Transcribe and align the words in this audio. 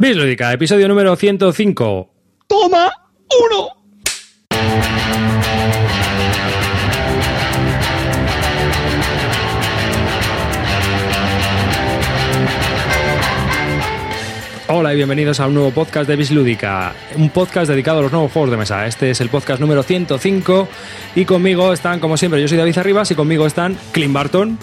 Bislúdica, 0.00 0.50
episodio 0.50 0.88
número 0.88 1.14
105. 1.14 2.10
¡Toma! 2.46 2.90
¡Uno! 3.28 3.68
Hola 14.68 14.94
y 14.94 14.96
bienvenidos 14.96 15.38
a 15.38 15.46
un 15.46 15.52
nuevo 15.52 15.70
podcast 15.70 16.08
de 16.08 16.16
Bislúdica, 16.16 16.94
un 17.16 17.28
podcast 17.28 17.68
dedicado 17.68 17.98
a 17.98 18.02
los 18.02 18.10
nuevos 18.10 18.32
juegos 18.32 18.52
de 18.52 18.56
mesa. 18.56 18.86
Este 18.86 19.10
es 19.10 19.20
el 19.20 19.28
podcast 19.28 19.60
número 19.60 19.82
105 19.82 20.66
y 21.14 21.26
conmigo 21.26 21.74
están, 21.74 22.00
como 22.00 22.16
siempre, 22.16 22.40
yo 22.40 22.48
soy 22.48 22.56
David 22.56 22.78
Arribas 22.78 23.10
y 23.10 23.14
conmigo 23.14 23.44
están 23.44 23.76
Clint 23.92 24.14
Barton. 24.14 24.58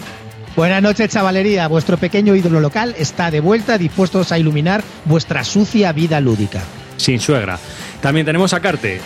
Buenas 0.58 0.82
noches, 0.82 1.08
chavalería. 1.08 1.68
Vuestro 1.68 1.98
pequeño 1.98 2.34
ídolo 2.34 2.58
local 2.58 2.92
está 2.98 3.30
de 3.30 3.38
vuelta, 3.38 3.78
dispuestos 3.78 4.32
a 4.32 4.40
iluminar 4.40 4.82
vuestra 5.04 5.44
sucia 5.44 5.92
vida 5.92 6.20
lúdica. 6.20 6.60
Sin 6.96 7.20
suegra. 7.20 7.60
También 8.02 8.26
tenemos 8.26 8.52
a 8.52 8.58
Carte. 8.58 9.00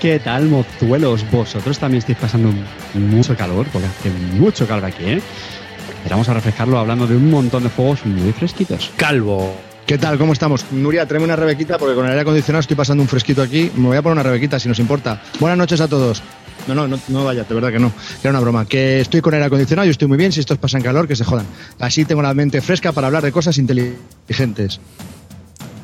¿Qué 0.00 0.20
tal, 0.20 0.44
mozuelos? 0.44 1.28
Vosotros 1.32 1.80
también 1.80 1.98
estáis 1.98 2.18
pasando 2.18 2.52
mucho 2.94 3.36
calor, 3.36 3.66
porque 3.72 3.88
hace 3.88 4.10
mucho 4.38 4.68
calor 4.68 4.84
aquí, 4.84 5.02
¿eh? 5.04 5.20
Pero 6.04 6.14
vamos 6.14 6.28
a 6.28 6.34
refrescarlo 6.34 6.78
hablando 6.78 7.08
de 7.08 7.16
un 7.16 7.28
montón 7.28 7.64
de 7.64 7.70
juegos 7.70 8.06
muy 8.06 8.30
fresquitos. 8.30 8.92
Calvo. 8.96 9.52
¿Qué 9.84 9.98
tal? 9.98 10.16
¿Cómo 10.16 10.32
estamos? 10.32 10.66
Nuria, 10.70 11.06
tráeme 11.06 11.24
una 11.24 11.34
rebequita 11.34 11.76
porque 11.76 11.96
con 11.96 12.04
el 12.04 12.12
aire 12.12 12.22
acondicionado 12.22 12.60
estoy 12.60 12.76
pasando 12.76 13.02
un 13.02 13.08
fresquito 13.08 13.42
aquí. 13.42 13.68
Me 13.74 13.88
voy 13.88 13.96
a 13.96 14.02
poner 14.02 14.12
una 14.12 14.22
rebequita 14.22 14.60
si 14.60 14.68
nos 14.68 14.78
importa. 14.78 15.20
Buenas 15.40 15.58
noches 15.58 15.80
a 15.80 15.88
todos. 15.88 16.22
No, 16.68 16.74
no, 16.74 16.86
no, 16.86 16.98
no 17.08 17.24
vaya, 17.24 17.44
de 17.44 17.54
verdad 17.54 17.72
que 17.72 17.78
no. 17.78 17.92
Era 18.20 18.30
una 18.30 18.40
broma. 18.40 18.66
Que 18.66 19.00
estoy 19.00 19.20
con 19.20 19.34
aire 19.34 19.46
acondicionado 19.46 19.86
y 19.86 19.90
estoy 19.90 20.06
muy 20.06 20.18
bien. 20.18 20.30
Si 20.30 20.40
estos 20.40 20.58
pasan 20.58 20.82
calor, 20.82 21.08
que 21.08 21.16
se 21.16 21.24
jodan. 21.24 21.46
Así 21.80 22.04
tengo 22.04 22.22
la 22.22 22.34
mente 22.34 22.60
fresca 22.60 22.92
para 22.92 23.06
hablar 23.06 23.24
de 23.24 23.32
cosas 23.32 23.58
inteligentes. 23.58 24.80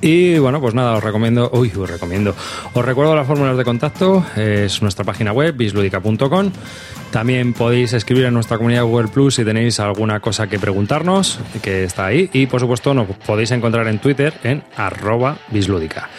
Y 0.07 0.39
bueno, 0.39 0.61
pues 0.61 0.75
nada, 0.75 0.93
os 0.93 1.03
recomiendo, 1.03 1.51
uy, 1.55 1.73
os 1.75 1.89
recomiendo. 1.89 2.35
Os 2.75 2.85
recuerdo 2.85 3.17
las 3.17 3.27
fórmulas 3.27 3.57
de 3.57 3.65
contacto, 3.65 4.23
es 4.37 4.83
nuestra 4.83 5.03
página 5.03 5.33
web, 5.33 5.57
bisludica.com. 5.57 6.51
También 7.11 7.55
podéis 7.55 7.95
escribir 7.95 8.27
en 8.27 8.35
nuestra 8.35 8.59
comunidad 8.59 8.85
Google 8.85 9.09
Plus 9.09 9.37
si 9.37 9.47
tenéis 9.47 9.81
alguna 9.81 10.21
cosa 10.21 10.47
que 10.47 10.59
preguntarnos, 10.59 11.39
que 11.63 11.85
está 11.85 12.05
ahí. 12.05 12.29
Y 12.35 12.45
por 12.45 12.61
supuesto, 12.61 12.93
nos 12.93 13.07
podéis 13.25 13.51
encontrar 13.53 13.89
en 13.89 13.99
Twitter 13.99 14.35
en 14.43 14.63
arroba 14.77 15.39
bislúdica. 15.51 16.11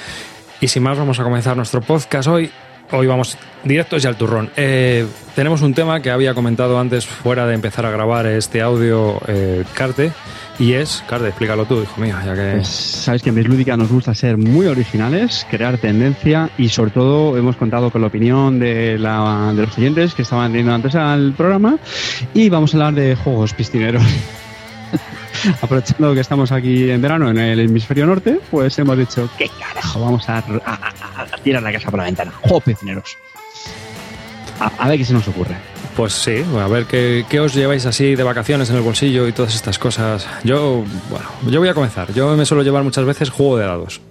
Y 0.61 0.67
sin 0.67 0.81
más, 0.81 0.97
vamos 0.97 1.19
a 1.19 1.23
comenzar 1.23 1.55
nuestro 1.55 1.81
podcast 1.81 2.27
hoy. 2.27 2.49
Hoy 2.91 3.07
vamos 3.07 3.37
directos 3.63 4.03
y 4.03 4.07
al 4.07 4.15
turrón. 4.15 4.49
Eh, 4.55 5.05
tenemos 5.35 5.61
un 5.63 5.73
tema 5.73 6.01
que 6.01 6.11
había 6.11 6.33
comentado 6.35 6.79
antes, 6.79 7.05
fuera 7.05 7.47
de 7.47 7.55
empezar 7.55 7.85
a 7.85 7.89
grabar 7.91 8.25
este 8.27 8.61
audio, 8.61 9.19
eh, 9.27 9.63
y 10.59 10.73
es, 10.73 11.03
Carte, 11.09 11.27
explícalo 11.27 11.65
tú, 11.65 11.81
hijo 11.81 11.99
mío, 11.99 12.15
ya 12.23 12.33
que... 12.35 12.51
Pues, 12.57 12.67
Sabes 12.67 13.21
que 13.23 13.29
en 13.29 13.35
Bislúdica 13.35 13.75
nos 13.75 13.89
gusta 13.91 14.13
ser 14.13 14.37
muy 14.37 14.67
originales, 14.67 15.45
crear 15.49 15.77
tendencia 15.79 16.49
y 16.57 16.69
sobre 16.69 16.91
todo 16.91 17.35
hemos 17.37 17.55
contado 17.57 17.89
con 17.89 18.01
la 18.01 18.07
opinión 18.07 18.59
de, 18.59 18.97
la- 18.99 19.51
de 19.53 19.63
los 19.65 19.77
oyentes 19.77 20.13
que 20.13 20.21
estaban 20.21 20.51
teniendo 20.51 20.73
antes 20.73 20.95
al 20.95 21.33
programa 21.33 21.77
y 22.33 22.49
vamos 22.49 22.73
a 22.73 22.77
hablar 22.77 22.93
de 22.93 23.15
juegos 23.15 23.53
piscineros. 23.53 24.03
Aprovechando 25.61 26.13
que 26.13 26.19
estamos 26.19 26.51
aquí 26.51 26.89
en 26.89 27.01
verano 27.01 27.29
en 27.29 27.37
el 27.37 27.59
hemisferio 27.59 28.05
norte, 28.05 28.39
pues 28.51 28.77
hemos 28.79 28.97
dicho, 28.97 29.29
¿qué 29.37 29.49
carajo? 29.59 30.01
Vamos 30.01 30.27
a, 30.29 30.43
tirar 31.43 31.63
la 31.63 31.71
casa 31.71 31.89
por 31.89 31.99
la 31.99 32.05
ventana. 32.05 32.31
Juegos 32.41 32.63
piscineros. 32.63 33.17
A, 34.59 34.67
a 34.77 34.89
ver 34.89 34.97
qué 34.97 35.05
se 35.05 35.13
nos 35.13 35.27
ocurre. 35.27 35.55
Pues 35.95 36.11
sí, 36.11 36.43
a 36.59 36.67
ver 36.67 36.85
¿qué, 36.85 37.25
qué 37.29 37.39
os 37.39 37.53
lleváis 37.53 37.85
así 37.85 38.15
de 38.15 38.23
vacaciones 38.23 38.69
en 38.69 38.75
el 38.75 38.81
bolsillo 38.81 39.27
y 39.27 39.31
todas 39.31 39.55
estas 39.55 39.79
cosas. 39.79 40.27
Yo, 40.43 40.83
bueno, 41.09 41.25
yo 41.49 41.59
voy 41.59 41.69
a 41.69 41.73
comenzar. 41.73 42.13
Yo 42.13 42.35
me 42.35 42.45
suelo 42.45 42.63
llevar 42.63 42.83
muchas 42.83 43.05
veces 43.05 43.29
juego 43.29 43.57
de 43.57 43.65
dados. 43.65 44.01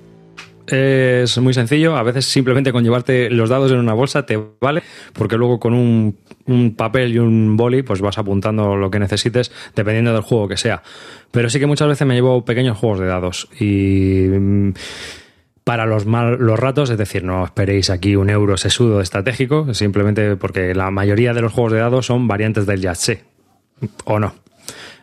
Es 0.67 1.37
muy 1.39 1.53
sencillo, 1.53 1.95
a 1.95 2.03
veces 2.03 2.25
simplemente 2.25 2.73
con 2.73 2.83
llevarte 2.83 3.29
los 3.29 3.51
dados 3.51 3.71
en 3.71 3.79
una 3.79 3.93
bolsa 3.93 4.25
te 4.25 4.43
vale, 4.61 4.83
porque 5.13 5.37
luego 5.37 5.61
con 5.61 5.75
un, 5.75 6.17
un 6.47 6.75
papel 6.75 7.15
y 7.15 7.19
un 7.19 7.57
boli 7.57 7.83
pues 7.83 8.01
vas 8.01 8.19
apuntando 8.19 8.77
lo 8.77 8.91
que 8.91 8.99
necesites 8.99 9.53
dependiendo 9.75 10.13
del 10.13 10.23
juego 10.23 10.49
que 10.49 10.57
sea. 10.57 10.83
Pero 11.31 11.51
sí 11.51 11.59
que 11.59 11.67
muchas 11.67 11.89
veces 11.89 12.07
me 12.07 12.15
llevo 12.15 12.45
pequeños 12.45 12.79
juegos 12.79 13.01
de 13.01 13.07
dados 13.07 13.49
y 13.59 14.29
mm, 14.29 14.73
para 15.65 15.87
los, 15.87 16.05
mal, 16.07 16.37
los 16.39 16.59
ratos, 16.59 16.91
es 16.91 16.99
decir, 16.99 17.25
no 17.25 17.45
esperéis 17.45 17.89
aquí 17.89 18.17
un 18.17 18.29
euro 18.29 18.57
sesudo 18.59 19.01
estratégico, 19.01 19.73
simplemente 19.73 20.37
porque 20.37 20.75
la 20.75 20.91
mayoría 20.91 21.33
de 21.33 21.41
los 21.41 21.53
juegos 21.53 21.73
de 21.73 21.79
dados 21.79 22.07
son 22.07 22.29
variantes 22.29 22.67
del 22.67 22.83
Yahtzee, 22.83 23.25
o 24.05 24.21
no. 24.21 24.35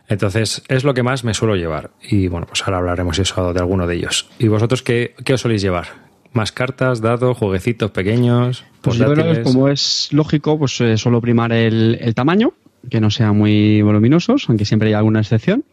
Entonces, 0.07 0.61
es 0.67 0.83
lo 0.83 0.93
que 0.93 1.03
más 1.03 1.23
me 1.23 1.33
suelo 1.33 1.55
llevar. 1.55 1.91
Y 2.03 2.27
bueno, 2.27 2.45
pues 2.45 2.61
ahora 2.63 2.77
hablaremos 2.77 3.17
eso 3.17 3.53
de 3.53 3.59
alguno 3.59 3.87
de 3.87 3.95
ellos. 3.95 4.29
¿Y 4.39 4.49
vosotros 4.49 4.83
qué, 4.83 5.15
qué 5.23 5.33
os 5.33 5.41
soléis 5.41 5.61
llevar? 5.61 6.10
¿Más 6.33 6.51
cartas, 6.51 7.01
dados, 7.01 7.37
jueguecitos 7.37 7.91
pequeños? 7.91 8.63
Pues 8.81 8.99
como 9.43 9.67
es 9.67 10.09
lógico, 10.11 10.57
pues 10.57 10.79
eh, 10.81 10.97
suelo 10.97 11.21
primar 11.21 11.51
el, 11.51 11.97
el 12.01 12.15
tamaño, 12.15 12.53
que 12.89 13.01
no 13.01 13.11
sean 13.11 13.37
muy 13.37 13.81
voluminosos, 13.81 14.45
aunque 14.47 14.65
siempre 14.65 14.89
hay 14.89 14.93
alguna 14.93 15.19
excepción. 15.19 15.63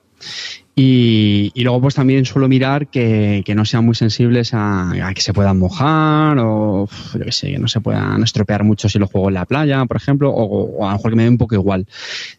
Y, 0.80 1.50
y 1.54 1.64
luego 1.64 1.80
pues 1.80 1.96
también 1.96 2.24
suelo 2.24 2.46
mirar 2.46 2.86
que, 2.86 3.42
que 3.44 3.56
no 3.56 3.64
sean 3.64 3.84
muy 3.84 3.96
sensibles 3.96 4.54
a, 4.54 4.90
a 5.08 5.12
que 5.12 5.20
se 5.20 5.32
puedan 5.32 5.58
mojar 5.58 6.38
o 6.38 6.88
yo 7.14 7.24
qué 7.24 7.32
sé, 7.32 7.50
que 7.50 7.58
no 7.58 7.66
se 7.66 7.80
puedan 7.80 8.22
estropear 8.22 8.62
mucho 8.62 8.88
si 8.88 8.96
lo 9.00 9.08
juego 9.08 9.26
en 9.26 9.34
la 9.34 9.44
playa, 9.44 9.84
por 9.86 9.96
ejemplo, 9.96 10.30
o, 10.30 10.44
o 10.78 10.84
a 10.86 10.92
lo 10.92 10.96
mejor 10.98 11.10
que 11.10 11.16
me 11.16 11.24
dé 11.24 11.30
un 11.30 11.38
poco 11.38 11.56
igual. 11.56 11.84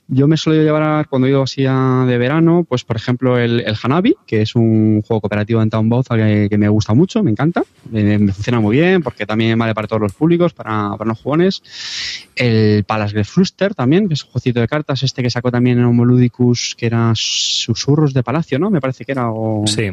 Yo 0.07 0.25
me 0.29 0.37
suelo 0.37 0.63
llevar 0.63 1.09
cuando 1.09 1.27
he 1.27 1.31
ido 1.31 1.43
así 1.43 1.65
a- 1.67 2.05
de 2.07 2.17
verano, 2.17 2.65
pues 2.67 2.85
por 2.85 2.95
ejemplo 2.95 3.37
el, 3.37 3.59
el 3.59 3.75
Hanabi, 3.83 4.15
que 4.25 4.41
es 4.41 4.55
un 4.55 5.01
juego 5.05 5.19
cooperativo 5.19 5.61
en 5.61 5.69
Town 5.69 5.89
Bauza 5.89 6.15
que, 6.15 6.47
que 6.49 6.57
me 6.57 6.69
gusta 6.69 6.93
mucho, 6.93 7.21
me 7.21 7.31
encanta, 7.31 7.63
eh, 7.93 8.17
me 8.19 8.31
funciona 8.31 8.61
muy 8.61 8.77
bien 8.77 9.03
porque 9.03 9.25
también 9.25 9.59
vale 9.59 9.75
para 9.75 9.87
todos 9.89 10.01
los 10.01 10.13
públicos, 10.13 10.53
para, 10.53 10.95
para 10.97 11.09
los 11.09 11.19
jugones. 11.19 11.61
El 12.37 12.85
Palace 12.85 13.13
Gefluster 13.15 13.75
también, 13.75 14.07
que 14.07 14.13
es 14.13 14.23
un 14.23 14.31
jueguito 14.31 14.61
de 14.61 14.67
cartas, 14.69 15.03
este 15.03 15.21
que 15.21 15.29
sacó 15.29 15.51
también 15.51 15.77
en 15.77 15.83
Homoludicus, 15.83 16.73
que 16.77 16.85
era 16.85 17.11
Susurros 17.15 18.13
de 18.13 18.23
Palacio, 18.31 18.59
¿no? 18.59 18.69
Me 18.69 18.79
parece 18.79 19.05
que 19.05 19.11
era. 19.13 19.29
O, 19.31 19.65
Sí, 19.65 19.89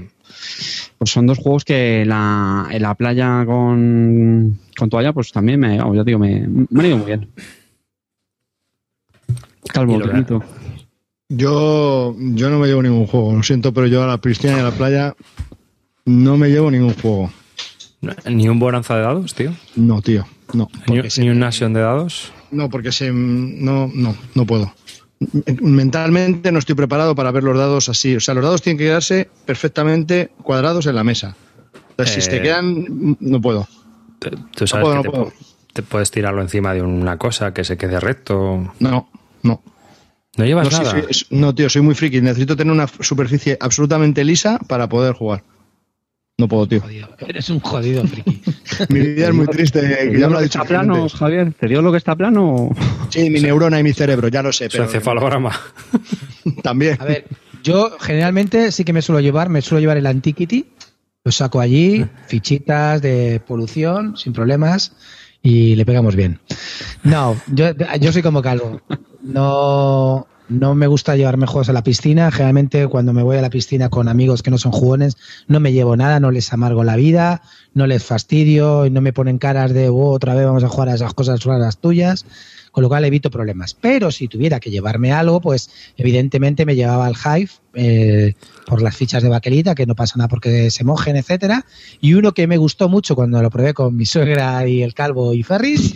Pues 0.99 1.11
son 1.11 1.27
dos 1.27 1.39
juegos 1.39 1.65
que 1.65 2.05
la, 2.07 2.67
en 2.71 2.83
la 2.83 2.95
playa 2.95 3.45
con, 3.47 4.59
con 4.77 4.91
toalla, 4.91 5.13
pues 5.13 5.33
también 5.33 5.59
me, 5.61 5.77
ya 5.79 6.05
digo, 6.05 6.19
me, 6.19 6.47
me 6.47 6.81
han 6.81 6.87
ido 6.87 6.99
muy 6.99 7.07
bien. 7.07 7.29
Calvo, 9.73 9.99
Toñito. 10.01 10.43
Yo, 11.29 12.15
yo 12.19 12.51
no 12.51 12.59
me 12.61 12.69
llevo 12.69 12.83
ningún 12.83 13.07
juego, 13.07 13.33
lo 13.35 13.43
siento, 13.43 13.73
pero 13.73 13.87
yo 13.89 14.03
a 14.03 14.07
la 14.07 14.19
piscina 14.19 14.57
y 14.57 14.61
a 14.61 14.63
la 14.65 14.71
playa 14.71 15.15
no 16.05 16.37
me 16.37 16.49
llevo 16.51 16.71
ningún 16.71 16.95
juego. 16.95 17.31
ni 18.31 18.49
un 18.49 18.59
bonanza 18.61 18.95
de 18.97 19.03
dados, 19.03 19.35
tío. 19.35 19.53
No, 19.75 20.01
tío, 20.03 20.25
no. 20.55 20.69
Ni, 20.89 21.11
se- 21.11 21.23
ni 21.23 21.31
un 21.31 21.41
Nation 21.41 21.73
de 21.73 21.81
dados. 21.81 22.33
No, 22.53 22.71
porque 22.71 22.93
se, 22.93 23.11
no, 23.13 23.91
no, 23.93 24.15
no 24.37 24.47
puedo. 24.47 24.73
Mentalmente 25.61 26.53
no 26.53 26.59
estoy 26.59 26.75
preparado 26.75 27.15
para 27.15 27.31
ver 27.31 27.43
los 27.45 27.57
dados 27.57 27.89
así. 27.89 28.17
O 28.17 28.21
sea, 28.21 28.35
los 28.35 28.45
dados 28.45 28.63
tienen 28.63 28.79
que 28.79 28.85
quedarse 28.85 29.29
perfectamente 29.45 30.31
cuadrados 30.43 30.87
en 30.87 30.95
la 30.95 31.05
mesa. 31.05 31.37
Si 32.05 32.19
Eh. 32.19 32.23
se 32.23 32.43
quedan, 32.43 33.17
no 33.21 33.41
puedo. 33.41 33.67
Tú- 34.19 34.67
sabes 34.67 34.85
puedo, 34.85 34.91
que 34.91 34.95
no 34.97 35.03
te, 35.03 35.11
puedo. 35.11 35.27
pu- 35.27 35.33
te 35.73 35.83
puedes 35.83 36.11
tirarlo 36.11 36.43
encima 36.43 36.75
de 36.75 36.83
una 36.83 37.17
cosa 37.17 37.55
que 37.55 37.65
se 37.65 37.77
quede 37.79 37.99
recto. 38.01 38.73
No, 38.81 39.09
no. 39.43 39.63
No 40.37 40.45
llevas 40.45 40.71
No, 40.71 40.79
nada. 40.83 41.03
no, 41.31 41.55
tío, 41.55 41.71
soy 41.71 41.81
muy 41.81 41.95
friki. 41.95 42.21
Necesito 42.21 42.55
tener 42.57 42.73
una 42.73 42.87
superficie 42.87 43.57
absolutamente 43.59 44.23
lisa 44.25 44.59
para 44.69 44.87
poder 44.89 45.15
jugar. 45.15 45.43
No 46.39 46.49
puedo, 46.49 46.69
tío. 46.69 46.83
Jodido. 46.83 47.09
Eres 47.27 47.49
un 47.49 47.61
jodido 47.61 48.07
friki. 48.07 48.43
Mi 48.91 49.01
vida 49.01 49.29
es 49.29 49.35
muy 49.35 49.47
triste. 49.47 49.81
¿Te 49.81 49.97
que 49.97 50.05
dio 50.09 50.19
ya 50.19 50.19
me 50.19 50.21
lo 50.21 50.29
lo 50.29 50.37
ha 50.37 50.41
que 50.41 50.45
dicho 50.45 50.59
está 50.59 50.69
plano, 50.69 50.95
antes. 50.97 51.15
Javier? 51.15 51.55
¿Te 51.59 51.67
dio 51.67 51.81
lo 51.81 51.91
que 51.91 51.97
está 51.99 52.15
plano? 52.15 52.71
Sí, 53.09 53.31
mi 53.31 53.41
neurona 53.41 53.81
y 53.81 53.83
mi 53.83 53.95
cerebro, 53.95 54.29
ya 54.29 54.43
lo 54.43 54.53
sé. 54.53 54.69
Pero 54.69 54.85
encefalograma. 54.85 55.59
también. 56.63 56.99
A 57.01 57.07
ver, 57.07 57.25
yo 57.63 57.97
generalmente 57.99 58.71
sí 58.71 58.85
que 58.85 58.93
me 58.93 59.01
suelo 59.01 59.21
llevar, 59.21 59.49
me 59.49 59.63
suelo 59.63 59.81
llevar 59.81 59.97
el 59.97 60.05
Antiquity, 60.07 60.67
lo 61.25 61.33
saco 61.33 61.59
allí, 61.59 62.05
fichitas 62.27 63.01
de 63.01 63.41
polución, 63.41 64.19
sin 64.19 64.35
problemas, 64.35 64.93
y 65.43 65.75
le 65.75 65.87
pegamos 65.87 66.17
bien. 66.17 66.39
No, 67.03 67.35
yo, 67.47 67.71
yo 67.99 68.13
soy 68.13 68.21
como 68.21 68.43
calvo. 68.43 68.83
No, 69.23 70.27
no 70.49 70.75
me 70.75 70.87
gusta 70.87 71.17
llevarme 71.17 71.47
juegos 71.47 71.69
a 71.69 71.73
la 71.73 71.83
piscina. 71.83 72.31
Generalmente 72.31 72.87
cuando 72.89 73.13
me 73.13 73.23
voy 73.23 73.37
a 73.37 73.43
la 73.43 73.51
piscina 73.51 73.89
con 73.89 74.09
amigos 74.09 74.43
que 74.43 74.51
no 74.51 74.59
son 74.59 74.73
jugones, 74.73 75.17
no 75.49 75.61
me 75.61 75.73
llevo 75.73 75.97
nada, 75.97 76.21
no 76.21 76.31
les 76.31 76.53
amargo 76.53 76.85
la 76.85 76.97
vida, 76.97 77.43
no 77.75 77.87
les 77.87 78.05
fastidio 78.05 78.87
y 78.87 78.91
no 78.91 79.01
me 79.01 79.13
ponen 79.13 79.39
caras 79.39 79.73
de 79.73 79.89
"Oh, 79.89 80.11
otra 80.11 80.35
vez 80.35 80.47
vamos 80.47 80.65
a 80.65 80.69
jugar 80.69 80.89
a 80.91 80.95
esas 80.95 81.15
cosas 81.15 81.43
raras 81.45 81.79
tuyas. 81.79 82.25
Con 82.77 82.83
lo 82.83 82.91
cual 82.91 83.07
evito 83.07 83.31
problemas. 83.31 83.73
Pero 83.73 84.11
si 84.11 84.29
tuviera 84.29 84.61
que 84.61 84.71
llevarme 84.71 85.11
algo, 85.11 85.41
pues 85.41 85.71
evidentemente 85.97 86.67
me 86.67 86.77
llevaba 86.77 87.09
el 87.09 87.15
Hive 87.15 87.51
eh, 87.73 88.35
por 88.67 88.83
las 88.83 88.95
fichas 88.95 89.23
de 89.23 89.31
baquelita, 89.31 89.75
que 89.75 89.87
no 89.87 89.95
pasa 89.95 90.19
nada 90.19 90.29
porque 90.29 90.71
se 90.71 90.85
mojen, 90.85 91.17
etcétera. 91.17 91.65
Y 92.03 92.13
uno 92.13 92.33
que 92.33 92.47
me 92.47 92.59
gustó 92.59 92.91
mucho 92.91 93.15
cuando 93.15 93.41
lo 93.41 93.49
probé 93.49 93.73
con 93.73 93.97
mi 93.97 94.05
suegra 94.05 94.69
y 94.69 94.83
el 94.83 94.93
calvo 94.93 95.33
y 95.33 95.43
Ferris, 95.43 95.95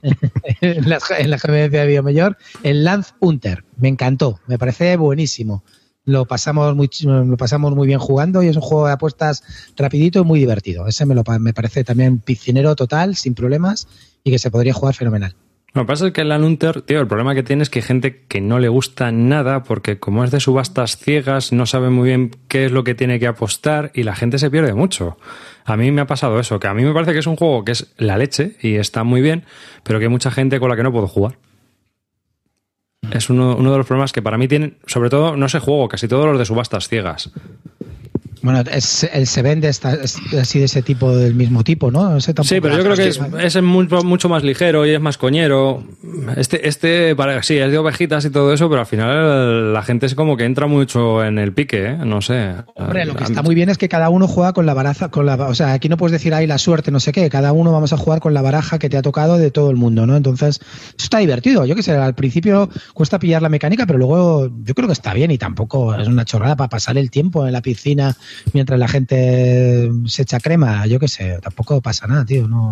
en 0.62 0.88
la, 0.88 1.00
en 1.18 1.28
la 1.28 1.36
de 1.36 1.86
Biomayor, 1.86 2.38
el 2.62 2.82
Lance 2.82 3.12
Hunter. 3.20 3.64
Me 3.76 3.88
encantó, 3.88 4.40
me 4.46 4.56
parece 4.56 4.96
buenísimo. 4.96 5.64
lo 6.06 6.24
pasamos 6.24 6.74
muy, 6.74 6.88
lo 7.02 7.36
pasamos 7.36 7.74
muy 7.74 7.86
bien 7.86 7.98
jugando 7.98 8.42
y 8.42 8.48
es 8.48 8.56
un 8.56 8.62
juego 8.62 8.86
de 8.86 8.94
apuestas 8.94 9.42
rapidito 9.76 10.20
y 10.20 10.24
muy 10.24 10.40
divertido. 10.40 10.86
Ese 10.86 11.04
me, 11.04 11.14
lo, 11.14 11.24
me 11.40 11.52
parece 11.52 11.84
también 11.84 12.20
piscinero 12.20 12.74
total, 12.74 13.16
sin 13.16 13.34
problemas 13.34 13.86
y 14.24 14.30
que 14.30 14.38
se 14.38 14.50
podría 14.50 14.72
jugar 14.72 14.94
fenomenal. 14.94 15.36
Lo 15.76 15.82
que 15.82 15.88
pasa 15.88 16.06
es 16.06 16.14
que 16.14 16.22
el 16.22 16.32
Unter, 16.32 16.80
tío, 16.80 17.00
el 17.00 17.06
problema 17.06 17.34
que 17.34 17.42
tiene 17.42 17.62
es 17.62 17.68
que 17.68 17.80
hay 17.80 17.82
gente 17.82 18.24
que 18.28 18.40
no 18.40 18.58
le 18.58 18.70
gusta 18.70 19.12
nada 19.12 19.62
porque 19.62 19.98
como 19.98 20.24
es 20.24 20.30
de 20.30 20.40
subastas 20.40 20.96
ciegas, 20.96 21.52
no 21.52 21.66
sabe 21.66 21.90
muy 21.90 22.08
bien 22.08 22.30
qué 22.48 22.64
es 22.64 22.72
lo 22.72 22.82
que 22.82 22.94
tiene 22.94 23.20
que 23.20 23.26
apostar 23.26 23.90
y 23.92 24.02
la 24.02 24.16
gente 24.16 24.38
se 24.38 24.50
pierde 24.50 24.72
mucho. 24.72 25.18
A 25.66 25.76
mí 25.76 25.90
me 25.90 26.00
ha 26.00 26.06
pasado 26.06 26.40
eso, 26.40 26.58
que 26.58 26.66
a 26.66 26.72
mí 26.72 26.82
me 26.82 26.94
parece 26.94 27.12
que 27.12 27.18
es 27.18 27.26
un 27.26 27.36
juego 27.36 27.62
que 27.62 27.72
es 27.72 27.92
la 27.98 28.16
leche 28.16 28.56
y 28.62 28.76
está 28.76 29.04
muy 29.04 29.20
bien, 29.20 29.44
pero 29.82 29.98
que 29.98 30.06
hay 30.06 30.10
mucha 30.10 30.30
gente 30.30 30.58
con 30.60 30.70
la 30.70 30.76
que 30.76 30.82
no 30.82 30.92
puedo 30.92 31.08
jugar. 31.08 31.36
Es 33.12 33.28
uno, 33.28 33.54
uno 33.54 33.70
de 33.70 33.76
los 33.76 33.86
problemas 33.86 34.14
que 34.14 34.22
para 34.22 34.38
mí 34.38 34.48
tienen, 34.48 34.78
sobre 34.86 35.10
todo, 35.10 35.36
no 35.36 35.46
sé 35.50 35.58
juego, 35.58 35.88
casi 35.88 36.08
todos 36.08 36.24
los 36.24 36.38
de 36.38 36.46
subastas 36.46 36.88
ciegas. 36.88 37.30
Bueno, 38.46 38.62
es, 38.70 39.02
el 39.12 39.26
se 39.26 39.42
vende 39.42 39.68
está, 39.68 39.94
es 39.94 40.20
así 40.40 40.60
de 40.60 40.66
ese 40.66 40.80
tipo, 40.80 41.16
del 41.16 41.34
mismo 41.34 41.64
tipo, 41.64 41.90
¿no? 41.90 42.16
Ese 42.16 42.32
sí, 42.44 42.60
pero 42.60 42.76
yo 42.76 42.84
creo 42.84 42.94
que 42.94 43.08
es, 43.08 43.20
es 43.56 43.60
mucho, 43.60 44.04
mucho, 44.04 44.28
más 44.28 44.44
ligero 44.44 44.86
y 44.86 44.90
es 44.90 45.00
más 45.00 45.18
coñero. 45.18 45.82
Este, 46.36 46.68
este 46.68 47.16
sí, 47.42 47.58
es 47.58 47.72
de 47.72 47.76
ovejitas 47.76 48.24
y 48.24 48.30
todo 48.30 48.52
eso, 48.52 48.68
pero 48.68 48.82
al 48.82 48.86
final 48.86 49.72
la 49.72 49.82
gente 49.82 50.06
es 50.06 50.14
como 50.14 50.36
que 50.36 50.44
entra 50.44 50.68
mucho 50.68 51.24
en 51.24 51.40
el 51.40 51.54
pique, 51.54 51.86
¿eh? 51.86 51.96
No 51.96 52.22
sé. 52.22 52.54
Hombre, 52.76 53.04
lo 53.04 53.16
que 53.16 53.24
está 53.24 53.42
muy 53.42 53.56
bien 53.56 53.68
es 53.68 53.78
que 53.78 53.88
cada 53.88 54.10
uno 54.10 54.28
juega 54.28 54.52
con 54.52 54.64
la 54.64 54.74
baraja, 54.74 55.10
con 55.10 55.26
la, 55.26 55.34
o 55.34 55.54
sea, 55.56 55.72
aquí 55.72 55.88
no 55.88 55.96
puedes 55.96 56.12
decir 56.12 56.32
ahí 56.32 56.46
la 56.46 56.58
suerte, 56.58 56.92
no 56.92 57.00
sé 57.00 57.10
qué, 57.10 57.28
cada 57.28 57.50
uno 57.50 57.72
vamos 57.72 57.92
a 57.92 57.96
jugar 57.96 58.20
con 58.20 58.32
la 58.32 58.42
baraja 58.42 58.78
que 58.78 58.88
te 58.88 58.96
ha 58.96 59.02
tocado 59.02 59.38
de 59.38 59.50
todo 59.50 59.70
el 59.70 59.76
mundo, 59.76 60.06
¿no? 60.06 60.14
Entonces, 60.14 60.60
eso 60.60 60.94
está 60.98 61.18
divertido. 61.18 61.64
Yo 61.64 61.74
que 61.74 61.82
sé, 61.82 61.96
al 61.96 62.14
principio 62.14 62.70
cuesta 62.94 63.18
pillar 63.18 63.42
la 63.42 63.48
mecánica, 63.48 63.86
pero 63.86 63.98
luego 63.98 64.48
yo 64.62 64.74
creo 64.74 64.86
que 64.86 64.92
está 64.92 65.14
bien 65.14 65.32
y 65.32 65.38
tampoco 65.38 65.96
es 65.96 66.06
una 66.06 66.24
chorrada 66.24 66.54
para 66.54 66.68
pasar 66.68 66.96
el 66.96 67.10
tiempo 67.10 67.44
en 67.44 67.52
la 67.52 67.60
piscina 67.60 68.16
mientras 68.52 68.78
la 68.78 68.88
gente 68.88 69.90
se 70.06 70.22
echa 70.22 70.40
crema, 70.40 70.86
yo 70.86 70.98
qué 70.98 71.08
sé, 71.08 71.38
tampoco 71.42 71.80
pasa 71.80 72.06
nada, 72.06 72.24
tío. 72.24 72.48
No... 72.48 72.70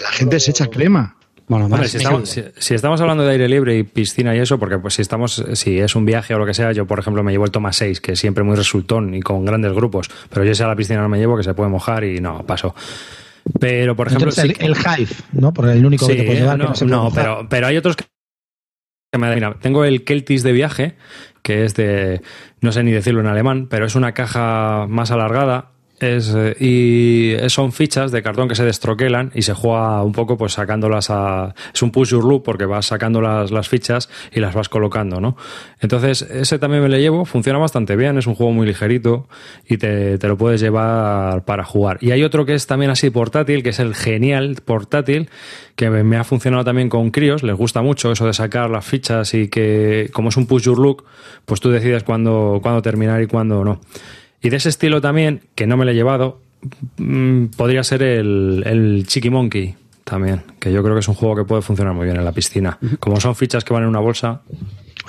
La 0.00 0.10
gente 0.10 0.40
se 0.40 0.50
echa 0.50 0.66
crema. 0.66 1.16
Bueno, 1.48 1.68
si, 1.86 2.74
estamos, 2.74 3.00
hablando 3.00 3.22
de 3.24 3.30
aire 3.30 3.48
libre 3.48 3.78
y 3.78 3.84
piscina 3.84 4.34
y 4.34 4.40
eso, 4.40 4.58
porque 4.58 4.78
pues 4.78 4.94
si 4.94 5.02
estamos, 5.02 5.44
si 5.52 5.78
es 5.78 5.94
un 5.94 6.04
viaje 6.04 6.34
o 6.34 6.38
lo 6.38 6.46
que 6.46 6.54
sea, 6.54 6.72
yo 6.72 6.86
por 6.86 6.98
ejemplo 6.98 7.22
me 7.22 7.30
llevo 7.30 7.44
el 7.44 7.52
toma 7.52 7.72
6, 7.72 8.00
que 8.00 8.12
es 8.12 8.18
siempre 8.18 8.42
muy 8.42 8.56
resultón 8.56 9.14
y 9.14 9.20
con 9.20 9.44
grandes 9.44 9.72
grupos, 9.72 10.10
pero 10.28 10.44
yo 10.44 10.56
sé 10.56 10.64
a 10.64 10.66
la 10.66 10.74
piscina 10.74 11.02
no 11.02 11.08
me 11.08 11.18
llevo, 11.18 11.36
que 11.36 11.44
se 11.44 11.54
puede 11.54 11.70
mojar 11.70 12.02
y 12.02 12.20
no, 12.20 12.44
paso. 12.44 12.74
Pero 13.60 13.94
por 13.94 14.08
ejemplo. 14.08 14.32
el, 14.36 14.56
el, 14.58 14.74
Hive, 14.76 15.12
¿no? 15.32 15.52
Por 15.52 15.68
el 15.68 15.86
único 15.86 16.08
que 16.08 16.16
te 16.16 16.24
puedes 16.24 16.40
llevar. 16.40 16.58
No, 16.84 17.12
pero, 17.14 17.46
pero 17.48 17.68
hay 17.68 17.76
otros 17.76 17.94
que. 17.94 18.04
Tengo 19.60 19.84
el 19.84 20.04
Keltis 20.04 20.42
de 20.42 20.52
viaje, 20.52 20.96
que 21.42 21.64
es 21.64 21.74
de, 21.74 22.22
no 22.60 22.72
sé 22.72 22.82
ni 22.82 22.92
decirlo 22.92 23.20
en 23.20 23.26
alemán, 23.26 23.68
pero 23.68 23.86
es 23.86 23.94
una 23.94 24.12
caja 24.12 24.86
más 24.88 25.10
alargada 25.10 25.75
es, 26.00 26.34
eh, 26.34 26.56
y 26.60 27.48
son 27.48 27.72
fichas 27.72 28.12
de 28.12 28.22
cartón 28.22 28.48
que 28.48 28.54
se 28.54 28.64
destroquelan 28.64 29.30
y 29.34 29.42
se 29.42 29.54
juega 29.54 30.02
un 30.02 30.12
poco 30.12 30.36
pues 30.36 30.52
sacándolas 30.52 31.10
a... 31.10 31.54
Es 31.72 31.82
un 31.82 31.90
push 31.90 32.10
your 32.10 32.24
loop 32.24 32.42
porque 32.42 32.66
vas 32.66 32.86
sacando 32.86 33.20
las, 33.20 33.50
las 33.50 33.68
fichas 33.68 34.08
y 34.32 34.40
las 34.40 34.54
vas 34.54 34.68
colocando, 34.68 35.20
¿no? 35.20 35.36
Entonces 35.80 36.22
ese 36.22 36.58
también 36.58 36.82
me 36.82 36.88
lo 36.88 36.98
llevo, 36.98 37.24
funciona 37.24 37.58
bastante 37.58 37.96
bien, 37.96 38.18
es 38.18 38.26
un 38.26 38.34
juego 38.34 38.52
muy 38.52 38.66
ligerito 38.66 39.28
y 39.66 39.78
te, 39.78 40.18
te 40.18 40.28
lo 40.28 40.36
puedes 40.36 40.60
llevar 40.60 41.44
para 41.44 41.64
jugar. 41.64 41.98
Y 42.00 42.10
hay 42.10 42.22
otro 42.22 42.44
que 42.44 42.54
es 42.54 42.66
también 42.66 42.90
así 42.90 43.10
portátil, 43.10 43.62
que 43.62 43.70
es 43.70 43.78
el 43.78 43.94
genial 43.94 44.56
portátil, 44.64 45.30
que 45.76 45.90
me 45.90 46.16
ha 46.16 46.24
funcionado 46.24 46.64
también 46.64 46.88
con 46.88 47.10
críos, 47.10 47.42
les 47.42 47.54
gusta 47.54 47.82
mucho 47.82 48.12
eso 48.12 48.26
de 48.26 48.32
sacar 48.32 48.70
las 48.70 48.84
fichas 48.84 49.34
y 49.34 49.48
que 49.48 50.10
como 50.12 50.30
es 50.30 50.36
un 50.36 50.46
push 50.46 50.64
your 50.64 50.78
look, 50.78 51.04
pues 51.44 51.60
tú 51.60 51.70
decides 51.70 52.02
cuándo, 52.02 52.60
cuándo 52.62 52.82
terminar 52.82 53.22
y 53.22 53.26
cuándo 53.26 53.64
no. 53.64 53.80
Y 54.42 54.50
de 54.50 54.56
ese 54.56 54.68
estilo 54.68 55.00
también, 55.00 55.42
que 55.54 55.66
no 55.66 55.76
me 55.76 55.84
lo 55.84 55.90
he 55.90 55.94
llevado, 55.94 56.40
mm, 56.98 57.46
podría 57.56 57.82
ser 57.84 58.02
el, 58.02 58.62
el 58.66 59.06
Chiqui 59.06 59.30
Monkey 59.30 59.74
también, 60.06 60.42
que 60.60 60.72
yo 60.72 60.82
creo 60.82 60.94
que 60.94 61.00
es 61.00 61.08
un 61.08 61.14
juego 61.14 61.34
que 61.34 61.44
puede 61.44 61.62
funcionar 61.62 61.92
muy 61.92 62.04
bien 62.04 62.16
en 62.16 62.24
la 62.24 62.30
piscina. 62.30 62.78
Como 63.00 63.20
son 63.20 63.34
fichas 63.34 63.64
que 63.64 63.74
van 63.74 63.82
en 63.82 63.88
una 63.88 63.98
bolsa. 63.98 64.40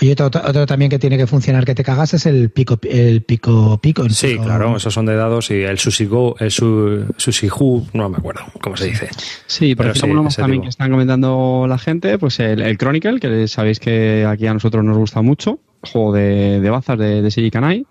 Oye, 0.02 0.16
otro, 0.20 0.66
también 0.66 0.90
que 0.90 1.00
tiene 1.00 1.18
que 1.18 1.28
funcionar 1.28 1.66
que 1.66 1.74
te 1.76 1.84
cagas 1.84 2.14
es 2.14 2.26
el 2.26 2.50
pico 2.50 2.80
el 2.84 3.22
pico 3.22 3.80
pico. 3.80 4.08
Sí, 4.10 4.38
claro, 4.38 4.76
esos 4.76 4.94
son 4.94 5.06
de 5.06 5.16
dados 5.16 5.50
y 5.50 5.62
el 5.62 5.80
sushi 5.80 6.06
go, 6.06 6.36
el 6.40 6.52
su, 6.52 7.06
sushi 7.16 7.48
no 7.94 8.10
me 8.10 8.18
acuerdo 8.18 8.42
cómo 8.62 8.76
se 8.76 8.88
dice. 8.88 9.10
Sí, 9.46 9.76
pero 9.76 9.94
sí, 9.96 10.02
también 10.36 10.64
que 10.64 10.70
están 10.70 10.92
comentando 10.92 11.66
la 11.68 11.78
gente, 11.78 12.18
pues 12.18 12.40
el, 12.40 12.62
el, 12.62 12.78
Chronicle, 12.78 13.20
que 13.20 13.48
sabéis 13.48 13.80
que 13.80 14.26
aquí 14.28 14.46
a 14.46 14.54
nosotros 14.54 14.84
nos 14.84 14.98
gusta 14.98 15.22
mucho, 15.22 15.60
juego 15.82 16.14
de, 16.14 16.60
de 16.60 16.70
bazas 16.70 16.98
de, 16.98 17.22
de 17.22 17.32
Silicon 17.32 17.86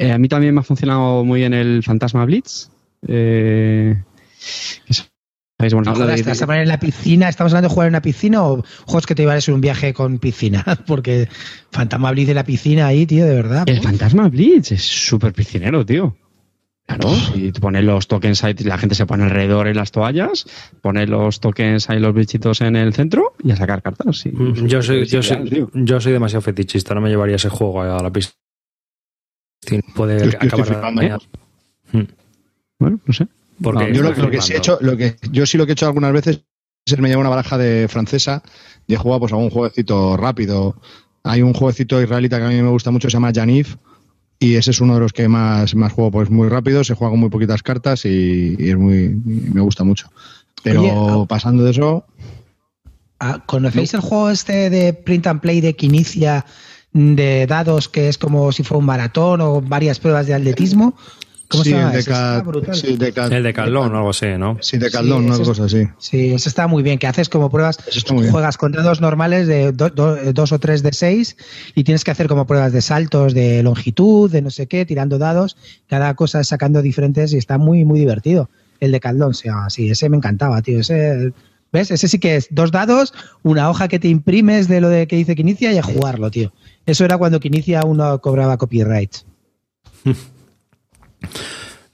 eh, 0.00 0.12
a 0.12 0.18
mí 0.18 0.28
también 0.28 0.54
me 0.54 0.60
ha 0.60 0.64
funcionado 0.64 1.24
muy 1.26 1.40
bien 1.40 1.52
el 1.52 1.82
Fantasma 1.82 2.24
Blitz. 2.24 2.70
Eh, 3.06 4.02
bueno, 5.58 5.92
¿Estás 6.14 6.40
en 6.40 6.68
la 6.68 6.80
piscina? 6.80 7.28
¿Estamos 7.28 7.52
hablando 7.52 7.68
de 7.68 7.74
jugar 7.74 7.88
en 7.88 7.92
una 7.92 8.00
piscina 8.00 8.42
o 8.44 8.64
juegos 8.86 9.06
que 9.06 9.14
te 9.14 9.24
iban 9.24 9.36
a 9.36 9.40
ser 9.42 9.52
un 9.52 9.60
viaje 9.60 9.92
con 9.92 10.18
piscina? 10.18 10.64
Porque 10.86 11.28
Fantasma 11.70 12.12
Blitz 12.12 12.30
en 12.30 12.36
la 12.36 12.44
piscina 12.44 12.86
ahí, 12.86 13.04
tío, 13.04 13.26
de 13.26 13.34
verdad. 13.34 13.68
El 13.68 13.82
Fantasma 13.82 14.28
Blitz 14.30 14.72
es 14.72 14.82
súper 14.82 15.34
piscinero, 15.34 15.84
tío. 15.84 16.16
Claro, 16.86 17.10
y 17.34 17.52
pones 17.52 17.84
los 17.84 18.08
tokens 18.08 18.42
ahí, 18.42 18.54
la 18.64 18.78
gente 18.78 18.94
se 18.94 19.04
pone 19.04 19.24
alrededor 19.24 19.68
en 19.68 19.76
las 19.76 19.92
toallas, 19.92 20.46
pone 20.80 21.06
los 21.06 21.38
tokens 21.40 21.90
ahí, 21.90 22.00
los 22.00 22.14
bichitos 22.14 22.62
en 22.62 22.74
el 22.74 22.94
centro 22.94 23.34
y 23.44 23.52
a 23.52 23.56
sacar 23.56 23.82
cartas. 23.82 24.24
Yo, 24.24 24.82
soy, 24.82 25.04
yo, 25.06 25.22
soy, 25.22 25.68
yo 25.74 26.00
soy 26.00 26.12
demasiado 26.12 26.40
fetichista, 26.40 26.94
no 26.94 27.02
me 27.02 27.10
llevaría 27.10 27.36
ese 27.36 27.50
juego 27.50 27.82
a 27.82 28.02
la 28.02 28.10
puede 29.94 30.36
acabar 30.36 31.20
hmm. 31.92 32.02
Bueno, 32.78 33.00
no 33.04 33.12
sé. 33.12 33.26
Porque 33.62 33.92
yo 33.92 34.02
lo, 34.02 34.30
que 34.30 34.40
sí 34.40 34.54
he 34.54 34.56
hecho, 34.56 34.78
lo 34.80 34.96
que 34.96 35.16
yo 35.30 35.44
sí 35.44 35.58
lo 35.58 35.66
que 35.66 35.72
he 35.72 35.74
hecho 35.74 35.86
algunas 35.86 36.12
veces 36.12 36.40
es 36.86 36.98
me 36.98 37.08
llevo 37.08 37.20
una 37.20 37.28
baraja 37.28 37.58
de 37.58 37.88
francesa 37.88 38.42
y 38.86 38.94
he 38.94 38.96
jugado 38.96 39.20
pues 39.20 39.32
a 39.32 39.36
un 39.36 39.50
jueguecito 39.50 40.16
rápido. 40.16 40.76
Hay 41.22 41.42
un 41.42 41.52
jueguecito 41.52 42.00
israelita 42.00 42.38
que 42.38 42.44
a 42.44 42.48
mí 42.48 42.62
me 42.62 42.70
gusta 42.70 42.90
mucho, 42.90 43.10
se 43.10 43.14
llama 43.14 43.32
Janif, 43.34 43.76
y 44.38 44.56
ese 44.56 44.70
es 44.70 44.80
uno 44.80 44.94
de 44.94 45.00
los 45.00 45.12
que 45.12 45.28
más, 45.28 45.74
más 45.74 45.92
juego, 45.92 46.10
pues 46.10 46.30
muy 46.30 46.48
rápido, 46.48 46.82
se 46.82 46.94
juega 46.94 47.10
con 47.10 47.20
muy 47.20 47.28
poquitas 47.28 47.62
cartas 47.62 48.06
y, 48.06 48.56
es 48.58 48.76
muy 48.76 49.14
me 49.24 49.60
gusta 49.60 49.84
mucho. 49.84 50.10
Pero 50.62 51.26
pasando 51.28 51.62
de 51.62 51.72
eso. 51.72 52.06
Ah, 53.18 53.42
¿Conocéis 53.44 53.92
el 53.92 54.00
juego 54.00 54.30
este 54.30 54.70
de 54.70 54.94
print 54.94 55.26
and 55.26 55.40
play 55.42 55.60
de 55.60 55.76
Quinicia 55.76 56.46
de 56.92 57.46
dados 57.46 57.88
que 57.88 58.08
es 58.08 58.18
como 58.18 58.52
si 58.52 58.62
fuera 58.64 58.78
un 58.78 58.86
maratón 58.86 59.40
o 59.40 59.60
varias 59.60 59.98
pruebas 60.00 60.26
de 60.26 60.34
atletismo. 60.34 60.94
¿Cómo 61.50 61.64
se 61.64 61.70
llama? 61.70 61.92
El 61.92 62.98
de, 62.98 63.12
el 63.32 63.42
de 63.42 63.52
Caldón 63.52 63.92
o 63.92 63.96
algo 63.96 64.10
así, 64.10 64.26
¿no? 64.38 64.56
Sí, 64.60 64.78
de 64.78 64.88
Caldón, 64.88 65.24
sí, 65.24 65.42
algo 65.42 65.64
así. 65.64 65.88
Sí, 65.98 66.32
eso 66.32 66.48
está 66.48 66.68
muy 66.68 66.84
bien, 66.84 66.96
que 66.96 67.08
haces 67.08 67.28
como 67.28 67.50
pruebas, 67.50 67.78
juegas 68.30 68.56
con 68.56 68.70
dados 68.70 69.00
normales 69.00 69.48
de 69.48 69.72
dos 69.72 70.52
o 70.52 70.58
tres 70.60 70.84
de 70.84 70.92
seis 70.92 71.36
y 71.74 71.82
tienes 71.82 72.04
que 72.04 72.12
hacer 72.12 72.28
como 72.28 72.46
pruebas 72.46 72.72
de 72.72 72.82
saltos, 72.82 73.34
de 73.34 73.64
longitud, 73.64 74.30
de 74.30 74.42
no 74.42 74.50
sé 74.50 74.68
qué, 74.68 74.86
tirando 74.86 75.18
dados, 75.18 75.56
cada 75.88 76.14
cosa 76.14 76.44
sacando 76.44 76.82
diferentes 76.82 77.32
y 77.32 77.38
está 77.38 77.58
muy, 77.58 77.84
muy 77.84 77.98
divertido. 77.98 78.48
El 78.78 78.92
de 78.92 79.00
Caldón 79.00 79.34
se 79.34 79.48
llama 79.48 79.66
así, 79.66 79.90
ese 79.90 80.08
me 80.08 80.18
encantaba, 80.18 80.62
tío, 80.62 80.78
ese 80.78 81.32
¿Ves? 81.72 81.90
Ese 81.90 82.08
sí 82.08 82.18
que 82.18 82.36
es 82.36 82.48
dos 82.50 82.72
dados, 82.72 83.14
una 83.42 83.70
hoja 83.70 83.88
que 83.88 83.98
te 83.98 84.08
imprimes 84.08 84.68
de 84.68 84.80
lo 84.80 84.88
de 84.88 85.06
que 85.06 85.16
dice 85.16 85.34
que 85.34 85.42
inicia 85.42 85.72
y 85.72 85.78
a 85.78 85.82
jugarlo, 85.82 86.30
tío. 86.30 86.52
Eso 86.86 87.04
era 87.04 87.18
cuando 87.18 87.40
que 87.40 87.48
inicia 87.48 87.84
uno 87.84 88.20
cobraba 88.20 88.56
copyright. 88.56 89.14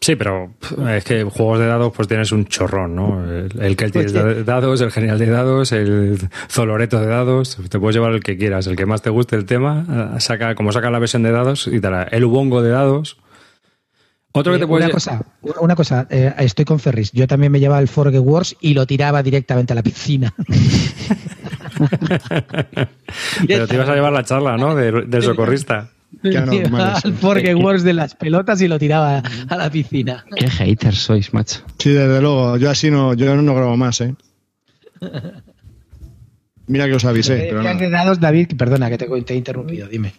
Sí, 0.07 0.15
pero 0.15 0.53
es 0.89 1.03
que 1.03 1.25
juegos 1.25 1.59
de 1.59 1.67
dados 1.67 1.93
pues 1.93 2.07
tienes 2.07 2.31
un 2.31 2.47
chorrón, 2.47 2.95
¿no? 2.95 3.25
El, 3.29 3.77
que 3.77 3.91
tienes 3.91 4.13
de 4.13 4.45
dados, 4.45 4.81
el 4.81 4.93
genial 4.93 5.19
de 5.19 5.27
dados, 5.27 5.73
el 5.73 6.17
zoloreto 6.49 7.01
de 7.01 7.09
dados, 7.09 7.59
te 7.69 7.81
puedes 7.81 7.97
llevar 7.97 8.13
el 8.13 8.23
que 8.23 8.37
quieras, 8.37 8.69
el 8.69 8.77
que 8.77 8.87
más 8.87 9.03
te 9.03 9.11
guste 9.11 9.35
el 9.35 9.47
tema, 9.47 10.15
saca 10.21 10.55
como 10.55 10.71
saca 10.71 10.91
la 10.91 11.01
versión 11.01 11.25
de 11.25 11.33
dados 11.33 11.67
y 11.67 11.81
te 11.81 11.89
el 12.13 12.25
ubongo 12.25 12.63
de 12.63 12.71
dados. 12.71 13.19
Otro 14.37 14.53
que 14.53 14.59
te 14.59 14.67
puede... 14.67 14.85
Una 14.85 14.93
cosa, 14.93 15.25
una 15.61 15.75
cosa 15.75 16.07
eh, 16.11 16.35
estoy 16.39 16.67
con 16.67 16.79
Ferris. 16.79 17.11
Yo 17.13 17.27
también 17.27 17.51
me 17.51 17.59
llevaba 17.59 17.81
el 17.81 17.89
Forge 17.89 18.19
Wars 18.19 18.55
y 18.61 18.75
lo 18.75 18.87
tiraba 18.87 19.23
directamente 19.23 19.73
a 19.73 19.77
la 19.77 19.83
piscina. 19.83 20.35
Pero 23.47 23.67
te 23.67 23.75
ibas 23.75 23.89
a 23.89 23.95
llevar 23.95 24.13
la 24.13 24.25
charla, 24.25 24.59
¿no? 24.59 24.75
del 24.75 25.23
socorrista. 25.23 25.89
al 26.23 27.15
Forge 27.21 27.55
Wars 27.55 27.83
de 27.83 27.95
las 27.95 28.15
pelotas 28.15 28.61
y 28.61 28.69
lo 28.69 28.79
tiraba 28.79 29.23
a 29.49 29.57
la 29.57 29.71
piscina. 29.71 30.27
Qué 30.37 30.51
haters 30.51 30.99
sois, 30.99 31.33
macho. 31.33 31.61
Sí, 31.79 31.93
desde 31.93 32.21
luego. 32.21 32.59
Yo 32.59 32.69
así 32.69 32.91
no, 32.91 33.15
yo 33.15 33.35
no 33.37 33.55
grabo 33.55 33.79
más, 33.79 34.03
¿eh? 34.03 34.15
Mira 36.67 36.87
que 36.87 36.95
os 36.95 37.05
avisé. 37.07 37.49
Pero 37.49 37.63
no. 37.63 38.15
David, 38.17 38.49
perdona 38.59 38.91
que 38.91 38.99
te 38.99 39.33
he 39.33 39.37
interrumpido, 39.37 39.89
dime. 39.89 40.13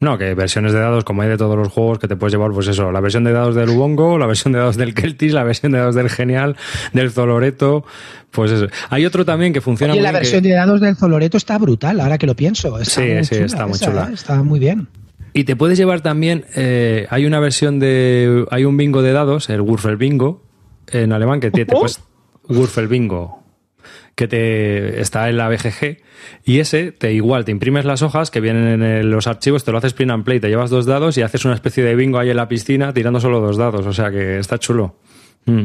No, 0.00 0.16
que 0.16 0.32
versiones 0.34 0.72
de 0.72 0.78
dados, 0.78 1.02
como 1.02 1.22
hay 1.22 1.28
de 1.28 1.36
todos 1.36 1.56
los 1.56 1.72
juegos, 1.72 1.98
que 1.98 2.06
te 2.06 2.14
puedes 2.14 2.32
llevar, 2.32 2.52
pues 2.52 2.68
eso, 2.68 2.92
la 2.92 3.00
versión 3.00 3.24
de 3.24 3.32
dados 3.32 3.56
del 3.56 3.70
Ubongo, 3.70 4.16
la 4.16 4.26
versión 4.26 4.52
de 4.52 4.60
dados 4.60 4.76
del 4.76 4.94
Keltis, 4.94 5.32
la 5.32 5.42
versión 5.42 5.72
de 5.72 5.78
dados 5.78 5.96
del 5.96 6.08
Genial, 6.08 6.56
del 6.92 7.10
Zoloreto, 7.10 7.84
pues 8.30 8.52
eso. 8.52 8.68
Hay 8.90 9.04
otro 9.06 9.24
también 9.24 9.52
que 9.52 9.60
funciona 9.60 9.94
muy 9.94 10.00
bien. 10.00 10.12
la 10.12 10.16
versión 10.16 10.44
de 10.44 10.50
dados 10.50 10.80
del 10.80 10.94
Zoloreto 10.94 11.36
está 11.36 11.58
brutal, 11.58 11.98
ahora 11.98 12.16
que 12.16 12.26
lo 12.26 12.36
pienso. 12.36 12.78
sí, 12.84 13.24
sí, 13.24 13.34
está 13.34 13.66
muy 13.66 13.76
chula. 13.76 14.06
¿eh? 14.08 14.14
Está 14.14 14.40
muy 14.44 14.60
bien. 14.60 14.86
Y 15.32 15.44
te 15.44 15.56
puedes 15.56 15.76
llevar 15.76 16.00
también, 16.00 16.44
eh, 16.54 17.08
hay 17.10 17.26
una 17.26 17.40
versión 17.40 17.80
de, 17.80 18.46
hay 18.52 18.64
un 18.64 18.76
bingo 18.76 19.02
de 19.02 19.12
dados, 19.12 19.50
el 19.50 19.62
Würfel 19.62 19.96
Bingo, 19.96 20.44
en 20.92 21.12
alemán, 21.12 21.40
que 21.40 21.50
te, 21.50 21.64
te 21.64 21.72
puedes, 21.72 22.00
Würfel 22.48 22.86
Bingo, 22.86 23.37
que 24.18 24.26
te 24.26 25.00
está 25.00 25.28
en 25.28 25.36
la 25.36 25.48
BGG, 25.48 25.98
y 26.44 26.58
ese 26.58 26.90
te 26.90 27.12
igual, 27.12 27.44
te 27.44 27.52
imprimes 27.52 27.84
las 27.84 28.02
hojas 28.02 28.32
que 28.32 28.40
vienen 28.40 28.82
en 28.82 29.10
los 29.12 29.28
archivos, 29.28 29.62
te 29.62 29.70
lo 29.70 29.78
haces 29.78 29.94
print 29.94 30.10
and 30.10 30.24
play, 30.24 30.40
te 30.40 30.48
llevas 30.48 30.70
dos 30.70 30.86
dados 30.86 31.16
y 31.16 31.22
haces 31.22 31.44
una 31.44 31.54
especie 31.54 31.84
de 31.84 31.94
bingo 31.94 32.18
ahí 32.18 32.28
en 32.28 32.36
la 32.36 32.48
piscina 32.48 32.92
tirando 32.92 33.20
solo 33.20 33.38
dos 33.38 33.56
dados, 33.56 33.86
o 33.86 33.92
sea 33.92 34.10
que 34.10 34.40
está 34.40 34.58
chulo. 34.58 34.96
Mm. 35.46 35.62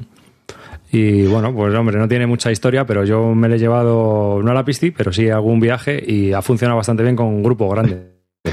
Y 0.92 1.24
bueno, 1.24 1.52
pues 1.52 1.74
hombre, 1.74 1.98
no 1.98 2.08
tiene 2.08 2.28
mucha 2.28 2.52
historia, 2.52 2.86
pero 2.86 3.04
yo 3.04 3.34
me 3.34 3.50
lo 3.50 3.56
he 3.56 3.58
llevado, 3.58 4.40
no 4.44 4.52
a 4.52 4.54
la 4.54 4.64
piscina, 4.64 4.94
pero 4.96 5.12
sí 5.12 5.30
a 5.30 5.36
algún 5.38 5.60
viaje 5.60 6.04
y 6.06 6.32
ha 6.34 6.44
funcionado 6.44 6.78
bastante 6.78 7.02
bien 7.02 7.16
con 7.16 7.26
un 7.26 7.42
grupo 7.42 7.68
grande. 7.70 8.14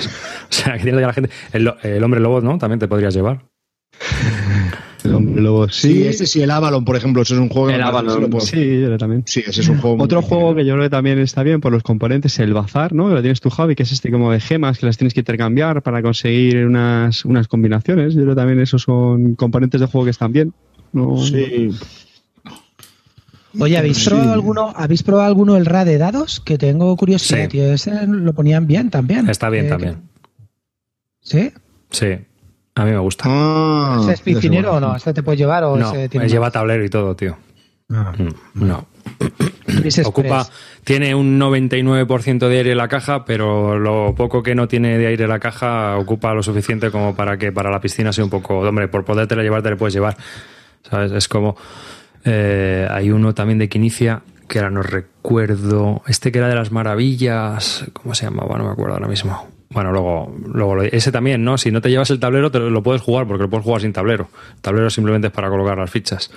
O 0.51 0.53
sea, 0.53 0.77
que 0.77 0.83
tiene 0.83 1.01
la 1.01 1.13
gente. 1.13 1.31
El, 1.53 1.73
el 1.85 2.03
hombre 2.03 2.19
lobo, 2.19 2.41
¿no? 2.41 2.59
También 2.59 2.81
te 2.81 2.89
podrías 2.89 3.15
llevar. 3.15 3.45
El 5.05 5.15
hombre 5.15 5.41
lobo, 5.43 5.69
Sí, 5.69 5.93
sí. 5.95 6.07
este 6.07 6.27
sí, 6.27 6.43
el 6.43 6.51
Avalon, 6.51 6.85
por 6.85 6.97
ejemplo, 6.97 7.23
ese 7.23 7.35
es 7.35 7.41
un 7.41 7.49
juego 7.49 7.71
el 7.71 7.83
Avalon, 7.83 8.41
sí, 8.41 8.81
yo 8.81 8.99
también. 8.99 9.23
Sí, 9.27 9.43
ese 9.47 9.61
es 9.63 9.69
un 9.69 9.79
juego. 9.79 9.97
muy 9.97 10.05
Otro 10.05 10.21
juego 10.23 10.55
que 10.55 10.65
yo 10.67 10.75
creo 10.75 10.85
que 10.85 10.91
también 10.91 11.19
está 11.19 11.43
bien 11.43 11.61
por 11.61 11.73
los 11.73 11.83
componentes, 11.83 12.39
el 12.39 12.53
bazar, 12.53 12.93
¿no? 12.93 13.09
Que 13.09 13.15
lo 13.15 13.21
tienes 13.23 13.41
tu 13.41 13.49
hobby, 13.51 13.75
que 13.75 13.83
es 13.85 13.93
este 13.93 14.11
como 14.11 14.31
de 14.33 14.41
gemas 14.41 14.79
que 14.79 14.87
las 14.87 14.99
tienes 14.99 15.15
que 15.15 15.21
intercambiar 15.21 15.83
para 15.83 16.03
conseguir 16.03 16.67
unas, 16.67 17.25
unas 17.25 17.49
combinaciones. 17.49 18.15
Yo 18.15 18.23
creo 18.23 18.35
que 18.35 18.41
también 18.41 18.61
esos 18.61 18.83
son 18.83 19.35
componentes 19.37 19.81
de 19.81 19.87
juego 19.87 20.05
que 20.05 20.11
están 20.11 20.33
bien. 20.33 20.53
No- 20.93 21.17
Sí. 21.19 21.71
Oye, 23.59 23.79
¿habéis 23.79 23.97
Sí. 23.99 24.09
probado 24.11 24.33
alguno, 24.33 24.73
¿habéis 24.77 25.03
probado 25.03 25.27
alguno 25.27 25.57
el 25.57 25.67
RA 25.67 25.85
de 25.85 25.99
dados? 25.99 26.39
Que 26.41 26.57
tengo 26.57 26.97
curiosidad, 26.97 27.43
Sí. 27.45 27.49
tío. 27.49 27.73
Ese 27.73 28.07
lo 28.07 28.33
ponían 28.33 28.67
bien 28.69 28.91
también. 28.91 29.29
Está 29.29 29.51
bien 29.51 29.67
Eh, 29.67 29.69
también. 29.69 29.97
¿Sí? 31.21 31.51
Sí. 31.91 32.07
A 32.75 32.85
mí 32.85 32.91
me 32.93 32.99
gusta. 32.99 33.25
Ah, 33.27 33.99
¿Ese 34.03 34.13
es 34.13 34.21
piscinero 34.21 34.75
o 34.75 34.81
no? 34.81 34.95
¿Ese 34.97 35.13
te 35.13 35.23
puedes 35.23 35.39
llevar 35.39 35.65
o 35.65 35.77
no, 35.77 35.89
ese 35.93 36.09
tiene 36.09 36.29
lleva 36.29 36.47
más? 36.47 36.53
tablero 36.53 36.85
y 36.85 36.89
todo, 36.89 37.15
tío. 37.17 37.37
Ah. 37.93 38.13
Mm, 38.17 38.67
No. 38.67 38.87
Ocupa, 40.05 40.47
tiene 40.85 41.15
un 41.15 41.39
99% 41.39 42.49
de 42.49 42.57
aire 42.59 42.73
en 42.73 42.79
la 42.79 42.89
caja, 42.89 43.25
pero 43.25 43.79
lo 43.79 44.15
poco 44.15 44.43
que 44.43 44.55
no 44.55 44.69
tiene 44.69 44.99
de 44.99 45.07
aire 45.07 45.25
en 45.25 45.31
la 45.31 45.39
caja 45.39 45.97
ocupa 45.97 46.33
lo 46.35 46.43
suficiente 46.43 46.91
como 46.91 47.15
para 47.15 47.37
que 47.39 47.53
para 47.53 47.71
la 47.71 47.81
piscina 47.81 48.13
sea 48.13 48.25
un 48.25 48.31
poco. 48.31 48.61
Hombre, 48.61 48.89
por 48.89 49.05
podértelo 49.05 49.43
llevar, 49.43 49.63
te 49.63 49.71
lo 49.71 49.77
puedes 49.77 49.95
llevar. 49.95 50.17
¿Sabes? 50.89 51.13
Es 51.13 51.29
como. 51.29 51.57
eh, 52.25 52.87
hay 52.91 53.11
uno 53.11 53.35
también 53.35 53.59
de 53.59 53.69
Quinicia, 53.69 54.23
que 54.49 54.59
ahora 54.59 54.71
no 54.71 54.83
recuerdo. 54.83 56.03
Este 56.07 56.31
que 56.33 56.39
era 56.39 56.49
de 56.49 56.55
las 56.55 56.71
maravillas. 56.73 57.85
¿Cómo 57.93 58.15
se 58.15 58.27
llamaba? 58.27 58.57
No 58.59 58.65
me 58.65 58.71
acuerdo 58.71 58.95
ahora 58.95 59.09
mismo. 59.09 59.47
Bueno, 59.73 59.93
luego, 59.93 60.35
luego 60.53 60.75
lo- 60.75 60.83
ese 60.83 61.13
también, 61.13 61.45
¿no? 61.45 61.57
Si 61.57 61.71
no 61.71 61.81
te 61.81 61.89
llevas 61.91 62.11
el 62.11 62.19
tablero, 62.19 62.51
te 62.51 62.59
lo, 62.59 62.71
lo 62.71 62.83
puedes 62.83 63.03
jugar, 63.03 63.27
porque 63.27 63.45
lo 63.45 63.51
puedes 63.51 63.65
jugar 63.65 63.81
sin 63.83 63.93
tablero. 63.93 64.29
El 64.57 64.61
tablero 64.61 64.91
simplemente 64.91 65.29
es 65.29 65.33
para 65.33 65.49
colocar 65.49 65.79
las 65.79 65.89
fichas. 65.91 66.31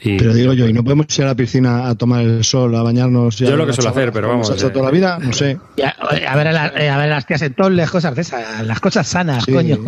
Y, 0.00 0.16
Pero 0.18 0.34
digo 0.34 0.52
yo, 0.54 0.66
¿y 0.68 0.72
no 0.72 0.82
podemos 0.82 1.06
ir 1.18 1.24
a 1.24 1.28
la 1.28 1.34
piscina 1.34 1.88
a 1.88 1.94
tomar 1.94 2.22
el 2.22 2.42
sol, 2.42 2.74
a 2.74 2.82
bañarnos? 2.82 3.40
y 3.40 3.46
a 3.46 3.50
Yo 3.50 3.56
lo 3.56 3.66
que 3.66 3.72
suelo 3.74 3.90
hacer, 3.90 4.12
pero 4.12 4.28
vamos, 4.28 4.48
hemos 4.48 4.58
hecho 4.58 4.68
eh. 4.68 4.70
toda 4.70 4.86
la 4.86 4.90
vida? 4.90 5.18
No 5.18 5.32
sé. 5.32 5.58
A, 6.26 6.36
ver 6.36 6.48
a, 6.48 6.52
la- 6.52 6.72
eh, 6.76 6.88
a 6.90 6.98
ver 6.98 7.08
las 7.10 7.26
tías 7.26 7.42
en 7.42 7.54
todas 7.54 7.72
las 7.72 7.90
cosas 7.90 8.14
de 8.14 8.22
esas, 8.22 8.66
las 8.66 8.80
cosas 8.80 9.06
sanas, 9.06 9.44
Sí. 9.44 9.52
coño. 9.52 9.78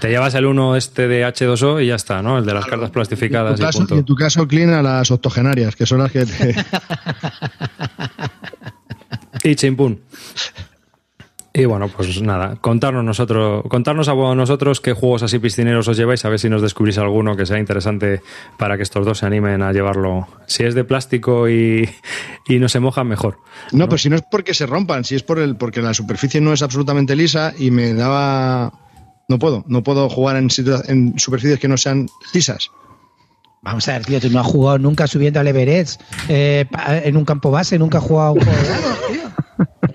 Te 0.00 0.08
llevas 0.08 0.34
el 0.34 0.46
uno 0.46 0.76
este 0.76 1.08
de 1.08 1.24
H2O 1.26 1.82
y 1.82 1.88
ya 1.88 1.96
está, 1.96 2.22
¿no? 2.22 2.38
El 2.38 2.46
de 2.46 2.54
las 2.54 2.64
cartas 2.64 2.88
En 2.88 2.92
plastificadas 2.92 3.56
tu, 3.56 3.62
y 3.62 3.66
caso, 3.66 3.78
punto. 3.80 3.94
y 3.94 3.98
en 3.98 4.04
tu 4.04 4.14
caso, 4.14 4.48
Clean, 4.48 4.70
a 4.72 4.82
las 4.82 5.10
octogenarias, 5.10 5.74
que 5.76 5.84
son 5.86 5.98
las 5.98 6.10
que 6.12 6.26
te... 6.26 6.54
Y 9.42 9.54
chimpún. 9.56 10.00
Y 11.52 11.64
bueno, 11.64 11.88
pues 11.88 12.22
nada, 12.22 12.54
contarnos 12.60 13.02
nosotros, 13.04 13.64
contarnos 13.68 14.08
a 14.08 14.14
nosotros 14.14 14.80
qué 14.80 14.92
juegos 14.92 15.24
así 15.24 15.40
piscineros 15.40 15.88
os 15.88 15.96
lleváis, 15.96 16.24
a 16.24 16.28
ver 16.28 16.38
si 16.38 16.48
nos 16.48 16.62
descubrís 16.62 16.96
alguno 16.98 17.36
que 17.36 17.44
sea 17.44 17.58
interesante 17.58 18.22
para 18.56 18.76
que 18.76 18.84
estos 18.84 19.04
dos 19.04 19.18
se 19.18 19.26
animen 19.26 19.60
a 19.62 19.72
llevarlo. 19.72 20.28
Si 20.46 20.62
es 20.62 20.76
de 20.76 20.84
plástico 20.84 21.48
y, 21.48 21.90
y 22.46 22.58
no 22.60 22.68
se 22.68 22.78
moja, 22.78 23.02
mejor. 23.02 23.38
No, 23.72 23.86
pero 23.88 23.98
si 23.98 24.08
no 24.08 24.14
es 24.14 24.22
porque 24.30 24.54
se 24.54 24.64
rompan, 24.66 25.02
si 25.02 25.16
es 25.16 25.24
por 25.24 25.40
el 25.40 25.56
porque 25.56 25.82
la 25.82 25.92
superficie 25.92 26.40
no 26.40 26.52
es 26.52 26.62
absolutamente 26.62 27.16
lisa 27.16 27.52
y 27.58 27.72
me 27.72 27.94
daba... 27.94 28.72
No 29.28 29.38
puedo, 29.40 29.64
no 29.66 29.82
puedo 29.82 30.08
jugar 30.08 30.36
en, 30.36 30.50
situa- 30.50 30.84
en 30.88 31.18
superficies 31.18 31.58
que 31.58 31.66
no 31.68 31.76
sean 31.76 32.08
lisas. 32.32 32.68
Vamos 33.62 33.88
a 33.88 33.92
ver, 33.94 34.04
tío, 34.06 34.20
tú 34.20 34.30
no 34.30 34.38
has 34.40 34.46
jugado 34.46 34.78
nunca 34.78 35.06
subiendo 35.08 35.40
al 35.40 35.48
Everest 35.48 36.00
eh, 36.28 36.64
en 37.04 37.16
un 37.16 37.24
campo 37.24 37.50
base, 37.50 37.76
nunca 37.78 37.98
has 37.98 38.04
jugado 38.04 38.28
a 38.28 38.32
un 38.32 38.40
juego 38.40 38.62
de 38.62 38.68
dados, 38.68 38.98
tío. 39.10 39.20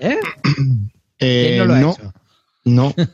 ¿Eh? 0.00 0.16
Eh, 1.18 1.46
¿Quién 1.46 1.58
no 1.58 1.64
lo 1.66 1.74
ha 1.74 1.80
no, 1.80 1.90
hecho? 1.92 2.12
no. 2.64 2.94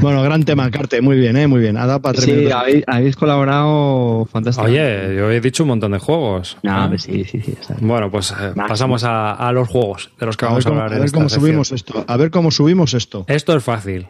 Bueno, 0.00 0.22
gran 0.22 0.42
tema, 0.44 0.70
Carte, 0.70 1.00
muy 1.00 1.16
bien, 1.18 1.36
¿eh? 1.36 1.46
muy 1.46 1.60
bien. 1.60 1.76
Ha 1.76 1.86
dado 1.86 2.02
para 2.02 2.12
tres 2.14 2.24
Sí, 2.24 2.32
minutos. 2.32 2.52
habéis, 2.60 2.84
habéis 2.86 3.16
colaborado 3.16 4.26
fantástico. 4.26 4.66
Oye, 4.66 5.14
yo 5.16 5.30
he 5.30 5.40
dicho 5.40 5.62
un 5.64 5.68
montón 5.68 5.92
de 5.92 5.98
juegos. 5.98 6.58
No, 6.62 6.84
¿eh? 6.84 6.88
pues 6.88 7.02
sí, 7.04 7.24
sí, 7.24 7.40
sí. 7.42 7.54
Bueno, 7.80 8.10
pues 8.10 8.32
eh, 8.38 8.52
pasamos 8.68 9.04
a, 9.04 9.32
a 9.32 9.52
los 9.52 9.68
juegos 9.68 10.10
de 10.18 10.26
los 10.26 10.36
que 10.36 10.44
A 10.44 10.48
ver 10.48 10.52
vamos 10.52 10.66
a, 10.66 10.68
cómo, 10.68 10.80
hablar 10.80 10.92
a 10.92 10.96
en 10.96 11.00
ver 11.00 11.06
esta 11.06 11.16
cómo 11.16 11.28
sección. 11.28 11.46
subimos 11.46 11.72
esto. 11.72 12.04
A 12.06 12.16
ver 12.16 12.30
cómo 12.30 12.50
subimos 12.50 12.94
esto. 12.94 13.24
Esto 13.28 13.56
es 13.56 13.64
fácil. 13.64 14.08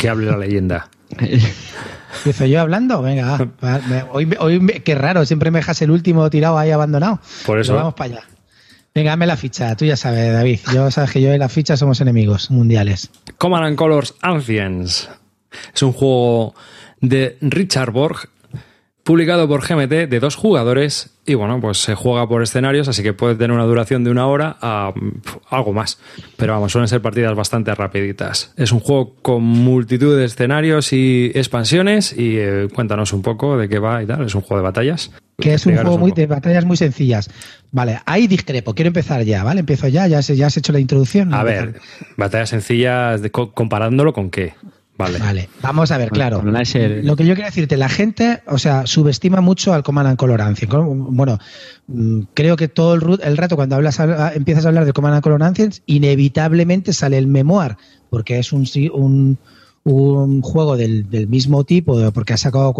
Que 0.00 0.08
hable 0.08 0.26
la 0.26 0.36
leyenda. 0.36 0.88
Empiezo 2.16 2.44
yo 2.46 2.60
hablando, 2.60 3.00
venga, 3.02 3.26
va. 3.38 3.48
Va, 3.64 3.80
me- 3.88 4.02
hoy, 4.12 4.28
hoy 4.38 4.66
qué 4.84 4.94
raro, 4.94 5.24
siempre 5.24 5.50
me 5.50 5.60
dejas 5.60 5.80
el 5.82 5.90
último 5.90 6.28
tirado 6.28 6.58
ahí 6.58 6.70
abandonado. 6.72 7.20
Por 7.46 7.58
eso. 7.60 7.72
Pero 7.72 7.78
vamos 7.78 7.94
para 7.94 8.14
allá. 8.16 8.24
Venga, 8.94 9.10
dame 9.10 9.26
la 9.26 9.36
ficha, 9.36 9.76
tú 9.76 9.84
ya 9.84 9.96
sabes, 9.96 10.32
David. 10.32 10.60
Yo 10.74 10.90
sabes 10.90 11.12
que 11.12 11.20
yo 11.20 11.32
y 11.32 11.38
la 11.38 11.48
ficha 11.48 11.76
somos 11.76 12.00
enemigos 12.00 12.50
mundiales. 12.50 13.10
Command 13.38 13.64
and 13.64 13.76
Colors 13.76 14.14
Ancients. 14.20 15.08
Es 15.74 15.82
un 15.82 15.92
juego 15.92 16.54
de 17.00 17.38
Richard 17.40 17.92
Borg, 17.92 18.28
publicado 19.04 19.48
por 19.48 19.66
GMT 19.66 20.08
de 20.08 20.20
dos 20.20 20.36
jugadores. 20.36 21.10
Y 21.26 21.34
bueno, 21.34 21.60
pues 21.60 21.78
se 21.78 21.94
juega 21.94 22.28
por 22.28 22.42
escenarios, 22.42 22.88
así 22.88 23.02
que 23.02 23.12
puede 23.12 23.34
tener 23.36 23.52
una 23.52 23.64
duración 23.64 24.02
de 24.04 24.10
una 24.10 24.26
hora 24.26 24.56
a 24.60 24.92
pf, 24.94 25.38
algo 25.50 25.72
más. 25.72 25.98
Pero 26.36 26.54
vamos, 26.54 26.72
suelen 26.72 26.88
ser 26.88 27.00
partidas 27.02 27.34
bastante 27.36 27.72
rapiditas. 27.74 28.52
Es 28.56 28.72
un 28.72 28.80
juego 28.80 29.14
con 29.22 29.42
multitud 29.42 30.16
de 30.18 30.24
escenarios 30.24 30.92
y 30.92 31.30
expansiones. 31.34 32.12
Y 32.16 32.36
eh, 32.38 32.68
cuéntanos 32.74 33.12
un 33.12 33.22
poco 33.22 33.56
de 33.56 33.68
qué 33.68 33.78
va 33.78 34.02
y 34.02 34.06
tal. 34.06 34.24
Es 34.24 34.34
un 34.34 34.40
juego 34.40 34.56
de 34.56 34.62
batallas. 34.64 35.12
Que 35.38 35.54
es 35.54 35.64
un 35.66 35.74
juego 35.76 35.96
muy, 35.98 36.12
de 36.12 36.26
batallas 36.26 36.64
muy 36.66 36.76
sencillas. 36.76 37.30
Vale, 37.70 38.00
ahí 38.06 38.26
discrepo. 38.26 38.74
Quiero 38.74 38.88
empezar 38.88 39.22
ya, 39.22 39.42
¿vale? 39.44 39.60
Empiezo 39.60 39.88
ya, 39.88 40.06
ya, 40.06 40.20
se- 40.22 40.36
ya 40.36 40.48
has 40.48 40.56
hecho 40.56 40.72
la 40.72 40.80
introducción. 40.80 41.32
A 41.32 41.42
ver, 41.44 41.80
batallas 42.16 42.50
sencillas, 42.50 43.22
de- 43.22 43.30
comparándolo 43.30 44.12
con 44.12 44.30
qué. 44.30 44.54
Vale. 45.00 45.18
Vale, 45.18 45.48
vamos 45.62 45.90
a 45.90 45.98
ver, 45.98 46.10
claro. 46.10 46.42
Lo 46.42 47.16
que 47.16 47.24
yo 47.24 47.34
quiero 47.34 47.48
decirte, 47.48 47.76
la 47.76 47.88
gente, 47.88 48.42
o 48.46 48.58
sea, 48.58 48.86
subestima 48.86 49.40
mucho 49.40 49.72
al 49.72 49.82
Command 49.82 50.08
and 50.08 50.16
Color 50.18 50.42
Ancient. 50.42 50.72
Bueno, 50.72 51.38
mm, 51.86 52.20
creo 52.34 52.56
que 52.56 52.68
todo 52.68 52.94
el, 52.94 53.20
el 53.22 53.36
rato 53.36 53.56
cuando 53.56 53.76
hablas, 53.76 53.98
empiezas 54.34 54.66
a 54.66 54.68
hablar 54.68 54.84
de 54.84 54.92
Command 54.92 55.14
and 55.14 55.22
Color 55.22 55.42
Ancients, 55.42 55.82
inevitablemente 55.86 56.92
sale 56.92 57.16
el 57.16 57.26
memoir, 57.26 57.76
porque 58.10 58.38
es 58.38 58.52
un, 58.52 58.66
un, 58.92 59.38
un 59.82 60.42
juego 60.42 60.76
del, 60.76 61.08
del 61.08 61.26
mismo 61.26 61.64
tipo, 61.64 61.98
porque 62.12 62.34
ha 62.34 62.36
sacado, 62.36 62.74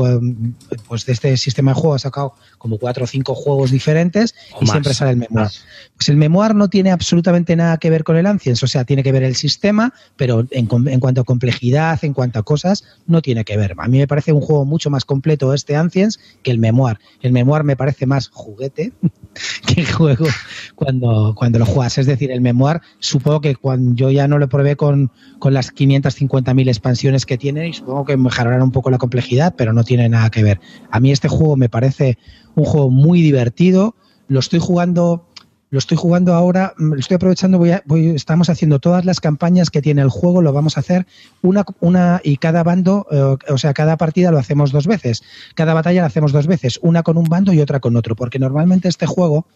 pues 0.88 1.06
de 1.06 1.12
este 1.12 1.36
sistema 1.38 1.72
de 1.72 1.80
juego 1.80 1.94
ha 1.94 1.98
sacado 1.98 2.34
como 2.58 2.78
cuatro 2.78 3.04
o 3.04 3.06
cinco 3.06 3.34
juegos 3.34 3.70
diferentes 3.70 4.34
O 4.52 4.58
y 4.60 4.66
más. 4.66 4.70
siempre 4.70 4.92
sale 4.92 5.12
el 5.12 5.16
memoir. 5.16 5.48
Pues 5.96 6.08
el 6.10 6.16
memoir 6.16 6.54
no 6.54 6.68
tiene 6.68 6.90
absolutamente 6.90 7.56
nada 7.56 7.78
que 7.78 7.88
ver 7.88 8.04
con 8.04 8.16
el 8.16 8.26
Ancients, 8.26 8.62
o 8.62 8.66
sea, 8.66 8.84
tiene 8.84 9.02
que 9.02 9.12
ver 9.12 9.22
el 9.22 9.34
sistema, 9.34 9.94
pero 10.16 10.46
en, 10.50 10.68
en 10.88 11.00
cuanto 11.00 11.22
a 11.22 11.24
complejidad, 11.24 11.98
en 12.04 12.12
cuanto 12.12 12.38
a 12.38 12.42
cosas, 12.42 12.84
no 13.06 13.22
tiene 13.22 13.44
que 13.44 13.56
ver. 13.56 13.74
A 13.78 13.88
mí 13.88 13.98
me 13.98 14.06
parece 14.06 14.32
un 14.32 14.42
juego 14.42 14.64
mucho 14.66 14.90
más 14.90 15.04
completo 15.04 15.54
este 15.54 15.76
Ancients 15.76 16.20
que 16.42 16.50
el 16.50 16.58
memoir. 16.58 16.98
El 17.22 17.32
memoir 17.32 17.64
me 17.64 17.76
parece 17.76 18.06
más 18.06 18.28
juguete 18.28 18.92
que 19.66 19.84
juego 19.86 20.26
cuando, 20.74 21.34
cuando 21.34 21.58
lo 21.58 21.66
juegas. 21.66 21.98
Es 21.98 22.06
decir, 22.06 22.30
el 22.30 22.40
memoir, 22.40 22.80
supongo 22.98 23.40
que 23.40 23.56
cuando 23.56 23.94
yo 23.94 24.10
ya 24.10 24.28
no 24.28 24.38
lo 24.38 24.48
probé 24.48 24.76
con, 24.76 25.10
con 25.38 25.54
las 25.54 25.74
550.000 25.74 26.68
expansiones 26.90 27.24
que 27.26 27.38
tiene 27.38 27.68
y 27.68 27.72
supongo 27.72 28.04
que 28.04 28.16
mejorarán 28.16 28.62
un 28.62 28.72
poco 28.72 28.90
la 28.90 28.98
complejidad, 28.98 29.54
pero 29.56 29.72
no 29.72 29.84
tiene 29.84 30.08
nada 30.08 30.30
que 30.30 30.42
ver. 30.42 30.60
A 30.90 30.98
mí 31.00 31.12
este 31.12 31.28
juego 31.28 31.56
me 31.56 31.68
parece 31.68 32.18
un 32.56 32.64
juego 32.64 32.90
muy 32.90 33.22
divertido. 33.22 33.94
Lo 34.28 34.40
estoy 34.40 34.58
jugando 34.58 35.26
lo 35.72 35.78
estoy 35.78 35.96
jugando 35.96 36.34
ahora, 36.34 36.74
mm, 36.78 36.94
lo 36.94 36.98
estoy 36.98 37.14
aprovechando, 37.14 37.56
voy 37.56 37.70
a- 37.70 37.82
voy- 37.86 38.08
estamos 38.08 38.50
haciendo 38.50 38.80
todas 38.80 39.04
las 39.04 39.20
campañas 39.20 39.70
que 39.70 39.80
tiene 39.80 40.02
el 40.02 40.08
juego, 40.08 40.42
lo 40.42 40.52
vamos 40.52 40.76
a 40.76 40.80
hacer 40.80 41.06
una, 41.42 41.64
una 41.78 42.20
y 42.24 42.38
cada 42.38 42.64
bando, 42.64 43.06
eh, 43.12 43.36
o 43.52 43.56
sea, 43.56 43.72
cada 43.72 43.96
partida 43.96 44.32
lo 44.32 44.38
hacemos 44.38 44.72
dos 44.72 44.88
veces, 44.88 45.22
cada 45.54 45.72
batalla 45.72 46.00
la 46.00 46.08
hacemos 46.08 46.32
dos 46.32 46.48
veces, 46.48 46.80
una 46.82 47.04
con 47.04 47.16
un 47.16 47.26
bando 47.28 47.52
y 47.52 47.60
otra 47.60 47.78
con 47.78 47.94
otro, 47.94 48.16
porque 48.16 48.40
normalmente 48.40 48.88
este 48.88 49.06
juego 49.06 49.46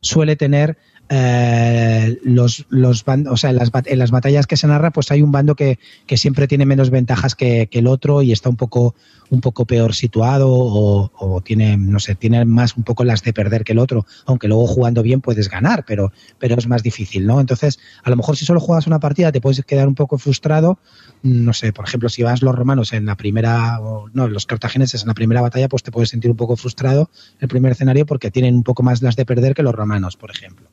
suele 0.00 0.36
tener 0.36 0.78
eh, 1.10 2.18
los, 2.22 2.64
los 2.70 3.04
o 3.06 3.36
sea, 3.36 3.50
en 3.50 3.56
las, 3.56 3.70
en 3.84 3.98
las, 3.98 4.10
batallas 4.10 4.46
que 4.46 4.56
se 4.56 4.66
narra, 4.66 4.90
pues 4.90 5.10
hay 5.10 5.20
un 5.20 5.32
bando 5.32 5.54
que, 5.54 5.78
que 6.06 6.16
siempre 6.16 6.48
tiene 6.48 6.64
menos 6.64 6.88
ventajas 6.88 7.34
que, 7.34 7.68
que, 7.70 7.80
el 7.80 7.86
otro 7.86 8.22
y 8.22 8.32
está 8.32 8.48
un 8.48 8.56
poco, 8.56 8.94
un 9.28 9.42
poco 9.42 9.66
peor 9.66 9.94
situado 9.94 10.48
o, 10.50 11.10
o, 11.14 11.40
tiene, 11.42 11.76
no 11.76 12.00
sé, 12.00 12.14
tiene 12.14 12.44
más 12.46 12.76
un 12.76 12.84
poco 12.84 13.04
las 13.04 13.22
de 13.22 13.34
perder 13.34 13.64
que 13.64 13.72
el 13.72 13.80
otro, 13.80 14.06
aunque 14.24 14.48
luego 14.48 14.66
jugando 14.66 15.02
bien 15.02 15.20
puedes 15.20 15.50
ganar, 15.50 15.84
pero, 15.86 16.10
pero 16.38 16.56
es 16.56 16.66
más 16.66 16.82
difícil, 16.82 17.26
¿no? 17.26 17.38
Entonces, 17.38 17.78
a 18.02 18.08
lo 18.08 18.16
mejor 18.16 18.36
si 18.38 18.46
solo 18.46 18.60
juegas 18.60 18.86
una 18.86 18.98
partida 18.98 19.30
te 19.30 19.42
puedes 19.42 19.62
quedar 19.64 19.88
un 19.88 19.94
poco 19.94 20.16
frustrado, 20.16 20.78
no 21.22 21.52
sé, 21.52 21.74
por 21.74 21.86
ejemplo, 21.86 22.08
si 22.08 22.22
vas 22.22 22.42
los 22.42 22.54
romanos 22.54 22.94
en 22.94 23.04
la 23.04 23.16
primera, 23.16 23.78
no, 24.14 24.28
los 24.28 24.46
cartagineses 24.46 25.02
en 25.02 25.08
la 25.08 25.14
primera 25.14 25.42
batalla, 25.42 25.68
pues 25.68 25.82
te 25.82 25.90
puedes 25.90 26.08
sentir 26.08 26.30
un 26.30 26.36
poco 26.36 26.56
frustrado 26.56 27.10
el 27.40 27.48
primer 27.48 27.72
escenario 27.72 28.06
porque 28.06 28.30
tienen 28.30 28.54
un 28.54 28.62
poco 28.62 28.82
más 28.82 29.02
las 29.02 29.16
de 29.16 29.26
perder 29.26 29.54
que 29.54 29.62
los 29.62 29.74
romanos, 29.74 30.16
por 30.16 30.30
ejemplo. 30.30 30.70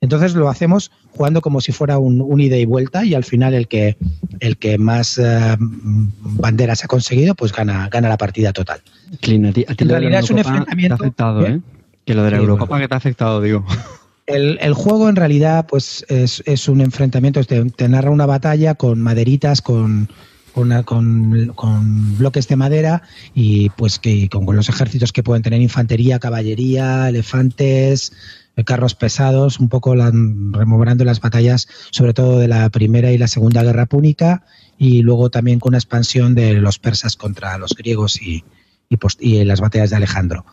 Entonces 0.00 0.34
lo 0.34 0.48
hacemos 0.48 0.90
jugando 1.10 1.40
como 1.40 1.60
si 1.60 1.72
fuera 1.72 1.98
un, 1.98 2.20
un 2.20 2.40
ida 2.40 2.56
y 2.56 2.66
vuelta 2.66 3.04
y 3.04 3.14
al 3.14 3.24
final 3.24 3.54
el 3.54 3.66
que, 3.66 3.96
el 4.40 4.58
que 4.58 4.76
más 4.76 5.16
uh, 5.18 5.56
banderas 5.58 6.84
ha 6.84 6.88
conseguido 6.88 7.34
pues 7.34 7.52
gana, 7.52 7.88
gana 7.88 8.08
la 8.08 8.18
partida 8.18 8.52
total. 8.52 8.82
Clean, 9.20 9.46
a 9.46 9.52
ti, 9.52 9.64
a 9.66 9.74
ti 9.74 9.84
en 9.84 9.90
realidad 9.90 10.20
es 10.20 10.30
un 10.30 10.38
enfrentamiento... 10.38 10.96
Te 10.96 11.02
ha 11.02 11.06
afectado, 11.06 11.46
¿eh? 11.46 11.60
Que 12.04 12.14
lo 12.14 12.22
de 12.22 12.30
la 12.30 12.36
sí, 12.36 12.42
Eurocopa 12.42 12.68
bueno. 12.68 12.84
que 12.84 12.88
te 12.88 12.94
ha 12.94 12.98
afectado, 12.98 13.40
digo. 13.40 13.64
El, 14.26 14.58
el, 14.60 14.74
juego 14.74 15.08
en 15.08 15.14
realidad 15.14 15.66
pues 15.68 16.04
es, 16.08 16.42
es 16.46 16.68
un 16.68 16.80
enfrentamiento, 16.80 17.44
te, 17.44 17.64
te, 17.70 17.88
narra 17.88 18.10
una 18.10 18.26
batalla 18.26 18.74
con 18.74 19.00
maderitas, 19.00 19.62
con, 19.62 20.08
con, 20.52 20.82
con, 20.82 21.52
con, 21.54 22.18
bloques 22.18 22.48
de 22.48 22.56
madera 22.56 23.02
y 23.34 23.70
pues 23.70 24.00
que 24.00 24.28
con, 24.28 24.56
los 24.56 24.68
ejércitos 24.68 25.12
que 25.12 25.22
pueden 25.22 25.44
tener 25.44 25.60
infantería, 25.60 26.18
caballería, 26.18 27.08
elefantes, 27.08 28.12
carros 28.64 28.94
pesados, 28.94 29.60
un 29.60 29.68
poco 29.68 29.94
la, 29.94 30.10
rememorando 30.10 31.04
las 31.04 31.20
batallas, 31.20 31.68
sobre 31.90 32.14
todo 32.14 32.38
de 32.38 32.48
la 32.48 32.68
Primera 32.70 33.12
y 33.12 33.18
la 33.18 33.28
Segunda 33.28 33.62
Guerra 33.62 33.86
Púnica, 33.86 34.44
y 34.78 35.02
luego 35.02 35.30
también 35.30 35.58
con 35.60 35.70
una 35.70 35.78
expansión 35.78 36.34
de 36.34 36.54
los 36.54 36.78
persas 36.78 37.16
contra 37.16 37.58
los 37.58 37.74
griegos 37.74 38.20
y, 38.20 38.44
y, 39.20 39.44
las 39.44 39.60
batallas 39.60 39.90
de 39.90 39.96
Alejandro. 39.96 40.44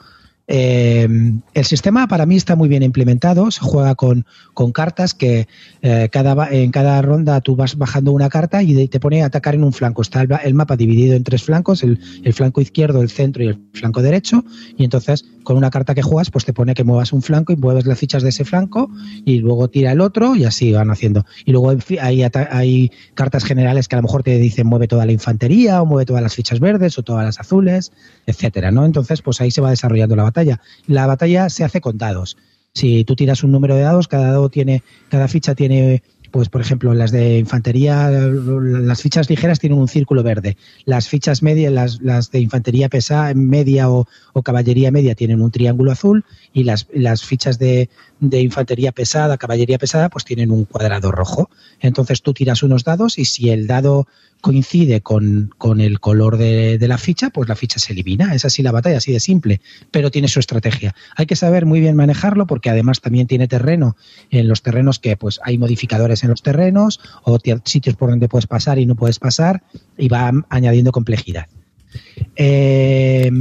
Eh, 0.48 1.08
el 1.54 1.66
sistema 1.66 2.08
para 2.08 2.26
mí 2.26 2.36
está 2.36 2.56
muy 2.58 2.68
bien 2.68 2.84
implementado, 2.84 3.50
se 3.50 3.62
juega 3.62 3.96
con, 3.96 4.26
con 4.54 4.74
cartas 4.74 5.14
que 5.14 5.48
eh, 5.82 6.10
cada, 6.12 6.50
en 6.52 6.72
cada 6.72 7.02
ronda 7.02 7.40
tú 7.40 7.56
vas 7.56 7.78
bajando 7.78 8.12
una 8.12 8.30
carta 8.30 8.62
y 8.62 8.88
te 8.88 9.00
pone 9.00 9.24
a 9.24 9.28
atacar 9.28 9.56
en 9.56 9.64
un 9.64 9.72
flanco. 9.72 10.02
Está 10.02 10.22
el, 10.22 10.30
el 10.44 10.54
mapa 10.54 10.76
dividido 10.76 11.16
en 11.16 11.24
tres 11.24 11.44
flancos, 11.44 11.84
el, 11.84 12.00
el, 12.24 12.34
flanco 12.34 12.60
izquierdo, 12.60 13.02
el 13.02 13.10
centro 13.10 13.44
y 13.44 13.48
el 13.48 13.60
flanco 13.74 14.02
derecho, 14.02 14.44
y 14.78 14.84
entonces 14.84 15.26
con 15.44 15.58
una 15.58 15.70
carta 15.70 15.94
que 15.94 16.02
juegas 16.02 16.30
pues 16.30 16.46
te 16.46 16.54
pone 16.54 16.74
que 16.74 16.84
muevas 16.84 17.14
un 17.14 17.22
flanco 17.22 17.54
y 17.54 17.56
mueves 17.56 17.86
las 17.86 18.00
fichas 18.00 18.24
de 18.24 18.30
ese 18.30 18.46
flanco 18.46 18.90
y 19.26 19.40
luego 19.40 19.70
tira 19.70 19.92
el 19.92 20.02
otro 20.02 20.36
y 20.36 20.46
así 20.46 20.72
van 20.72 20.92
haciendo. 20.92 21.26
Y 21.46 21.52
luego 21.52 21.72
hay, 22.02 22.24
hay 22.24 22.92
cartas 23.14 23.46
generales 23.46 23.88
que 23.88 23.96
a 23.96 24.00
lo 24.00 24.04
mejor 24.04 24.24
te 24.24 24.38
dicen 24.38 24.68
mueve 24.68 24.88
toda 24.88 25.06
la 25.06 25.12
infantería 25.12 25.82
o 25.82 25.86
mueve 25.86 26.06
todas 26.06 26.22
las 26.22 26.36
fichas 26.36 26.60
verdes 26.60 26.98
o 26.98 27.04
todas 27.04 27.26
las 27.26 27.40
azules, 27.40 27.92
etcétera, 28.26 28.72
¿no? 28.72 28.86
Entonces 28.86 29.22
pues 29.22 29.40
ahí 29.40 29.52
se 29.52 29.62
va 29.62 29.70
desarrollando 29.70 30.16
la 30.16 30.24
batalla. 30.24 30.33
La 30.88 31.08
batalla 31.08 31.50
se 31.50 31.64
hace 31.64 31.82
con 31.82 31.98
dados. 31.98 32.38
Si 32.74 33.04
tú 33.04 33.16
tiras 33.16 33.44
un 33.44 33.52
número 33.52 33.76
de 33.76 33.82
dados, 33.82 34.08
cada 34.08 34.28
dado 34.28 34.50
tiene, 34.50 34.84
cada 35.10 35.28
ficha 35.28 35.54
tiene, 35.54 36.02
pues 36.32 36.50
por 36.50 36.60
ejemplo, 36.60 36.94
las 36.96 37.12
de 37.12 37.38
infantería, 37.38 38.10
las 38.10 39.02
fichas 39.02 39.30
ligeras 39.30 39.60
tienen 39.60 39.78
un 39.78 39.88
círculo 39.88 40.24
verde. 40.24 40.58
Las 40.86 41.08
fichas 41.08 41.44
medias, 41.44 41.72
las, 41.72 42.02
las 42.02 42.32
de 42.32 42.40
infantería 42.40 42.90
pesada, 42.90 43.32
media 43.36 43.92
o, 43.92 44.08
o, 44.34 44.42
caballería 44.42 44.90
media 44.90 45.14
tienen 45.14 45.42
un 45.42 45.52
triángulo 45.52 45.92
azul 45.92 46.26
y 46.52 46.64
las, 46.64 46.88
las 46.92 47.24
fichas 47.24 47.60
de, 47.60 47.90
de 48.30 48.42
infantería 48.42 48.92
pesada, 48.92 49.38
caballería 49.38 49.78
pesada, 49.78 50.10
pues 50.10 50.26
tienen 50.26 50.52
un 50.52 50.66
cuadrado 50.66 51.12
rojo. 51.12 51.50
Entonces 51.80 52.22
tú 52.22 52.34
tiras 52.34 52.64
unos 52.64 52.84
dados 52.84 53.20
y 53.20 53.26
si 53.26 53.50
el 53.50 53.68
dado 53.68 54.08
coincide 54.42 55.02
con, 55.02 55.54
con 55.58 55.80
el 55.80 56.00
color 56.00 56.38
de, 56.38 56.78
de, 56.78 56.88
la 56.88 56.98
ficha, 56.98 57.30
pues 57.30 57.48
la 57.48 57.56
ficha 57.56 57.80
se 57.80 57.94
elimina. 57.94 58.34
Es 58.34 58.46
así 58.46 58.62
la 58.62 58.72
batalla, 58.72 58.98
así 58.98 59.12
de 59.12 59.20
simple, 59.20 59.62
pero 59.92 60.12
tiene 60.12 60.28
su 60.28 60.40
estrategia. 60.40 60.96
Hay 61.16 61.26
que 61.26 61.36
saber 61.36 61.66
muy 61.66 61.80
bien 61.80 61.96
manejarlo 61.96 62.46
porque 62.48 62.70
además 62.70 63.00
también 63.02 63.28
tiene 63.28 63.48
terreno. 63.48 63.96
En 64.32 64.48
los 64.48 64.62
terrenos 64.62 65.00
que 65.00 65.16
pues 65.18 65.40
hay 65.44 65.58
modificadores 65.58 66.24
en 66.24 66.30
los 66.30 66.42
terrenos 66.42 67.00
o 67.24 67.40
sitios 67.64 67.96
por 67.96 68.10
donde 68.10 68.28
puedes 68.28 68.48
pasar 68.48 68.80
y 68.80 68.86
no 68.86 68.96
puedes 68.96 69.20
pasar 69.20 69.64
y 69.98 70.10
va 70.10 70.32
añadiendo 70.50 70.92
complejidad. 70.92 71.48
Eh, 72.36 73.32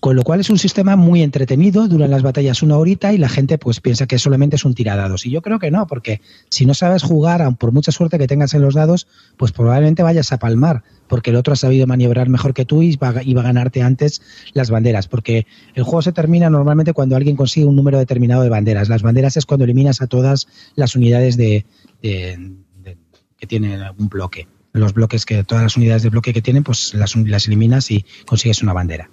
con 0.00 0.14
lo 0.14 0.22
cual 0.22 0.40
es 0.40 0.50
un 0.50 0.58
sistema 0.58 0.96
muy 0.96 1.22
entretenido, 1.22 1.88
duran 1.88 2.10
las 2.10 2.22
batallas 2.22 2.62
una 2.62 2.76
horita 2.76 3.12
y 3.12 3.18
la 3.18 3.28
gente 3.28 3.58
pues 3.58 3.80
piensa 3.80 4.06
que 4.06 4.18
solamente 4.18 4.56
es 4.56 4.64
un 4.64 4.74
tiradados. 4.74 5.26
Y 5.26 5.30
yo 5.30 5.42
creo 5.42 5.58
que 5.58 5.70
no, 5.70 5.86
porque 5.86 6.20
si 6.50 6.66
no 6.66 6.74
sabes 6.74 7.02
jugar, 7.02 7.42
aun 7.42 7.56
por 7.56 7.72
mucha 7.72 7.90
suerte 7.90 8.18
que 8.18 8.28
tengas 8.28 8.54
en 8.54 8.62
los 8.62 8.74
dados, 8.74 9.08
pues 9.36 9.50
probablemente 9.50 10.02
vayas 10.02 10.32
a 10.32 10.38
palmar, 10.38 10.84
porque 11.08 11.30
el 11.30 11.36
otro 11.36 11.54
ha 11.54 11.56
sabido 11.56 11.86
maniobrar 11.86 12.28
mejor 12.28 12.54
que 12.54 12.64
tú 12.64 12.82
y 12.82 12.96
va, 12.96 13.22
y 13.22 13.34
va 13.34 13.40
a 13.40 13.44
ganarte 13.44 13.82
antes 13.82 14.22
las 14.52 14.70
banderas. 14.70 15.08
Porque 15.08 15.46
el 15.74 15.82
juego 15.82 16.02
se 16.02 16.12
termina 16.12 16.48
normalmente 16.48 16.92
cuando 16.92 17.16
alguien 17.16 17.36
consigue 17.36 17.66
un 17.66 17.74
número 17.74 17.98
determinado 17.98 18.42
de 18.42 18.50
banderas. 18.50 18.88
Las 18.88 19.02
banderas 19.02 19.36
es 19.36 19.46
cuando 19.46 19.64
eliminas 19.64 20.00
a 20.00 20.06
todas 20.06 20.46
las 20.76 20.94
unidades 20.94 21.36
de, 21.36 21.66
que 22.02 23.46
tienen 23.48 23.80
un 23.98 24.08
bloque. 24.08 24.46
Los 24.72 24.92
bloques 24.92 25.26
que, 25.26 25.42
todas 25.42 25.64
las 25.64 25.76
unidades 25.76 26.04
de 26.04 26.10
bloque 26.10 26.32
que 26.32 26.42
tienen, 26.42 26.62
pues 26.62 26.94
las, 26.94 27.16
las 27.16 27.46
eliminas 27.48 27.90
y 27.90 28.04
consigues 28.26 28.62
una 28.62 28.74
bandera. 28.74 29.10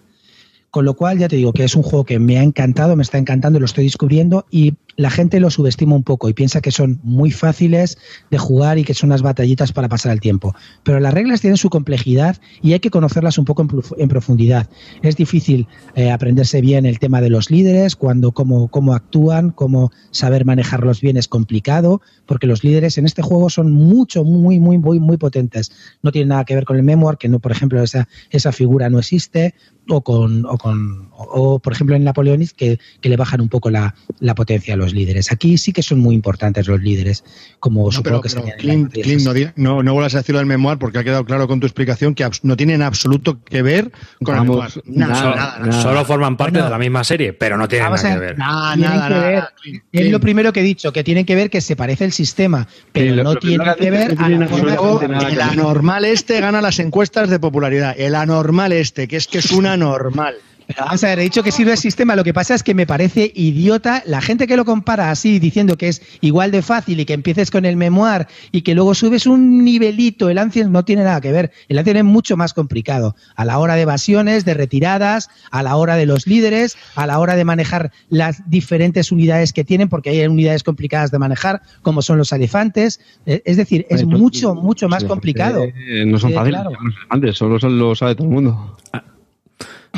Con 0.76 0.84
lo 0.84 0.96
cual, 0.96 1.18
ya 1.18 1.30
te 1.30 1.38
digo 1.38 1.54
que 1.54 1.64
es 1.64 1.74
un 1.78 1.84
juego 1.84 2.04
que 2.04 2.20
me 2.20 2.38
ha 2.38 2.44
encantado, 2.44 2.98
me 2.98 3.04
está 3.04 3.18
encantando, 3.18 3.62
lo 3.62 3.66
estoy 3.66 3.86
descubriendo 3.86 4.46
y 4.52 4.74
la 4.98 5.10
gente 5.10 5.40
lo 5.40 5.50
subestima 5.50 5.96
un 5.96 6.04
poco 6.04 6.30
y 6.30 6.34
piensa 6.34 6.62
que 6.62 6.72
son 6.72 7.00
muy 7.04 7.32
fáciles 7.32 7.98
de 8.32 8.38
jugar 8.38 8.78
y 8.78 8.84
que 8.84 8.94
son 8.94 9.10
unas 9.10 9.22
batallitas 9.22 9.74
para 9.74 9.90
pasar 9.90 10.12
el 10.14 10.22
tiempo. 10.22 10.56
Pero 10.84 11.00
las 11.00 11.14
reglas 11.14 11.42
tienen 11.42 11.58
su 11.58 11.70
complejidad 11.70 12.38
y 12.62 12.74
hay 12.74 12.80
que 12.80 12.90
conocerlas 12.90 13.38
un 13.38 13.46
poco 13.46 13.68
en, 13.98 14.08
profundidad. 14.08 14.70
Es 15.02 15.18
difícil 15.18 15.68
eh, 15.96 16.12
aprenderse 16.12 16.62
bien 16.62 16.86
el 16.86 17.00
tema 17.00 17.22
de 17.22 17.30
los 17.30 17.52
líderes, 17.52 17.96
cuando, 17.96 18.32
cómo, 18.32 18.70
cómo 18.70 18.94
actúan, 18.94 19.52
cómo 19.52 19.92
saber 20.12 20.46
manejarlos 20.46 21.02
bien 21.02 21.18
es 21.18 21.28
complicado, 21.28 22.02
porque 22.26 22.48
los 22.48 22.64
líderes 22.64 22.98
en 22.98 23.06
este 23.06 23.22
juego 23.22 23.50
son 23.50 23.72
mucho, 23.72 24.24
muy, 24.24 24.60
muy, 24.60 24.78
muy, 24.78 25.00
muy 25.00 25.18
potentes. 25.18 25.72
No 26.02 26.12
tienen 26.12 26.30
nada 26.30 26.46
que 26.46 26.56
ver 26.56 26.66
con 26.66 26.78
el 26.78 26.84
memoir, 26.84 27.18
que 27.18 27.28
no, 27.28 27.40
por 27.40 27.52
ejemplo, 27.52 27.84
esa, 27.84 28.08
esa 28.30 28.52
figura 28.52 28.90
no 28.90 29.00
existe, 29.00 29.56
o 29.90 30.02
con, 30.02 30.46
o 30.46 30.58
con 30.58 31.10
o, 31.12 31.24
o, 31.24 31.60
por 31.60 31.74
ejemplo 31.74 31.96
en 31.96 32.04
Napoleonic 32.04 32.52
que, 32.52 32.80
que, 33.02 33.10
le 33.10 33.18
bajan 33.18 33.42
un 33.42 33.50
poco 33.50 33.70
la, 33.70 33.96
la, 34.20 34.36
potencia 34.36 34.74
a 34.74 34.78
los 34.78 34.85
líderes. 34.94 35.32
Aquí 35.32 35.58
sí 35.58 35.72
que 35.72 35.82
son 35.82 36.00
muy 36.00 36.16
importantes 36.16 36.68
los 36.68 36.82
líderes, 36.82 37.24
como 37.60 37.86
no, 37.86 37.92
supongo 37.92 38.22
pero, 38.22 38.44
que 38.44 38.48
pero 38.48 38.58
Clint, 38.58 38.94
Clint, 38.94 39.22
no, 39.24 39.34
no, 39.56 39.84
no, 39.84 39.94
vuelvas 39.94 40.16
a 40.16 40.18
decirlo 40.20 40.40
del 40.40 40.48
memoir 40.48 40.78
porque 40.78 41.00
ha 41.00 41.04
quedado 41.04 41.26
claro 41.26 41.48
con 41.48 41.60
tu 41.60 41.68
explicación 41.68 42.16
que 42.16 42.28
no 42.44 42.58
tienen 42.58 42.82
absoluto 42.82 43.44
que 43.44 43.62
ver 43.62 43.92
con 44.24 44.36
Vamos, 44.36 44.76
el 44.78 44.84
memoir. 44.86 45.10
Nada, 45.10 45.14
nada, 45.14 45.36
nada, 45.36 45.60
nada, 45.60 45.82
Solo 45.82 46.06
forman 46.06 46.38
parte 46.38 46.54
bueno, 46.54 46.66
de 46.66 46.72
la 46.72 46.78
misma 46.78 47.04
serie, 47.04 47.34
pero 47.34 47.58
no 47.58 47.68
tienen 47.68 47.92
nada 47.92 48.10
a, 48.10 48.14
que 48.14 48.20
ver. 48.20 48.38
Nada, 48.38 48.76
nada, 48.76 49.08
que 49.08 49.14
ver. 49.14 49.44
Clint, 49.62 49.84
es 49.92 50.12
lo 50.12 50.20
primero 50.20 50.54
que 50.54 50.62
he 50.62 50.64
dicho, 50.64 50.92
que 50.94 51.04
tienen 51.04 51.26
que 51.26 51.36
ver 51.36 51.50
que 51.50 51.62
se 51.62 51.76
parece 51.76 52.06
el 52.06 52.12
sistema, 52.12 52.68
pero 52.92 53.16
sí, 53.16 53.18
no 53.18 53.34
lo, 53.34 53.40
tiene 53.40 53.76
que, 53.78 53.92
ver 53.92 54.16
a 54.18 54.30
la 54.30 55.30
el 55.30 55.42
anormal 55.42 56.06
este 56.06 56.40
gana 56.40 56.62
las 56.62 56.80
encuestas 56.80 57.30
de 57.30 57.40
popularidad. 57.40 57.96
El 57.98 58.16
anormal 58.16 58.72
este, 58.72 59.08
que 59.08 59.18
es 59.18 59.28
que 59.28 59.40
es 59.40 59.52
un 59.52 59.66
anormal. 59.66 60.36
Pero 60.68 60.86
vamos 60.86 61.04
a 61.04 61.08
ver, 61.08 61.20
he 61.20 61.24
dicho 61.24 61.44
que 61.44 61.52
sirve 61.52 61.74
el 61.74 61.78
sistema, 61.78 62.16
lo 62.16 62.24
que 62.24 62.34
pasa 62.34 62.56
es 62.56 62.64
que 62.64 62.74
me 62.74 62.88
parece 62.88 63.32
idiota 63.36 64.02
la 64.06 64.22
gente 64.22 64.48
que 64.48 64.58
lo 64.58 64.66
compara 64.66 65.12
así, 65.12 65.40
diciendo 65.40 65.78
que 65.78 65.90
es 65.90 66.02
igual 66.22 66.52
de 66.52 66.62
fácil 66.62 67.00
y 67.00 67.06
que 67.06 67.14
empieces 67.14 67.52
con 67.52 67.66
el 67.66 67.78
memoir 67.78 68.28
y 68.52 68.62
que 68.62 68.74
luego 68.74 68.96
subes 68.96 69.28
un 69.28 69.64
nivelito, 69.64 70.30
el 70.30 70.38
Ancient 70.38 70.72
no 70.72 70.84
tiene 70.84 71.04
nada 71.04 71.22
que 71.22 71.32
ver, 71.32 71.52
el 71.68 71.78
Ancient 71.78 71.98
es 71.98 72.04
mucho 72.04 72.36
más 72.36 72.54
complicado, 72.54 73.16
a 73.36 73.46
la 73.46 73.60
hora 73.60 73.76
de 73.76 73.84
evasiones, 73.84 74.46
de 74.46 74.54
retiradas, 74.54 75.30
a 75.52 75.62
la 75.62 75.76
hora 75.76 75.96
de 75.96 76.06
los 76.06 76.26
líderes, 76.26 76.78
a 76.96 77.06
la 77.06 77.20
hora 77.20 77.36
de 77.36 77.46
manejar 77.46 77.92
las 78.10 78.50
diferentes 78.50 79.12
unidades 79.12 79.54
que 79.54 79.64
tienen, 79.64 79.90
porque 79.90 80.10
hay 80.10 80.26
unidades 80.26 80.64
complicadas 80.64 81.12
de 81.12 81.20
manejar, 81.20 81.62
como 81.84 82.02
son 82.02 82.18
los 82.18 82.32
elefantes, 82.32 83.00
es 83.26 83.58
decir, 83.58 83.86
es 83.90 84.06
mucho, 84.06 84.56
mucho 84.56 84.90
más 84.90 85.04
complicado. 85.04 85.64
Eh, 85.64 86.06
no 86.06 86.18
son 86.18 86.34
fáciles, 86.34 86.62
claro. 86.62 86.72
los 86.72 86.96
elefantes, 86.96 87.38
solo 87.38 87.58
lo 87.70 87.96
sabe 87.96 88.16
todo 88.16 88.28
el 88.28 88.34
mundo. 88.34 88.78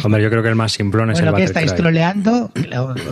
Hombre, 0.04 0.22
yo 0.22 0.30
creo 0.30 0.44
que 0.44 0.50
el 0.50 0.56
más 0.56 0.72
simplón 0.72 1.12
es 1.12 1.20
bueno, 1.20 1.32
el 1.32 1.38
que 1.38 1.44
estáis 1.44 1.74
troleando, 1.76 2.52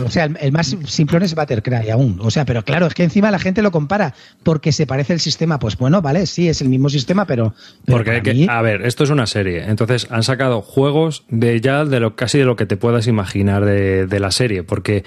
o 0.04 0.10
sea, 0.10 0.24
el 0.24 0.52
más 0.52 0.76
simplón 0.86 1.22
es 1.22 1.34
Buttercry 1.34 1.90
aún. 1.90 2.18
O 2.20 2.30
sea, 2.30 2.44
pero 2.44 2.64
claro, 2.64 2.86
es 2.86 2.94
que 2.94 3.04
encima 3.04 3.30
la 3.30 3.38
gente 3.38 3.62
lo 3.62 3.70
compara 3.70 4.14
porque 4.42 4.72
se 4.72 4.86
parece 4.86 5.12
el 5.12 5.20
sistema. 5.20 5.58
Pues 5.58 5.76
bueno, 5.76 6.02
vale, 6.02 6.26
sí, 6.26 6.48
es 6.48 6.60
el 6.60 6.68
mismo 6.68 6.88
sistema, 6.88 7.26
pero. 7.26 7.54
pero 7.84 7.98
porque, 7.98 8.22
que, 8.22 8.34
mí... 8.34 8.46
a 8.48 8.62
ver, 8.62 8.82
esto 8.82 9.04
es 9.04 9.10
una 9.10 9.26
serie. 9.26 9.64
Entonces 9.68 10.06
han 10.10 10.22
sacado 10.22 10.62
juegos 10.62 11.24
de 11.28 11.60
ya 11.60 11.84
de 11.84 12.00
lo 12.00 12.16
casi 12.16 12.38
de 12.38 12.44
lo 12.44 12.56
que 12.56 12.66
te 12.66 12.76
puedas 12.76 13.06
imaginar 13.06 13.64
de, 13.64 14.06
de 14.06 14.20
la 14.20 14.30
serie. 14.30 14.62
Porque 14.62 15.04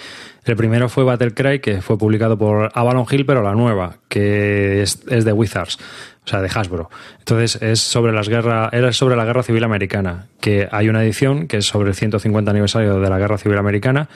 el 0.50 0.58
primero 0.58 0.90
fue 0.90 1.04
Battlecry, 1.04 1.60
que 1.60 1.82
fue 1.82 1.98
publicado 1.98 2.38
por 2.38 2.72
Avalon 2.74 3.06
Hill, 3.10 3.26
pero 3.26 3.42
la 3.42 3.54
nueva, 3.54 3.98
que 4.08 4.82
es, 4.82 5.06
de 5.06 5.32
Wizards 5.32 5.78
o 6.26 6.28
sea, 6.30 6.42
de 6.42 6.50
Hasbro. 6.54 6.90
Entonces 7.18 7.60
es 7.62 7.80
sobre 7.80 8.12
las 8.12 8.30
guerras, 8.30 8.72
era 8.72 8.94
sobre 8.94 9.16
la 9.16 9.26
guerra 9.26 9.42
civil 9.42 9.64
americana, 9.64 10.28
que 10.40 10.68
hay 10.72 10.88
una 10.88 11.04
edición 11.04 11.48
que 11.48 11.58
es 11.58 11.66
sobre 11.66 11.90
el 11.90 11.96
150 11.96 12.52
aniversario 12.52 13.00
de 13.00 13.10
la 13.10 13.18
guerra 13.18 13.38
civil 13.38 13.58
americana 13.58 14.10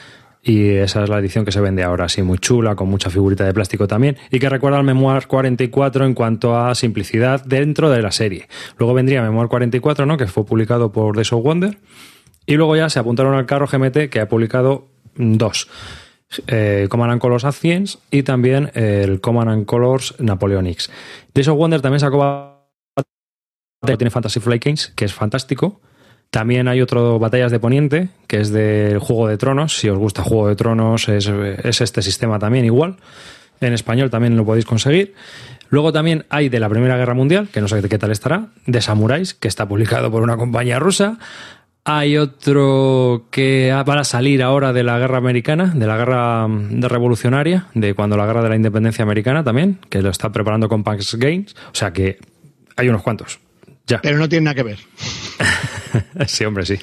y 0.43 0.71
esa 0.71 1.03
es 1.03 1.09
la 1.09 1.19
edición 1.19 1.45
que 1.45 1.53
se 1.53 1.61
vende 1.61 1.83
ahora, 1.83 2.05
así 2.05 2.21
muy 2.21 2.37
chula, 2.37 2.75
con 2.75 2.89
mucha 2.89 3.09
figurita 3.09 3.45
de 3.45 3.53
plástico 3.53 3.87
también, 3.87 4.17
y 4.29 4.39
que 4.39 4.49
recuerda 4.49 4.77
al 4.77 4.83
Memoir 4.83 5.25
44 5.25 6.05
en 6.05 6.13
cuanto 6.13 6.57
a 6.57 6.75
simplicidad 6.75 7.43
dentro 7.45 7.89
de 7.89 8.01
la 8.01 8.11
serie. 8.11 8.49
Luego 8.77 8.93
vendría 8.93 9.21
Memoir 9.21 9.47
44, 9.47 10.05
¿no? 10.05 10.17
que 10.17 10.27
fue 10.27 10.45
publicado 10.45 10.91
por 10.91 11.15
The 11.15 11.33
of 11.33 11.43
Wonder, 11.43 11.77
y 12.45 12.55
luego 12.55 12.75
ya 12.75 12.89
se 12.89 12.99
apuntaron 12.99 13.35
al 13.35 13.45
carro 13.45 13.67
GMT, 13.67 14.09
que 14.09 14.19
ha 14.19 14.27
publicado 14.27 14.89
dos. 15.15 15.69
Eh, 16.47 16.87
Command 16.89 17.19
Colors 17.19 17.45
Ancients 17.45 17.99
y 18.11 18.23
también 18.23 18.71
el 18.73 19.21
Command 19.21 19.65
Colors 19.65 20.15
Napoleonics. 20.19 20.89
The 21.33 21.49
of 21.49 21.57
Wonder 21.57 21.81
también 21.81 21.99
sacó 21.99 22.53
tiene 23.97 24.09
Fantasy 24.09 24.39
Flight 24.39 24.63
Games, 24.63 24.93
que 24.95 25.05
es 25.05 25.13
fantástico, 25.13 25.81
también 26.33 26.67
hay 26.67 26.81
otro 26.81 27.19
Batallas 27.19 27.51
de 27.51 27.59
Poniente, 27.59 28.09
que 28.25 28.39
es 28.39 28.49
del 28.49 28.97
Juego 28.97 29.27
de 29.27 29.37
Tronos. 29.37 29.77
Si 29.77 29.87
os 29.87 29.99
gusta 29.99 30.23
Juego 30.23 30.47
de 30.47 30.55
Tronos, 30.55 31.07
es, 31.07 31.29
este 31.79 32.01
sistema 32.01 32.39
también 32.39 32.65
igual. 32.65 32.95
En 33.61 33.71
español 33.71 34.09
también 34.09 34.35
lo 34.35 34.43
podéis 34.43 34.65
conseguir. 34.65 35.13
Luego 35.69 35.93
también 35.93 36.25
hay 36.29 36.49
de 36.49 36.59
la 36.59 36.69
Primera 36.69 36.97
Guerra 36.97 37.13
Mundial, 37.13 37.49
que 37.53 37.61
no 37.61 37.67
sé 37.67 37.87
qué 37.87 37.99
tal 37.99 38.09
estará, 38.09 38.47
de 38.65 38.81
Samuráis, 38.81 39.35
que 39.35 39.47
está 39.47 39.67
publicado 39.67 40.09
por 40.09 40.23
una 40.23 40.35
compañía 40.35 40.79
rusa. 40.79 41.19
Hay 41.85 42.15
otro 42.17 43.25
que 43.29 43.73
va 43.73 43.99
a 43.99 44.03
salir 44.05 44.41
ahora 44.41 44.71
de 44.71 44.83
la 44.83 44.97
guerra 44.99 45.17
americana, 45.17 45.73
de 45.75 45.85
la 45.85 45.97
guerra 45.97 46.47
de 46.47 46.87
revolucionaria, 46.87 47.67
de 47.73 47.93
cuando 47.93 48.15
la 48.15 48.25
guerra 48.25 48.41
de 48.41 48.49
la 48.49 48.55
independencia 48.55 49.03
americana 49.03 49.43
también, 49.43 49.79
que 49.89 50.01
lo 50.01 50.09
está 50.09 50.31
preparando 50.31 50.69
con 50.69 50.83
Pax 50.85 51.15
Games. 51.15 51.53
O 51.73 51.75
sea 51.75 51.91
que 51.91 52.19
hay 52.77 52.87
unos 52.87 53.03
cuantos. 53.03 53.39
Ya. 53.85 53.99
Pero 54.01 54.17
no 54.17 54.29
tiene 54.29 54.45
nada 54.45 54.55
que 54.55 54.63
ver. 54.63 54.79
sí, 56.27 56.45
hombre, 56.45 56.65
sí. 56.65 56.79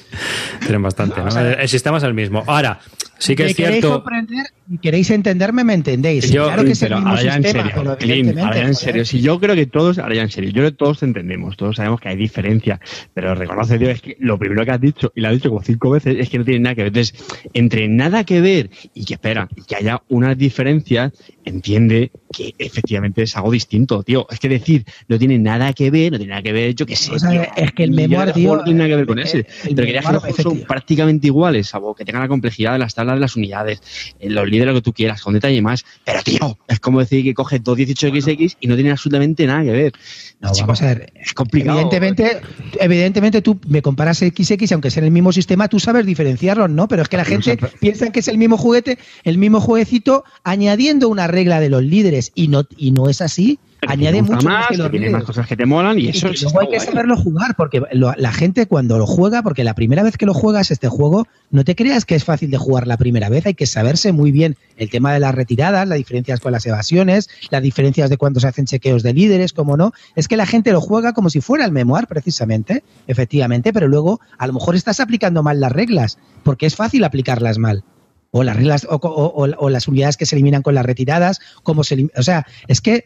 Tienen 0.61 0.83
bastante. 0.83 1.23
el, 1.59 1.69
sistema 1.69 1.97
es 1.97 2.03
el 2.05 2.13
mismo. 2.13 2.45
Ahora, 2.47 2.79
sí 3.21 3.37
que 3.37 3.47
es 3.47 3.55
cierto. 3.55 3.93
Comprender 3.93 4.47
y 4.69 4.79
queréis 4.79 5.11
entenderme, 5.11 5.65
me 5.65 5.75
entendéis. 5.75 6.31
claro 6.31 6.65
que 6.65 6.73
es 6.73 6.83
el 6.83 6.95
mismo 6.95 7.17
sistema, 7.17 7.37
en 7.37 7.45
serio, 7.45 7.97
pero 7.99 8.45
ahora 8.45 8.61
en 8.61 8.75
serio. 8.75 9.05
Si 9.05 9.21
yo 9.21 9.41
creo 9.41 9.55
que 9.55 9.67
todos, 9.67 9.99
ahora 9.99 10.15
ya 10.15 10.23
en 10.23 10.31
serio, 10.31 10.51
yo 10.51 10.55
creo 10.55 10.71
que 10.71 10.77
todos 10.77 11.03
entendemos, 11.03 11.57
todos 11.57 11.77
sabemos 11.77 12.01
que 12.01 12.09
hay 12.09 12.17
diferencia, 12.17 12.81
pero 13.13 13.35
reconoce 13.35 13.79
Dios 13.79 13.91
es 13.91 14.03
que 14.03 14.17
lo 14.21 14.39
primero 14.39 14.65
que 14.65 14.71
has 14.71 14.81
dicho, 14.81 15.13
y 15.15 15.21
lo 15.21 15.29
has 15.29 15.35
dicho 15.35 15.49
como 15.49 15.63
cinco 15.63 15.91
veces, 15.91 16.17
es 16.19 16.31
que 16.31 16.39
no 16.39 16.45
tiene 16.45 16.61
nada 16.61 16.75
que 16.77 16.83
ver. 16.83 16.89
Entonces, 16.89 17.15
entre 17.53 17.89
nada 17.89 18.25
que 18.25 18.41
ver 18.41 18.71
y 18.95 19.05
que 19.05 19.15
espera, 19.15 19.49
y 19.57 19.63
que 19.63 19.77
haya 19.77 20.03
unas 20.09 20.39
diferencias, 20.39 21.13
entiende 21.45 22.13
que 22.33 22.55
efectivamente 22.59 23.23
es 23.23 23.37
algo 23.37 23.51
distinto, 23.51 24.03
tío. 24.05 24.27
Es 24.31 24.39
que 24.39 24.49
decir, 24.49 24.85
no 25.09 25.19
tiene 25.19 25.39
nada 25.39 25.73
que 25.73 25.91
ver, 25.91 26.13
no 26.13 26.19
tiene 26.19 26.31
nada 26.31 26.43
que 26.43 26.53
ver, 26.53 26.75
yo 26.75 26.87
qué 26.87 26.95
sé. 26.95 27.13
es 27.57 27.73
que 27.73 27.85
el 27.85 27.91
memoir, 27.91 28.33
tío. 28.33 28.57
No 28.57 28.65
tiene 28.65 28.79
nada 28.79 28.91
que 28.91 28.97
ver 28.97 29.07
con 29.07 29.19
ese. 29.19 29.47
pero 29.75 29.87
que 29.87 29.93
los 29.93 30.05
juegos 30.05 30.37
son 30.37 30.61
prácticamente 30.61 31.27
iguales, 31.27 31.69
salvo 31.69 31.95
que 31.95 32.05
tengan 32.05 32.23
la 32.23 32.29
complejidad 32.29 32.73
de 32.73 32.79
las 32.79 32.95
tablas 32.95 33.10
las 33.19 33.37
unidades, 33.37 33.81
los 34.21 34.49
líderes 34.49 34.75
lo 34.75 34.81
que 34.81 34.83
tú 34.83 34.93
quieras, 34.93 35.23
con 35.23 35.35
detalle 35.35 35.61
más. 35.63 35.85
Pero, 36.05 36.23
tío, 36.23 36.59
es 36.69 36.81
como 36.81 37.01
decir 37.01 37.25
que 37.25 37.35
coges 37.35 37.63
218XX 37.63 38.57
y 38.61 38.67
no 38.67 38.75
tiene 38.75 38.91
absolutamente 38.91 39.47
nada 39.47 39.65
que 39.65 39.73
ver. 39.73 39.93
No, 40.41 40.53
vamos 40.61 40.83
a 40.83 40.87
ver. 40.87 41.13
Es 41.15 41.33
complicado. 41.33 41.79
Evidentemente, 41.79 42.41
evidentemente 42.79 43.43
tú 43.43 43.61
me 43.67 43.83
comparas 43.83 44.19
XX, 44.19 44.73
aunque 44.73 44.91
sea 44.91 45.05
el 45.05 45.11
mismo 45.11 45.33
sistema, 45.33 45.69
tú 45.69 45.81
sabes 45.81 46.07
diferenciarlos, 46.07 46.71
¿no? 46.71 46.89
Pero 46.89 47.03
es 47.03 47.09
que 47.09 47.17
la 47.17 47.25
gente 47.25 47.59
piensa 47.81 48.11
que 48.11 48.21
es 48.21 48.29
el 48.29 48.39
mismo 48.39 48.57
juguete, 48.57 48.99
el 49.25 49.39
mismo 49.39 49.61
jueguecito, 49.61 50.25
añadiendo 50.45 51.09
una 51.09 51.27
regla 51.27 51.61
de 51.61 51.69
los 51.69 51.83
líderes 51.83 52.33
y 52.35 52.49
no, 52.49 52.67
y 52.77 52.93
no 52.93 53.09
es 53.09 53.21
así 53.21 53.59
añade 53.87 54.23
mucho 54.23 54.47
más, 54.47 54.67
que, 54.69 55.11
más 55.11 55.25
cosas 55.25 55.47
que 55.47 55.57
te 55.57 55.67
molan 55.67 55.99
y, 55.99 56.09
eso 56.09 56.29
es 56.29 56.43
luego 56.43 56.61
hay 56.61 56.69
que 56.69 56.81
saberlo 56.81 57.17
jugar 57.17 57.55
porque 57.57 57.83
la 57.93 58.33
gente 58.33 58.67
cuando 58.67 58.99
lo 58.99 59.07
juega 59.07 59.43
porque 59.43 59.65
la 59.65 59.75
primera 59.75 60.03
vez 60.03 60.17
que 60.17 60.27
lo 60.27 60.35
juegas 60.35 60.71
este 60.71 60.89
juego 60.89 61.27
no 61.51 61.65
te 61.65 61.75
creas 61.75 62.05
que 62.05 62.15
es 62.15 62.25
fácil 62.25 62.51
de 62.51 62.59
jugar 62.59 62.87
la 62.87 62.97
primera 62.97 63.29
vez 63.29 63.47
hay 63.47 63.55
que 63.55 63.67
saberse 63.67 64.13
muy 64.13 64.33
bien 64.33 64.57
el 64.77 64.91
tema 64.91 65.13
de 65.13 65.21
las 65.21 65.35
retiradas 65.35 65.89
las 65.89 65.99
diferencias 65.99 66.41
con 66.41 66.53
las 66.53 66.67
evasiones 66.67 67.29
las 67.51 67.63
diferencias 67.63 68.11
de 68.11 68.17
cuando 68.17 68.41
se 68.41 68.49
hacen 68.49 68.67
chequeos 68.67 69.03
de 69.03 69.15
líderes 69.15 69.53
como 69.53 69.77
no. 69.77 69.93
Es 70.15 70.29
que 70.29 70.37
la 70.37 70.47
gente 70.47 70.73
lo 70.73 70.81
juega 70.81 71.13
como 71.13 71.31
si 71.31 71.41
fuera 71.41 71.65
el 71.65 71.73
memoir 71.73 72.07
precisamente 72.07 72.83
efectivamente 73.07 73.73
pero 73.73 73.89
luego 73.89 74.21
a 74.39 74.47
lo 74.47 74.53
mejor 74.53 74.77
estás 74.77 75.01
aplicando 75.01 75.43
mal 75.43 75.61
las 75.61 75.73
reglas 75.73 76.19
porque 76.43 76.67
es 76.67 76.77
fácil 76.77 77.05
aplicarlas 77.05 77.59
mal. 77.59 77.85
O 78.33 78.45
las 78.45 78.55
reglas 78.55 78.87
o, 78.89 79.01
o, 79.03 79.71
las 79.71 79.89
unidades 79.89 80.17
que 80.17 80.25
se 80.25 80.37
eliminan 80.37 80.63
con 80.63 80.77
las 80.77 80.87
retiradas, 80.87 81.41
como 81.65 81.83
se 81.83 82.09
o 82.17 82.23
sea, 82.23 82.47
es 82.69 82.81
que 82.81 83.05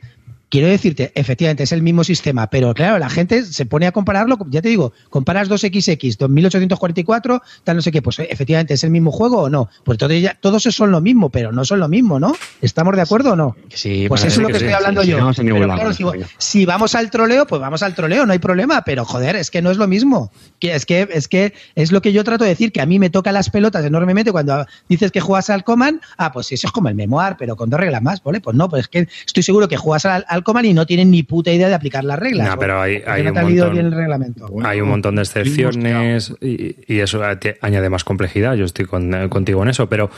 quiero 0.54 0.68
decirte, 0.68 1.10
efectivamente 1.16 1.64
es 1.64 1.72
el 1.72 1.82
mismo 1.82 2.04
sistema, 2.04 2.48
pero 2.48 2.74
claro, 2.74 3.00
la 3.00 3.10
gente 3.10 3.42
se 3.42 3.66
pone 3.66 3.88
a 3.88 3.92
compararlo, 3.92 4.38
ya 4.50 4.62
te 4.62 4.68
digo, 4.68 4.92
comparas 5.10 5.50
2XX, 5.50 6.16
2844, 6.16 7.42
tal 7.64 7.74
no 7.74 7.82
sé 7.82 7.90
qué, 7.90 8.00
pues 8.00 8.20
efectivamente 8.20 8.74
es 8.74 8.84
el 8.84 8.90
mismo 8.90 9.10
juego 9.10 9.42
o 9.42 9.50
no. 9.50 9.68
Pues 9.82 9.98
todos, 9.98 10.12
ya, 10.20 10.38
todos 10.40 10.62
son 10.62 10.92
lo 10.92 11.00
mismo, 11.00 11.30
pero 11.30 11.50
no 11.50 11.64
son 11.64 11.80
lo 11.80 11.88
mismo, 11.88 12.20
¿no? 12.20 12.36
¿Estamos 12.62 12.94
de 12.94 13.02
acuerdo 13.02 13.32
o 13.32 13.36
no? 13.36 13.56
Sí, 13.68 14.06
pues 14.06 14.22
eso 14.22 14.42
es 14.42 14.42
lo 14.42 14.46
que, 14.46 14.58
estoy 14.58 14.72
hablando 14.72 15.02
yo. 15.02 15.32
si, 16.38 16.64
vamos 16.66 16.94
al 16.94 17.10
troleo, 17.10 17.48
pues 17.48 17.60
vamos 17.60 17.82
al 17.82 17.96
troleo, 17.96 18.24
no 18.24 18.32
hay 18.32 18.38
problema, 18.38 18.82
pero 18.86 19.04
joder, 19.04 19.34
es 19.34 19.50
que 19.50 19.60
no 19.60 19.72
es 19.72 19.76
lo 19.76 19.88
mismo. 19.88 20.30
Es 20.60 20.86
que, 20.86 21.08
es 21.10 21.26
que 21.26 21.52
es 21.74 21.90
lo 21.90 22.00
que 22.00 22.12
yo 22.12 22.22
trato 22.22 22.44
de 22.44 22.50
decir, 22.50 22.70
que 22.70 22.80
a 22.80 22.86
mí 22.86 23.00
me 23.00 23.10
toca 23.10 23.32
las 23.32 23.50
pelotas 23.50 23.84
enormemente 23.84 24.30
cuando 24.30 24.64
dices 24.88 25.10
que 25.10 25.20
juegas 25.20 25.50
al 25.50 25.64
Command, 25.64 26.00
ah, 26.16 26.30
pues 26.30 26.52
eso 26.52 26.68
es 26.68 26.72
como 26.72 26.88
el 26.88 26.94
memoir, 26.94 27.34
pero 27.36 27.56
con 27.56 27.70
dos 27.70 27.80
reglas 27.80 28.02
más, 28.02 28.22
¿vale? 28.22 28.40
Pues 28.40 28.54
no, 28.54 28.68
pues 28.68 28.82
es 28.82 28.88
que 28.88 29.08
estoy 29.26 29.42
seguro 29.42 29.66
que 29.66 29.76
juegas 29.76 30.06
al, 30.06 30.24
al 30.28 30.43
Coman 30.44 30.64
y 30.64 30.74
no 30.74 30.86
tienen 30.86 31.10
ni 31.10 31.22
puta 31.22 31.50
idea 31.50 31.68
de 31.68 31.74
aplicar 31.74 32.04
las 32.04 32.18
reglas. 32.18 32.48
No, 32.48 32.58
pero 32.58 32.80
hay, 32.80 33.02
hay, 33.06 33.26
un 33.26 33.34
montón, 33.34 34.64
hay 34.64 34.80
un 34.80 34.88
montón 34.88 35.16
de 35.16 35.22
excepciones 35.22 36.32
y, 36.40 37.00
eso 37.00 37.22
añade 37.60 37.90
más 37.90 38.04
complejidad. 38.04 38.54
Yo 38.54 38.64
estoy 38.64 38.86
contigo 38.86 39.62
en 39.62 39.68
eso, 39.68 39.88
pero 39.88 40.10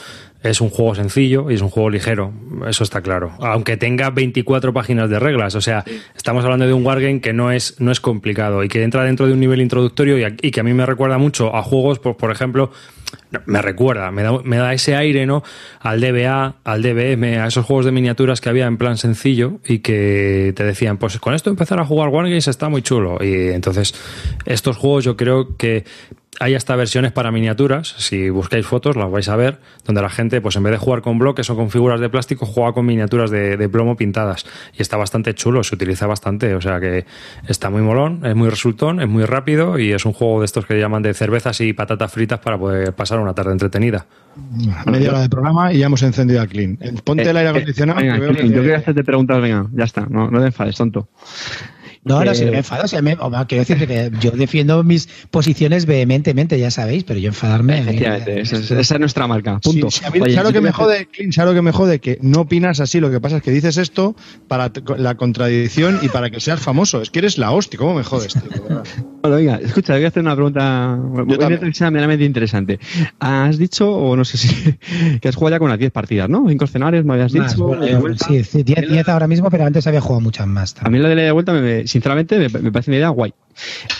es 0.48 0.60
un 0.60 0.70
juego 0.70 0.94
sencillo 0.94 1.50
y 1.50 1.54
es 1.54 1.62
un 1.62 1.70
juego 1.70 1.90
ligero, 1.90 2.32
eso 2.68 2.84
está 2.84 3.00
claro. 3.02 3.32
Aunque 3.40 3.76
tenga 3.76 4.10
24 4.10 4.72
páginas 4.72 5.10
de 5.10 5.18
reglas, 5.18 5.54
o 5.54 5.60
sea, 5.60 5.84
estamos 6.14 6.44
hablando 6.44 6.66
de 6.66 6.72
un 6.72 6.84
wargame 6.84 7.20
que 7.20 7.32
no 7.32 7.50
es, 7.52 7.80
no 7.80 7.90
es 7.90 8.00
complicado 8.00 8.64
y 8.64 8.68
que 8.68 8.82
entra 8.82 9.04
dentro 9.04 9.26
de 9.26 9.32
un 9.32 9.40
nivel 9.40 9.60
introductorio 9.60 10.18
y, 10.18 10.50
que 10.50 10.60
a 10.60 10.62
mí 10.62 10.72
me 10.72 10.86
recuerda 10.86 11.18
mucho 11.18 11.54
a 11.54 11.62
juegos, 11.62 11.98
pues, 11.98 12.16
por 12.16 12.30
ejemplo, 12.30 12.70
me 13.44 13.62
recuerda, 13.62 14.10
me 14.10 14.22
da, 14.22 14.40
me 14.42 14.56
da, 14.56 14.72
ese 14.72 14.96
aire, 14.96 15.26
¿no? 15.26 15.42
Al 15.80 16.00
DBA, 16.00 16.56
al 16.64 16.82
DBM, 16.82 17.38
a 17.38 17.46
esos 17.46 17.64
juegos 17.64 17.84
de 17.84 17.92
miniaturas 17.92 18.40
que 18.40 18.48
había 18.48 18.66
en 18.66 18.76
plan 18.76 18.96
sencillo 18.96 19.60
y 19.66 19.80
que 19.80 20.52
te 20.56 20.64
decían, 20.64 20.98
pues 20.98 21.18
con 21.18 21.34
esto 21.34 21.50
empezar 21.50 21.78
a 21.80 21.84
jugar 21.84 22.08
Wargames 22.08 22.48
está 22.48 22.68
muy 22.68 22.82
chulo. 22.82 23.18
Y 23.20 23.50
entonces, 23.50 23.94
estos 24.44 24.76
juegos 24.76 25.04
yo 25.04 25.16
creo 25.16 25.56
que 25.56 25.84
hay 26.40 26.54
hasta 26.54 26.76
versiones 26.76 27.12
para 27.12 27.30
miniaturas, 27.30 27.94
si 27.98 28.28
buscáis 28.30 28.66
fotos 28.66 28.96
las 28.96 29.10
vais 29.10 29.28
a 29.28 29.36
ver, 29.36 29.58
donde 29.84 30.02
la 30.02 30.10
gente, 30.10 30.40
pues 30.40 30.56
en 30.56 30.62
vez 30.62 30.72
de 30.72 30.78
jugar 30.78 31.02
con 31.02 31.18
bloques 31.18 31.48
o 31.50 31.56
con 31.56 31.70
figuras 31.70 32.00
de 32.00 32.08
plástico, 32.08 32.46
juega 32.46 32.72
con 32.72 32.86
miniaturas 32.86 33.30
de, 33.30 33.68
plomo 33.68 33.96
pintadas. 33.96 34.46
Y 34.76 34.82
está 34.82 34.96
bastante 34.96 35.34
chulo, 35.34 35.64
se 35.64 35.74
utiliza 35.74 36.06
bastante, 36.06 36.54
o 36.54 36.60
sea 36.60 36.80
que 36.80 37.04
está 37.48 37.70
muy 37.70 37.82
molón, 37.82 38.24
es 38.24 38.34
muy 38.34 38.48
resultón, 38.48 39.00
es 39.00 39.08
muy 39.08 39.24
rápido 39.24 39.78
y 39.78 39.92
es 39.92 40.04
un 40.04 40.12
juego 40.12 40.40
de 40.40 40.46
estos 40.46 40.66
que 40.66 40.78
llaman 40.78 41.02
de 41.02 41.14
cervezas 41.14 41.60
y 41.60 41.72
patatas 41.72 42.12
fritas 42.12 42.38
para 42.40 42.58
poder 42.58 42.92
pasar 42.94 43.18
una 43.18 43.34
tarde 43.34 43.52
entretenida. 43.52 44.06
Media 44.86 45.10
hora 45.10 45.20
de 45.20 45.28
programa 45.28 45.72
y 45.72 45.78
ya 45.78 45.86
hemos 45.86 46.02
encendido 46.02 46.42
a 46.42 46.46
Clean. 46.46 46.78
Ponte 47.04 47.28
el 47.28 47.36
aire 47.36 47.50
eh, 47.50 47.52
eh, 47.52 47.56
acondicionado. 47.56 48.00
Yo 48.00 48.62
quiero 48.62 48.76
hacerte 48.76 49.04
preguntas, 49.04 49.40
venga, 49.40 49.66
ya 49.72 49.84
está, 49.84 50.06
no, 50.08 50.30
no 50.30 50.40
te 50.40 50.46
enfades, 50.46 50.76
tonto. 50.76 51.08
No, 52.06 52.24
no, 52.24 52.34
si 52.34 52.44
me 52.44 52.58
enfado, 52.58 52.86
si 52.86 53.00
me, 53.02 53.16
quiero 53.16 53.64
decir 53.64 53.86
que 53.86 54.12
yo 54.20 54.30
defiendo 54.30 54.84
mis 54.84 55.08
posiciones 55.30 55.86
vehementemente, 55.86 56.58
ya 56.58 56.70
sabéis, 56.70 57.02
pero 57.02 57.18
yo 57.18 57.28
enfadarme. 57.28 57.80
Efectivamente, 57.80 58.40
esa, 58.40 58.80
es 58.80 59.00
nuestra 59.00 59.26
marca. 59.26 59.58
Punto. 59.58 59.90
¿sabes 59.90 60.20
lo 60.20 60.52
que 60.52 60.60
me 60.60 60.70
jode, 60.70 61.08
lo 61.36 61.54
que 61.54 61.62
me 61.62 61.72
jode? 61.72 61.98
Que 61.98 62.18
no 62.22 62.42
opinas 62.42 62.78
así. 62.78 63.00
Lo 63.00 63.10
que 63.10 63.20
pasa 63.20 63.38
es 63.38 63.42
que 63.42 63.50
dices 63.50 63.76
esto 63.76 64.14
para 64.46 64.70
la 64.98 65.16
contradicción 65.16 65.98
y 66.00 66.08
para 66.08 66.30
que 66.30 66.38
seas 66.38 66.60
famoso. 66.60 67.02
Es 67.02 67.10
que 67.10 67.18
eres 67.18 67.38
la 67.38 67.50
hostia. 67.50 67.78
¿Cómo 67.78 67.94
me 67.94 68.04
jodes, 68.04 68.34
tío? 68.34 68.82
bueno, 69.22 69.36
venga, 69.36 69.56
escucha, 69.56 69.94
voy 69.94 70.04
a 70.04 70.08
hacer 70.08 70.22
una 70.22 70.34
pregunta 70.34 70.96
meramente 71.90 72.24
interesante. 72.24 72.78
Has 73.18 73.58
dicho, 73.58 73.90
o 73.90 74.16
no 74.16 74.24
sé 74.24 74.38
si, 74.38 74.72
que 75.20 75.28
has 75.28 75.34
jugado 75.34 75.56
ya 75.56 75.58
con 75.58 75.66
unas 75.66 75.78
10 75.78 75.90
partidas, 75.90 76.28
¿no? 76.28 76.44
Cinco 76.48 76.64
escenarios, 76.66 77.04
me 77.04 77.14
habías 77.14 77.32
dicho. 77.32 77.76
sí, 78.44 78.62
10 78.62 79.08
ahora 79.08 79.26
mismo, 79.26 79.50
pero 79.50 79.64
antes 79.64 79.86
había 79.86 80.00
jugado 80.00 80.20
muchas 80.20 80.46
más. 80.46 80.76
A 80.80 80.88
mí 80.88 80.98
la 80.98 81.08
de 81.08 81.16
la 81.16 81.32
vuelta 81.32 81.52
me, 81.52 81.86
sinceramente 81.96 82.38
me, 82.38 82.72
parece 82.72 82.90
una 82.90 82.98
idea 82.98 83.08
guay. 83.08 83.32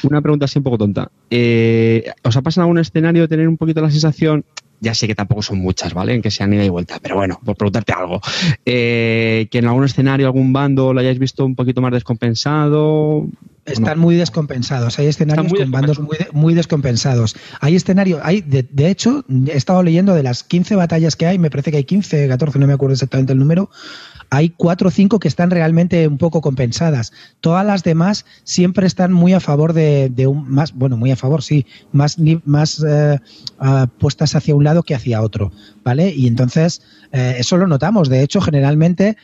Una 0.03 0.21
pregunta 0.21 0.45
así 0.45 0.59
un 0.59 0.65
poco 0.65 0.77
tonta. 0.77 1.11
Eh, 1.31 2.05
¿Os 2.23 2.37
ha 2.37 2.43
pasado 2.43 2.65
algún 2.65 2.79
escenario 2.79 3.23
de 3.23 3.29
tener 3.29 3.49
un 3.49 3.57
poquito 3.57 3.81
la 3.81 3.91
sensación 3.91 4.45
ya 4.79 4.93
sé 4.93 5.07
que 5.07 5.15
tampoco 5.15 5.41
son 5.41 5.59
muchas, 5.59 5.95
¿vale? 5.95 6.15
En 6.15 6.21
que 6.21 6.31
sean 6.31 6.53
ida 6.53 6.63
y 6.63 6.69
vuelta, 6.69 6.99
pero 7.01 7.17
bueno, 7.17 7.41
por 7.43 7.57
preguntarte 7.57 7.95
algo. 7.95 8.21
Eh, 8.67 9.49
que 9.51 9.59
en 9.59 9.67
algún 9.69 9.85
escenario, 9.85 10.27
algún 10.27 10.53
bando 10.53 10.93
lo 10.93 11.01
hayáis 11.01 11.19
visto 11.19 11.47
un 11.47 11.55
poquito 11.55 11.81
más 11.81 11.93
descompensado. 11.93 13.27
Están 13.65 13.99
muy 13.99 14.17
descompensados. 14.17 14.99
Hay 14.99 15.07
escenarios 15.07 15.51
con 15.51 15.71
bandos 15.71 15.99
muy, 16.33 16.53
descompensados. 16.53 17.37
Hay 17.61 17.75
escenarios, 17.75 18.21
hay, 18.23 18.43
de, 18.43 18.65
de, 18.71 18.91
hecho, 18.91 19.25
he 19.47 19.57
estado 19.57 19.83
leyendo 19.83 20.15
de 20.15 20.23
las 20.23 20.45
15 20.45 20.77
batallas 20.77 21.17
que 21.17 21.25
hay, 21.25 21.39
me 21.39 21.49
parece 21.49 21.71
que 21.71 21.79
hay 21.79 21.85
15, 21.85 22.29
14, 22.29 22.59
no 22.59 22.67
me 22.67 22.75
acuerdo 22.75 22.93
exactamente 22.93 23.33
el 23.33 23.39
número 23.39 23.71
hay 24.31 24.51
cuatro 24.51 24.89
o 24.89 24.91
cinco 24.91 25.19
que 25.19 25.29
están 25.29 25.51
realmente 25.51 26.09
un 26.09 26.19
poco 26.19 26.41
compensadas. 26.41 27.13
Todas 27.41 27.65
las 27.65 27.83
demás 27.83 28.25
siempre 28.45 28.87
están 28.87 29.13
muy 29.13 29.33
a 29.33 29.41
favor 29.41 29.73
de, 29.73 30.11
un 30.27 30.49
más, 30.49 30.73
bueno, 30.73 30.97
muy 30.97 31.11
a 31.11 31.17
favor, 31.17 31.43
sí, 31.43 31.67
más, 31.93 32.17
más 32.45 32.85
eh, 32.87 33.19
puestas 33.99 34.35
hacia 34.35 34.55
un 34.55 34.65
lado 34.65 34.83
que 34.83 34.95
hacia 34.95 35.23
otro, 35.23 35.53
¿vale? 35.85 36.13
Y 36.15 36.27
entonces 36.27 36.83
eh, 37.13 37.37
eso 37.39 37.57
lo 37.57 37.67
notamos. 37.67 38.09
De 38.09 38.23
hecho, 38.23 38.41
generalmente 38.41 39.17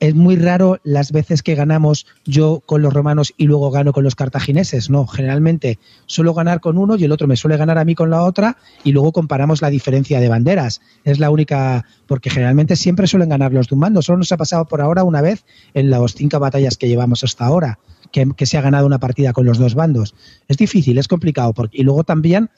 es 0.00 0.14
muy 0.14 0.36
raro 0.36 0.80
las 0.84 1.12
veces 1.12 1.42
que 1.42 1.54
ganamos 1.54 2.06
yo 2.24 2.62
con 2.64 2.82
los 2.82 2.92
romanos 2.92 3.34
y 3.36 3.44
luego 3.44 3.70
gano 3.70 3.92
con 3.92 4.04
los 4.04 4.14
cartagineses. 4.14 4.90
No, 4.90 5.06
generalmente 5.06 5.78
suelo 6.06 6.34
ganar 6.34 6.60
con 6.60 6.78
uno 6.78 6.96
y 6.96 7.04
el 7.04 7.12
otro 7.12 7.26
me 7.26 7.36
suele 7.36 7.56
ganar 7.56 7.78
a 7.78 7.84
mí 7.84 7.94
con 7.94 8.10
la 8.10 8.22
otra 8.22 8.56
y 8.84 8.92
luego 8.92 9.12
comparamos 9.12 9.62
la 9.62 9.70
diferencia 9.70 10.20
de 10.20 10.28
banderas. 10.28 10.80
Es 11.04 11.18
la 11.18 11.30
única, 11.30 11.84
porque 12.06 12.30
generalmente 12.30 12.76
siempre 12.76 13.06
suelen 13.06 13.28
ganar 13.28 13.52
los 13.52 13.68
bando. 13.70 14.02
Solo 14.02 14.18
nos 14.18 14.32
ha 14.32 14.36
pasado 14.36 14.64
por 14.66 14.80
ahora 14.80 15.04
una 15.04 15.20
vez 15.20 15.44
en 15.74 15.90
las 15.90 16.14
cinco 16.14 16.38
batallas 16.38 16.76
que 16.76 16.88
llevamos 16.88 17.24
hasta 17.24 17.44
ahora, 17.46 17.78
que, 18.12 18.46
se 18.46 18.58
ha 18.58 18.60
ganado 18.60 18.86
una 18.86 18.98
partida 18.98 19.32
con 19.32 19.46
los 19.46 19.58
dos 19.58 19.74
bandos. 19.74 20.14
Es 20.48 20.56
difícil, 20.56 20.98
es 20.98 21.08
complicado. 21.08 21.52
Porque, 21.52 21.78
y 21.78 21.82
luego 21.82 22.04
también, 22.04 22.50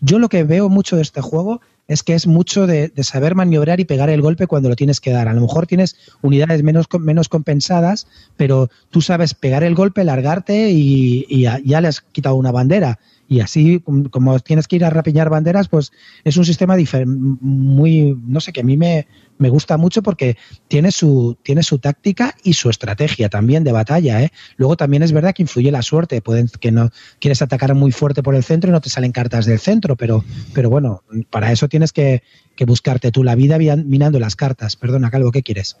yo 0.00 0.18
lo 0.18 0.28
que 0.28 0.44
veo 0.44 0.68
mucho 0.68 0.96
de 0.96 1.02
este 1.02 1.20
juego 1.20 1.60
es 1.88 2.02
que 2.02 2.14
es 2.14 2.26
mucho 2.26 2.66
de, 2.66 2.92
saber 3.02 3.34
maniobrar 3.34 3.78
y 3.80 3.84
pegar 3.84 4.10
el 4.10 4.20
golpe 4.20 4.46
cuando 4.46 4.68
lo 4.68 4.76
tienes 4.76 5.00
que 5.00 5.12
dar. 5.12 5.28
A 5.28 5.34
lo 5.34 5.40
mejor 5.40 5.66
tienes 5.66 5.96
unidades 6.22 6.62
menos, 6.62 6.86
menos 6.98 7.28
compensadas, 7.28 8.06
pero 8.36 8.70
tú 8.90 9.00
sabes 9.00 9.34
pegar 9.34 9.62
el 9.62 9.74
golpe, 9.74 10.02
largarte 10.04 10.70
y, 10.70 11.42
ya, 11.42 11.80
le 11.80 11.88
has 11.88 12.00
quitado 12.00 12.34
una 12.34 12.50
bandera. 12.50 12.98
Y 13.28 13.40
así, 13.40 13.82
como 14.10 14.38
tienes 14.40 14.68
que 14.68 14.76
ir 14.76 14.84
a 14.84 14.90
rapiñar 14.90 15.30
banderas, 15.30 15.68
pues 15.68 15.92
es 16.24 16.36
un 16.36 16.44
sistema 16.44 16.76
muy, 17.04 18.16
no 18.24 18.40
sé, 18.40 18.52
que 18.52 18.60
a 18.60 18.64
mí 18.64 18.76
me, 18.76 19.06
me 19.38 19.48
gusta 19.48 19.76
mucho 19.76 20.02
porque 20.02 20.36
tiene 20.68 20.92
su, 20.92 21.36
tiene 21.42 21.62
su 21.62 21.78
táctica 21.78 22.34
y 22.42 22.54
su 22.54 22.70
estrategia 22.70 23.28
también 23.28 23.64
de 23.64 23.72
batalla. 23.72 24.22
¿eh? 24.22 24.30
Luego 24.56 24.76
también 24.76 25.02
es 25.02 25.12
verdad 25.12 25.34
que 25.34 25.42
influye 25.42 25.70
la 25.70 25.82
suerte. 25.82 26.20
Pueden, 26.20 26.48
que 26.60 26.70
no 26.70 26.90
quieres 27.20 27.42
atacar 27.42 27.74
muy 27.74 27.92
fuerte 27.92 28.22
por 28.22 28.34
el 28.34 28.44
centro 28.44 28.70
y 28.70 28.72
no 28.72 28.80
te 28.80 28.90
salen 28.90 29.12
cartas 29.12 29.46
del 29.46 29.58
centro, 29.58 29.96
pero, 29.96 30.24
pero 30.54 30.70
bueno, 30.70 31.02
para 31.30 31.52
eso 31.52 31.68
tienes 31.68 31.92
que, 31.92 32.22
buscarte 32.66 33.12
tú 33.12 33.22
la 33.22 33.34
vida 33.34 33.58
minando 33.58 34.18
las 34.18 34.36
cartas. 34.36 34.76
Perdona, 34.76 35.10
Calvo, 35.10 35.30
¿qué 35.30 35.42
quieres? 35.42 35.76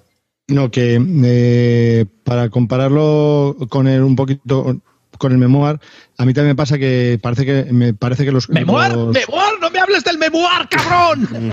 No, 0.48 0.70
que 0.70 1.00
eh, 1.24 2.06
para 2.22 2.50
compararlo 2.50 3.56
con 3.68 3.88
el, 3.88 4.02
un 4.02 4.14
poquito 4.14 4.80
con 5.18 5.32
el 5.32 5.38
memoir, 5.38 5.80
a 6.18 6.24
mí 6.24 6.32
también 6.34 6.52
me 6.52 6.56
pasa 6.56 6.78
que 6.78 7.18
parece 7.22 7.44
que 7.44 7.72
me 7.72 7.94
parece 7.94 8.24
que 8.24 8.32
los 8.32 8.48
memoir, 8.48 8.96
memoir, 8.96 9.54
no 9.60 9.70
me 9.70 9.78
hables 9.78 10.04
del 10.04 10.18
memoir, 10.18 10.68
cabrón. 10.68 11.28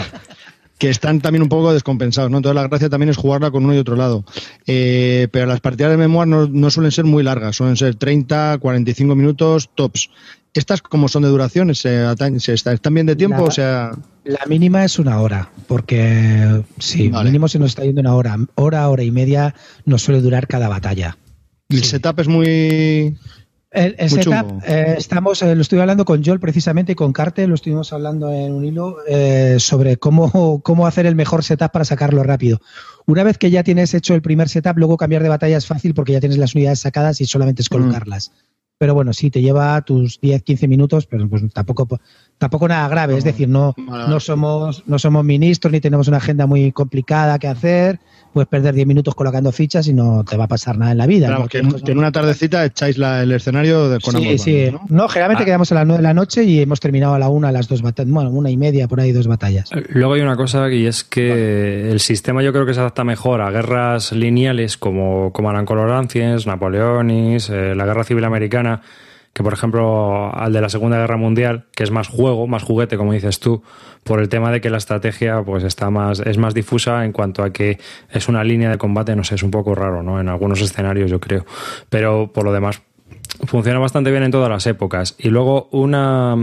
que 0.84 0.90
están 0.90 1.22
también 1.22 1.42
un 1.44 1.48
poco 1.48 1.72
descompensados, 1.72 2.30
¿no? 2.30 2.38
Entonces 2.38 2.56
la 2.56 2.68
gracia 2.68 2.90
también 2.90 3.10
es 3.10 3.16
jugarla 3.16 3.52
con 3.52 3.64
uno 3.64 3.74
y 3.74 3.78
otro 3.78 3.96
lado. 3.96 4.26
Eh, 4.68 5.30
pero 5.32 5.46
las 5.46 5.62
partidas 5.62 5.92
de 5.92 5.98
memoria 5.98 6.48
no, 6.50 6.70
suelen 6.70 6.92
ser 6.92 7.06
muy 7.06 7.24
largas, 7.24 7.56
suelen 7.56 7.78
ser 7.78 7.96
30, 7.96 8.58
45 8.60 9.16
minutos 9.16 9.70
tops. 9.76 10.10
¿Estas 10.54 10.82
como 10.82 11.08
son 11.08 11.24
de 11.24 11.30
duración? 11.30 11.74
¿Se, 11.74 12.06
están 12.12 12.94
bien 12.94 13.06
de 13.06 13.16
tiempo? 13.16 13.44
o 13.44 13.52
sea... 13.52 13.92
La 14.26 14.46
mínima 14.46 14.84
es 14.84 15.00
una 15.00 15.22
hora, 15.22 15.50
porque 15.68 16.64
sí, 16.80 17.10
mínimo 17.10 17.48
se 17.48 17.60
nos 17.60 17.70
está 17.70 17.84
yendo 17.84 18.02
una 18.02 18.16
hora. 18.16 18.38
Hora, 18.56 18.90
hora 18.90 19.04
y 19.04 19.12
media 19.12 19.56
nos 19.86 20.02
suele 20.02 20.20
durar 20.20 20.48
cada 20.48 20.68
batalla. 20.68 21.18
El 21.70 21.86
setup 21.86 22.20
es 22.20 22.28
muy... 22.28 23.18
El, 23.74 24.08
setup, 24.08 24.62
eh, 24.68 24.96
estamos, 25.00 25.42
eh, 25.42 25.56
lo 25.56 25.62
estoy 25.64 25.80
hablando 25.80 26.06
con 26.06 26.24
Joel 26.24 26.40
precisamente 26.40 26.92
y 26.92 26.96
con 26.96 27.12
Carte, 27.12 27.48
lo 27.48 27.56
estuvimos 27.56 27.92
hablando 27.92 28.32
en 28.32 28.54
un 28.54 28.64
hilo 28.64 28.98
eh, 29.08 29.56
sobre 29.58 29.98
cómo, 29.98 30.62
cómo 30.64 30.86
hacer 30.86 31.08
el 31.08 31.16
mejor 31.16 31.44
setup 31.44 31.72
para 31.72 31.84
sacarlo 31.84 32.22
rápido. 32.22 32.62
Una 33.08 33.24
vez 33.24 33.40
que 33.40 33.50
ya 33.50 33.64
tienes 33.64 33.96
hecho 33.96 34.14
el 34.14 34.22
primer 34.22 34.48
setup, 34.48 34.78
luego 34.78 34.96
cambiar 34.96 35.24
de 35.24 35.30
batalla 35.30 35.58
es 35.58 35.66
fácil 35.66 35.96
porque 35.96 36.14
ya 36.14 36.20
tienes 36.20 36.38
las 36.38 36.54
unidades 36.54 36.82
sacadas 36.82 37.20
y 37.20 37.26
solamente 37.26 37.64
es 37.64 37.72
mm. 37.72 37.74
colocarlas. 37.74 38.32
Pero 38.78 38.94
bueno, 38.94 39.12
sí, 39.14 39.32
te 39.32 39.42
lleva 39.42 39.82
tus 39.82 40.20
10, 40.20 40.44
15 40.44 40.68
minutos, 40.68 41.08
pero 41.08 41.28
pues 41.28 41.42
tampoco, 41.54 42.00
tampoco 42.38 42.68
nada 42.68 42.88
grave. 42.90 43.18
Es 43.18 43.24
decir, 43.24 43.50
no, 43.50 43.74
no, 43.78 44.20
somos, 44.20 44.84
no 44.86 45.00
somos 45.00 45.24
ministros 45.24 45.72
ni 45.72 45.80
tenemos 45.80 46.08
una 46.08 46.18
agenda 46.18 46.48
muy 46.48 46.72
complicada 46.72 47.40
que 47.40 47.48
hacer 47.48 48.00
puedes 48.34 48.48
perder 48.48 48.74
10 48.74 48.88
minutos 48.88 49.16
colocando 49.16 49.52
fichas 49.52 49.88
y 49.88 49.94
no 49.94 50.24
te 50.24 50.36
va 50.36 50.46
a 50.46 50.48
pasar 50.48 50.78
nada 50.78 50.92
en 50.92 50.98
la 50.98 51.08
vida. 51.08 51.28
Claro, 51.28 51.48
que, 51.48 51.60
en, 51.60 51.98
una 51.98 52.12
tardecita 52.12 52.66
echáis 52.66 52.98
el 52.98 53.32
escenario 53.32 53.90
de, 53.90 54.00
con 54.00 54.14
Sí, 54.16 54.38
sí. 54.38 54.72
¿no? 54.90 55.08
generalmente 55.08 55.44
ah. 55.44 55.46
quedamos 55.46 55.72
a 55.72 55.76
las 55.76 55.88
9 55.88 55.98
de 55.98 56.04
la 56.04 56.14
noche 56.14 56.44
y 56.44 56.60
hemos 56.60 56.80
terminado 56.80 57.14
a 57.14 57.20
la 57.20 57.30
una, 57.30 57.50
a 57.50 57.52
las 57.52 57.68
dos 57.68 57.82
batallas, 57.82 58.12
bueno, 58.12 58.30
una 58.32 58.50
y 58.50 58.58
media, 58.58 58.88
por 58.88 59.00
ahí 59.00 59.12
dos 59.12 59.28
batallas. 59.28 59.72
Eh, 59.72 59.84
luego 59.90 60.14
hay 60.14 60.22
una 60.22 60.36
cosa 60.36 60.70
y 60.72 60.86
es 60.86 61.04
que 61.04 61.92
el 61.92 62.00
sistema 62.00 62.42
yo 62.44 62.52
creo 62.52 62.66
que 62.66 62.74
se 62.74 62.80
adapta 62.80 63.04
mejor 63.04 63.42
a 63.42 63.52
guerras 63.52 64.12
lineales 64.12 64.78
como, 64.78 65.32
como 65.32 65.52
eran 65.52 65.66
Coloranciens, 65.66 66.48
Napoleonis, 66.48 67.50
eh, 67.50 67.76
la 67.76 67.86
Guerra 67.86 68.04
Civil 68.04 68.24
Americana 68.24 68.82
que 69.34 69.42
por 69.42 69.54
ejemplo 69.54 70.34
al 70.34 70.54
de 70.54 70.62
la 70.62 70.70
Segunda 70.70 70.98
Guerra 71.00 71.18
Mundial, 71.18 71.66
que 71.76 71.84
es 71.84 71.92
más 71.92 72.08
juego, 72.08 72.48
más 72.48 72.64
juguete, 72.64 72.98
como 72.98 73.14
dices 73.14 73.40
tú, 73.40 73.64
por 74.04 74.20
el 74.20 74.30
tema 74.30 74.52
de 74.52 74.62
que 74.62 74.70
la 74.70 74.78
estrategia 74.78 75.42
pues 75.44 75.64
está 75.64 75.90
más, 75.90 76.20
es 76.20 76.38
más 76.38 76.54
difusa 76.54 77.04
en 77.04 77.12
cuanto 77.12 77.44
a 77.44 77.52
que 77.52 77.80
es 78.12 78.28
una 78.28 78.44
línea 78.44 78.70
de 78.70 78.78
combate, 78.78 79.16
no 79.16 79.24
sé, 79.24 79.36
es 79.36 79.44
un 79.44 79.52
poco 79.52 79.74
raro, 79.74 80.04
¿no? 80.04 80.20
En 80.20 80.30
algunos 80.30 80.62
escenarios, 80.62 81.10
yo 81.10 81.20
creo. 81.20 81.46
Pero 81.90 82.32
por 82.32 82.44
lo 82.44 82.54
demás, 82.54 82.84
funciona 83.46 83.80
bastante 83.80 84.12
bien 84.12 84.24
en 84.24 84.32
todas 84.32 84.50
las 84.50 84.68
épocas. 84.68 85.16
Y 85.18 85.30
luego 85.30 85.68
una, 85.72 86.36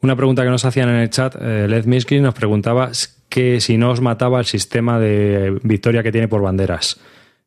una 0.00 0.16
pregunta 0.16 0.42
que 0.42 0.50
nos 0.50 0.64
hacían 0.64 0.88
en 0.88 0.96
el 0.96 1.10
chat, 1.10 1.36
eh, 1.40 1.66
Led 1.68 1.84
Miskin 1.84 2.22
nos 2.22 2.34
preguntaba 2.34 2.90
que 3.28 3.60
si 3.60 3.76
no 3.76 3.90
os 3.90 4.00
mataba 4.00 4.40
el 4.40 4.46
sistema 4.46 4.98
de 4.98 5.58
victoria 5.62 6.02
que 6.02 6.10
tiene 6.10 6.26
por 6.26 6.42
banderas. 6.42 6.98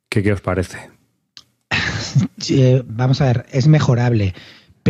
¿Qué, 0.08 0.22
qué 0.22 0.32
os 0.32 0.40
parece? 0.40 0.90
Eh, 2.48 2.82
vamos 2.86 3.20
a 3.20 3.26
ver, 3.26 3.46
es 3.52 3.68
mejorable 3.68 4.34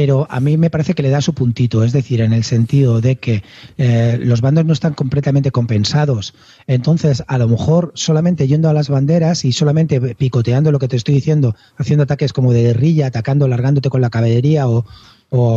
pero 0.00 0.26
a 0.30 0.40
mí 0.40 0.56
me 0.56 0.70
parece 0.70 0.94
que 0.94 1.02
le 1.02 1.10
da 1.10 1.20
su 1.20 1.34
puntito, 1.34 1.84
es 1.84 1.92
decir, 1.92 2.22
en 2.22 2.32
el 2.32 2.42
sentido 2.42 3.02
de 3.02 3.16
que 3.16 3.42
eh, 3.76 4.18
los 4.18 4.40
bandos 4.40 4.64
no 4.64 4.72
están 4.72 4.94
completamente 4.94 5.50
compensados. 5.50 6.32
Entonces, 6.66 7.22
a 7.26 7.36
lo 7.36 7.48
mejor 7.48 7.92
solamente 7.94 8.48
yendo 8.48 8.70
a 8.70 8.72
las 8.72 8.88
banderas 8.88 9.44
y 9.44 9.52
solamente 9.52 10.00
picoteando 10.14 10.72
lo 10.72 10.78
que 10.78 10.88
te 10.88 10.96
estoy 10.96 11.16
diciendo, 11.16 11.54
haciendo 11.76 12.04
ataques 12.04 12.32
como 12.32 12.54
de 12.54 12.62
guerrilla, 12.62 13.08
atacando, 13.08 13.46
largándote 13.46 13.90
con 13.90 14.00
la 14.00 14.08
caballería 14.08 14.66
o, 14.66 14.86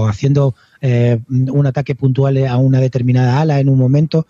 haciendo 0.09 0.55
eh, 0.81 1.21
un 1.29 1.65
ataque 1.65 1.95
puntual 1.95 2.45
a 2.45 2.57
una 2.57 2.81
determinada 2.81 3.39
ala 3.39 3.61
en 3.61 3.69
un 3.69 3.77
momento, 3.77 4.27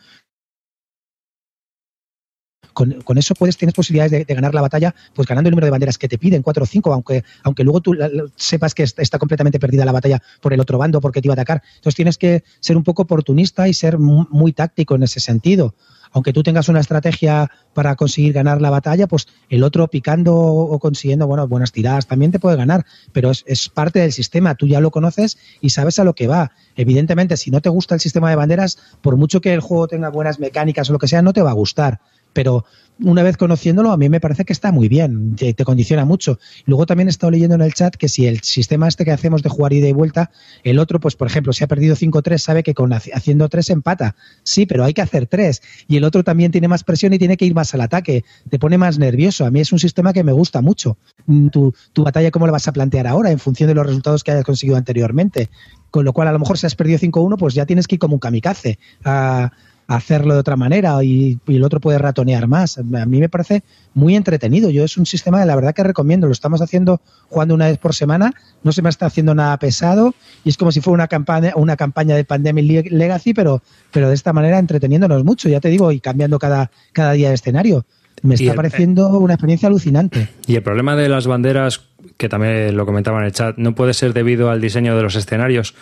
con, 2.73 3.17
eso 3.17 3.35
puedes, 3.35 3.57
tienes 3.57 3.73
posibilidades 3.73 4.25
de, 4.27 4.33
ganar 4.33 4.53
la 4.53 4.61
batalla, 4.61 4.93
pues 5.13 5.27
ganando 5.27 5.49
el 5.49 5.51
número 5.51 5.65
de 5.65 5.71
banderas 5.71 5.97
que 5.97 6.07
te 6.07 6.17
piden, 6.17 6.41
cuatro 6.41 6.63
o 6.63 6.67
cinco, 6.67 6.93
aunque, 6.93 7.23
aunque 7.43 7.63
luego 7.63 7.81
tú 7.81 7.95
sepas 8.35 8.73
que 8.73 8.83
está 8.83 9.19
completamente 9.19 9.59
perdida 9.59 9.85
la 9.85 9.91
batalla 9.91 10.21
por 10.41 10.53
el 10.53 10.59
otro 10.59 10.77
bando 10.77 10.99
porque 10.99 11.21
te 11.21 11.27
iba 11.27 11.33
a 11.33 11.35
atacar. 11.35 11.61
Entonces 11.75 11.95
tienes 11.95 12.17
que 12.17 12.43
ser 12.59 12.77
un 12.77 12.83
poco 12.83 13.03
oportunista 13.03 13.67
y 13.67 13.73
ser 13.73 13.97
muy, 13.97 14.53
táctico 14.53 14.95
en 14.95 15.03
ese 15.03 15.19
sentido 15.19 15.73
aunque 16.15 16.31
tú 16.31 16.43
tengas 16.43 16.69
una 16.69 16.79
estrategia 16.79 17.49
para 17.73 17.95
conseguir 17.95 18.33
ganar 18.33 18.61
la 18.61 18.69
batalla, 18.69 19.07
pues 19.07 19.27
el 19.49 19.63
otro 19.63 19.87
picando 19.87 20.35
o 20.35 20.77
consiguiendo 20.77 21.25
bueno, 21.25 21.47
buenas 21.47 21.71
tiradas 21.71 22.05
también 22.05 22.31
te 22.31 22.37
puede 22.37 22.55
ganar, 22.55 22.85
pero 23.13 23.31
es, 23.31 23.43
es, 23.47 23.67
parte 23.67 23.97
del 23.97 24.11
sistema, 24.11 24.53
tú 24.53 24.67
ya 24.67 24.79
lo 24.79 24.91
conoces 24.91 25.39
y 25.59 25.71
sabes 25.71 25.97
a 25.97 26.03
lo 26.03 26.13
que 26.13 26.27
va. 26.27 26.51
Evidentemente, 26.75 27.35
si 27.35 27.49
no 27.49 27.61
te 27.61 27.69
gusta 27.69 27.95
el 27.95 28.01
sistema 28.01 28.29
de 28.29 28.35
banderas, 28.35 28.77
por 29.01 29.17
mucho 29.17 29.41
que 29.41 29.53
el 29.53 29.59
juego 29.59 29.87
tenga 29.87 30.09
buenas 30.09 30.39
mecánicas 30.39 30.87
o 30.91 30.93
lo 30.93 30.99
que 30.99 31.07
sea, 31.07 31.23
no 31.23 31.33
te 31.33 31.41
va 31.41 31.49
a 31.49 31.55
gustar 31.55 31.99
pero 32.33 32.65
una 33.01 33.23
vez 33.23 33.37
conociéndolo, 33.37 33.91
a 33.91 33.97
mí 33.97 34.07
me 34.07 34.19
parece 34.19 34.45
que 34.45 34.53
está 34.53 34.71
muy 34.71 34.87
bien, 34.87 35.35
te, 35.35 35.55
condiciona 35.65 36.05
mucho. 36.05 36.39
Luego 36.65 36.85
también 36.85 37.07
he 37.07 37.11
estado 37.11 37.31
leyendo 37.31 37.55
en 37.55 37.61
el 37.61 37.73
chat 37.73 37.95
que 37.95 38.07
si 38.07 38.27
el 38.27 38.41
sistema 38.41 38.87
este 38.87 39.03
que 39.03 39.11
hacemos 39.11 39.41
de 39.41 39.49
jugar 39.49 39.73
ida 39.73 39.87
y 39.87 39.93
vuelta, 39.93 40.31
el 40.63 40.79
otro, 40.79 40.99
pues 40.99 41.15
por 41.15 41.27
ejemplo, 41.27 41.53
si 41.53 41.63
ha 41.63 41.67
perdido 41.67 41.95
5-3, 41.95 42.37
sabe 42.37 42.63
que 42.63 42.73
con 42.73 42.93
haciendo 42.93 43.49
3 43.49 43.71
empata. 43.71 44.15
Sí, 44.43 44.65
pero 44.65 44.83
hay 44.83 44.93
que 44.93 45.01
hacer 45.01 45.27
3. 45.27 45.61
Y 45.87 45.97
el 45.97 46.03
otro 46.03 46.23
también 46.23 46.51
tiene 46.51 46.67
más 46.67 46.83
presión 46.83 47.13
y 47.13 47.19
tiene 47.19 47.35
que 47.35 47.45
ir 47.45 47.55
más 47.55 47.73
al 47.73 47.81
ataque. 47.81 48.23
Te 48.49 48.59
pone 48.59 48.77
más 48.77 48.99
nervioso. 48.99 49.45
A 49.45 49.51
mí 49.51 49.59
es 49.59 49.71
un 49.71 49.79
sistema 49.79 50.13
que 50.13 50.23
me 50.23 50.31
gusta 50.31 50.61
mucho. 50.61 50.97
Mm, 51.25 51.47
tu, 51.47 51.73
tu 51.93 52.03
batalla, 52.03 52.31
¿cómo 52.31 52.45
la 52.45 52.51
vas 52.51 52.67
a 52.67 52.73
plantear 52.73 53.07
ahora 53.07 53.31
en 53.31 53.39
función 53.39 53.67
de 53.67 53.75
los 53.75 53.85
resultados 53.85 54.23
que 54.23 54.31
hayas 54.31 54.45
conseguido 54.45 54.77
anteriormente? 54.77 55.49
Con 55.89 56.05
lo 56.05 56.13
cual, 56.13 56.27
a 56.27 56.31
lo 56.31 56.39
mejor 56.39 56.57
si 56.57 56.67
has 56.67 56.75
perdido 56.75 56.99
5-1, 56.99 57.37
pues 57.37 57.53
ya 57.53 57.65
tienes 57.65 57.87
que 57.87 57.95
ir 57.95 57.99
como 57.99 58.15
un 58.15 58.19
kamikaze 58.19 58.79
a 59.03 59.51
hacerlo 59.95 60.33
de 60.33 60.39
otra 60.39 60.55
manera 60.55 61.03
y, 61.03 61.39
el 61.47 61.63
otro 61.63 61.79
puede 61.79 61.97
ratonear 61.97 62.47
más. 62.47 62.77
A 62.77 63.05
mí 63.05 63.19
me 63.19 63.29
parece 63.29 63.63
muy 63.93 64.15
entretenido. 64.15 64.69
Yo 64.69 64.83
es 64.83 64.97
un 64.97 65.05
sistema 65.05 65.39
de 65.39 65.45
la 65.45 65.55
verdad 65.55 65.73
que 65.73 65.83
recomiendo. 65.83 66.27
Lo 66.27 66.33
estamos 66.33 66.61
haciendo 66.61 67.01
jugando 67.29 67.55
una 67.55 67.67
vez 67.67 67.77
por 67.77 67.93
semana. 67.93 68.33
No 68.63 68.71
se 68.71 68.81
me 68.81 68.89
está 68.89 69.05
haciendo 69.05 69.35
nada 69.35 69.57
pesado 69.57 70.13
y 70.43 70.49
es 70.49 70.57
como 70.57 70.71
si 70.71 70.81
fuera 70.81 70.95
una 70.95 71.07
campaña, 71.07 71.53
una 71.55 71.75
campaña 71.75 72.15
de 72.15 72.25
Pandemic 72.25 72.91
Legacy, 72.91 73.33
pero, 73.33 73.61
pero 73.91 74.09
de 74.09 74.15
esta 74.15 74.33
manera 74.33 74.59
entreteniéndonos 74.59 75.23
mucho, 75.23 75.49
ya 75.49 75.59
te 75.59 75.69
digo, 75.69 75.91
y 75.91 75.99
cambiando 75.99 76.39
cada, 76.39 76.71
cada 76.91 77.13
día 77.13 77.29
de 77.29 77.35
escenario. 77.35 77.85
Me 78.21 78.35
está 78.35 78.53
pareciendo 78.53 79.09
una 79.09 79.33
experiencia 79.33 79.67
alucinante. 79.67 80.29
Y 80.47 80.55
el 80.55 80.63
problema 80.63 80.95
de 80.95 81.09
las 81.09 81.27
banderas, 81.27 81.81
que 82.15 82.29
también 82.29 82.77
lo 82.77 82.85
comentaba 82.85 83.19
en 83.19 83.25
el 83.25 83.31
chat, 83.33 83.57
no 83.57 83.75
puede 83.75 83.93
ser 83.93 84.13
debido 84.13 84.49
al 84.49 84.61
diseño 84.61 84.95
de 84.95 85.03
los 85.03 85.15
escenarios. 85.15 85.75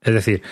Es 0.00 0.14
decir, 0.14 0.42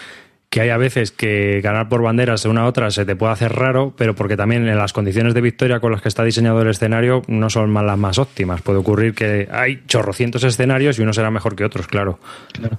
que 0.50 0.60
hay 0.60 0.70
a 0.70 0.76
veces 0.76 1.12
que 1.12 1.60
ganar 1.62 1.88
por 1.88 2.02
banderas 2.02 2.42
de 2.42 2.48
una 2.48 2.62
a 2.62 2.66
otra 2.66 2.90
se 2.90 3.04
te 3.04 3.14
puede 3.14 3.32
hacer 3.32 3.52
raro, 3.52 3.94
pero 3.96 4.16
porque 4.16 4.36
también 4.36 4.66
en 4.66 4.76
las 4.76 4.92
condiciones 4.92 5.32
de 5.32 5.40
victoria 5.40 5.78
con 5.78 5.92
las 5.92 6.02
que 6.02 6.08
está 6.08 6.24
diseñado 6.24 6.60
el 6.60 6.68
escenario 6.68 7.22
no 7.28 7.48
son 7.50 7.72
las 7.72 7.96
más 7.96 8.18
óptimas. 8.18 8.60
Puede 8.60 8.80
ocurrir 8.80 9.14
que 9.14 9.48
hay 9.52 9.84
chorrocientos 9.86 10.42
escenarios 10.42 10.98
y 10.98 11.02
uno 11.02 11.12
será 11.12 11.30
mejor 11.30 11.54
que 11.54 11.64
otros, 11.64 11.86
claro. 11.86 12.18
Claro. 12.52 12.76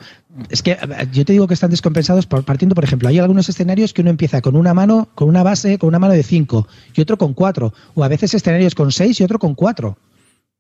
Es 0.49 0.61
que 0.61 0.77
yo 1.13 1.23
te 1.23 1.31
digo 1.31 1.47
que 1.47 1.53
están 1.53 1.71
descompensados 1.71 2.25
partiendo, 2.25 2.75
por 2.75 2.83
ejemplo, 2.83 3.07
hay 3.07 3.19
algunos 3.19 3.47
escenarios 3.47 3.93
que 3.93 4.01
uno 4.01 4.09
empieza 4.09 4.41
con 4.41 4.57
una 4.57 4.73
mano, 4.73 5.07
con 5.15 5.29
una 5.29 5.41
base, 5.41 5.77
con 5.77 5.87
una 5.87 5.99
mano 5.99 6.13
de 6.13 6.23
cinco 6.23 6.67
y 6.93 6.99
otro 6.99 7.17
con 7.17 7.33
cuatro, 7.33 7.73
o 7.95 8.03
a 8.03 8.09
veces 8.09 8.33
escenarios 8.33 8.75
con 8.75 8.91
seis 8.91 9.21
y 9.21 9.23
otro 9.23 9.39
con 9.39 9.55
cuatro. 9.55 9.97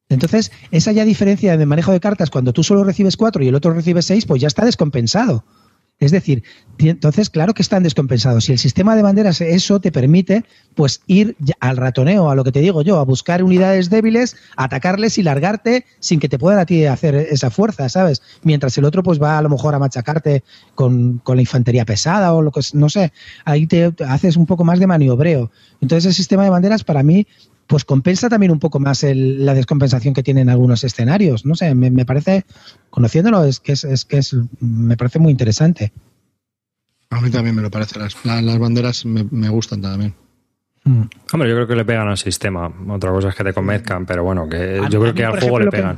Entonces, 0.07 0.53
esa 0.71 0.93
ya 0.93 1.03
diferencia 1.03 1.57
de 1.57 1.65
manejo 1.65 1.91
de 1.91 1.99
cartas 1.99 2.29
cuando 2.29 2.53
tú 2.53 2.63
solo 2.63 2.85
recibes 2.85 3.17
cuatro 3.17 3.43
y 3.43 3.49
el 3.49 3.55
otro 3.55 3.73
recibe 3.73 4.01
seis, 4.01 4.25
pues 4.25 4.41
ya 4.41 4.47
está 4.47 4.63
descompensado. 4.63 5.43
Es 6.01 6.09
decir, 6.09 6.43
entonces, 6.79 7.29
claro 7.29 7.53
que 7.53 7.61
están 7.61 7.83
descompensados. 7.83 8.45
Si 8.45 8.51
el 8.51 8.57
sistema 8.57 8.95
de 8.95 9.03
banderas 9.03 9.39
eso 9.39 9.79
te 9.79 9.91
permite, 9.91 10.43
pues 10.73 11.01
ir 11.05 11.35
al 11.59 11.77
ratoneo, 11.77 12.31
a 12.31 12.35
lo 12.35 12.43
que 12.43 12.51
te 12.51 12.59
digo 12.59 12.81
yo, 12.81 12.97
a 12.97 13.05
buscar 13.05 13.43
unidades 13.43 13.91
débiles, 13.91 14.35
atacarles 14.57 15.19
y 15.19 15.23
largarte 15.23 15.85
sin 15.99 16.19
que 16.19 16.27
te 16.27 16.39
puedan 16.39 16.59
a 16.59 16.65
ti 16.65 16.85
hacer 16.85 17.13
esa 17.13 17.51
fuerza, 17.51 17.87
¿sabes? 17.87 18.23
Mientras 18.41 18.75
el 18.79 18.85
otro 18.85 19.03
pues 19.03 19.21
va 19.21 19.37
a 19.37 19.43
lo 19.43 19.49
mejor 19.49 19.75
a 19.75 19.79
machacarte 19.79 20.43
con, 20.73 21.21
la 21.23 21.41
infantería 21.41 21.85
pesada 21.85 22.33
o 22.33 22.41
lo 22.41 22.51
que 22.51 22.61
no 22.73 22.89
sé. 22.89 23.13
Ahí 23.45 23.67
te 23.67 23.93
haces 24.07 24.35
un 24.35 24.47
poco 24.47 24.63
más 24.63 24.79
de 24.79 24.87
maniobreo. 24.87 25.51
Entonces, 25.81 26.07
el 26.07 26.13
sistema 26.15 26.43
de 26.43 26.49
banderas 26.49 26.83
para 26.83 27.03
mí 27.03 27.27
pues 27.71 27.85
compensa 27.85 28.27
también 28.27 28.51
un 28.51 28.59
poco 28.59 28.81
más 28.81 29.01
la 29.01 29.53
descompensación 29.53 30.13
que 30.13 30.23
tienen 30.23 30.49
algunos 30.49 30.83
escenarios. 30.83 31.45
No 31.45 31.55
sé, 31.55 31.73
me, 31.73 32.05
parece, 32.05 32.43
conociéndolo, 32.89 33.45
es 33.45 33.61
que 33.61 33.71
es, 33.71 34.03
que 34.03 34.17
es, 34.17 34.35
me 34.59 34.97
parece 34.97 35.19
muy 35.19 35.31
interesante. 35.31 35.93
A 37.11 37.21
mí 37.21 37.29
también 37.29 37.55
me 37.55 37.61
lo 37.61 37.71
parece. 37.71 37.97
Las, 37.97 38.17
las 38.25 38.59
banderas 38.59 39.05
me, 39.05 39.47
gustan 39.47 39.81
también. 39.81 40.13
Mm. 40.83 41.03
Hombre, 41.31 41.49
yo 41.49 41.55
creo 41.55 41.67
que 41.67 41.75
le 41.77 41.85
pegan 41.85 42.09
al 42.09 42.17
sistema. 42.17 42.69
Otra 42.89 43.11
cosa 43.11 43.29
es 43.29 43.35
que 43.35 43.43
te 43.45 43.53
convenzcan, 43.53 44.05
pero 44.05 44.25
bueno, 44.25 44.49
que 44.49 44.81
yo 44.89 44.99
creo 44.99 45.13
que 45.13 45.23
al 45.23 45.39
juego 45.39 45.59
le 45.61 45.71
pegan. 45.71 45.97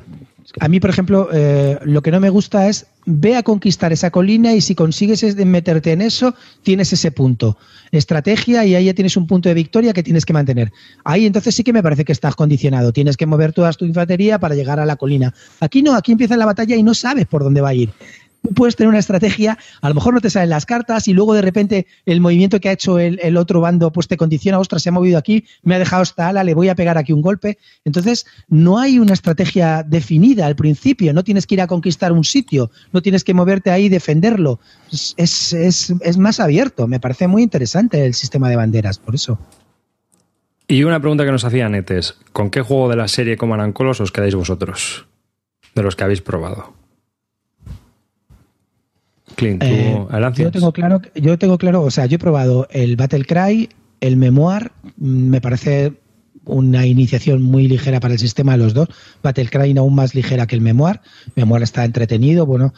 A 0.60 0.68
mí, 0.68 0.80
por 0.80 0.90
ejemplo, 0.90 1.30
eh, 1.34 1.80
lo 1.84 2.02
que 2.02 2.12
no 2.12 2.20
me 2.20 2.30
gusta 2.30 2.68
es 2.68 2.88
ve 3.06 3.36
a 3.36 3.44
conquistar 3.44 3.92
esa 3.92 4.12
colina 4.12 4.54
y 4.54 4.62
si 4.62 4.76
consigues 4.76 5.36
meterte 5.46 5.92
en 5.92 6.02
eso, 6.02 6.36
tienes 6.64 6.94
ese 6.94 7.12
punto. 7.12 7.58
Estrategia 7.92 8.66
y 8.66 8.76
ahí 8.76 8.86
ya 8.86 8.94
tienes 8.94 9.18
un 9.18 9.28
punto 9.28 9.50
de 9.50 9.56
victoria 9.56 9.94
que 9.94 10.04
tienes 10.04 10.26
que 10.26 10.34
mantener. 10.34 10.72
Ahí 11.04 11.26
entonces 11.26 11.54
sí 11.54 11.64
que 11.64 11.74
me 11.74 11.84
parece 11.84 12.06
que 12.06 12.12
estás 12.12 12.36
condicionado. 12.36 12.94
Tienes 12.94 13.18
que 13.18 13.26
mover 13.26 13.54
toda 13.54 13.72
tu 13.74 13.86
infantería 13.86 14.40
para 14.40 14.56
llegar 14.56 14.80
a 14.80 14.86
la 14.86 14.96
colina. 14.96 15.34
Aquí 15.60 15.82
no, 15.82 15.96
aquí 15.96 16.12
empieza 16.12 16.38
la 16.38 16.46
batalla 16.46 16.76
y 16.76 16.84
no 16.84 16.94
sabes 16.94 17.26
por 17.26 17.44
dónde 17.44 17.62
va 17.62 17.70
a 17.70 17.74
ir 17.74 17.94
puedes 18.56 18.76
tener 18.76 18.90
una 18.90 19.00
estrategia, 19.00 19.58
a 19.82 19.90
lo 19.90 19.96
mejor 19.96 20.14
no 20.14 20.22
te 20.22 20.30
salen 20.30 20.50
las 20.50 20.66
cartas 20.66 21.08
y 21.08 21.14
luego 21.14 21.34
de 21.34 21.42
repente 21.42 21.88
el 22.06 22.22
movimiento 22.22 22.60
que 22.60 22.70
ha 22.70 22.74
hecho 22.74 23.00
el, 23.00 23.38
otro 23.38 23.62
bando 23.62 23.92
pues 23.92 24.08
te 24.08 24.18
condiciona, 24.18 24.60
ostras, 24.60 24.84
se 24.84 24.90
ha 24.90 24.92
movido 24.92 25.18
aquí, 25.18 25.46
me 25.64 25.76
ha 25.76 25.80
dejado 25.80 26.04
esta 26.04 26.28
ala, 26.28 26.44
le 26.44 26.54
voy 26.54 26.70
a 26.70 26.76
pegar 26.76 26.98
aquí 26.98 27.14
un 27.14 27.22
golpe. 27.22 27.58
Entonces, 27.86 28.26
no 28.50 28.78
hay 28.78 29.00
una 29.00 29.14
estrategia 29.14 29.84
definida 29.84 30.46
al 30.46 30.56
principio, 30.56 31.14
no 31.14 31.24
tienes 31.24 31.48
que 31.48 31.56
ir 31.56 31.62
a 31.62 31.68
conquistar 31.68 32.12
un 32.12 32.24
sitio, 32.24 32.70
no 32.92 33.02
tienes 33.02 33.24
que 33.24 33.34
moverte 33.34 33.72
ahí 33.72 33.86
y 33.86 33.90
defenderlo. 33.90 34.60
Es, 35.18 35.54
es 35.54 36.18
más 36.18 36.40
abierto, 36.40 36.88
me 36.88 37.00
parece 37.00 37.28
muy 37.28 37.44
interesante 37.44 38.06
el 38.06 38.14
sistema 38.14 38.50
de 38.50 38.56
banderas, 38.56 39.00
por 39.00 39.16
eso. 39.16 39.40
Y 40.68 40.84
una 40.84 41.00
pregunta 41.00 41.26
que 41.26 41.32
nos 41.32 41.46
hacía 41.46 41.70
Netes, 41.70 42.18
¿con 42.32 42.50
qué 42.50 42.62
juego 42.62 42.90
de 42.90 42.96
la 42.96 43.08
serie 43.08 43.38
Colos 43.38 44.00
os 44.00 44.12
quedáis 44.12 44.36
vosotros? 44.36 45.06
De 45.76 45.84
los 45.84 45.96
que 45.96 46.04
habéis 46.04 46.22
probado. 46.22 46.74
Clint, 49.44 49.64
eh, 49.64 50.06
yo 50.36 50.52
tengo 50.52 50.72
claro, 50.72 51.02
yo 51.16 51.38
tengo 51.38 51.58
claro, 51.58 51.82
o 51.82 51.92
sea, 51.92 52.06
yo 52.06 52.16
he 52.16 52.20
probado 52.20 52.68
el 52.72 52.96
Battle 52.96 53.26
Cry, 53.26 53.70
el 54.02 54.18
Memoir, 54.18 54.72
mm, 54.98 55.30
me 55.30 55.42
parece 55.42 55.94
una 56.46 56.86
iniciación 56.86 57.42
muy 57.42 57.68
ligera 57.68 58.00
para 58.00 58.14
el 58.14 58.20
sistema 58.20 58.54
de 58.54 58.58
los 58.60 58.74
dos. 58.74 58.90
Battle 59.22 59.48
Cry 59.50 59.78
aún 59.78 59.96
más 59.96 60.14
ligera 60.14 60.48
que 60.48 60.56
el 60.56 60.62
Memoir. 60.62 61.00
Memoir 61.36 61.64
está 61.64 61.86
entretenido. 61.86 62.46
Bueno, 62.46 62.74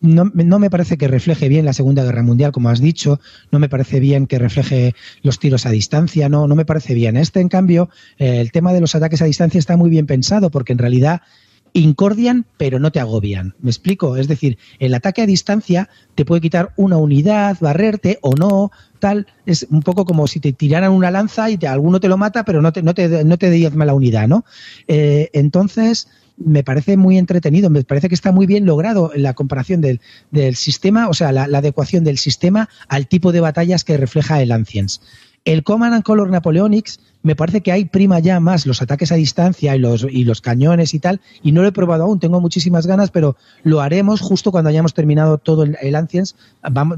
no, 0.00 0.58
me 0.58 0.70
parece 0.70 0.98
que 0.98 1.08
refleje 1.08 1.48
bien 1.48 1.64
la 1.64 1.72
Segunda 1.72 2.04
Guerra 2.04 2.22
Mundial, 2.22 2.52
como 2.52 2.68
has 2.68 2.80
dicho. 2.80 3.20
No 3.50 3.58
me 3.58 3.68
parece 3.68 4.00
bien 4.00 4.26
que 4.26 4.38
refleje 4.38 4.94
los 5.22 5.38
tiros 5.38 5.66
a 5.66 5.70
distancia. 5.70 6.28
No, 6.28 6.46
no 6.46 6.54
me 6.54 6.64
parece 6.64 6.94
bien. 6.94 7.16
Este, 7.16 7.40
en 7.40 7.48
cambio, 7.48 7.88
eh, 8.18 8.40
el 8.40 8.52
tema 8.52 8.72
de 8.72 8.80
los 8.80 8.94
ataques 8.94 9.22
a 9.22 9.26
distancia 9.26 9.58
está 9.58 9.76
muy 9.76 9.90
bien 9.90 10.06
pensado 10.06 10.50
porque 10.50 10.72
en 10.72 10.78
realidad 10.78 11.22
incordian, 11.72 12.46
pero 12.56 12.78
no 12.78 12.92
te 12.92 13.00
agobian. 13.00 13.54
¿Me 13.60 13.70
explico? 13.70 14.16
Es 14.16 14.28
decir, 14.28 14.58
el 14.78 14.94
ataque 14.94 15.22
a 15.22 15.26
distancia 15.26 15.88
te 16.14 16.24
puede 16.24 16.40
quitar 16.40 16.72
una 16.76 16.96
unidad, 16.96 17.56
barrerte 17.60 18.18
o 18.22 18.34
no, 18.34 18.70
tal. 18.98 19.26
Es 19.46 19.66
un 19.70 19.82
poco 19.82 20.04
como 20.04 20.26
si 20.26 20.40
te 20.40 20.52
tiraran 20.52 20.92
una 20.92 21.10
lanza 21.10 21.50
y 21.50 21.56
te, 21.56 21.66
alguno 21.66 22.00
te 22.00 22.08
lo 22.08 22.16
mata, 22.16 22.44
pero 22.44 22.62
no 22.62 22.72
te, 22.72 22.82
no 22.82 22.94
te, 22.94 23.24
no 23.24 23.38
te 23.38 23.50
diezma 23.50 23.84
la 23.84 23.94
unidad, 23.94 24.28
¿no? 24.28 24.44
Eh, 24.86 25.30
entonces, 25.32 26.08
me 26.38 26.62
parece 26.62 26.96
muy 26.96 27.18
entretenido, 27.18 27.68
me 27.70 27.82
parece 27.84 28.08
que 28.08 28.14
está 28.14 28.32
muy 28.32 28.46
bien 28.46 28.64
logrado 28.64 29.10
la 29.14 29.34
comparación 29.34 29.80
del, 29.80 30.00
del 30.30 30.56
sistema, 30.56 31.08
o 31.08 31.14
sea, 31.14 31.32
la, 31.32 31.44
adecuación 31.44 32.04
del 32.04 32.18
sistema 32.18 32.68
al 32.88 33.08
tipo 33.08 33.32
de 33.32 33.40
batallas 33.40 33.84
que 33.84 33.96
refleja 33.96 34.40
el 34.40 34.52
Ancients. 34.52 35.00
El 35.48 35.62
Command 35.62 35.94
and 35.94 36.04
Color 36.04 36.28
Napoleonics 36.28 37.00
me 37.22 37.34
parece 37.34 37.62
que 37.62 37.72
hay 37.72 37.86
prima 37.86 38.18
ya 38.18 38.38
más 38.38 38.66
los 38.66 38.82
ataques 38.82 39.12
a 39.12 39.14
distancia 39.14 39.74
y 39.74 39.78
los, 39.78 40.04
y 40.04 40.24
los 40.24 40.42
cañones 40.42 40.92
y 40.92 40.98
tal, 40.98 41.22
y 41.42 41.52
no 41.52 41.62
lo 41.62 41.68
he 41.68 41.72
probado 41.72 42.04
aún, 42.04 42.20
tengo 42.20 42.38
muchísimas 42.38 42.86
ganas, 42.86 43.10
pero 43.10 43.34
lo 43.62 43.80
haremos 43.80 44.20
justo 44.20 44.50
cuando 44.50 44.68
hayamos 44.68 44.92
terminado 44.92 45.38
todo 45.38 45.62
el, 45.62 45.78
el 45.80 45.96
Ancients. 45.96 46.36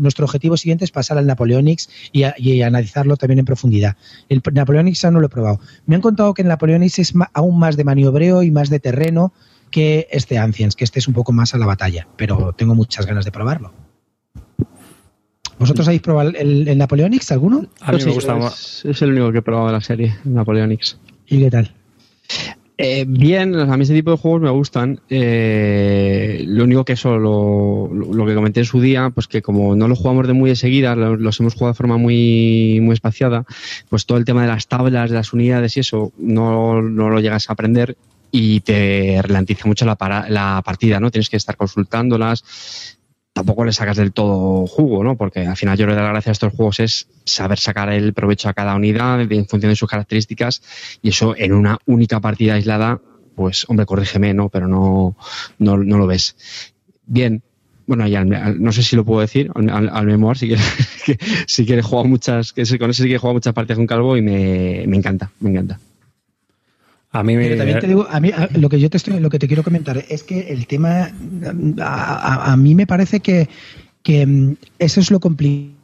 Nuestro 0.00 0.24
objetivo 0.24 0.56
siguiente 0.56 0.84
es 0.84 0.90
pasar 0.90 1.16
al 1.16 1.28
Napoleonics 1.28 1.90
y, 2.10 2.24
analizarlo 2.62 3.16
también 3.16 3.38
en 3.38 3.44
profundidad. 3.44 3.96
El 4.28 4.42
Napoleonics 4.52 5.04
aún 5.04 5.14
no 5.14 5.20
lo 5.20 5.26
he 5.26 5.30
probado. 5.30 5.60
Me 5.86 5.94
han 5.94 6.00
contado 6.00 6.34
que 6.34 6.42
el 6.42 6.48
Napoleonics 6.48 6.98
es 6.98 7.12
aún 7.32 7.56
más 7.56 7.76
de 7.76 7.84
maniobreo 7.84 8.42
y 8.42 8.50
más 8.50 8.68
de 8.68 8.80
terreno 8.80 9.32
que 9.70 10.08
este 10.10 10.38
Ancients, 10.38 10.74
que 10.74 10.82
este 10.82 10.98
es 10.98 11.06
un 11.06 11.14
poco 11.14 11.30
más 11.30 11.54
a 11.54 11.58
la 11.58 11.66
batalla, 11.66 12.08
pero 12.16 12.52
tengo 12.52 12.74
muchas 12.74 13.06
ganas 13.06 13.24
de 13.24 13.30
probarlo. 13.30 13.89
¿Vosotros 15.60 15.86
habéis 15.86 16.00
probado 16.00 16.30
el, 16.30 16.78
Napoleonix 16.78 17.30
alguno? 17.32 17.66
A 17.82 17.92
mí 17.92 17.98
me 18.02 18.12
gusta 18.12 18.34
más. 18.34 18.82
Es, 18.86 19.02
el 19.02 19.10
único 19.10 19.30
que 19.30 19.38
he 19.38 19.42
probado 19.42 19.66
de 19.66 19.72
la 19.74 19.82
serie, 19.82 20.16
Napoleonix. 20.24 20.98
¿Y 21.26 21.38
qué 21.38 21.50
tal? 21.50 21.70
Eh, 22.78 23.04
bien, 23.06 23.54
a 23.54 23.76
mí 23.76 23.82
ese 23.82 23.92
tipo 23.92 24.10
de 24.10 24.16
juegos 24.16 24.40
me 24.40 24.48
gustan. 24.48 25.02
Eh, 25.10 26.44
lo 26.46 26.64
único 26.64 26.86
que 26.86 26.94
eso, 26.94 27.18
lo, 27.18 27.90
que 28.26 28.34
comenté 28.34 28.60
en 28.60 28.66
su 28.66 28.80
día, 28.80 29.10
pues 29.10 29.28
que 29.28 29.42
como 29.42 29.76
no 29.76 29.86
lo 29.86 29.96
jugamos 29.96 30.26
de 30.26 30.32
muy 30.32 30.48
de 30.48 30.56
seguida, 30.56 30.96
los, 30.96 31.40
hemos 31.40 31.52
jugado 31.52 31.74
de 31.74 31.76
forma 31.76 31.98
muy, 31.98 32.78
muy 32.80 32.94
espaciada, 32.94 33.44
pues 33.90 34.06
todo 34.06 34.16
el 34.16 34.24
tema 34.24 34.40
de 34.40 34.48
las 34.48 34.66
tablas, 34.66 35.10
de 35.10 35.16
las 35.16 35.34
unidades 35.34 35.76
y 35.76 35.80
eso, 35.80 36.10
no, 36.16 36.80
no 36.80 37.10
lo 37.10 37.20
llegas 37.20 37.50
a 37.50 37.52
aprender 37.52 37.98
y 38.32 38.60
te 38.60 39.20
ralentiza 39.20 39.68
mucho 39.68 39.84
la, 39.84 39.98
la 40.30 40.62
partida, 40.64 41.00
¿no? 41.00 41.10
Tienes 41.10 41.28
que 41.28 41.36
estar 41.36 41.58
consultándolas, 41.58 42.96
tampoco 43.32 43.64
le 43.64 43.72
sacas 43.72 43.96
del 43.96 44.12
todo 44.12 44.66
jugo, 44.66 45.04
¿no? 45.04 45.16
Porque 45.16 45.46
al 45.46 45.56
final 45.56 45.78
yo 45.78 45.84
creo 45.86 45.96
que 45.96 46.02
la 46.02 46.10
gracia 46.10 46.30
de 46.30 46.34
estos 46.34 46.52
juegos 46.52 46.80
es 46.80 47.08
saber 47.24 47.58
sacar 47.58 47.92
el 47.92 48.12
provecho 48.12 48.48
a 48.48 48.54
cada 48.54 48.74
unidad 48.74 49.20
en 49.20 49.46
función 49.46 49.70
de 49.70 49.76
sus 49.76 49.88
características 49.88 50.62
y 51.02 51.10
eso 51.10 51.34
en 51.36 51.52
una 51.52 51.78
única 51.86 52.20
partida 52.20 52.54
aislada, 52.54 53.00
pues 53.36 53.64
hombre, 53.68 53.86
corrígeme, 53.86 54.34
¿no? 54.34 54.48
Pero 54.48 54.68
no, 54.68 55.16
no, 55.58 55.76
lo 55.76 56.06
ves. 56.06 56.36
Bien, 57.06 57.42
bueno, 57.86 58.06
ya 58.06 58.24
no 58.24 58.72
sé 58.72 58.82
si 58.82 58.96
lo 58.96 59.04
puedo 59.04 59.20
decir, 59.20 59.50
al, 59.54 59.88
al 59.88 60.06
memoir, 60.06 60.36
si 60.36 60.48
quieres, 60.48 60.66
si 61.46 61.66
quieres 61.66 61.86
jugar 61.86 62.06
muchas, 62.06 62.52
que 62.52 62.64
con 62.78 62.90
ese 62.90 63.02
sí 63.04 63.08
que 63.08 63.14
he 63.14 63.18
jugado 63.18 63.34
muchas 63.34 63.54
partidas 63.54 63.78
con 63.78 63.86
Calvo 63.86 64.16
y 64.16 64.22
me, 64.22 64.84
me 64.86 64.96
encanta, 64.96 65.30
me 65.40 65.50
encanta. 65.50 65.78
A 67.12 67.22
mí 67.24 67.36
me... 67.36 67.56
también 67.56 67.80
te 67.80 67.88
digo, 67.88 68.06
a 68.08 68.20
mí 68.20 68.30
lo 68.54 68.68
que 68.68 68.78
yo 68.78 68.88
te 68.88 68.96
estoy, 68.96 69.18
lo 69.18 69.30
que 69.30 69.40
te 69.40 69.48
quiero 69.48 69.64
comentar 69.64 70.04
es 70.08 70.22
que 70.22 70.52
el 70.52 70.66
tema, 70.66 71.10
a, 71.80 72.56
mí 72.56 72.74
me 72.76 72.86
parece 72.86 73.18
que, 73.20 73.48
que 74.02 74.24
mm, 74.26 74.56
eso 74.78 75.00
es 75.00 75.10
lo 75.10 75.18
complicado. 75.18 75.80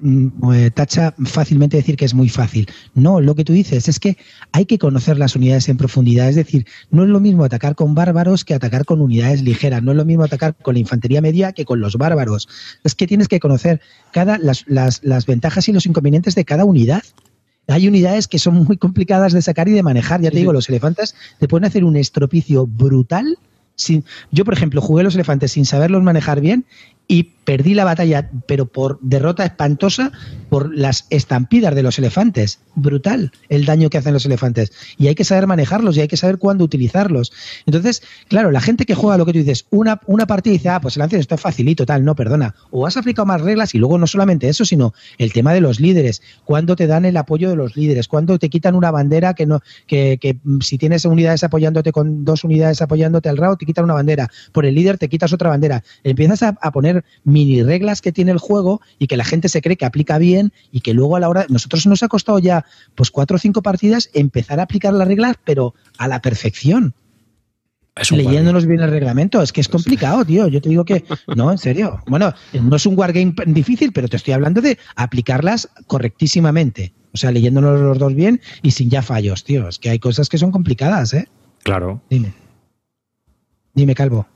Mm, 0.00 0.52
eh, 0.54 0.70
tacha 0.70 1.14
fácilmente 1.24 1.76
decir 1.76 1.96
que 1.96 2.06
es 2.06 2.14
muy 2.14 2.30
fácil. 2.30 2.66
No, 2.94 3.20
lo 3.20 3.34
que 3.34 3.44
tú 3.44 3.52
dices 3.52 3.88
es 3.88 4.00
que 4.00 4.16
hay 4.52 4.64
que 4.64 4.78
conocer 4.78 5.18
las 5.18 5.36
unidades 5.36 5.68
en 5.68 5.76
profundidad. 5.76 6.30
Es 6.30 6.36
decir, 6.36 6.66
no 6.90 7.04
es 7.04 7.10
lo 7.10 7.20
mismo 7.20 7.44
atacar 7.44 7.74
con 7.74 7.94
bárbaros 7.94 8.44
que 8.46 8.54
atacar 8.54 8.86
con 8.86 9.02
unidades 9.02 9.42
ligeras. 9.42 9.82
No 9.82 9.92
es 9.92 9.98
lo 9.98 10.06
mismo 10.06 10.24
atacar 10.24 10.56
con 10.56 10.74
la 10.74 10.80
infantería 10.80 11.20
media 11.20 11.52
que 11.52 11.66
con 11.66 11.78
los 11.78 11.96
bárbaros. 11.96 12.48
Es 12.84 12.94
que 12.94 13.06
tienes 13.06 13.28
que 13.28 13.38
conocer 13.38 13.82
cada, 14.12 14.38
las, 14.38 14.64
las, 14.66 15.04
las 15.04 15.26
ventajas 15.26 15.68
y 15.68 15.72
los 15.72 15.84
inconvenientes 15.84 16.34
de 16.34 16.46
cada 16.46 16.64
unidad 16.64 17.02
hay 17.68 17.88
unidades 17.88 18.28
que 18.28 18.38
son 18.38 18.64
muy 18.64 18.76
complicadas 18.76 19.32
de 19.32 19.42
sacar 19.42 19.68
y 19.68 19.72
de 19.72 19.82
manejar. 19.82 20.20
Ya 20.20 20.30
te 20.30 20.38
digo, 20.38 20.52
los 20.52 20.68
elefantes 20.68 21.14
te 21.38 21.48
pueden 21.48 21.64
hacer 21.64 21.84
un 21.84 21.96
estropicio 21.96 22.66
brutal. 22.66 23.38
Sin, 23.74 24.04
yo, 24.30 24.44
por 24.44 24.54
ejemplo, 24.54 24.80
jugué 24.80 25.02
los 25.02 25.14
elefantes 25.14 25.52
sin 25.52 25.64
saberlos 25.64 26.02
manejar 26.02 26.40
bien 26.40 26.64
y 27.08 27.24
perdí 27.44 27.74
la 27.74 27.84
batalla, 27.84 28.30
pero 28.46 28.66
por 28.66 28.98
derrota 29.00 29.44
espantosa, 29.44 30.12
por 30.48 30.76
las 30.76 31.06
estampidas 31.10 31.74
de 31.74 31.82
los 31.82 31.98
elefantes. 31.98 32.60
Brutal 32.74 33.32
el 33.48 33.64
daño 33.64 33.90
que 33.90 33.98
hacen 33.98 34.12
los 34.12 34.24
elefantes. 34.24 34.72
Y 34.96 35.08
hay 35.08 35.14
que 35.14 35.24
saber 35.24 35.46
manejarlos 35.46 35.96
y 35.96 36.00
hay 36.00 36.08
que 36.08 36.16
saber 36.16 36.38
cuándo 36.38 36.64
utilizarlos. 36.64 37.32
Entonces, 37.66 38.02
claro, 38.28 38.50
la 38.50 38.60
gente 38.60 38.84
que 38.84 38.94
juega 38.94 39.18
lo 39.18 39.26
que 39.26 39.32
tú 39.32 39.38
dices, 39.38 39.66
una, 39.70 40.00
una 40.06 40.26
partida 40.26 40.52
dice, 40.52 40.68
ah, 40.68 40.80
pues 40.80 40.96
el 40.96 41.02
Ancien 41.02 41.20
está 41.20 41.36
facilito, 41.36 41.84
tal, 41.84 42.04
no, 42.04 42.14
perdona. 42.14 42.54
O 42.70 42.86
has 42.86 42.96
aplicado 42.96 43.26
más 43.26 43.40
reglas 43.40 43.74
y 43.74 43.78
luego 43.78 43.98
no 43.98 44.06
solamente 44.06 44.48
eso, 44.48 44.64
sino 44.64 44.94
el 45.18 45.32
tema 45.32 45.52
de 45.52 45.60
los 45.60 45.80
líderes. 45.80 46.22
Cuándo 46.44 46.76
te 46.76 46.86
dan 46.86 47.04
el 47.04 47.16
apoyo 47.16 47.50
de 47.50 47.56
los 47.56 47.76
líderes, 47.76 48.08
cuándo 48.08 48.38
te 48.38 48.48
quitan 48.48 48.74
una 48.74 48.90
bandera 48.90 49.34
que 49.34 49.46
no, 49.46 49.60
que, 49.86 50.18
que 50.20 50.38
si 50.60 50.78
tienes 50.78 51.04
unidades 51.04 51.44
apoyándote 51.44 51.92
con 51.92 52.24
dos 52.24 52.44
unidades 52.44 52.82
apoyándote 52.82 53.28
al 53.28 53.36
RAO, 53.36 53.56
te 53.56 53.66
quitan 53.66 53.84
una 53.84 53.94
bandera. 53.94 54.30
Por 54.52 54.64
el 54.64 54.74
líder 54.74 54.98
te 54.98 55.08
quitas 55.08 55.32
otra 55.32 55.50
bandera. 55.50 55.82
Empiezas 56.04 56.42
a 56.42 56.72
poner 56.72 57.04
mini 57.32 57.62
reglas 57.62 58.00
que 58.00 58.12
tiene 58.12 58.30
el 58.30 58.38
juego 58.38 58.80
y 58.98 59.06
que 59.06 59.16
la 59.16 59.24
gente 59.24 59.48
se 59.48 59.62
cree 59.62 59.76
que 59.76 59.86
aplica 59.86 60.18
bien 60.18 60.52
y 60.70 60.80
que 60.80 60.94
luego 60.94 61.16
a 61.16 61.20
la 61.20 61.28
hora, 61.28 61.46
nosotros 61.48 61.86
nos 61.86 62.02
ha 62.02 62.08
costado 62.08 62.38
ya 62.38 62.64
pues 62.94 63.10
cuatro 63.10 63.36
o 63.36 63.40
cinco 63.40 63.62
partidas 63.62 64.10
empezar 64.12 64.60
a 64.60 64.64
aplicar 64.64 64.92
las 64.92 65.08
reglas, 65.08 65.36
pero 65.44 65.74
a 65.98 66.06
la 66.06 66.20
perfección. 66.20 66.94
Leyéndonos 68.10 68.64
bien 68.64 68.80
el 68.80 68.90
reglamento, 68.90 69.42
es 69.42 69.52
que 69.52 69.60
es 69.60 69.68
complicado, 69.68 70.24
tío. 70.24 70.48
Yo 70.48 70.62
te 70.62 70.70
digo 70.70 70.84
que, 70.84 71.04
no, 71.36 71.50
en 71.50 71.58
serio. 71.58 72.00
Bueno, 72.06 72.32
no 72.52 72.76
es 72.76 72.86
un 72.86 72.98
wargame 72.98 73.34
difícil, 73.46 73.92
pero 73.92 74.08
te 74.08 74.16
estoy 74.16 74.32
hablando 74.32 74.62
de 74.62 74.78
aplicarlas 74.96 75.68
correctísimamente. 75.86 76.94
O 77.12 77.18
sea, 77.18 77.30
leyéndonos 77.30 77.78
los 77.80 77.98
dos 77.98 78.14
bien 78.14 78.40
y 78.62 78.70
sin 78.70 78.88
ya 78.88 79.02
fallos, 79.02 79.44
tío. 79.44 79.68
Es 79.68 79.78
que 79.78 79.90
hay 79.90 79.98
cosas 79.98 80.30
que 80.30 80.38
son 80.38 80.52
complicadas, 80.52 81.12
¿eh? 81.12 81.28
Claro. 81.62 82.00
Dime. 82.08 82.32
Dime, 83.74 83.94
Calvo. 83.94 84.26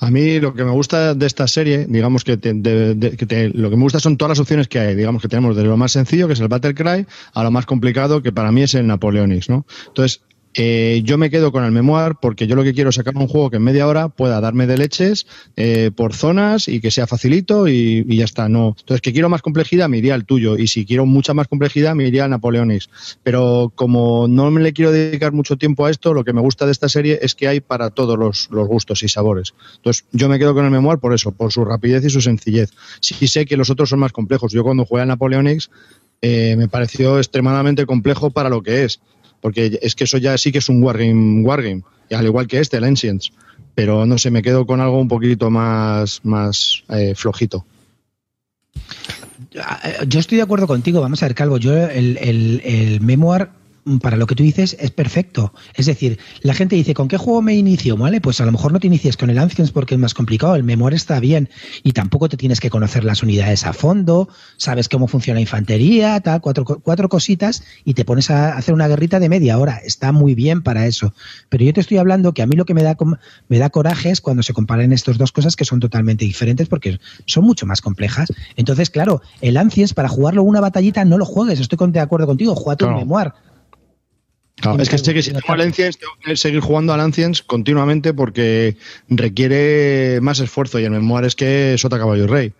A 0.00 0.10
mí 0.10 0.40
lo 0.40 0.54
que 0.54 0.64
me 0.64 0.70
gusta 0.70 1.14
de 1.14 1.26
esta 1.26 1.46
serie, 1.46 1.86
digamos 1.88 2.24
que, 2.24 2.36
te, 2.36 2.54
de, 2.54 3.50
lo 3.54 3.70
que 3.70 3.76
me 3.76 3.82
gusta 3.82 4.00
son 4.00 4.16
todas 4.16 4.30
las 4.30 4.40
opciones 4.40 4.66
que 4.68 4.78
hay. 4.78 4.94
Digamos 4.94 5.20
que 5.20 5.28
tenemos 5.28 5.54
desde 5.54 5.68
lo 5.68 5.76
más 5.76 5.92
sencillo, 5.92 6.26
que 6.26 6.32
es 6.32 6.40
el 6.40 6.48
Battle 6.48 6.74
Cry, 6.74 7.06
a 7.34 7.44
lo 7.44 7.50
más 7.50 7.66
complicado, 7.66 8.22
que 8.22 8.32
para 8.32 8.50
mí 8.50 8.62
es 8.62 8.74
el 8.74 8.86
Napoleonics, 8.86 9.50
¿no? 9.50 9.66
Entonces, 9.88 10.22
eh, 10.54 11.02
yo 11.04 11.16
me 11.16 11.30
quedo 11.30 11.52
con 11.52 11.64
el 11.64 11.70
memoir 11.70 12.14
porque 12.20 12.46
yo 12.48 12.56
lo 12.56 12.64
que 12.64 12.74
quiero 12.74 12.90
es 12.90 12.96
sacar 12.96 13.16
un 13.16 13.28
juego 13.28 13.50
que 13.50 13.56
en 13.58 13.62
media 13.62 13.86
hora 13.86 14.08
pueda 14.08 14.40
darme 14.40 14.66
de 14.66 14.78
leches 14.78 15.26
eh, 15.56 15.92
por 15.94 16.12
zonas 16.12 16.66
y 16.66 16.80
que 16.80 16.90
sea 16.90 17.06
facilito 17.06 17.68
y, 17.68 18.04
ya 18.16 18.24
está. 18.24 18.48
No. 18.48 18.74
Entonces, 18.78 19.00
que 19.00 19.12
quiero 19.12 19.28
más 19.28 19.42
complejidad, 19.42 19.88
me 19.88 19.98
iría 19.98 20.14
al 20.14 20.24
tuyo. 20.24 20.58
Y 20.58 20.66
si 20.66 20.84
quiero 20.84 21.06
mucha 21.06 21.34
más 21.34 21.46
complejidad, 21.46 21.94
me 21.94 22.06
iría 22.06 22.24
al 22.24 22.30
Napoleonics. 22.30 22.90
Pero 23.22 23.72
como 23.74 24.26
no 24.26 24.50
me 24.50 24.60
le 24.60 24.72
quiero 24.72 24.90
dedicar 24.90 25.32
mucho 25.32 25.56
tiempo 25.56 25.86
a 25.86 25.90
esto, 25.90 26.14
lo 26.14 26.24
que 26.24 26.32
me 26.32 26.40
gusta 26.40 26.66
de 26.66 26.72
esta 26.72 26.88
serie 26.88 27.20
es 27.22 27.34
que 27.34 27.46
hay 27.46 27.60
para 27.60 27.90
todos 27.90 28.18
los, 28.18 28.48
los 28.50 28.66
gustos 28.66 29.02
y 29.04 29.08
sabores. 29.08 29.54
Entonces, 29.76 30.04
yo 30.12 30.28
me 30.28 30.38
quedo 30.38 30.54
con 30.54 30.64
el 30.64 30.70
memoir 30.70 30.98
por 30.98 31.14
eso, 31.14 31.30
por 31.30 31.52
su 31.52 31.64
rapidez 31.64 32.04
y 32.04 32.10
su 32.10 32.20
sencillez. 32.20 32.72
Sí 33.00 33.28
sé 33.28 33.46
que 33.46 33.56
los 33.56 33.70
otros 33.70 33.88
son 33.88 34.00
más 34.00 34.12
complejos. 34.12 34.52
Yo 34.52 34.64
cuando 34.64 34.84
jugué 34.84 35.02
al 35.02 35.08
Napoleonics 35.08 35.70
eh, 36.22 36.54
me 36.56 36.68
pareció 36.68 37.18
extremadamente 37.18 37.86
complejo 37.86 38.30
para 38.30 38.50
lo 38.50 38.62
que 38.62 38.84
es 38.84 39.00
porque 39.40 39.78
es 39.82 39.94
que 39.94 40.04
eso 40.04 40.18
ya 40.18 40.36
sí 40.38 40.52
que 40.52 40.58
es 40.58 40.68
un 40.68 40.82
wargame, 40.82 41.42
wargame 41.42 41.82
al 42.14 42.26
igual 42.26 42.46
que 42.46 42.58
este, 42.58 42.76
el 42.76 42.84
Ancients. 42.84 43.32
Pero 43.74 44.04
no 44.04 44.18
sé, 44.18 44.30
me 44.30 44.42
quedo 44.42 44.66
con 44.66 44.80
algo 44.80 45.00
un 45.00 45.08
poquito 45.08 45.50
más, 45.50 46.20
más 46.24 46.82
eh, 46.90 47.14
flojito. 47.14 47.64
Yo 50.06 50.20
estoy 50.20 50.36
de 50.36 50.42
acuerdo 50.42 50.66
contigo, 50.66 51.00
vamos 51.00 51.22
a 51.22 51.26
ver, 51.26 51.34
Calvo. 51.34 51.56
Yo 51.58 51.76
el, 51.76 52.18
el, 52.18 52.60
el 52.64 53.00
memoir 53.00 53.48
para 53.98 54.16
lo 54.16 54.26
que 54.26 54.34
tú 54.34 54.42
dices 54.42 54.76
es 54.78 54.90
perfecto. 54.90 55.52
Es 55.74 55.86
decir, 55.86 56.18
la 56.42 56.54
gente 56.54 56.76
dice, 56.76 56.94
¿con 56.94 57.08
qué 57.08 57.16
juego 57.16 57.42
me 57.42 57.54
inicio? 57.54 57.96
¿Vale? 57.96 58.20
Pues 58.20 58.40
a 58.40 58.44
lo 58.44 58.52
mejor 58.52 58.72
no 58.72 58.80
te 58.80 58.86
inicies 58.86 59.16
con 59.16 59.30
el 59.30 59.38
Ancients 59.38 59.72
porque 59.72 59.94
es 59.94 60.00
más 60.00 60.14
complicado, 60.14 60.54
el 60.54 60.64
Memoir 60.64 60.94
está 60.94 61.18
bien 61.18 61.48
y 61.82 61.92
tampoco 61.92 62.28
te 62.28 62.36
tienes 62.36 62.60
que 62.60 62.70
conocer 62.70 63.04
las 63.04 63.22
unidades 63.22 63.66
a 63.66 63.72
fondo, 63.72 64.28
sabes 64.56 64.88
cómo 64.88 65.08
funciona 65.08 65.36
la 65.36 65.42
infantería, 65.42 66.20
tal, 66.20 66.40
cuatro, 66.40 66.64
cuatro 66.64 67.08
cositas 67.08 67.64
y 67.84 67.94
te 67.94 68.04
pones 68.04 68.30
a 68.30 68.56
hacer 68.56 68.74
una 68.74 68.88
guerrita 68.88 69.18
de 69.18 69.28
media 69.28 69.58
hora. 69.58 69.80
Está 69.84 70.12
muy 70.12 70.34
bien 70.34 70.62
para 70.62 70.86
eso. 70.86 71.12
Pero 71.48 71.64
yo 71.64 71.72
te 71.72 71.80
estoy 71.80 71.98
hablando 71.98 72.32
que 72.34 72.42
a 72.42 72.46
mí 72.46 72.56
lo 72.56 72.64
que 72.64 72.74
me 72.74 72.82
da, 72.82 72.96
me 73.48 73.58
da 73.58 73.70
coraje 73.70 74.10
es 74.10 74.20
cuando 74.20 74.42
se 74.42 74.52
comparen 74.52 74.92
estas 74.92 75.18
dos 75.18 75.32
cosas 75.32 75.56
que 75.56 75.64
son 75.64 75.80
totalmente 75.80 76.24
diferentes 76.24 76.68
porque 76.68 77.00
son 77.26 77.44
mucho 77.44 77.66
más 77.66 77.80
complejas. 77.80 78.32
Entonces, 78.56 78.90
claro, 78.90 79.22
el 79.40 79.56
Ancients 79.56 79.94
para 79.94 80.08
jugarlo 80.08 80.42
una 80.42 80.60
batallita 80.60 81.04
no 81.04 81.18
lo 81.18 81.24
juegues, 81.24 81.60
estoy 81.60 81.78
de 81.90 82.00
acuerdo 82.00 82.26
contigo, 82.26 82.54
juega 82.54 82.76
tu 82.76 82.84
claro. 82.84 82.98
Memoir 83.00 83.32
Claro, 84.60 84.82
es 84.82 84.88
que 84.88 84.98
sé 84.98 85.14
que 85.14 85.22
si 85.22 85.32
tengo 85.32 85.52
al 85.52 85.60
Ancients, 85.60 85.98
tengo 85.98 86.12
que 86.22 86.36
seguir 86.36 86.60
jugando 86.60 86.92
al 86.92 87.00
Ancients 87.00 87.42
continuamente 87.42 88.12
porque 88.12 88.76
requiere 89.08 90.20
más 90.20 90.40
esfuerzo 90.40 90.78
y 90.78 90.84
el 90.84 90.90
memoir 90.90 91.24
es 91.24 91.34
que 91.34 91.76
sota 91.78 91.98
caballo 91.98 92.24
y 92.24 92.26
rey. 92.26 92.52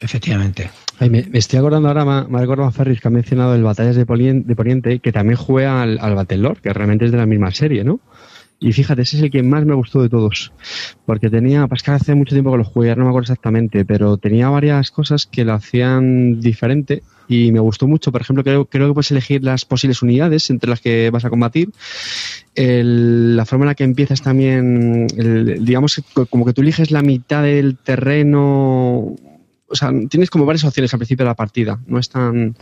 Efectivamente. 0.00 0.70
Ay, 0.98 1.10
me, 1.10 1.22
me, 1.24 1.38
estoy 1.38 1.58
acordando 1.58 1.88
ahora, 1.88 2.04
me, 2.04 2.28
me 2.28 2.38
ha 2.38 2.40
recordado 2.40 2.68
a 2.68 2.72
Ferris 2.72 3.00
que 3.00 3.08
ha 3.08 3.10
mencionado 3.10 3.54
el 3.54 3.62
Batallas 3.62 3.96
de, 3.96 4.04
Poniente, 4.04 4.48
de 4.48 4.56
Poniente 4.56 4.98
que 4.98 5.12
también 5.12 5.36
juega 5.36 5.82
al, 5.82 5.98
al 6.00 6.14
Battlelord, 6.14 6.58
que 6.58 6.72
realmente 6.72 7.04
es 7.04 7.12
de 7.12 7.18
la 7.18 7.26
misma 7.26 7.52
serie, 7.52 7.84
¿no? 7.84 8.00
Y 8.58 8.72
fíjate, 8.72 9.02
ese 9.02 9.18
es 9.18 9.22
el 9.22 9.30
que 9.30 9.42
más 9.42 9.64
me 9.66 9.74
gustó 9.74 10.02
de 10.02 10.08
todos. 10.08 10.52
Porque 11.04 11.28
tenía, 11.28 11.66
pues 11.66 11.82
que 11.82 11.90
hace 11.90 12.14
mucho 12.14 12.34
tiempo 12.34 12.50
que 12.52 12.58
lo 12.58 12.64
jugué, 12.64 12.94
no 12.96 13.04
me 13.04 13.10
acuerdo 13.10 13.24
exactamente, 13.24 13.84
pero 13.84 14.16
tenía 14.16 14.48
varias 14.48 14.90
cosas 14.90 15.26
que 15.26 15.44
lo 15.44 15.52
hacían 15.52 16.40
diferente 16.40 17.02
y 17.28 17.52
me 17.52 17.60
gustó 17.60 17.86
mucho. 17.86 18.12
Por 18.12 18.20
ejemplo, 18.20 18.44
creo, 18.44 18.64
creo 18.66 18.88
que 18.88 18.94
puedes 18.94 19.10
elegir 19.10 19.42
las 19.42 19.64
posibles 19.64 20.02
unidades 20.02 20.50
entre 20.50 20.70
las 20.70 20.80
que 20.80 21.10
vas 21.10 21.24
a 21.24 21.30
combatir. 21.30 21.70
El, 22.54 23.36
la 23.36 23.44
forma 23.44 23.64
en 23.64 23.68
la 23.68 23.74
que 23.74 23.84
empiezas 23.84 24.22
también, 24.22 25.06
el, 25.16 25.64
digamos, 25.64 26.02
como 26.30 26.44
que 26.44 26.52
tú 26.52 26.62
eliges 26.62 26.90
la 26.90 27.02
mitad 27.02 27.42
del 27.42 27.76
terreno. 27.76 29.16
O 29.68 29.74
sea, 29.74 29.92
tienes 30.08 30.30
como 30.30 30.46
varias 30.46 30.64
opciones 30.64 30.92
al 30.92 30.98
principio 30.98 31.24
de 31.24 31.30
la 31.30 31.34
partida. 31.34 31.80
No 31.86 31.98
es 31.98 32.08
tan 32.08 32.56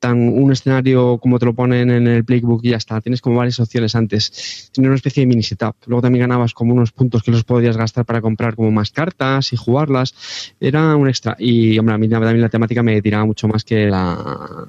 tan 0.00 0.18
un 0.18 0.50
escenario 0.50 1.18
como 1.18 1.38
te 1.38 1.44
lo 1.44 1.54
ponen 1.54 1.90
en 1.90 2.06
el 2.08 2.24
playbook 2.24 2.64
y 2.64 2.70
ya 2.70 2.78
está. 2.78 3.00
Tienes 3.00 3.20
como 3.20 3.36
varias 3.36 3.60
opciones 3.60 3.94
antes. 3.94 4.70
Tienes 4.72 4.88
una 4.88 4.96
especie 4.96 5.22
de 5.22 5.26
mini 5.26 5.42
setup. 5.42 5.76
Luego 5.86 6.02
también 6.02 6.22
ganabas 6.22 6.54
como 6.54 6.74
unos 6.74 6.90
puntos 6.90 7.22
que 7.22 7.30
los 7.30 7.44
podías 7.44 7.76
gastar 7.76 8.04
para 8.04 8.20
comprar 8.20 8.56
como 8.56 8.70
más 8.72 8.90
cartas 8.90 9.52
y 9.52 9.56
jugarlas. 9.56 10.14
Era 10.58 10.96
un 10.96 11.08
extra. 11.08 11.36
Y, 11.38 11.78
hombre, 11.78 11.94
a 11.94 11.98
mí 11.98 12.08
también 12.08 12.40
la 12.40 12.48
temática 12.48 12.82
me 12.82 13.00
tiraba 13.02 13.26
mucho 13.26 13.46
más 13.46 13.62
que 13.62 13.86
la 13.86 14.66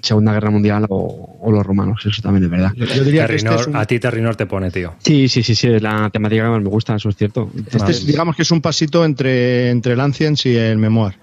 Segunda 0.00 0.32
Guerra 0.32 0.50
Mundial 0.50 0.86
o, 0.88 1.38
o 1.40 1.50
los 1.52 1.66
romanos, 1.66 2.04
eso 2.06 2.22
también 2.22 2.44
es 2.44 2.50
verdad. 2.50 2.72
Yo, 2.76 2.86
yo 2.86 3.04
diría 3.04 3.26
Terrinor, 3.26 3.54
que 3.54 3.56
este 3.56 3.62
es 3.62 3.66
un... 3.66 3.76
A 3.76 3.84
ti 3.84 3.98
Terrinor 3.98 4.36
te 4.36 4.46
pone, 4.46 4.70
tío. 4.70 4.94
Sí, 4.98 5.28
sí, 5.28 5.42
sí, 5.42 5.54
sí, 5.54 5.68
es 5.68 5.82
la 5.82 6.08
temática 6.10 6.44
que 6.44 6.48
más 6.50 6.62
me 6.62 6.68
gusta, 6.68 6.94
eso 6.94 7.08
es 7.08 7.16
cierto. 7.16 7.50
Este 7.56 7.78
vale. 7.78 7.90
es, 7.90 8.06
digamos 8.06 8.36
que 8.36 8.42
es 8.42 8.50
un 8.50 8.60
pasito 8.60 9.04
entre, 9.04 9.70
entre 9.70 9.94
el 9.94 10.00
Ancients 10.00 10.46
y 10.46 10.56
el 10.56 10.78
Memoir. 10.78 11.14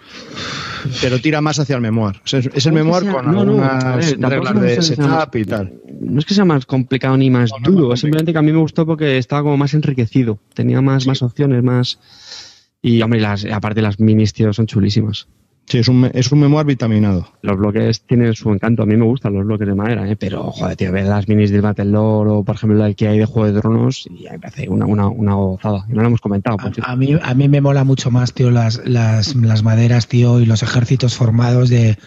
Pero 1.02 1.20
tira 1.20 1.42
más 1.42 1.58
hacia 1.60 1.76
el 1.76 1.82
Memoir. 1.82 2.18
O 2.18 2.28
sea, 2.28 2.40
es, 2.40 2.50
es 2.54 2.66
el 2.66 2.74
Memoir 2.74 3.04
sea, 3.04 3.14
con 3.14 3.32
no, 3.32 3.42
algunas 3.42 4.18
no, 4.18 4.30
reglas 4.30 4.62
de 4.62 4.82
setup 4.82 5.36
y 5.36 5.46
tal. 5.46 5.74
No 6.02 6.20
es 6.20 6.26
que 6.26 6.34
sea 6.34 6.46
más 6.46 6.66
complicado 6.66 7.16
ni 7.18 7.30
más 7.30 7.52
no, 7.62 7.72
duro, 7.72 7.96
simplemente 7.96 8.34
que 8.34 8.40
a 8.40 8.42
mí 8.42 8.52
me 8.52 8.60
gustó 8.60 8.86
porque 8.86 9.18
estaba 9.18 9.44
como 9.44 9.58
más 9.58 9.74
enriquecido. 9.74 10.40
Tenía 10.54 10.82
más, 10.82 11.04
sí. 11.04 11.10
más 11.10 11.22
opciones, 11.22 11.64
más... 11.64 12.00
Y, 12.82 13.02
hombre, 13.02 13.20
las, 13.20 13.46
aparte 13.46 13.82
las 13.82 14.00
minis, 14.00 14.34
tío, 14.34 14.54
son 14.54 14.68
chulísimas. 14.68 15.28
Sí, 15.68 15.80
es 15.80 15.88
un, 15.88 16.09
es 16.13 16.32
un 16.32 16.39
memoir 16.39 16.66
vitaminado. 16.66 17.28
Los 17.41 17.57
bloques 17.57 18.01
tienen 18.01 18.36
su 18.36 18.51
encanto. 18.51 18.84
A 18.84 18.86
mí 18.86 18.95
me 18.95 19.05
gustan 19.05 19.34
los 19.34 19.45
bloques 19.45 19.68
de 19.68 19.74
madera, 19.74 20.07
¿eh? 20.07 20.16
pero, 20.16 20.51
joder, 20.51 20.76
tío, 20.76 20.91
ver 20.91 21.05
las 21.05 21.28
minis 21.28 21.49
del 21.49 21.61
Battle 21.61 21.86
Lore 21.86 22.30
o, 22.30 22.43
por 22.43 22.55
ejemplo, 22.55 22.86
el 22.86 22.95
que 22.95 23.07
hay 23.07 23.18
de 23.18 23.26
Juego 23.26 23.47
de 23.47 23.53
Drones, 23.53 24.05
y 24.05 24.30
me 24.30 24.39
parece 24.39 24.70
una, 24.70 24.86
una, 24.86 25.07
una 25.07 25.34
gozada. 25.34 25.86
Y 25.89 25.93
no 25.93 26.01
lo 26.01 26.07
hemos 26.07 26.22
comentado. 26.22 26.57
A, 26.59 26.91
a, 26.91 26.95
mí, 26.95 27.18
a 27.20 27.34
mí 27.34 27.49
me 27.49 27.61
mola 27.61 27.84
mucho 27.84 28.11
más, 28.11 28.34
tío, 28.34 28.51
las, 28.51 28.80
las, 28.86 29.36
las 29.36 29.63
maderas, 29.63 30.07
tío, 30.07 30.39
y 30.39 30.45
los 30.45 30.61
ejércitos 30.61 31.16
formados 31.16 31.70
de. 31.70 31.97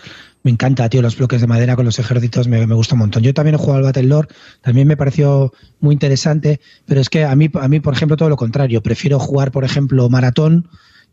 Me 0.45 0.53
encanta, 0.53 0.89
tío, 0.89 1.03
los 1.03 1.19
bloques 1.19 1.41
de 1.41 1.49
madera 1.49 1.75
con 1.75 1.85
los 1.85 1.99
ejércitos, 1.99 2.47
me, 2.47 2.65
me 2.65 2.75
gusta 2.75 2.95
un 2.95 3.01
montón. 3.01 3.25
Yo 3.25 3.35
también 3.35 3.57
he 3.57 3.59
jugado 3.59 3.79
al 3.79 3.83
Battle 3.83 4.05
Lore, 4.05 4.29
también 4.61 4.87
me 4.87 4.97
pareció 4.97 5.53
muy 5.81 5.95
interesante, 5.95 6.61
pero 6.87 7.01
es 7.01 7.11
que 7.11 7.25
a 7.25 7.35
mí, 7.35 7.51
a 7.61 7.67
mí, 7.67 7.81
por 7.81 7.93
ejemplo, 7.93 8.17
todo 8.17 8.29
lo 8.29 8.37
contrario. 8.37 8.85
Prefiero 8.85 9.19
jugar, 9.19 9.51
por 9.51 9.65
ejemplo, 9.65 10.09
maratón 10.09 10.69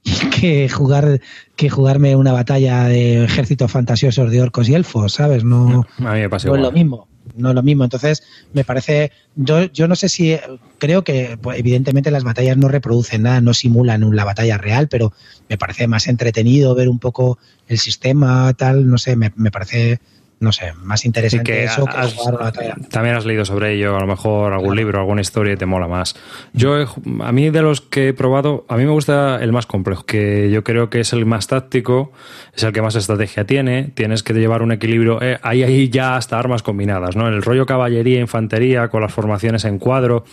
que 0.40 0.70
jugar 0.70 1.20
que 1.56 1.70
jugarme 1.70 2.16
una 2.16 2.32
batalla 2.32 2.86
de 2.86 3.24
ejércitos 3.24 3.72
fantasiosos 3.72 4.30
de 4.30 4.42
orcos 4.42 4.70
y 4.70 4.76
elfos, 4.76 5.14
¿sabes? 5.14 5.44
No, 5.44 5.86
a 6.00 6.14
mí 6.14 6.20
me 6.22 6.30
pasa 6.30 6.48
no 6.48 6.56
igual. 6.56 6.62
es 6.62 6.66
lo 6.66 6.72
mismo. 6.72 7.08
No 7.36 7.50
es 7.50 7.56
lo 7.56 7.64
mismo. 7.64 7.84
Entonces, 7.84 8.24
me 8.54 8.64
parece. 8.64 9.12
Yo, 9.36 9.64
yo 9.66 9.88
no 9.88 9.96
sé 9.96 10.10
si. 10.10 10.38
Creo 10.78 11.04
que, 11.04 11.38
pues, 11.42 11.60
evidentemente, 11.60 12.12
las 12.12 12.24
batallas 12.24 12.56
no 12.58 12.68
reproducen 12.68 13.24
nada, 13.24 13.42
no 13.42 13.54
simulan 13.54 14.16
la 14.16 14.24
batalla 14.24 14.58
real, 14.58 14.88
pero 14.90 15.12
me 15.50 15.58
parece 15.58 15.88
más 15.88 16.08
entretenido 16.08 16.76
ver 16.76 16.88
un 16.88 17.00
poco 17.00 17.40
el 17.68 17.80
sistema, 17.80 18.54
tal. 18.54 18.88
No 18.88 18.98
sé, 18.98 19.16
me, 19.16 19.34
me 19.36 19.50
parece 19.50 20.00
no 20.40 20.52
sé, 20.52 20.74
más 20.74 21.06
interesante 21.06 21.52
que 21.52 21.64
eso 21.64 21.88
has, 21.88 22.14
que 22.14 22.18
jugar 22.18 22.36
una 22.36 22.44
batalla. 22.46 22.76
También 22.90 23.16
has 23.16 23.26
leído 23.26 23.46
sobre 23.46 23.74
ello, 23.74 23.96
a 23.96 24.00
lo 24.00 24.08
mejor 24.08 24.52
algún 24.52 24.70
claro. 24.70 24.76
libro, 24.76 25.00
alguna 25.00 25.22
historia 25.22 25.54
y 25.54 25.58
te 25.58 25.66
mola 25.66 25.88
más. 25.88 26.16
Yo, 26.54 26.86
a 27.22 27.32
mí 27.32 27.50
de 27.50 27.62
los 27.62 27.82
que 27.82 28.10
he 28.10 28.14
probado, 28.14 28.66
a 28.68 28.78
mí 28.78 28.86
me 28.86 28.92
gusta 28.92 29.42
el 29.42 29.52
más 29.52 29.66
complejo, 29.66 30.06
que 30.06 30.50
yo 30.52 30.64
creo 30.64 30.90
que 30.90 31.00
es 31.00 31.14
el 31.14 31.26
más 31.26 31.48
táctico, 31.48 32.12
es 32.54 32.64
el 32.64 32.74
que 32.74 32.82
más 32.82 32.96
estrategia 32.96 33.46
tiene, 33.46 33.92
tienes 33.94 34.24
que 34.24 34.34
llevar 34.34 34.62
un 34.62 34.72
equilibrio, 34.72 35.22
eh, 35.22 35.40
hay 35.42 35.64
ahí 35.64 35.90
ya 35.90 36.16
hasta 36.16 36.38
armas 36.38 36.64
combinadas, 36.64 37.16
¿no? 37.16 37.28
El 37.28 37.42
rollo 37.42 37.66
caballería, 37.66 38.20
infantería, 38.20 38.90
con 38.90 39.02
las 39.02 39.14
formaciones 39.14 39.66
en 39.66 39.80
cuadro, 39.80 40.26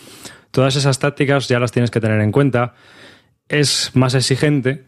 todas 0.50 0.76
esas 0.76 0.98
tácticas 0.98 1.48
ya 1.48 1.58
las 1.58 1.72
tienes 1.72 1.90
que 1.90 2.00
tener 2.00 2.20
en 2.20 2.32
cuenta. 2.32 2.74
Es 3.48 3.90
más 3.94 4.14
exigente, 4.14 4.84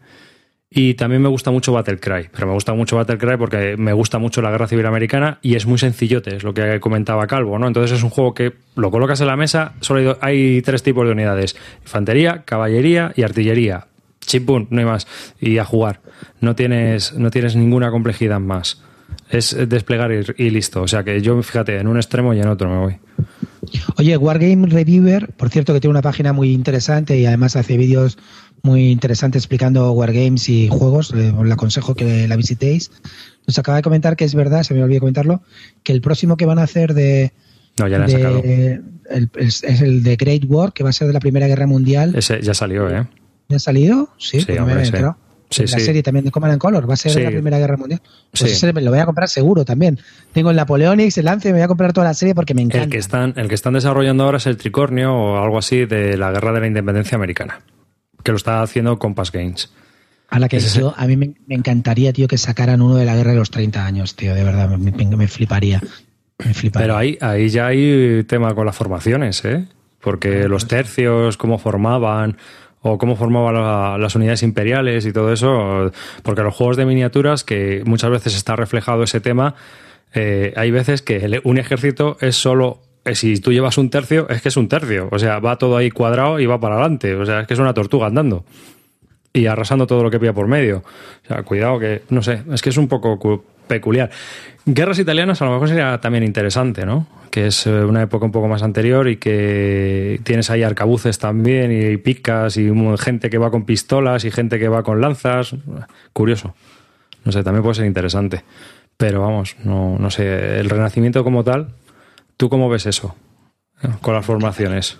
Y 0.77 0.95
también 0.95 1.21
me 1.21 1.29
gusta 1.29 1.51
mucho 1.51 1.71
Battlecry, 1.71 2.27
pero 2.33 2.47
me 2.47 2.53
gusta 2.53 2.73
mucho 2.73 2.97
Battlecry 2.97 3.37
porque 3.37 3.77
me 3.77 3.93
gusta 3.93 4.19
mucho 4.19 4.41
la 4.41 4.51
guerra 4.51 4.67
civil 4.67 4.85
americana 4.85 5.39
y 5.41 5.55
es 5.55 5.65
muy 5.65 5.77
sencillote, 5.77 6.35
es 6.35 6.43
lo 6.43 6.53
que 6.53 6.81
comentaba 6.81 7.27
Calvo, 7.27 7.57
¿no? 7.57 7.65
Entonces 7.65 7.97
es 7.97 8.03
un 8.03 8.09
juego 8.09 8.33
que 8.33 8.51
lo 8.75 8.91
colocas 8.91 9.21
en 9.21 9.27
la 9.27 9.37
mesa, 9.37 9.71
solo 9.79 10.17
hay, 10.19 10.61
tres 10.63 10.83
tipos 10.83 11.05
de 11.05 11.13
unidades: 11.13 11.55
infantería, 11.81 12.43
caballería 12.43 13.13
y 13.15 13.23
artillería. 13.23 13.87
Chimpún, 14.19 14.67
no 14.69 14.79
hay 14.79 14.85
más. 14.85 15.07
Y 15.39 15.59
a 15.59 15.63
jugar. 15.63 16.01
No 16.41 16.55
tienes, 16.55 17.13
no 17.13 17.31
tienes 17.31 17.55
ninguna 17.55 17.89
complejidad 17.89 18.41
más. 18.41 18.83
Es 19.29 19.55
desplegar 19.67 20.11
y, 20.11 20.43
y 20.43 20.49
listo. 20.49 20.81
O 20.81 20.87
sea 20.87 21.03
que 21.03 21.21
yo, 21.21 21.41
fíjate, 21.41 21.77
en 21.79 21.87
un 21.87 21.97
extremo 21.97 22.33
y 22.33 22.39
en 22.39 22.47
otro 22.47 22.69
me 22.69 22.77
voy. 22.77 22.97
Oye, 23.97 24.15
Wargame 24.17 24.67
Reviewer, 24.67 25.29
por 25.33 25.49
cierto, 25.49 25.73
que 25.73 25.79
tiene 25.79 25.91
una 25.91 26.01
página 26.01 26.33
muy 26.33 26.51
interesante 26.51 27.17
y 27.17 27.25
además 27.25 27.55
hace 27.55 27.77
vídeos 27.77 28.17
muy 28.61 28.91
interesantes 28.91 29.41
explicando 29.43 29.91
Wargames 29.93 30.47
y 30.49 30.67
juegos. 30.69 31.13
eh, 31.15 31.33
os 31.35 31.51
aconsejo 31.51 31.95
que 31.95 32.27
la 32.27 32.35
visitéis. 32.35 32.91
Nos 33.47 33.57
acaba 33.59 33.77
de 33.77 33.83
comentar 33.83 34.15
que 34.15 34.25
es 34.25 34.35
verdad, 34.35 34.63
se 34.63 34.73
me 34.73 34.83
olvidó 34.83 34.99
comentarlo, 35.01 35.41
que 35.83 35.93
el 35.93 36.01
próximo 36.01 36.37
que 36.37 36.45
van 36.45 36.59
a 36.59 36.63
hacer 36.63 36.93
de. 36.93 37.31
No, 37.79 37.87
ya 37.87 37.99
de- 37.99 38.11
sacado. 38.11 38.41
el- 38.43 39.29
es, 39.35 39.63
es 39.63 39.81
el 39.81 40.01
de 40.03 40.15
Great 40.15 40.43
War, 40.47 40.73
que 40.73 40.83
va 40.83 40.89
a 40.89 40.93
ser 40.93 41.07
de 41.07 41.13
la 41.13 41.19
Primera 41.19 41.47
Guerra 41.47 41.67
Mundial. 41.67 42.15
Ese 42.15 42.41
ya 42.41 42.53
salió, 42.53 42.89
¿eh? 42.89 43.05
¿Ya 43.49 43.57
ha 43.57 43.59
salido? 43.59 44.09
Sí, 44.17 44.39
Sí, 44.39 44.45
pues 44.47 44.59
hombre, 44.59 44.75
me 44.75 44.85
sí. 44.85 44.91
Sí, 45.55 45.63
la 45.63 45.79
sí. 45.79 45.85
serie 45.85 46.03
también 46.03 46.25
de 46.25 46.31
Command 46.31 46.53
and 46.53 46.61
Color 46.61 46.89
va 46.89 46.93
a 46.93 46.97
ser 46.97 47.11
Sí. 47.11 47.21
la 47.21 47.29
Primera 47.29 47.57
Guerra 47.59 47.77
Mundial. 47.77 48.01
Pues 48.31 48.43
ese 48.51 48.73
me 48.73 48.81
lo 48.81 48.91
voy 48.91 48.99
a 48.99 49.05
comprar 49.05 49.29
seguro 49.29 49.63
también. 49.65 49.99
Tengo 50.33 50.49
el 50.51 50.55
Napoleonics, 50.55 51.17
el 51.17 51.25
Lance, 51.25 51.49
me 51.49 51.53
voy 51.59 51.61
a 51.63 51.67
comprar 51.67 51.93
toda 51.93 52.07
la 52.07 52.13
serie 52.13 52.35
porque 52.35 52.53
me 52.53 52.61
encanta. 52.63 52.83
El 52.85 52.89
que, 52.89 52.97
están, 52.97 53.33
el 53.37 53.47
que 53.47 53.55
están 53.55 53.73
desarrollando 53.73 54.23
ahora 54.23 54.37
es 54.37 54.45
el 54.47 54.57
Tricornio 54.57 55.13
o 55.13 55.43
algo 55.43 55.57
así 55.57 55.85
de 55.85 56.17
la 56.17 56.31
Guerra 56.31 56.51
de 56.53 56.59
la 56.61 56.67
Independencia 56.67 57.15
Americana, 57.15 57.61
que 58.23 58.31
lo 58.31 58.37
está 58.37 58.61
haciendo 58.61 58.97
Compass 58.99 59.31
Games. 59.31 59.71
A 60.29 60.39
la 60.39 60.49
que 60.49 60.57
Ese 60.57 60.67
es 60.67 60.73
yo, 60.75 60.93
a 60.97 61.05
mí 61.07 61.15
me, 61.17 61.35
me 61.47 61.55
encantaría, 61.55 62.11
tío, 62.11 62.27
que 62.27 62.37
sacaran 62.37 62.81
uno 62.81 62.95
de 62.95 63.05
la 63.05 63.15
guerra 63.15 63.31
de 63.31 63.37
los 63.37 63.51
30 63.51 63.85
años, 63.85 64.15
tío, 64.15 64.33
de 64.33 64.43
verdad, 64.43 64.69
me, 64.69 64.91
me- 64.91 65.15
me 65.15 65.27
fliparía. 65.27 65.79
Me 66.43 66.53
fliparía. 66.53 66.87
Pero 66.87 66.97
ahí, 66.97 67.17
ahí 67.21 67.47
ya 67.49 67.67
hay 67.67 68.23
tema 68.27 68.53
con 68.55 68.65
las 68.65 68.75
formaciones, 68.75 69.45
¿eh? 69.45 69.67
Porque 70.01 70.47
los 70.47 70.67
tercios, 70.67 71.37
cómo 71.37 71.57
formaban, 71.57 72.37
o 72.87 72.97
cómo 72.99 73.15
formaban 73.15 73.55
la- 73.55 73.97
las 73.97 74.15
unidades 74.15 74.43
imperiales 74.43 75.05
y 75.07 75.11
todo 75.11 75.33
eso, 75.33 75.91
porque 76.21 76.43
los 76.43 76.53
juegos 76.53 76.77
de 76.77 76.85
miniaturas, 76.85 77.43
que 77.43 77.81
muchas 77.85 78.11
veces 78.11 78.35
está 78.35 78.55
reflejado 78.55 79.01
ese 79.03 79.19
tema, 79.19 79.55
eh, 80.13 80.53
hay 80.55 80.69
veces 80.69 81.01
que 81.01 81.41
un 81.43 81.57
ejército 81.57 82.17
es 82.21 82.35
solo... 82.35 82.77
eh, 83.03 83.15
Si 83.15 83.39
tú 83.41 83.51
llevas 83.51 83.77
un 83.79 83.89
tercio, 83.89 84.27
es 84.29 84.41
que 84.43 84.49
es 84.49 84.57
un 84.57 84.67
tercio. 84.69 85.09
O 85.11 85.17
sea, 85.19 85.39
va 85.39 85.57
todo 85.57 85.77
ahí 85.77 85.89
cuadrado 85.89 86.39
y 86.39 86.45
va 86.45 86.59
para 86.59 86.75
adelante. 86.75 87.15
O 87.15 87.25
sea, 87.25 87.41
es 87.41 87.47
que 87.47 87.53
es 87.55 87.59
una 87.59 87.73
tortuga 87.73 88.05
andando. 88.07 88.45
y 89.33 89.47
arrasando 89.47 89.85
todo 89.85 90.01
lo 90.03 90.09
que 90.09 90.17
pilla 90.19 90.31
por 90.33 90.47
medio. 90.47 90.77
O 91.23 91.27
sea, 91.27 91.43
cuidado 91.43 91.77
que, 91.79 92.03
no 92.09 92.21
sé, 92.21 92.43
es 92.53 92.61
que 92.61 92.69
es 92.69 92.77
un 92.77 92.87
poco 92.87 93.19
peculiar. 93.67 94.09
Guerras 94.65 94.99
italianas 94.99 95.41
a 95.41 95.45
lo 95.45 95.51
mejor 95.51 95.69
sería 95.69 95.99
también 96.01 96.23
interesante, 96.23 96.85
¿no? 96.85 97.07
Que 97.29 97.47
es 97.47 97.67
eh, 97.67 97.83
una 97.83 98.01
época 98.01 98.25
un 98.25 98.31
poco 98.31 98.47
más 98.47 98.63
anterior 98.63 99.07
y 99.07 99.17
que 99.17 100.19
tienes 100.23 100.49
ahí 100.49 100.63
arcabuces 100.63 101.19
también 101.19 101.71
y 101.71 101.97
picas 101.97 102.57
y 102.57 102.71
gente 102.97 103.29
que 103.29 103.37
va 103.37 103.51
con 103.51 103.65
pistolas 103.65 104.25
y 104.25 104.31
gente 104.31 104.57
que 104.57 104.67
va 104.67 104.83
con 104.83 105.01
lanzas. 105.01 105.55
Curioso. 106.13 106.55
No 107.23 107.31
sé, 107.31 107.43
también 107.43 107.63
puede 107.63 107.75
ser 107.75 107.85
interesante. 107.85 108.43
Pero 108.97 109.21
vamos, 109.21 109.55
no, 109.63 109.97
no 109.99 110.09
sé, 110.09 110.59
el 110.59 110.69
renacimiento 110.69 111.23
como 111.23 111.43
tal, 111.43 111.73
¿tú 112.37 112.49
cómo 112.49 112.69
ves 112.69 112.85
eso? 112.85 113.15
Con 114.01 114.13
las 114.13 114.25
formaciones. 114.25 114.97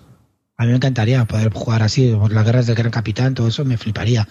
A 0.57 0.63
mí 0.63 0.70
me 0.70 0.76
encantaría 0.76 1.24
poder 1.26 1.51
jugar 1.53 1.82
así, 1.82 2.18
las 2.30 2.45
guerras 2.45 2.68
del 2.68 2.76
Gran 2.76 2.91
Capitán, 2.91 3.34
todo 3.34 3.47
eso 3.47 3.66
me 3.66 3.78
fliparía. 3.78 4.28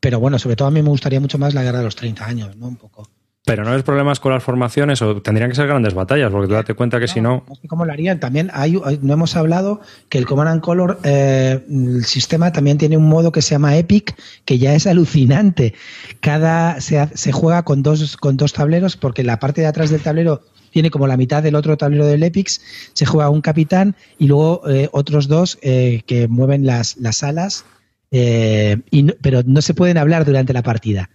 Pero 0.00 0.20
bueno, 0.20 0.38
sobre 0.38 0.56
todo 0.56 0.68
a 0.68 0.70
mí 0.70 0.82
me 0.82 0.88
gustaría 0.88 1.20
mucho 1.20 1.38
más 1.38 1.54
la 1.54 1.62
guerra 1.62 1.78
de 1.78 1.84
los 1.84 1.96
30 1.96 2.26
años, 2.26 2.56
¿no? 2.56 2.68
Un 2.68 2.76
poco. 2.76 3.08
Pero 3.46 3.62
no 3.62 3.74
es 3.76 3.82
problemas 3.82 4.20
con 4.20 4.32
las 4.32 4.42
formaciones 4.42 5.02
o 5.02 5.20
tendrían 5.20 5.50
que 5.50 5.56
ser 5.56 5.66
grandes 5.66 5.92
batallas, 5.92 6.30
porque 6.30 6.48
tú 6.48 6.54
date 6.54 6.72
cuenta 6.72 6.98
que 6.98 7.08
si 7.08 7.20
no. 7.20 7.44
Cómo 7.68 7.84
lo 7.84 7.92
harían. 7.92 8.18
También 8.18 8.50
hay, 8.54 8.80
no 9.02 9.12
hemos 9.12 9.36
hablado 9.36 9.82
que 10.08 10.16
el 10.16 10.24
Command 10.24 10.48
and 10.48 10.60
Color, 10.62 10.98
eh, 11.04 11.62
el 11.68 12.06
sistema 12.06 12.52
también 12.52 12.78
tiene 12.78 12.96
un 12.96 13.06
modo 13.06 13.32
que 13.32 13.42
se 13.42 13.50
llama 13.50 13.76
Epic, 13.76 14.14
que 14.46 14.56
ya 14.58 14.74
es 14.74 14.86
alucinante. 14.86 15.74
Cada 16.20 16.80
se, 16.80 17.06
se 17.14 17.32
juega 17.32 17.64
con 17.64 17.82
dos, 17.82 18.16
con 18.16 18.38
dos 18.38 18.54
tableros, 18.54 18.96
porque 18.96 19.22
la 19.24 19.38
parte 19.38 19.60
de 19.60 19.66
atrás 19.66 19.90
del 19.90 20.00
tablero 20.00 20.40
tiene 20.70 20.90
como 20.90 21.06
la 21.06 21.18
mitad 21.18 21.42
del 21.42 21.54
otro 21.54 21.76
tablero 21.76 22.06
del 22.06 22.22
Epic. 22.22 22.48
Se 22.48 23.04
juega 23.04 23.28
un 23.28 23.42
capitán 23.42 23.94
y 24.18 24.26
luego 24.26 24.62
eh, 24.70 24.88
otros 24.92 25.28
dos 25.28 25.58
eh, 25.60 26.00
que 26.06 26.28
mueven 26.28 26.64
las, 26.64 26.96
las 26.96 27.22
alas, 27.22 27.66
eh, 28.10 28.78
y 28.90 29.02
no- 29.02 29.12
pero 29.20 29.42
no 29.44 29.60
se 29.60 29.74
pueden 29.74 29.98
hablar 29.98 30.24
durante 30.24 30.54
la 30.54 30.62
partida. 30.62 31.10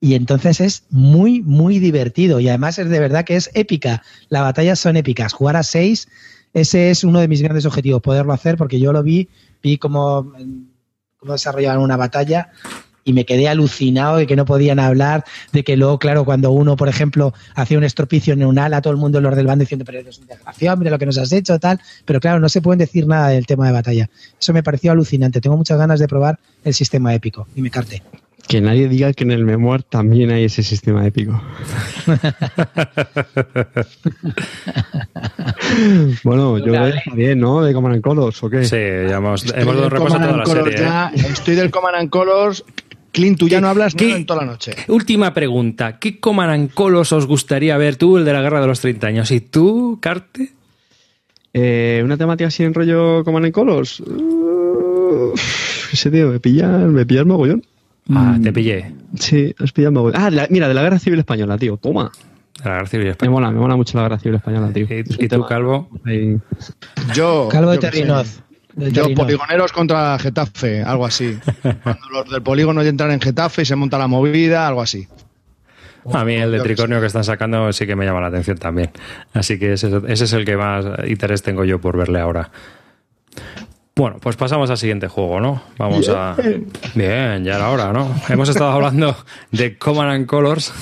Y 0.00 0.14
entonces 0.14 0.60
es 0.60 0.84
muy, 0.90 1.42
muy 1.42 1.78
divertido. 1.78 2.40
Y 2.40 2.48
además 2.48 2.78
es 2.78 2.88
de 2.88 2.98
verdad 2.98 3.24
que 3.24 3.36
es 3.36 3.50
épica. 3.54 4.02
Las 4.30 4.42
batallas 4.42 4.80
son 4.80 4.96
épicas. 4.96 5.34
Jugar 5.34 5.56
a 5.56 5.62
seis, 5.62 6.08
ese 6.54 6.90
es 6.90 7.04
uno 7.04 7.20
de 7.20 7.28
mis 7.28 7.42
grandes 7.42 7.66
objetivos, 7.66 8.00
poderlo 8.00 8.32
hacer, 8.32 8.56
porque 8.56 8.80
yo 8.80 8.92
lo 8.92 9.02
vi, 9.02 9.28
vi 9.62 9.76
cómo, 9.76 10.32
cómo 11.18 11.32
desarrollaban 11.32 11.82
una 11.82 11.96
batalla 11.96 12.50
y 13.04 13.12
me 13.12 13.24
quedé 13.24 13.48
alucinado 13.48 14.16
de 14.16 14.26
que 14.26 14.36
no 14.36 14.44
podían 14.44 14.78
hablar, 14.78 15.24
de 15.52 15.64
que 15.64 15.76
luego, 15.76 15.98
claro, 15.98 16.24
cuando 16.24 16.50
uno, 16.50 16.76
por 16.76 16.88
ejemplo, 16.88 17.34
hacía 17.54 17.78
un 17.78 17.84
estropicio 17.84 18.34
en 18.34 18.44
un 18.44 18.58
ala, 18.58 18.80
todo 18.80 18.92
el 18.92 18.98
mundo 18.98 19.20
los 19.20 19.34
del 19.36 19.46
bando 19.46 19.62
diciendo, 19.62 19.84
pero 19.84 19.98
eres 19.98 20.18
un 20.18 20.26
mira 20.78 20.90
lo 20.90 20.98
que 20.98 21.06
nos 21.06 21.18
has 21.18 21.32
hecho, 21.32 21.58
tal. 21.58 21.80
Pero 22.04 22.20
claro, 22.20 22.40
no 22.40 22.48
se 22.48 22.62
pueden 22.62 22.78
decir 22.78 23.06
nada 23.06 23.28
del 23.28 23.46
tema 23.46 23.66
de 23.66 23.72
batalla. 23.72 24.10
Eso 24.38 24.52
me 24.52 24.62
pareció 24.62 24.92
alucinante. 24.92 25.40
Tengo 25.40 25.56
muchas 25.56 25.78
ganas 25.78 25.98
de 26.00 26.08
probar 26.08 26.38
el 26.64 26.74
sistema 26.74 27.14
épico. 27.14 27.46
Y 27.54 27.62
me 27.62 27.70
carte. 27.70 28.02
Que 28.46 28.60
nadie 28.60 28.88
diga 28.88 29.12
que 29.12 29.24
en 29.24 29.30
el 29.30 29.44
Memoir 29.44 29.82
también 29.82 30.30
hay 30.30 30.44
ese 30.44 30.62
sistema 30.62 31.06
épico. 31.06 31.40
bueno, 36.24 36.58
yo 36.58 36.74
está 36.74 37.14
bien, 37.14 37.38
¿no? 37.38 37.62
De 37.62 37.72
Command 37.72 37.94
and 37.94 38.02
Colors, 38.02 38.42
¿o 38.42 38.50
qué? 38.50 38.64
Sí, 38.64 38.76
ya 38.76 39.18
hemos, 39.18 39.44
hemos 39.54 39.74
dado 39.74 39.86
un 39.86 39.90
repaso 39.90 40.16
a 40.16 40.20
toda 40.20 40.36
la 40.36 40.42
Colors 40.42 40.74
serie. 40.74 40.88
¿eh? 40.88 41.10
estoy 41.32 41.54
del 41.54 41.70
Command 41.70 41.96
and 41.96 42.10
Colors. 42.10 42.64
Clint, 43.12 43.38
tú 43.38 43.48
ya 43.48 43.60
no 43.60 43.68
hablas 43.68 43.94
en 43.98 44.24
toda 44.24 44.44
la 44.44 44.52
noche. 44.52 44.74
Última 44.88 45.34
pregunta. 45.34 45.98
¿Qué 45.98 46.20
Command 46.20 46.52
and 46.52 46.74
Colors 46.74 47.12
os 47.12 47.26
gustaría 47.26 47.76
ver 47.76 47.96
tú, 47.96 48.18
el 48.18 48.24
de 48.24 48.32
la 48.32 48.42
guerra 48.42 48.60
de 48.60 48.68
los 48.68 48.80
30 48.80 49.06
años? 49.06 49.30
¿Y 49.30 49.40
tú, 49.40 49.98
Carte? 50.00 50.52
Eh, 51.52 52.00
¿Una 52.04 52.16
temática 52.16 52.48
así 52.48 52.62
en 52.62 52.72
rollo 52.72 53.24
Command 53.24 53.46
and 53.46 53.54
Colors? 53.54 54.00
Uh, 54.00 55.34
ese 55.92 56.10
tío, 56.10 56.28
me 56.28 56.38
pilla, 56.38 56.68
me 56.68 57.04
pilla 57.04 57.20
el 57.20 57.26
mogollón. 57.26 57.64
Ah, 58.12 58.36
te 58.42 58.52
pillé. 58.52 58.92
Sí, 59.18 59.54
os 59.60 59.72
pilla 59.72 59.88
el 59.88 59.94
mogollón. 59.94 60.20
Ah, 60.20 60.30
la- 60.30 60.46
mira, 60.50 60.68
de 60.68 60.74
la 60.74 60.82
Guerra 60.82 60.98
Civil 60.98 61.18
Española, 61.20 61.56
tío. 61.58 61.76
Toma. 61.76 62.10
De 62.62 62.68
la 62.68 62.74
guerra 62.76 62.86
civil 62.88 63.04
Me 63.06 63.10
española. 63.12 63.32
mola, 63.40 63.50
me 63.52 63.58
mola 63.60 63.76
mucho 63.76 63.96
la 63.96 64.02
Guerra 64.04 64.18
Civil 64.18 64.34
Española, 64.36 64.70
tío. 64.72 64.86
¿Y, 64.90 64.92
Es 65.00 65.16
un 65.18 65.24
y 65.24 65.28
tú, 65.28 65.46
Calvo? 65.46 65.88
ahí. 66.04 66.36
Yo. 67.14 67.48
Calvo 67.50 67.70
de. 67.70 67.78
Terrinoz. 67.78 68.40
Yo, 68.76 69.12
poligoneros 69.14 69.72
contra 69.72 70.18
Getafe, 70.18 70.82
algo 70.82 71.04
así. 71.06 71.38
Cuando 71.62 72.08
los 72.12 72.30
del 72.30 72.42
polígono 72.42 72.82
ya 72.82 72.88
entran 72.90 73.10
en 73.10 73.20
Getafe 73.20 73.62
y 73.62 73.64
se 73.64 73.76
monta 73.76 73.98
la 73.98 74.06
movida, 74.06 74.66
algo 74.68 74.80
así. 74.82 75.08
A 76.12 76.24
mí 76.24 76.34
el 76.34 76.52
de 76.52 76.60
tricornio 76.60 76.98
que 77.00 77.06
están 77.06 77.24
sacando 77.24 77.72
sí 77.72 77.86
que 77.86 77.94
me 77.96 78.06
llama 78.06 78.20
la 78.20 78.28
atención 78.28 78.56
también. 78.58 78.90
Así 79.34 79.58
que 79.58 79.74
ese, 79.74 79.90
ese 80.08 80.24
es 80.24 80.32
el 80.32 80.44
que 80.46 80.56
más 80.56 80.84
interés 81.06 81.42
tengo 81.42 81.64
yo 81.64 81.80
por 81.80 81.96
verle 81.98 82.20
ahora. 82.20 82.50
Bueno, 83.96 84.16
pues 84.20 84.36
pasamos 84.36 84.70
al 84.70 84.78
siguiente 84.78 85.08
juego, 85.08 85.40
¿no? 85.40 85.62
Vamos 85.76 86.08
a... 86.08 86.36
Bien, 86.94 87.44
ya 87.44 87.56
era 87.56 87.70
hora, 87.70 87.92
¿no? 87.92 88.14
Hemos 88.28 88.48
estado 88.48 88.70
hablando 88.70 89.16
de 89.50 89.76
Command 89.76 90.12
and 90.12 90.26
Colors, 90.26 90.72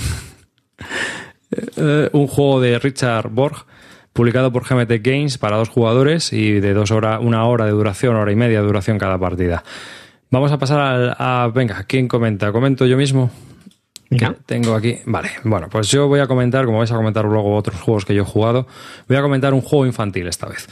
eh, 1.77 2.11
un 2.13 2.27
juego 2.29 2.61
de 2.61 2.79
Richard 2.79 3.29
Borg, 3.31 3.67
publicado 4.13 4.53
por 4.53 4.65
GMT 4.65 5.01
Games 5.03 5.39
para 5.39 5.57
dos 5.57 5.69
jugadores 5.69 6.33
y 6.33 6.61
de 6.61 6.75
dos 6.75 6.91
horas, 6.91 7.21
una 7.23 7.45
hora 7.47 7.65
de 7.65 7.73
duración, 7.73 8.17
hora 8.17 8.31
y 8.31 8.37
media 8.37 8.61
de 8.61 8.67
duración 8.67 8.99
cada 8.99 9.19
partida. 9.19 9.65
Vamos 10.31 10.53
a 10.53 10.59
pasar 10.59 10.81
al, 10.81 11.17
a... 11.19 11.51
Venga, 11.53 11.85
¿quién 11.85 12.07
comenta? 12.07 12.53
¿Comento 12.53 12.87
yo 12.87 12.97
mismo? 12.97 13.31
Que 14.11 14.27
tengo 14.47 14.75
aquí. 14.75 14.99
Vale, 15.05 15.31
bueno, 15.45 15.69
pues 15.71 15.89
yo 15.89 16.09
voy 16.09 16.21
a 16.21 16.27
comentar, 16.27 16.65
como 16.65 16.79
vais 16.79 16.91
a 16.91 16.97
comentar 16.97 17.25
luego 17.25 17.55
otros 17.55 17.81
juegos 17.81 18.05
que 18.05 18.15
yo 18.15 18.23
he 18.23 18.27
jugado, 18.27 18.67
voy 19.07 19.17
a 19.19 19.23
comentar 19.23 19.53
un 19.53 19.61
juego 19.61 19.87
infantil 19.87 20.27
esta 20.29 20.47
vez. 20.47 20.67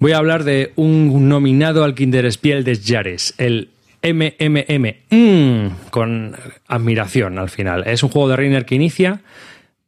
Voy 0.00 0.12
a 0.12 0.18
hablar 0.18 0.44
de 0.44 0.72
un 0.76 1.28
nominado 1.28 1.82
al 1.82 1.96
Kinderspiel 1.96 2.62
des 2.62 2.84
Jahres, 2.86 3.34
el 3.36 3.70
MMM, 4.00 4.94
mm, 5.10 5.90
con 5.90 6.36
admiración 6.68 7.36
al 7.36 7.50
final. 7.50 7.82
Es 7.84 8.04
un 8.04 8.10
juego 8.10 8.28
de 8.28 8.36
Reiner 8.36 8.64
que 8.64 8.76
inicia 8.76 9.22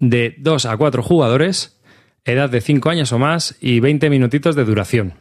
de 0.00 0.34
2 0.38 0.66
a 0.66 0.76
4 0.76 1.04
jugadores, 1.04 1.78
edad 2.24 2.50
de 2.50 2.60
5 2.60 2.90
años 2.90 3.12
o 3.12 3.20
más 3.20 3.56
y 3.60 3.78
20 3.78 4.10
minutitos 4.10 4.56
de 4.56 4.64
duración. 4.64 5.14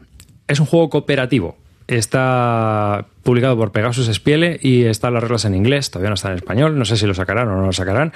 Es 0.48 0.60
un 0.60 0.66
juego 0.66 0.90
cooperativo. 0.90 1.56
Está 1.88 3.06
publicado 3.22 3.58
por 3.58 3.72
Pegasus 3.72 4.08
Spiele 4.12 4.60
y 4.60 4.86
están 4.86 5.14
las 5.14 5.22
reglas 5.22 5.46
en 5.46 5.54
inglés, 5.54 5.92
todavía 5.92 6.10
no 6.10 6.16
está 6.16 6.30
en 6.30 6.38
español, 6.38 6.80
no 6.80 6.86
sé 6.86 6.98
si 6.98 7.06
lo 7.06 7.14
sacarán 7.14 7.48
o 7.50 7.58
no 7.58 7.68
lo 7.68 7.74
sacarán. 7.74 8.12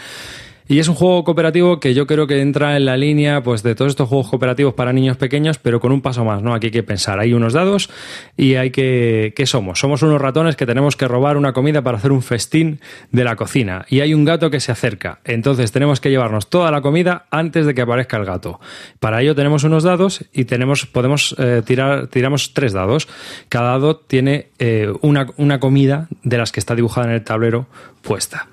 Y 0.68 0.80
es 0.80 0.88
un 0.88 0.96
juego 0.96 1.24
cooperativo 1.24 1.80
que 1.80 1.94
yo 1.94 2.08
creo 2.08 2.28
que 2.28 2.42
entra 2.42 2.78
en 2.78 2.86
la 2.86 2.96
línea 2.96 3.44
pues 3.44 3.64
de 3.64 3.76
todos 3.76 3.92
estos 3.92 4.08
juegos 4.08 4.30
cooperativos 4.30 4.74
para 4.74 4.94
niños 4.94 5.18
pequeños, 5.18 5.58
pero 5.58 5.80
con 5.80 5.92
un 5.92 6.02
paso 6.02 6.24
más, 6.24 6.42
¿no? 6.42 6.54
Aquí 6.54 6.68
hay 6.68 6.72
que 6.72 6.84
pensar, 6.84 7.20
hay 7.20 7.34
unos 7.34 7.54
dados 7.54 7.90
y 8.38 8.56
hay 8.56 8.72
que 8.72 9.34
¿qué 9.36 9.46
somos? 9.46 9.80
Somos 9.80 10.02
unos 10.04 10.22
ratones 10.22 10.56
que 10.56 10.66
tenemos 10.66 10.96
que 10.96 11.08
robar 11.08 11.38
una 11.38 11.54
comida 11.54 11.82
para 11.82 11.98
hacer 11.98 12.12
un 12.12 12.22
festín 12.22 12.80
de 13.12 13.24
la 13.24 13.36
cocina 13.36 13.86
y 13.90 14.00
hay 14.00 14.14
un 14.14 14.26
gato 14.26 14.50
que 14.50 14.60
se 14.60 14.72
acerca. 14.72 15.20
Entonces 15.26 15.72
tenemos 15.72 16.00
que 16.00 16.10
llevarnos 16.10 16.50
toda 16.50 16.72
la 16.72 16.82
comida 16.82 17.26
antes 17.32 17.66
de 17.66 17.74
que 17.74 17.82
aparezca 17.82 18.18
el 18.18 18.26
gato. 18.26 18.60
Para 19.00 19.22
ello 19.22 19.36
tenemos 19.36 19.64
unos 19.64 19.84
dados 19.84 20.24
y 20.34 20.46
tenemos 20.46 20.86
podemos 20.86 21.36
eh, 21.40 21.62
tirar 21.66 22.08
tiramos 22.08 22.54
tres 22.54 22.74
dados. 22.74 23.08
Cada 23.50 23.72
dado 23.72 23.98
tiene 23.98 24.48
eh, 24.60 24.92
una, 25.02 25.28
una 25.38 25.60
comida 25.60 26.08
de 26.24 26.38
las 26.38 26.52
que 26.52 26.60
está 26.60 26.76
dibujada 26.76 27.08
en 27.08 27.14
el 27.14 27.24
tablero 27.24 27.68
puesta. 28.02 28.48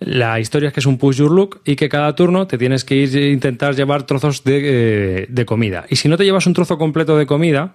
La 0.00 0.38
historia 0.40 0.68
es 0.68 0.74
que 0.74 0.80
es 0.80 0.86
un 0.86 0.98
push 0.98 1.16
your 1.16 1.30
look 1.30 1.60
y 1.64 1.76
que 1.76 1.88
cada 1.88 2.14
turno 2.14 2.46
te 2.46 2.58
tienes 2.58 2.84
que 2.84 2.96
ir 2.96 3.16
a 3.16 3.28
intentar 3.28 3.74
llevar 3.74 4.04
trozos 4.04 4.44
de, 4.44 4.60
eh, 4.62 5.26
de 5.28 5.46
comida. 5.46 5.86
Y 5.88 5.96
si 5.96 6.08
no 6.08 6.16
te 6.16 6.24
llevas 6.24 6.46
un 6.46 6.52
trozo 6.52 6.78
completo 6.78 7.16
de 7.16 7.26
comida, 7.26 7.74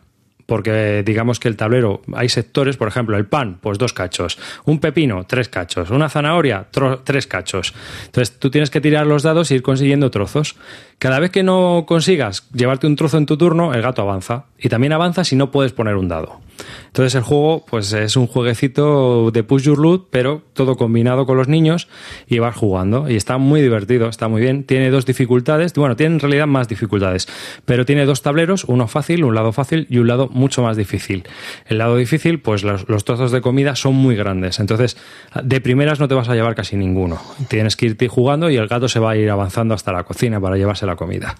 porque 0.51 1.01
digamos 1.05 1.39
que 1.39 1.47
el 1.47 1.55
tablero 1.55 2.01
hay 2.13 2.27
sectores, 2.27 2.75
por 2.75 2.89
ejemplo, 2.89 3.15
el 3.15 3.25
pan, 3.25 3.57
pues 3.61 3.77
dos 3.77 3.93
cachos, 3.93 4.37
un 4.65 4.79
pepino, 4.79 5.23
tres 5.25 5.47
cachos, 5.47 5.89
una 5.91 6.09
zanahoria, 6.09 6.67
tres 7.05 7.25
cachos. 7.25 7.73
Entonces 8.07 8.37
tú 8.37 8.49
tienes 8.51 8.69
que 8.69 8.81
tirar 8.81 9.07
los 9.07 9.23
dados 9.23 9.49
e 9.49 9.55
ir 9.55 9.61
consiguiendo 9.61 10.11
trozos. 10.11 10.57
Cada 10.99 11.19
vez 11.19 11.31
que 11.31 11.43
no 11.43 11.85
consigas 11.87 12.49
llevarte 12.53 12.85
un 12.85 12.97
trozo 12.97 13.17
en 13.17 13.25
tu 13.25 13.37
turno, 13.37 13.73
el 13.73 13.81
gato 13.81 14.01
avanza. 14.01 14.45
Y 14.59 14.67
también 14.67 14.91
avanza 14.91 15.23
si 15.23 15.37
no 15.37 15.51
puedes 15.51 15.71
poner 15.71 15.95
un 15.95 16.09
dado. 16.09 16.41
Entonces 16.87 17.15
el 17.15 17.21
juego, 17.21 17.65
pues 17.65 17.93
es 17.93 18.15
un 18.15 18.27
jueguecito 18.27 19.31
de 19.31 19.43
push 19.43 19.63
your 19.63 19.79
loot, 19.79 20.07
pero 20.09 20.43
todo 20.53 20.75
combinado 20.75 21.25
con 21.25 21.37
los 21.37 21.47
niños 21.47 21.87
y 22.27 22.39
vas 22.39 22.55
jugando. 22.55 23.09
Y 23.09 23.15
está 23.15 23.37
muy 23.37 23.61
divertido, 23.61 24.09
está 24.09 24.27
muy 24.27 24.41
bien. 24.41 24.63
Tiene 24.63 24.89
dos 24.89 25.05
dificultades, 25.05 25.73
bueno, 25.73 25.95
tiene 25.95 26.15
en 26.15 26.19
realidad 26.19 26.47
más 26.47 26.67
dificultades, 26.67 27.27
pero 27.65 27.85
tiene 27.85 28.05
dos 28.05 28.21
tableros, 28.21 28.65
uno 28.65 28.87
fácil, 28.87 29.23
un 29.23 29.35
lado 29.35 29.51
fácil 29.51 29.87
y 29.89 29.97
un 29.97 30.07
lado 30.07 30.29
mucho 30.31 30.61
más 30.61 30.77
difícil. 30.77 31.23
El 31.67 31.77
lado 31.77 31.97
difícil, 31.97 32.39
pues 32.39 32.63
los, 32.63 32.87
los 32.89 33.05
trozos 33.05 33.31
de 33.31 33.41
comida 33.41 33.75
son 33.75 33.95
muy 33.95 34.15
grandes. 34.15 34.59
Entonces, 34.59 34.97
de 35.43 35.61
primeras 35.61 35.99
no 35.99 36.07
te 36.07 36.15
vas 36.15 36.29
a 36.29 36.35
llevar 36.35 36.55
casi 36.55 36.75
ninguno. 36.75 37.21
Tienes 37.47 37.75
que 37.75 37.87
irte 37.87 38.07
jugando 38.07 38.49
y 38.49 38.57
el 38.57 38.67
gato 38.67 38.87
se 38.87 38.99
va 38.99 39.11
a 39.11 39.17
ir 39.17 39.29
avanzando 39.29 39.73
hasta 39.73 39.91
la 39.91 40.03
cocina 40.03 40.39
para 40.39 40.57
llevarse 40.57 40.85
la 40.85 40.95
comida. 40.95 41.35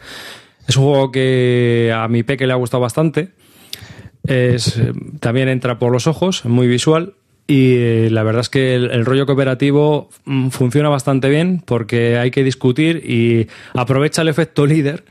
Es 0.68 0.78
un 0.78 0.86
juego 0.86 1.12
que 1.12 1.94
a 1.96 2.08
mi 2.08 2.24
peque 2.24 2.48
le 2.48 2.54
ha 2.54 2.56
gustado 2.56 2.82
bastante. 2.82 3.32
Es, 4.26 4.78
eh, 4.78 4.94
también 5.20 5.50
entra 5.50 5.80
por 5.80 5.92
los 5.92 6.08
ojos, 6.08 6.46
muy 6.46 6.68
visual. 6.68 7.14
Y 7.48 7.76
eh, 7.76 8.10
la 8.12 8.24
verdad 8.24 8.42
es 8.42 8.50
que 8.50 8.76
el, 8.76 8.92
el 8.92 9.06
rollo 9.06 9.26
cooperativo 9.26 10.10
mm, 10.26 10.50
funciona 10.50 10.90
bastante 10.90 11.28
bien 11.30 11.62
porque 11.66 12.18
hay 12.18 12.32
que 12.32 12.44
discutir 12.44 12.98
y 12.98 13.48
aprovecha 13.74 14.22
el 14.22 14.30
efecto 14.30 14.66
líder 14.66 15.04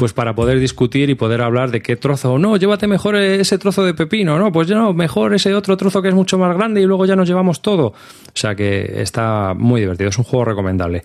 pues 0.00 0.14
para 0.14 0.34
poder 0.34 0.58
discutir 0.58 1.10
y 1.10 1.14
poder 1.14 1.42
hablar 1.42 1.70
de 1.70 1.82
qué 1.82 1.94
trozo, 1.94 2.38
no, 2.38 2.56
llévate 2.56 2.86
mejor 2.86 3.16
ese 3.16 3.58
trozo 3.58 3.84
de 3.84 3.92
pepino, 3.92 4.38
no, 4.38 4.50
pues 4.50 4.66
ya 4.66 4.74
no, 4.74 4.94
mejor 4.94 5.34
ese 5.34 5.54
otro 5.54 5.76
trozo 5.76 6.00
que 6.00 6.08
es 6.08 6.14
mucho 6.14 6.38
más 6.38 6.56
grande 6.56 6.80
y 6.80 6.86
luego 6.86 7.04
ya 7.04 7.16
nos 7.16 7.28
llevamos 7.28 7.60
todo. 7.60 7.88
O 7.88 7.94
sea 8.32 8.54
que 8.54 9.02
está 9.02 9.52
muy 9.54 9.82
divertido, 9.82 10.08
es 10.08 10.16
un 10.16 10.24
juego 10.24 10.46
recomendable. 10.46 11.02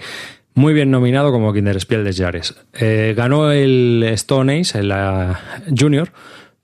Muy 0.54 0.74
bien 0.74 0.92
nominado 0.92 1.34
como 1.34 1.52
Kinder 1.52 1.78
Spiel 1.82 2.06
de 2.06 2.14
Jares. 2.14 2.56
Eh, 2.72 3.14
ganó 3.18 3.52
el 3.52 4.02
Stone 4.14 4.62
Ace 4.62 4.80
en 4.80 4.88
la 4.88 5.42
Junior 5.78 6.14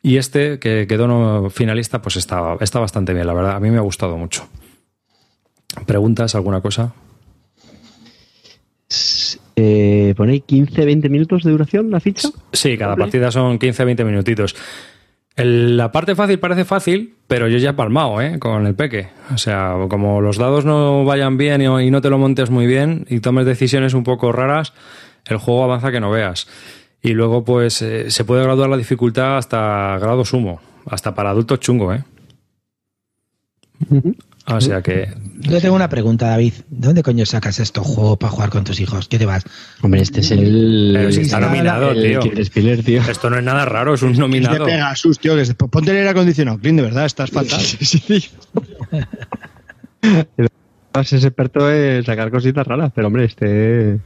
y 0.03 0.17
este 0.17 0.59
que 0.59 0.87
quedó 0.87 1.07
no 1.07 1.49
finalista 1.49 2.01
pues 2.01 2.15
está, 2.17 2.55
está 2.59 2.79
bastante 2.79 3.13
bien, 3.13 3.27
la 3.27 3.33
verdad. 3.33 3.55
A 3.55 3.59
mí 3.59 3.69
me 3.71 3.77
ha 3.77 3.81
gustado 3.81 4.17
mucho. 4.17 4.47
¿Preguntas? 5.85 6.35
¿Alguna 6.35 6.61
cosa? 6.61 6.93
Eh, 9.55 10.13
¿Pone 10.17 10.41
15-20 10.43 11.09
minutos 11.09 11.43
de 11.43 11.51
duración 11.51 11.91
la 11.91 11.99
ficha? 11.99 12.29
Sí, 12.51 12.77
cada 12.77 12.95
partida 12.95 13.31
son 13.31 13.57
15-20 13.59 14.03
minutitos. 14.05 14.55
El- 15.35 15.77
la 15.77 15.91
parte 15.91 16.15
fácil 16.15 16.39
parece 16.39 16.65
fácil, 16.65 17.15
pero 17.27 17.47
yo 17.47 17.57
ya 17.57 17.69
he 17.69 17.73
palmado, 17.73 18.21
¿eh? 18.21 18.37
Con 18.39 18.65
el 18.67 18.75
peque. 18.75 19.09
O 19.33 19.37
sea, 19.37 19.75
como 19.89 20.19
los 20.19 20.37
dados 20.37 20.65
no 20.65 21.05
vayan 21.05 21.37
bien 21.37 21.61
y, 21.61 21.65
y 21.65 21.91
no 21.91 22.01
te 22.01 22.09
lo 22.09 22.17
montes 22.17 22.49
muy 22.49 22.67
bien 22.67 23.05
y 23.09 23.19
tomes 23.21 23.45
decisiones 23.45 23.93
un 23.93 24.03
poco 24.03 24.31
raras, 24.31 24.73
el 25.25 25.37
juego 25.37 25.63
avanza 25.63 25.91
que 25.91 25.99
no 26.01 26.11
veas. 26.11 26.47
Y 27.01 27.13
luego, 27.13 27.43
pues, 27.43 27.81
eh, 27.81 28.11
se 28.11 28.23
puede 28.25 28.43
graduar 28.43 28.69
la 28.69 28.77
dificultad 28.77 29.37
hasta 29.37 29.97
grado 29.99 30.23
sumo, 30.23 30.61
hasta 30.85 31.15
para 31.15 31.31
adultos 31.31 31.59
chungo, 31.59 31.93
¿eh? 31.93 32.03
O 34.47 34.61
sea 34.61 34.81
que 34.83 35.07
Yo 35.39 35.59
tengo 35.59 35.75
una 35.75 35.89
pregunta, 35.89 36.27
David. 36.27 36.53
¿De 36.69 36.87
dónde 36.87 37.01
coño 37.01 37.25
sacas 37.25 37.59
estos 37.59 37.85
juegos 37.87 38.17
para 38.19 38.31
jugar 38.31 38.49
con 38.51 38.63
tus 38.63 38.79
hijos? 38.79 39.07
¿Qué 39.07 39.17
te 39.17 39.25
vas? 39.25 39.43
Hombre, 39.81 40.01
este 40.01 40.19
es 40.19 40.29
el. 40.31 40.91
Pero 40.95 41.11
si 41.11 41.21
está 41.21 41.37
el- 41.37 41.45
nominado, 41.45 41.91
el 41.91 42.03
tío. 42.03 42.19
Kinder 42.19 42.45
Spiller, 42.45 42.83
tío. 42.83 43.01
esto 43.01 43.29
no 43.31 43.37
es 43.39 43.43
nada 43.43 43.65
raro, 43.65 43.95
es 43.95 44.03
un 44.03 44.13
nominado. 44.13 44.65
Pegasus, 44.65 45.17
tío, 45.19 45.35
que 45.35 45.41
es- 45.41 45.53
ponte 45.55 45.89
el 45.91 45.97
aire 45.97 46.09
acondicionado, 46.09 46.59
Clint, 46.59 46.77
de 46.77 46.83
verdad, 46.85 47.05
estás 47.05 47.31
fatal. 47.31 47.59
Es 50.93 51.23
experto 51.23 51.71
en 51.71 52.03
sacar 52.03 52.29
cositas 52.31 52.67
raras, 52.67 52.91
pero 52.93 53.07
hombre, 53.07 53.23
este. 53.25 53.99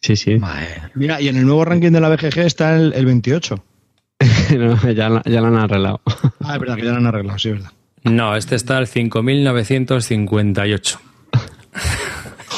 Sí, 0.00 0.16
sí. 0.16 0.38
Madre. 0.38 0.68
Mira, 0.94 1.20
y 1.20 1.28
en 1.28 1.36
el 1.36 1.44
nuevo 1.44 1.64
ranking 1.64 1.90
de 1.90 2.00
la 2.00 2.08
BGG 2.08 2.38
está 2.38 2.76
el, 2.76 2.92
el 2.94 3.06
28. 3.06 3.64
No, 4.56 4.76
ya, 4.90 5.22
ya 5.24 5.40
lo 5.40 5.46
han 5.46 5.56
arreglado. 5.56 6.00
Ah, 6.40 6.54
es 6.54 6.60
verdad 6.60 6.76
que 6.76 6.84
ya 6.84 6.90
lo 6.90 6.96
han 6.96 7.06
arreglado, 7.06 7.38
sí, 7.38 7.50
es 7.50 7.54
verdad. 7.54 7.70
No, 8.04 8.36
este 8.36 8.56
está 8.56 8.78
al 8.78 8.86
5.958. 8.86 10.98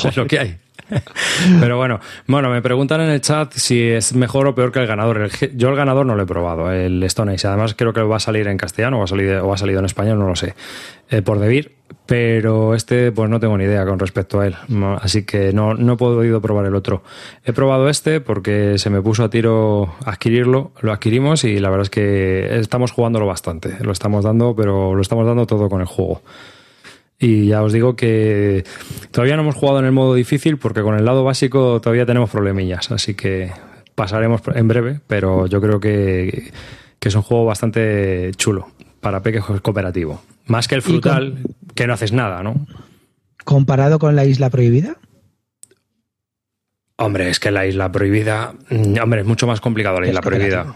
es 0.09 0.17
lo 0.17 0.27
que 0.27 0.39
hay. 0.39 0.57
Pero 1.61 1.77
bueno, 1.77 2.01
bueno, 2.27 2.51
me 2.51 2.63
preguntan 2.63 3.01
en 3.01 3.11
el 3.11 3.21
chat 3.21 3.53
si 3.55 3.83
es 3.83 4.15
mejor 4.15 4.47
o 4.47 4.55
peor 4.55 4.73
que 4.73 4.81
el 4.81 4.87
ganador. 4.87 5.19
El 5.19 5.57
yo 5.57 5.69
el 5.69 5.77
ganador 5.77 6.07
no 6.07 6.15
lo 6.15 6.23
he 6.23 6.27
probado, 6.27 6.71
el 6.71 7.03
Stone 7.05 7.33
Age. 7.33 7.47
Además 7.47 7.75
creo 7.75 7.93
que 7.93 8.03
va 8.03 8.17
a 8.17 8.21
salir 8.21 8.47
en 8.49 8.57
castellano 8.57 9.01
o 9.01 9.05
ha 9.05 9.07
salido, 9.07 9.47
o 9.47 9.53
ha 9.53 9.59
salido 9.59 9.79
en 9.79 9.87
español, 9.87 10.19
no 10.19 10.29
lo 10.29 10.37
sé, 10.37 10.55
eh, 11.11 11.23
por 11.23 11.39
Debir. 11.39 11.77
Pero 12.07 12.75
este, 12.75 13.13
pues 13.13 13.31
no 13.31 13.39
tengo 13.39 13.57
ni 13.57 13.65
idea 13.65 13.85
con 13.85 13.99
respecto 13.99 14.41
a 14.41 14.47
él. 14.47 14.57
Así 15.01 15.25
que 15.25 15.53
no, 15.53 15.75
no 15.75 15.93
he 15.93 15.97
podido 15.97 16.41
probar 16.41 16.67
el 16.67 16.75
otro. 16.75 17.03
He 17.45 17.53
probado 17.53 17.89
este 17.89 18.21
porque 18.21 18.79
se 18.79 18.91
me 18.91 19.01
puso 19.01 19.25
a 19.25 19.31
tiro 19.31 19.95
adquirirlo. 20.05 20.73
Lo 20.81 20.93
adquirimos 20.93 21.45
y 21.45 21.59
la 21.59 21.71
verdad 21.71 21.85
es 21.85 21.91
que 21.91 22.59
estamos 22.59 22.93
jugándolo 22.93 23.27
bastante. 23.27 23.77
Lo 23.83 23.93
estamos 23.93 24.25
dando, 24.25 24.57
pero 24.57 24.95
lo 24.95 25.03
estamos 25.03 25.27
dando 25.27 25.47
todo 25.47 25.69
con 25.69 25.81
el 25.81 25.87
juego. 25.87 26.23
Y 27.23 27.47
ya 27.47 27.63
os 27.63 27.73
digo 27.73 27.95
que 27.95 28.65
todavía 29.13 29.37
no 29.37 29.43
hemos 29.43 29.55
jugado 29.55 29.79
en 29.79 29.85
el 29.85 29.93
modo 29.93 30.13
difícil 30.15 30.59
porque 30.59 30.83
con 30.83 30.97
el 30.99 31.05
lado 31.05 31.23
básico 31.23 31.81
todavía 31.81 32.05
tenemos 32.05 32.29
problemillas. 32.31 32.91
Así 32.91 33.15
que 33.15 33.53
pasaremos 33.95 34.43
en 34.53 34.67
breve, 34.67 35.01
pero 35.07 35.47
yo 35.47 35.61
creo 35.61 35.79
que, 35.79 36.51
que 36.99 37.09
es 37.09 37.15
un 37.15 37.23
juego 37.23 37.45
bastante 37.45 38.33
chulo 38.37 38.67
para 39.01 39.23
peques 39.23 39.45
cooperativo. 39.45 40.21
Más 40.47 40.67
que 40.67 40.75
el 40.75 40.83
frutal, 40.83 41.39
que 41.77 41.87
no 41.87 41.93
haces 41.95 42.13
nada, 42.13 42.43
¿no? 42.43 42.67
¿Comparado 43.45 44.01
con 44.01 44.17
la 44.17 44.25
isla 44.25 44.51
prohibida? 44.51 44.97
Hombre, 46.97 47.31
es 47.31 47.39
que 47.39 47.53
la 47.53 47.67
isla 47.67 47.93
prohibida. 47.93 48.55
mm, 48.69 48.99
Hombre, 49.01 49.21
es 49.21 49.27
mucho 49.27 49.47
más 49.47 49.61
complicado 49.61 50.01
la 50.01 50.07
Es 50.07 50.11
isla 50.11 50.21
prohibida. 50.23 50.75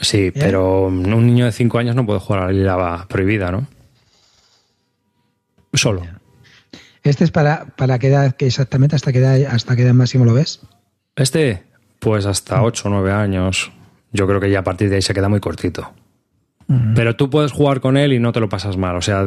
Sí, 0.00 0.28
¿Eh? 0.28 0.32
pero 0.34 0.86
un 0.86 1.26
niño 1.26 1.44
de 1.44 1.52
5 1.52 1.76
años 1.78 1.94
no 1.94 2.06
puede 2.06 2.20
jugar 2.20 2.44
a 2.44 2.46
la 2.46 2.52
isla 2.58 3.06
prohibida, 3.10 3.50
¿no? 3.50 3.66
Solo. 5.72 6.02
¿Este 7.02 7.24
es 7.24 7.30
para, 7.30 7.66
para 7.76 7.98
qué 7.98 8.08
edad 8.08 8.34
que 8.36 8.46
exactamente? 8.46 8.96
¿Hasta 8.96 9.12
qué 9.12 9.18
edad, 9.18 9.54
hasta 9.54 9.76
qué 9.76 9.82
edad 9.82 9.94
máximo 9.94 10.24
lo 10.24 10.34
ves? 10.34 10.60
Este, 11.16 11.62
pues 11.98 12.26
hasta 12.26 12.62
8 12.62 12.88
o 12.88 12.90
9 12.90 13.12
años. 13.12 13.72
Yo 14.12 14.26
creo 14.26 14.40
que 14.40 14.50
ya 14.50 14.60
a 14.60 14.64
partir 14.64 14.90
de 14.90 14.96
ahí 14.96 15.02
se 15.02 15.14
queda 15.14 15.28
muy 15.28 15.40
cortito. 15.40 15.92
Pero 16.94 17.16
tú 17.16 17.28
puedes 17.30 17.50
jugar 17.50 17.80
con 17.80 17.96
él 17.96 18.12
y 18.12 18.20
no 18.20 18.30
te 18.30 18.38
lo 18.38 18.48
pasas 18.48 18.76
mal. 18.76 18.94
O 18.94 19.02
sea, 19.02 19.26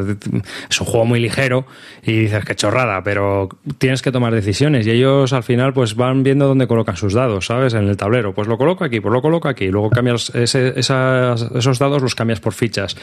es 0.69 0.79
un 0.79 0.87
juego 0.87 1.05
muy 1.05 1.19
ligero 1.19 1.65
y 2.01 2.13
dices 2.19 2.45
que 2.45 2.55
chorrada, 2.55 3.03
pero 3.03 3.49
tienes 3.79 4.01
que 4.01 4.13
tomar 4.13 4.33
decisiones 4.33 4.87
y 4.87 4.91
ellos 4.91 5.33
al 5.33 5.43
final 5.43 5.73
pues 5.73 5.95
van 5.95 6.23
viendo 6.23 6.47
dónde 6.47 6.67
colocan 6.67 6.95
sus 6.95 7.13
dados, 7.13 7.47
¿sabes? 7.47 7.73
En 7.73 7.89
el 7.89 7.97
tablero. 7.97 8.33
Pues 8.33 8.47
lo 8.47 8.57
coloco 8.57 8.85
aquí, 8.85 9.01
pues 9.01 9.11
lo 9.13 9.21
coloco 9.21 9.49
aquí. 9.49 9.67
Luego 9.67 9.89
cambias 9.89 10.31
esos 10.33 11.79
dados, 11.79 12.01
los 12.01 12.15
cambias 12.15 12.39
por 12.39 12.53
fichas. 12.53 12.95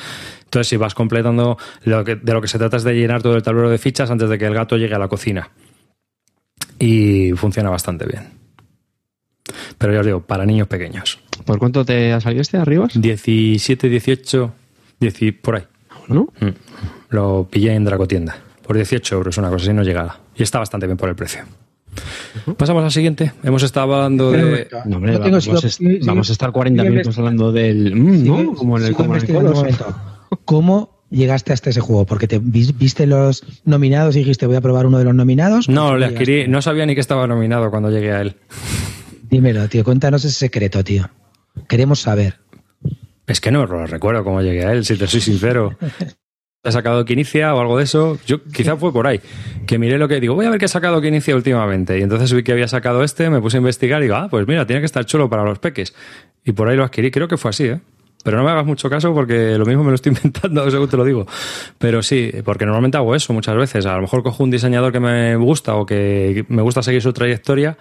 Entonces, 0.44 0.68
si 0.68 0.78
vas 0.78 0.94
completando, 0.94 1.58
lo 1.84 2.02
que- 2.02 2.16
de 2.16 2.32
lo 2.32 2.40
que 2.40 2.48
se 2.48 2.58
trata 2.58 2.78
es 2.78 2.84
de 2.84 2.94
llenar 2.94 3.20
todo 3.22 3.36
el 3.36 3.42
tablero 3.42 3.68
de 3.68 3.76
fichas 3.76 4.10
antes 4.10 4.30
de 4.30 4.38
que 4.38 4.46
el 4.46 4.54
gato 4.54 4.78
llegue 4.78 4.94
a 4.94 4.98
la 4.98 5.08
cocina. 5.08 5.50
Y 6.78 7.32
funciona 7.32 7.68
bastante 7.70 8.06
bien. 8.06 8.30
Pero 9.76 9.92
ya 9.92 10.00
os 10.00 10.06
digo, 10.06 10.20
para 10.22 10.46
niños 10.46 10.66
pequeños. 10.66 11.19
¿Por 11.44 11.58
cuánto 11.58 11.84
te 11.84 12.12
ha 12.12 12.20
salido 12.20 12.42
este 12.42 12.56
arriba? 12.58 12.88
17, 12.94 13.88
18, 13.88 14.52
10, 15.00 15.34
por 15.40 15.56
ahí. 15.56 15.62
¿No? 16.08 16.28
Mm. 16.40 16.48
Lo 17.10 17.48
pillé 17.50 17.74
en 17.74 17.84
Dracotienda. 17.84 18.36
Por 18.66 18.76
18 18.76 19.14
euros, 19.16 19.36
una 19.38 19.48
cosa 19.50 19.64
así 19.64 19.72
no 19.74 19.82
llegaba. 19.82 20.20
Y 20.36 20.42
está 20.42 20.58
bastante 20.58 20.86
bien 20.86 20.96
por 20.96 21.08
el 21.08 21.14
precio. 21.16 21.42
Pasamos 22.56 22.84
al 22.84 22.92
siguiente. 22.92 23.32
Hemos 23.42 23.62
estado 23.64 23.92
hablando 23.94 24.30
de. 24.30 24.68
No, 24.84 24.96
hombre, 24.96 25.12
No 25.14 25.18
vamos, 25.18 25.44
sigo- 25.44 25.58
es- 25.58 25.74
sigo- 25.74 26.06
vamos 26.06 26.28
a 26.30 26.32
estar 26.32 26.52
40 26.52 26.82
sigo 26.82 26.92
minutos 26.92 27.18
hablando 27.18 27.50
del. 27.52 27.96
mm, 27.96 28.24
¿no? 28.26 28.38
Sigo- 28.38 28.54
Como 28.54 28.76
en 28.78 28.82
el, 28.84 28.88
sigo 28.88 28.96
como 28.98 29.14
en 29.14 29.16
el 29.16 29.16
investigando 29.16 29.50
un 29.50 29.56
Colos. 29.56 29.80
momento. 29.80 30.40
¿Cómo 30.44 31.00
llegaste 31.10 31.52
hasta 31.52 31.70
ese 31.70 31.80
juego? 31.80 32.06
Porque 32.06 32.28
te 32.28 32.38
viste 32.38 33.06
los 33.08 33.44
nominados 33.64 34.14
y 34.14 34.20
dijiste 34.20 34.46
voy 34.46 34.54
a 34.56 34.60
probar 34.60 34.86
uno 34.86 34.98
de 34.98 35.04
los 35.04 35.14
nominados. 35.14 35.68
No, 35.68 35.96
le 35.96 36.06
adquirí, 36.06 36.46
no 36.46 36.62
sabía 36.62 36.86
ni 36.86 36.94
que 36.94 37.00
estaba 37.00 37.26
nominado 37.26 37.70
cuando 37.70 37.90
llegué 37.90 38.12
a 38.12 38.20
él. 38.20 38.36
Dímelo, 39.28 39.68
tío, 39.68 39.82
cuéntanos 39.84 40.24
ese 40.24 40.36
secreto, 40.38 40.84
tío. 40.84 41.08
Queremos 41.68 42.00
saber. 42.00 42.40
Es 43.26 43.40
que 43.40 43.50
no 43.50 43.66
lo 43.66 43.86
recuerdo 43.86 44.24
cómo 44.24 44.42
llegué 44.42 44.64
a 44.64 44.72
él, 44.72 44.84
si 44.84 44.96
te 44.96 45.06
soy 45.06 45.20
sincero. 45.20 45.76
ha 46.62 46.72
sacado 46.72 47.04
que 47.04 47.14
inicia 47.14 47.54
o 47.54 47.60
algo 47.60 47.78
de 47.78 47.84
eso. 47.84 48.18
Yo 48.26 48.42
quizá 48.44 48.76
fue 48.76 48.92
por 48.92 49.06
ahí. 49.06 49.20
Que 49.66 49.78
miré 49.78 49.98
lo 49.98 50.08
que 50.08 50.20
digo, 50.20 50.34
voy 50.34 50.46
a 50.46 50.50
ver 50.50 50.58
qué 50.58 50.66
ha 50.66 50.68
sacado 50.68 51.00
que 51.00 51.08
inicia 51.08 51.34
últimamente. 51.34 51.98
Y 51.98 52.02
entonces 52.02 52.32
vi 52.32 52.42
que 52.42 52.52
había 52.52 52.68
sacado 52.68 53.02
este, 53.02 53.30
me 53.30 53.40
puse 53.40 53.56
a 53.56 53.58
investigar 53.58 54.00
y 54.00 54.04
digo, 54.04 54.16
ah, 54.16 54.28
pues 54.30 54.46
mira, 54.46 54.66
tiene 54.66 54.80
que 54.80 54.86
estar 54.86 55.04
chulo 55.06 55.30
para 55.30 55.44
los 55.44 55.58
peques. 55.58 55.94
Y 56.44 56.52
por 56.52 56.68
ahí 56.68 56.76
lo 56.76 56.84
adquirí, 56.84 57.10
creo 57.10 57.28
que 57.28 57.36
fue 57.36 57.50
así, 57.50 57.64
¿eh? 57.64 57.80
Pero 58.22 58.36
no 58.36 58.44
me 58.44 58.50
hagas 58.50 58.66
mucho 58.66 58.90
caso 58.90 59.14
porque 59.14 59.56
lo 59.56 59.64
mismo 59.64 59.82
me 59.82 59.90
lo 59.90 59.94
estoy 59.94 60.12
inventando, 60.16 60.70
según 60.70 60.88
te 60.88 60.96
lo 60.96 61.04
digo. 61.04 61.26
Pero 61.78 62.02
sí, 62.02 62.30
porque 62.44 62.66
normalmente 62.66 62.98
hago 62.98 63.14
eso 63.14 63.32
muchas 63.32 63.56
veces. 63.56 63.86
A 63.86 63.94
lo 63.94 64.02
mejor 64.02 64.22
cojo 64.22 64.44
un 64.44 64.50
diseñador 64.50 64.92
que 64.92 65.00
me 65.00 65.36
gusta 65.36 65.74
o 65.76 65.86
que 65.86 66.44
me 66.48 66.60
gusta 66.60 66.82
seguir 66.82 67.00
su 67.00 67.14
trayectoria 67.14 67.78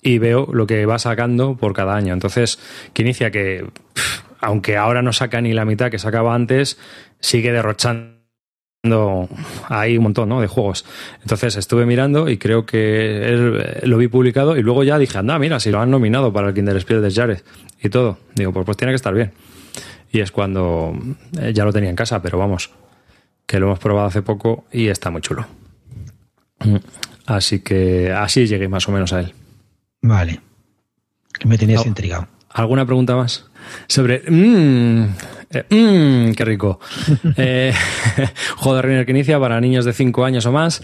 y 0.00 0.18
veo 0.18 0.48
lo 0.52 0.66
que 0.66 0.86
va 0.86 0.98
sacando 0.98 1.56
por 1.56 1.72
cada 1.72 1.94
año. 1.96 2.12
Entonces, 2.12 2.58
que 2.92 3.02
inicia 3.02 3.30
que, 3.30 3.66
aunque 4.40 4.76
ahora 4.76 5.02
no 5.02 5.12
saca 5.12 5.40
ni 5.40 5.52
la 5.52 5.64
mitad 5.64 5.90
que 5.90 5.98
sacaba 5.98 6.34
antes, 6.34 6.78
sigue 7.20 7.52
derrochando 7.52 8.22
hay 9.68 9.96
un 9.96 10.02
montón 10.02 10.28
¿no? 10.28 10.40
de 10.40 10.48
juegos. 10.48 10.84
Entonces 11.22 11.56
estuve 11.56 11.86
mirando 11.86 12.28
y 12.28 12.36
creo 12.36 12.66
que 12.66 12.78
eh, 12.80 13.80
lo 13.84 13.96
vi 13.96 14.08
publicado 14.08 14.56
y 14.56 14.62
luego 14.62 14.82
ya 14.82 14.98
dije, 14.98 15.18
anda, 15.18 15.38
mira, 15.38 15.60
si 15.60 15.70
lo 15.70 15.80
han 15.80 15.90
nominado 15.90 16.32
para 16.32 16.48
el 16.48 16.54
Kinder 16.54 16.80
Spiel 16.80 17.00
de 17.00 17.12
Jared 17.12 17.38
y 17.80 17.88
todo. 17.90 18.18
Digo, 18.34 18.52
pues, 18.52 18.66
pues 18.66 18.76
tiene 18.76 18.90
que 18.90 18.96
estar 18.96 19.14
bien. 19.14 19.32
Y 20.10 20.18
es 20.18 20.32
cuando 20.32 20.98
eh, 21.40 21.52
ya 21.54 21.64
lo 21.64 21.72
tenía 21.72 21.90
en 21.90 21.96
casa, 21.96 22.20
pero 22.20 22.38
vamos, 22.38 22.70
que 23.46 23.60
lo 23.60 23.66
hemos 23.66 23.78
probado 23.78 24.08
hace 24.08 24.20
poco 24.20 24.64
y 24.72 24.88
está 24.88 25.10
muy 25.10 25.20
chulo. 25.20 25.46
Mm. 26.64 26.76
Así 27.26 27.60
que 27.60 28.10
así 28.10 28.48
llegué 28.48 28.66
más 28.66 28.88
o 28.88 28.92
menos 28.92 29.12
a 29.12 29.20
él. 29.20 29.32
Vale. 30.02 30.40
Que 31.38 31.48
me 31.48 31.56
tenías 31.56 31.86
intrigado. 31.86 32.28
¿Alguna 32.50 32.84
pregunta 32.84 33.16
más? 33.16 33.46
Sobre. 33.88 34.22
Mmm, 34.28 35.06
qué 36.36 36.44
rico. 36.44 36.80
eh, 37.36 37.72
juego 38.56 38.76
de 38.76 38.82
Reiner 38.82 39.06
que 39.06 39.12
inicia 39.12 39.40
para 39.40 39.60
niños 39.60 39.84
de 39.84 39.92
5 39.92 40.24
años 40.24 40.44
o 40.46 40.52
más, 40.52 40.82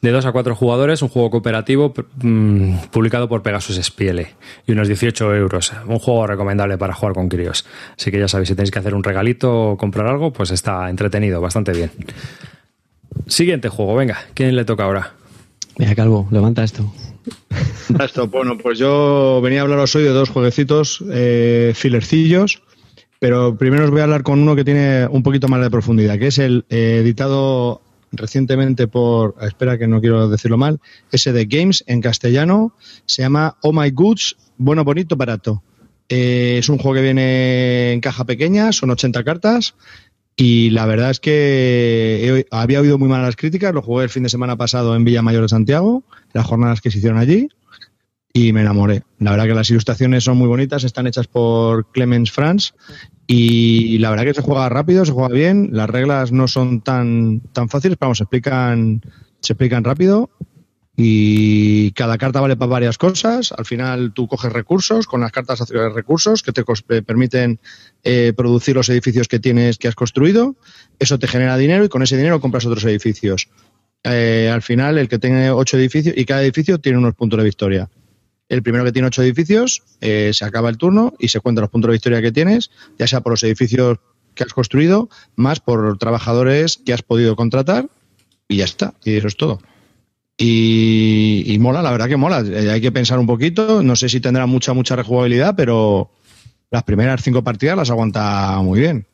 de 0.00 0.10
2 0.10 0.24
a 0.24 0.32
4 0.32 0.54
jugadores, 0.54 1.02
un 1.02 1.08
juego 1.08 1.30
cooperativo 1.30 1.92
mm, 2.22 2.74
publicado 2.90 3.28
por 3.28 3.42
Pegasus 3.42 3.76
Spiele 3.82 4.34
y 4.66 4.72
unos 4.72 4.88
18 4.88 5.34
euros. 5.34 5.72
Un 5.86 5.98
juego 5.98 6.26
recomendable 6.26 6.78
para 6.78 6.94
jugar 6.94 7.14
con 7.14 7.28
críos. 7.28 7.66
Así 7.98 8.10
que 8.10 8.18
ya 8.18 8.28
sabéis, 8.28 8.48
si 8.48 8.54
tenéis 8.54 8.70
que 8.70 8.78
hacer 8.78 8.94
un 8.94 9.04
regalito 9.04 9.72
o 9.72 9.76
comprar 9.76 10.06
algo, 10.06 10.32
pues 10.32 10.50
está 10.50 10.88
entretenido, 10.88 11.40
bastante 11.40 11.72
bien. 11.72 11.90
Siguiente 13.26 13.68
juego, 13.68 13.94
venga, 13.94 14.18
¿quién 14.34 14.56
le 14.56 14.64
toca 14.64 14.84
ahora? 14.84 15.12
Mira, 15.76 15.94
Calvo, 15.94 16.28
levanta 16.30 16.62
esto. 16.64 16.92
Esto, 18.04 18.28
bueno, 18.28 18.56
pues 18.58 18.78
yo 18.78 19.40
venía 19.42 19.60
a 19.60 19.62
hablaros 19.62 19.94
hoy 19.96 20.04
de 20.04 20.10
dos 20.10 20.28
jueguecitos 20.30 21.02
eh, 21.10 21.72
filercillos, 21.74 22.62
pero 23.18 23.56
primero 23.56 23.84
os 23.84 23.90
voy 23.90 24.00
a 24.00 24.04
hablar 24.04 24.22
con 24.22 24.40
uno 24.40 24.56
que 24.56 24.64
tiene 24.64 25.06
un 25.06 25.22
poquito 25.22 25.48
más 25.48 25.60
de 25.60 25.70
profundidad, 25.70 26.18
que 26.18 26.28
es 26.28 26.38
el 26.38 26.64
eh, 26.70 26.98
editado 27.00 27.82
recientemente 28.12 28.88
por, 28.88 29.36
espera 29.42 29.78
que 29.78 29.86
no 29.86 30.00
quiero 30.00 30.28
decirlo 30.28 30.56
mal, 30.56 30.80
ese 31.12 31.32
de 31.32 31.46
Games 31.46 31.84
en 31.86 32.00
castellano, 32.00 32.72
se 33.06 33.22
llama 33.22 33.56
Oh 33.62 33.72
My 33.72 33.90
Goods, 33.90 34.36
bueno, 34.56 34.84
bonito, 34.84 35.16
barato. 35.16 35.62
Eh, 36.08 36.56
es 36.58 36.68
un 36.68 36.78
juego 36.78 36.96
que 36.96 37.02
viene 37.02 37.92
en 37.92 38.00
caja 38.00 38.24
pequeña, 38.24 38.72
son 38.72 38.90
80 38.90 39.22
cartas, 39.22 39.74
y 40.42 40.70
la 40.70 40.86
verdad 40.86 41.10
es 41.10 41.20
que 41.20 42.46
había 42.50 42.80
oído 42.80 42.96
muy 42.96 43.10
malas 43.10 43.36
críticas, 43.36 43.74
lo 43.74 43.82
jugué 43.82 44.04
el 44.04 44.08
fin 44.08 44.22
de 44.22 44.30
semana 44.30 44.56
pasado 44.56 44.96
en 44.96 45.04
Villa 45.04 45.20
Mayor 45.20 45.42
de 45.42 45.50
Santiago, 45.50 46.02
las 46.32 46.46
jornadas 46.46 46.80
que 46.80 46.90
se 46.90 46.96
hicieron 46.96 47.18
allí, 47.18 47.50
y 48.32 48.54
me 48.54 48.62
enamoré. 48.62 49.02
La 49.18 49.32
verdad 49.32 49.44
que 49.44 49.54
las 49.54 49.68
ilustraciones 49.68 50.24
son 50.24 50.38
muy 50.38 50.48
bonitas, 50.48 50.82
están 50.84 51.06
hechas 51.06 51.26
por 51.26 51.92
Clemens 51.92 52.32
Franz, 52.32 52.72
y 53.26 53.98
la 53.98 54.08
verdad 54.08 54.24
que 54.24 54.32
se 54.32 54.40
juega 54.40 54.66
rápido, 54.70 55.04
se 55.04 55.12
juega 55.12 55.28
bien, 55.28 55.68
las 55.72 55.90
reglas 55.90 56.32
no 56.32 56.48
son 56.48 56.80
tan, 56.80 57.40
tan 57.52 57.68
fáciles, 57.68 57.98
pero 58.00 58.14
se 58.14 58.22
explican, 58.22 59.02
se 59.40 59.52
explican 59.52 59.84
rápido 59.84 60.30
y 61.02 61.92
cada 61.92 62.18
carta 62.18 62.40
vale 62.40 62.56
para 62.56 62.70
varias 62.70 62.98
cosas. 62.98 63.52
Al 63.56 63.64
final 63.64 64.12
tú 64.12 64.28
coges 64.28 64.52
recursos, 64.52 65.06
con 65.06 65.22
las 65.22 65.32
cartas 65.32 65.62
haces 65.62 65.76
recursos 65.94 66.42
que 66.42 66.52
te 66.52 66.62
permiten 67.02 67.58
eh, 68.04 68.34
producir 68.36 68.76
los 68.76 68.88
edificios 68.90 69.26
que 69.26 69.38
tienes, 69.38 69.78
que 69.78 69.88
has 69.88 69.94
construido. 69.94 70.56
Eso 70.98 71.18
te 71.18 71.26
genera 71.26 71.56
dinero 71.56 71.84
y 71.84 71.88
con 71.88 72.02
ese 72.02 72.18
dinero 72.18 72.40
compras 72.40 72.66
otros 72.66 72.84
edificios. 72.84 73.48
Eh, 74.04 74.50
al 74.52 74.60
final, 74.60 74.98
el 74.98 75.08
que 75.08 75.18
tiene 75.18 75.50
ocho 75.50 75.78
edificios 75.78 76.14
y 76.16 76.26
cada 76.26 76.42
edificio 76.42 76.78
tiene 76.78 76.98
unos 76.98 77.14
puntos 77.14 77.38
de 77.38 77.44
victoria. 77.44 77.88
El 78.50 78.62
primero 78.62 78.84
que 78.84 78.92
tiene 78.92 79.08
ocho 79.08 79.22
edificios 79.22 79.82
eh, 80.02 80.32
se 80.34 80.44
acaba 80.44 80.68
el 80.68 80.76
turno 80.76 81.14
y 81.18 81.28
se 81.28 81.40
cuenta 81.40 81.62
los 81.62 81.70
puntos 81.70 81.88
de 81.88 81.92
victoria 81.92 82.20
que 82.20 82.32
tienes, 82.32 82.70
ya 82.98 83.06
sea 83.06 83.22
por 83.22 83.32
los 83.32 83.42
edificios 83.42 83.98
que 84.34 84.44
has 84.44 84.52
construido, 84.52 85.08
más 85.34 85.60
por 85.60 85.96
trabajadores 85.96 86.76
que 86.76 86.92
has 86.92 87.02
podido 87.02 87.36
contratar 87.36 87.88
y 88.48 88.56
ya 88.56 88.64
está. 88.64 88.92
Y 89.02 89.14
eso 89.14 89.28
es 89.28 89.36
todo. 89.36 89.60
Y, 90.42 91.58
mola, 91.60 91.82
la 91.82 91.90
verdad 91.90 92.08
que 92.08 92.16
mola. 92.16 92.40
Eh, 92.40 92.70
hay 92.70 92.80
que 92.80 92.90
pensar 92.90 93.18
un 93.18 93.26
poquito. 93.26 93.82
No 93.82 93.94
sé 93.94 94.08
si 94.08 94.20
tendrá 94.20 94.46
mucha, 94.46 94.72
mucha 94.72 94.96
rejugabilidad, 94.96 95.54
pero 95.54 96.10
las 96.70 96.82
primeras 96.82 97.22
cinco 97.22 97.44
partidas 97.44 97.76
las 97.76 97.90
aguanta 97.90 98.58
muy 98.62 98.80
bien. 98.80 99.04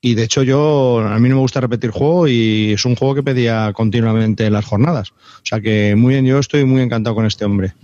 Y 0.00 0.14
de 0.14 0.24
hecho 0.24 0.42
yo, 0.42 1.00
a 1.00 1.18
mí 1.18 1.28
no 1.28 1.36
me 1.36 1.42
gusta 1.42 1.60
repetir 1.60 1.90
juego 1.90 2.26
y 2.26 2.72
es 2.72 2.84
un 2.86 2.96
juego 2.96 3.14
que 3.14 3.22
pedía 3.22 3.72
continuamente 3.74 4.46
en 4.46 4.54
las 4.54 4.64
jornadas. 4.64 5.10
O 5.10 5.44
sea 5.44 5.60
que 5.60 5.94
muy 5.94 6.14
bien, 6.14 6.24
yo 6.24 6.38
estoy 6.38 6.64
muy 6.64 6.80
encantado 6.80 7.14
con 7.14 7.26
este 7.26 7.44
hombre 7.44 7.74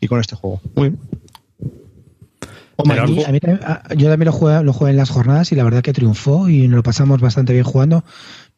y 0.00 0.08
con 0.08 0.18
este 0.18 0.34
juego. 0.34 0.60
Muy 0.74 0.88
bien. 0.88 0.98
yo 3.96 4.08
también 4.08 4.24
lo 4.24 4.32
jugué, 4.32 4.64
lo 4.64 4.72
jugué 4.72 4.90
en 4.90 4.96
las 4.96 5.10
jornadas 5.10 5.52
y 5.52 5.54
la 5.54 5.64
verdad 5.64 5.82
que 5.82 5.92
triunfó 5.92 6.48
y 6.48 6.66
nos 6.66 6.76
lo 6.78 6.82
pasamos 6.82 7.20
bastante 7.20 7.52
bien 7.52 7.64
jugando. 7.64 8.04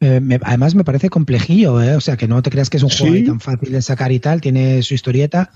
Eh, 0.01 0.39
además 0.43 0.75
me 0.75 0.83
parece 0.83 1.09
complejillo, 1.09 1.81
¿eh? 1.81 1.95
o 1.95 2.01
sea, 2.01 2.17
que 2.17 2.27
no 2.27 2.41
te 2.41 2.49
creas 2.49 2.69
que 2.69 2.77
es 2.77 2.83
un 2.83 2.89
juego 2.89 3.25
tan 3.25 3.39
fácil 3.39 3.71
de 3.71 3.81
sacar 3.81 4.11
y 4.11 4.19
tal, 4.19 4.41
tiene 4.41 4.81
su 4.83 4.93
historieta. 4.93 5.51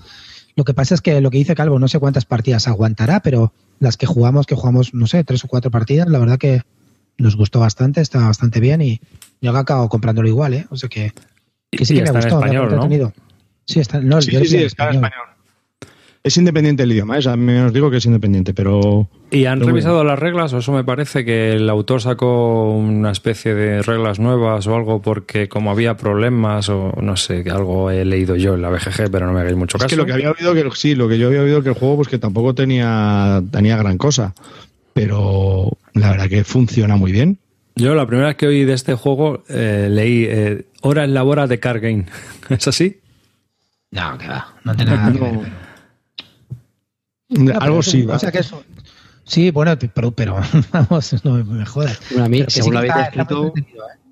Lo 0.56 0.64
que 0.64 0.74
pasa 0.74 0.94
es 0.94 1.00
que 1.00 1.20
lo 1.20 1.30
que 1.30 1.38
dice 1.38 1.54
Calvo, 1.54 1.78
no 1.78 1.88
sé 1.88 1.98
cuántas 1.98 2.24
partidas 2.24 2.66
aguantará, 2.66 3.20
pero 3.20 3.52
las 3.78 3.96
que 3.96 4.06
jugamos, 4.06 4.46
que 4.46 4.54
jugamos, 4.54 4.94
no 4.94 5.06
sé, 5.06 5.24
tres 5.24 5.44
o 5.44 5.48
cuatro 5.48 5.70
partidas, 5.70 6.08
la 6.08 6.18
verdad 6.18 6.38
que 6.38 6.62
nos 7.18 7.36
gustó 7.36 7.60
bastante, 7.60 8.00
está 8.00 8.18
bastante 8.18 8.60
bien 8.60 8.80
y 8.80 9.00
yo 9.40 9.56
acabo 9.56 9.88
comprándolo 9.88 10.28
igual, 10.28 10.54
¿eh? 10.54 10.66
O 10.70 10.76
sea 10.76 10.88
que, 10.88 11.12
sí 11.72 11.94
que 11.94 12.12
me. 12.12 12.18
Español. 12.18 13.12
Sí, 13.66 13.78
está, 13.78 14.00
no, 14.00 14.20
sí, 14.20 14.32
sí, 14.46 14.56
está 14.56 14.88
en 14.88 14.96
español. 14.96 15.29
Es 16.22 16.36
independiente 16.36 16.82
el 16.82 16.92
idioma, 16.92 17.18
¿eh? 17.18 17.22
a 17.26 17.36
mí 17.36 17.52
os 17.54 17.72
digo 17.72 17.90
que 17.90 17.96
es 17.96 18.04
independiente, 18.04 18.52
pero... 18.52 19.08
¿Y 19.30 19.46
han 19.46 19.60
revisado 19.60 20.04
las 20.04 20.18
reglas 20.18 20.52
o 20.52 20.58
eso 20.58 20.70
me 20.70 20.84
parece 20.84 21.24
que 21.24 21.54
el 21.54 21.70
autor 21.70 22.02
sacó 22.02 22.70
una 22.72 23.10
especie 23.10 23.54
de 23.54 23.80
reglas 23.80 24.18
nuevas 24.18 24.66
o 24.66 24.74
algo 24.74 25.00
porque 25.00 25.48
como 25.48 25.70
había 25.70 25.96
problemas 25.96 26.68
o 26.68 26.92
no 27.00 27.16
sé, 27.16 27.44
algo 27.50 27.90
he 27.90 28.04
leído 28.04 28.36
yo 28.36 28.54
en 28.54 28.62
la 28.62 28.68
BGG, 28.68 29.10
pero 29.10 29.26
no 29.26 29.32
me 29.32 29.40
hagáis 29.40 29.56
mucho 29.56 29.78
caso. 29.78 29.86
Es 29.86 29.90
que 29.90 29.96
lo 29.96 30.04
que 30.04 30.12
había 30.12 30.30
oído 30.30 30.52
que 30.52 30.68
sí, 30.74 30.94
lo 30.94 31.08
que 31.08 31.16
yo 31.16 31.28
había 31.28 31.40
oído 31.40 31.62
que 31.62 31.70
el 31.70 31.74
juego 31.74 31.96
pues 31.96 32.08
que 32.08 32.18
tampoco 32.18 32.54
tenía, 32.54 33.42
tenía 33.50 33.78
gran 33.78 33.96
cosa, 33.96 34.34
pero 34.92 35.78
la 35.94 36.10
verdad 36.10 36.28
que 36.28 36.44
funciona 36.44 36.96
muy 36.96 37.12
bien. 37.12 37.38
Yo 37.76 37.94
la 37.94 38.06
primera 38.06 38.28
vez 38.28 38.36
que 38.36 38.46
oí 38.46 38.64
de 38.66 38.74
este 38.74 38.94
juego 38.94 39.42
eh, 39.48 39.88
leí 39.90 40.26
eh, 40.28 40.66
Hora 40.82 41.04
en 41.04 41.14
la 41.14 41.24
hora 41.24 41.46
de 41.46 41.58
Car 41.60 41.80
Game. 41.80 42.04
¿Es 42.50 42.68
así? 42.68 43.00
No, 43.90 44.18
que 44.18 44.28
va. 44.28 44.54
No 44.64 44.76
tiene 44.76 44.96
nada 44.96 45.12
que 45.12 45.18
ver. 45.18 45.69
Algo 47.60 47.82
sí, 47.82 48.06
O 48.08 48.18
sea 48.18 48.32
que 48.32 48.38
eso, 48.38 48.62
sí, 49.24 49.50
bueno, 49.50 49.76
pero, 49.94 50.10
pero 50.10 50.36
vamos, 50.72 51.24
no 51.24 51.44
me 51.44 51.64
jodas. 51.66 52.00
a 52.18 52.28
mí, 52.28 52.44
según 52.48 52.74
lo 52.74 52.78
habéis 52.80 52.94
escrito, 52.96 53.52
¿eh? 53.56 53.64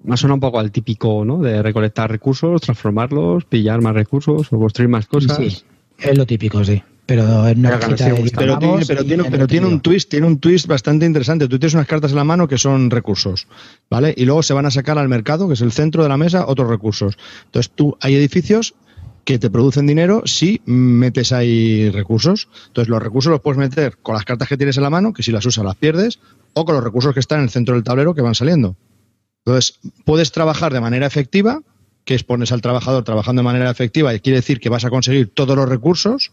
me 0.05 0.17
suena 0.17 0.35
un 0.35 0.41
poco 0.41 0.59
al 0.59 0.71
típico, 0.71 1.25
¿no? 1.25 1.39
De 1.39 1.63
recolectar 1.63 2.11
recursos, 2.11 2.61
transformarlos, 2.61 3.45
pillar 3.45 3.81
más 3.81 3.95
recursos 3.95 4.53
o 4.53 4.59
construir 4.59 4.89
más 4.89 5.07
cosas. 5.07 5.37
Sí, 5.37 5.63
es 5.99 6.17
lo 6.17 6.27
típico, 6.27 6.65
sí. 6.65 6.83
Pero 7.07 7.49
en 7.49 7.61
una 7.61 7.79
pero, 7.79 7.97
pero, 7.97 7.97
tiene, 7.97 8.85
pero, 8.87 9.05
tiene, 9.05 9.25
pero 9.31 9.47
tiene, 9.47 9.67
un 9.67 9.81
twist, 9.81 10.11
tiene 10.11 10.27
un 10.27 10.39
twist 10.39 10.67
bastante 10.67 11.07
interesante. 11.07 11.49
Tú 11.49 11.59
tienes 11.59 11.73
unas 11.73 11.87
cartas 11.87 12.11
en 12.11 12.19
la 12.19 12.25
mano 12.25 12.47
que 12.47 12.59
son 12.59 12.91
recursos, 12.91 13.49
¿vale? 13.89 14.13
Y 14.15 14.27
luego 14.27 14.43
se 14.43 14.53
van 14.53 14.67
a 14.67 14.71
sacar 14.71 14.99
al 14.99 15.09
mercado, 15.09 15.49
que 15.49 15.55
es 15.55 15.63
el 15.63 15.73
centro 15.73 16.03
de 16.03 16.11
la 16.11 16.19
mesa, 16.19 16.45
otros 16.47 16.69
recursos. 16.69 17.17
Entonces 17.47 17.73
tú 17.75 17.97
hay 18.03 18.15
edificios 18.15 18.75
que 19.29 19.39
te 19.39 19.51
producen 19.51 19.87
dinero 19.87 20.23
si 20.25 20.63
metes 20.65 21.33
ahí 21.33 21.91
recursos. 21.91 22.49
Entonces, 22.69 22.89
los 22.89 23.03
recursos 23.03 23.31
los 23.31 23.43
puedes 23.43 23.59
meter 23.59 23.99
con 23.99 24.15
las 24.15 24.25
cartas 24.25 24.49
que 24.49 24.57
tienes 24.57 24.79
en 24.79 24.85
la 24.85 24.89
mano, 24.89 25.13
que 25.13 25.23
si 25.23 25.33
las 25.33 25.45
usas 25.45 25.67
las 25.67 25.77
pierdes, 25.77 26.19
o 26.55 26.65
con 26.65 26.75
los 26.75 26.83
recursos 26.83 27.13
que 27.13 27.21
están 27.21 27.41
en 27.41 27.45
el 27.45 27.51
centro 27.51 27.75
del 27.75 27.85
tablero 27.85 28.15
que 28.15 28.23
van 28.23 28.35
saliendo. 28.35 28.75
Entonces, 29.45 29.81
puedes 30.07 30.33
trabajar 30.33 30.73
de 30.73 30.81
manera 30.81 31.07
efectiva, 31.07 31.61
que 32.07 32.15
es 32.15 32.25
pones 32.25 32.53
al 32.53 32.63
trabajador 32.63 33.05
trabajando 33.05 33.41
de 33.41 33.45
manera 33.45 33.71
efectiva 33.71 34.15
y 34.15 34.21
quiere 34.21 34.39
decir 34.39 34.61
que 34.61 34.71
vas 34.71 34.87
a 34.87 34.89
conseguir 34.89 35.29
todos 35.35 35.55
los 35.55 35.69
recursos. 35.69 36.33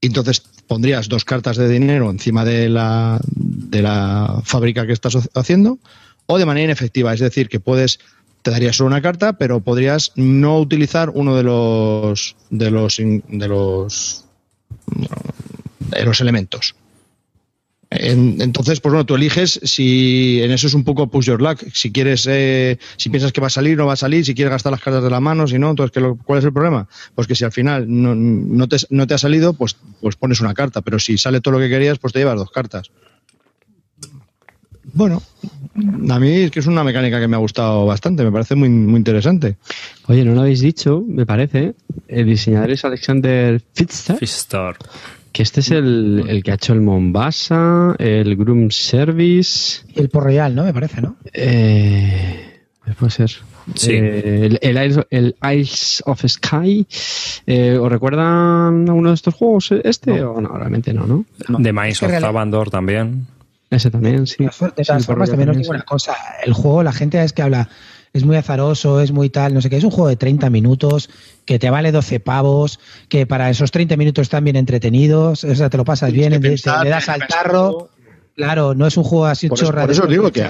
Entonces 0.00 0.40
pondrías 0.66 1.10
dos 1.10 1.26
cartas 1.26 1.58
de 1.58 1.68
dinero 1.68 2.10
encima 2.10 2.42
de 2.46 2.70
la, 2.70 3.20
de 3.34 3.82
la 3.82 4.40
fábrica 4.44 4.86
que 4.86 4.94
estás 4.94 5.28
haciendo 5.34 5.78
o 6.24 6.38
de 6.38 6.46
manera 6.46 6.64
inefectiva, 6.64 7.12
es 7.12 7.20
decir, 7.20 7.50
que 7.50 7.60
puedes 7.60 8.00
te 8.48 8.52
daría 8.52 8.72
solo 8.72 8.86
una 8.86 9.02
carta, 9.02 9.34
pero 9.34 9.60
podrías 9.60 10.12
no 10.16 10.58
utilizar 10.58 11.10
uno 11.12 11.36
de 11.36 11.42
los 11.42 12.34
de 12.48 12.70
los 12.70 12.96
de 12.96 13.48
los 13.48 14.24
de 15.90 16.04
los 16.06 16.20
elementos. 16.22 16.74
entonces, 17.90 18.80
pues 18.80 18.90
bueno, 18.90 19.04
tú 19.04 19.16
eliges 19.16 19.60
si 19.64 20.40
en 20.42 20.50
eso 20.50 20.66
es 20.66 20.72
un 20.72 20.82
poco 20.84 21.10
push 21.10 21.26
your 21.26 21.42
luck. 21.42 21.62
Si 21.74 21.92
quieres, 21.92 22.26
eh, 22.26 22.78
si 22.96 23.10
piensas 23.10 23.32
que 23.32 23.42
va 23.42 23.48
a 23.48 23.50
salir, 23.50 23.76
no 23.76 23.84
va 23.84 23.92
a 23.92 23.96
salir. 23.96 24.24
Si 24.24 24.34
quieres 24.34 24.52
gastar 24.52 24.72
las 24.72 24.80
cartas 24.80 25.04
de 25.04 25.10
la 25.10 25.20
mano, 25.20 25.46
si 25.46 25.58
no, 25.58 25.68
entonces, 25.68 26.02
¿cuál 26.24 26.38
es 26.38 26.44
el 26.46 26.52
problema? 26.54 26.88
Pues 27.14 27.28
que 27.28 27.34
si 27.34 27.44
al 27.44 27.52
final 27.52 27.84
no, 27.86 28.14
no, 28.14 28.66
te, 28.66 28.78
no 28.88 29.06
te 29.06 29.12
ha 29.12 29.18
salido, 29.18 29.52
pues, 29.52 29.76
pues 30.00 30.16
pones 30.16 30.40
una 30.40 30.54
carta. 30.54 30.80
Pero 30.80 30.98
si 30.98 31.18
sale 31.18 31.42
todo 31.42 31.52
lo 31.52 31.60
que 31.60 31.68
querías, 31.68 31.98
pues 31.98 32.14
te 32.14 32.20
llevas 32.20 32.36
dos 32.36 32.50
cartas. 32.50 32.90
Bueno, 34.94 35.22
a 36.10 36.18
mí 36.18 36.30
es 36.30 36.50
que 36.50 36.60
es 36.60 36.66
una 36.66 36.84
mecánica 36.84 37.20
que 37.20 37.28
me 37.28 37.36
ha 37.36 37.40
gustado 37.40 37.86
bastante, 37.86 38.24
me 38.24 38.32
parece 38.32 38.54
muy, 38.54 38.68
muy 38.68 38.96
interesante. 38.96 39.56
Oye, 40.06 40.24
no 40.24 40.34
lo 40.34 40.42
habéis 40.42 40.60
dicho, 40.60 41.04
me 41.06 41.26
parece. 41.26 41.74
El 42.06 42.26
diseñador 42.26 42.70
es 42.70 42.84
Alexander 42.84 43.60
Fister. 43.74 44.18
Que 45.32 45.42
este 45.42 45.60
es 45.60 45.70
el, 45.70 46.40
que 46.44 46.50
ha 46.50 46.54
hecho 46.54 46.72
el 46.72 46.80
Mombasa, 46.80 47.94
el 47.98 48.34
Groom 48.36 48.70
Service. 48.70 49.82
Y 49.94 50.00
el 50.00 50.08
Port 50.08 50.26
Royal, 50.26 50.54
¿no? 50.54 50.64
Me 50.64 50.72
parece, 50.72 51.00
¿no? 51.00 51.16
Eh, 51.32 52.48
puede 52.98 53.10
ser. 53.10 53.30
Sí. 53.74 53.92
Eh, 53.92 54.58
el, 54.60 55.04
el, 55.10 55.36
Ice 55.58 56.02
of 56.06 56.24
Sky. 56.26 56.86
Eh, 57.46 57.78
¿Os 57.78 57.90
recuerdan 57.90 58.88
a 58.88 58.92
uno 58.92 59.10
de 59.10 59.14
estos 59.14 59.34
juegos 59.34 59.72
este? 59.84 60.22
O 60.22 60.40
no, 60.40 60.56
realmente 60.56 60.92
no, 60.92 61.06
¿no? 61.06 61.24
De 61.58 61.72
Mice 61.72 62.06
of 62.06 62.20
Tabandor 62.20 62.70
también. 62.70 63.26
Ese 63.70 63.90
también, 63.90 64.26
sí. 64.26 64.44
De 64.44 64.84
todas 64.84 65.06
formas, 65.06 65.28
también 65.28 65.50
os 65.50 65.56
digo 65.56 65.70
una 65.70 65.82
cosa. 65.82 66.14
El 66.44 66.54
juego, 66.54 66.82
la 66.82 66.92
gente 66.92 67.22
es 67.22 67.32
que 67.32 67.42
habla, 67.42 67.68
es 68.12 68.24
muy 68.24 68.36
azaroso, 68.36 69.00
es 69.00 69.12
muy 69.12 69.28
tal, 69.28 69.52
no 69.52 69.60
sé 69.60 69.68
qué. 69.68 69.76
Es 69.76 69.84
un 69.84 69.90
juego 69.90 70.08
de 70.08 70.16
30 70.16 70.48
minutos, 70.48 71.10
que 71.44 71.58
te 71.58 71.68
vale 71.68 71.92
12 71.92 72.20
pavos, 72.20 72.80
que 73.08 73.26
para 73.26 73.50
esos 73.50 73.70
30 73.70 73.96
minutos 73.96 74.22
están 74.22 74.44
bien 74.44 74.56
entretenidos, 74.56 75.44
o 75.44 75.54
sea, 75.54 75.68
te 75.68 75.76
lo 75.76 75.84
pasas 75.84 76.12
bien, 76.12 76.40
te, 76.40 76.48
le 76.48 76.90
das 76.90 77.08
al 77.08 77.26
tarro. 77.26 77.90
Claro, 78.34 78.74
no 78.74 78.86
es 78.86 78.96
un 78.96 79.04
juego 79.04 79.26
así 79.26 79.50
chorra. 79.50 79.82
Por 79.82 79.90
eso 79.90 80.06
digo 80.06 80.30
que... 80.30 80.46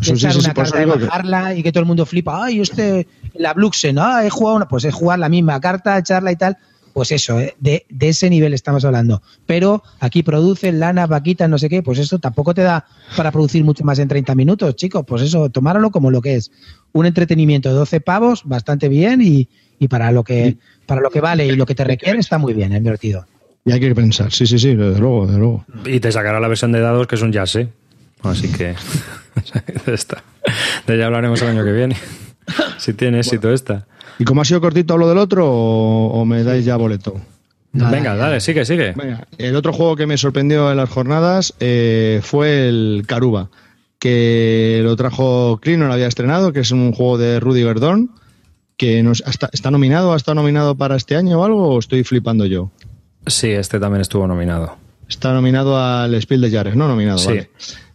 Eso 0.00 0.16
sí, 0.16 0.26
una 0.26 0.54
carta 0.54 0.78
de 0.78 0.86
bajarla 0.86 1.54
y 1.54 1.62
que 1.62 1.70
todo 1.70 1.80
el 1.80 1.86
mundo 1.86 2.04
flipa. 2.04 2.44
Ay, 2.44 2.60
este, 2.60 3.06
la 3.34 3.54
Bluxen, 3.54 3.96
ah, 4.00 4.24
he 4.24 4.30
jugado 4.30 4.56
una. 4.56 4.66
Pues 4.66 4.84
es 4.84 4.92
jugar 4.92 5.20
la 5.20 5.28
misma 5.28 5.60
carta, 5.60 5.96
echarla 5.96 6.32
y 6.32 6.36
tal 6.36 6.58
pues 6.94 7.10
eso, 7.10 7.40
¿eh? 7.40 7.56
de, 7.58 7.84
ese 8.00 8.30
nivel 8.30 8.54
estamos 8.54 8.84
hablando. 8.84 9.20
Pero 9.46 9.82
aquí 9.98 10.22
producen 10.22 10.78
lana, 10.78 11.08
vaquitas, 11.08 11.50
no 11.50 11.58
sé 11.58 11.68
qué, 11.68 11.82
pues 11.82 11.98
eso 11.98 12.20
tampoco 12.20 12.54
te 12.54 12.62
da 12.62 12.86
para 13.16 13.32
producir 13.32 13.64
mucho 13.64 13.84
más 13.84 13.98
en 13.98 14.06
30 14.06 14.34
minutos, 14.36 14.76
chicos. 14.76 15.04
Pues 15.04 15.22
eso, 15.22 15.50
tomáralo 15.50 15.90
como 15.90 16.12
lo 16.12 16.22
que 16.22 16.36
es. 16.36 16.52
Un 16.92 17.06
entretenimiento 17.06 17.68
de 17.68 17.74
12 17.74 18.00
pavos, 18.00 18.42
bastante 18.44 18.88
bien 18.88 19.20
y, 19.20 19.48
para 19.90 20.12
lo 20.12 20.24
que 20.24 20.56
para 20.86 21.02
lo 21.02 21.10
que 21.10 21.20
vale 21.20 21.44
y 21.44 21.56
lo 21.56 21.66
que 21.66 21.74
te 21.74 21.84
requiere 21.84 22.18
está 22.18 22.38
muy 22.38 22.54
bien, 22.54 22.72
es 22.72 22.82
divertido. 22.82 23.26
Y 23.66 23.72
hay 23.72 23.80
que 23.80 23.94
pensar, 23.94 24.32
sí, 24.32 24.46
sí, 24.46 24.58
sí, 24.58 24.74
desde 24.74 24.98
luego, 24.98 25.26
desde 25.26 25.38
luego. 25.40 25.66
Y 25.84 26.00
te 26.00 26.10
sacará 26.10 26.40
la 26.40 26.48
versión 26.48 26.72
de 26.72 26.80
dados 26.80 27.06
que 27.06 27.16
es 27.16 27.22
un 27.22 27.32
jazz, 27.32 27.56
¿eh? 27.56 27.68
Así 28.22 28.50
que 28.50 28.76
esta. 29.92 30.22
De 30.86 30.96
ya 30.96 31.06
hablaremos 31.06 31.42
el 31.42 31.48
año 31.48 31.64
que 31.64 31.72
viene. 31.72 31.96
Si 32.78 32.92
tiene 32.92 33.20
éxito 33.20 33.52
esta. 33.52 33.86
¿Y 34.18 34.24
como 34.24 34.42
ha 34.42 34.44
sido 34.44 34.60
cortito 34.60 34.94
hablo 34.94 35.08
del 35.08 35.18
otro 35.18 35.50
o, 35.50 36.24
me 36.24 36.42
dais 36.44 36.64
ya 36.64 36.76
boleto? 36.76 37.20
Venga, 37.72 38.14
dale, 38.14 38.40
sigue, 38.40 38.64
sigue. 38.64 38.94
el 39.38 39.56
otro 39.56 39.72
juego 39.72 39.96
que 39.96 40.06
me 40.06 40.16
sorprendió 40.16 40.70
en 40.70 40.76
las 40.76 40.88
jornadas 40.88 41.54
eh, 41.58 42.20
fue 42.22 42.68
el 42.68 43.02
Caruba, 43.06 43.50
que 43.98 44.80
lo 44.84 44.94
trajo 44.94 45.58
Clino, 45.60 45.88
lo 45.88 45.92
había 45.92 46.06
estrenado, 46.06 46.52
que 46.52 46.60
es 46.60 46.70
un 46.70 46.92
juego 46.92 47.18
de 47.18 47.40
Rudy 47.40 47.64
Verdón, 47.64 48.12
que 48.76 49.02
nos, 49.02 49.24
está 49.26 49.70
nominado, 49.72 50.12
¿ha 50.12 50.16
estado 50.16 50.36
nominado 50.36 50.76
para 50.76 50.94
este 50.94 51.16
año 51.16 51.40
o 51.40 51.44
algo 51.44 51.74
o 51.74 51.78
estoy 51.80 52.04
flipando 52.04 52.46
yo? 52.46 52.70
Sí, 53.26 53.50
este 53.50 53.80
también 53.80 54.02
estuvo 54.02 54.26
nominado. 54.26 54.76
Está 55.08 55.32
nominado 55.32 55.78
al 55.78 56.14
Spiel 56.20 56.40
de 56.40 56.50
Jares, 56.50 56.76
¿no? 56.76 56.88
Nominado, 56.88 57.18
sí. 57.18 57.40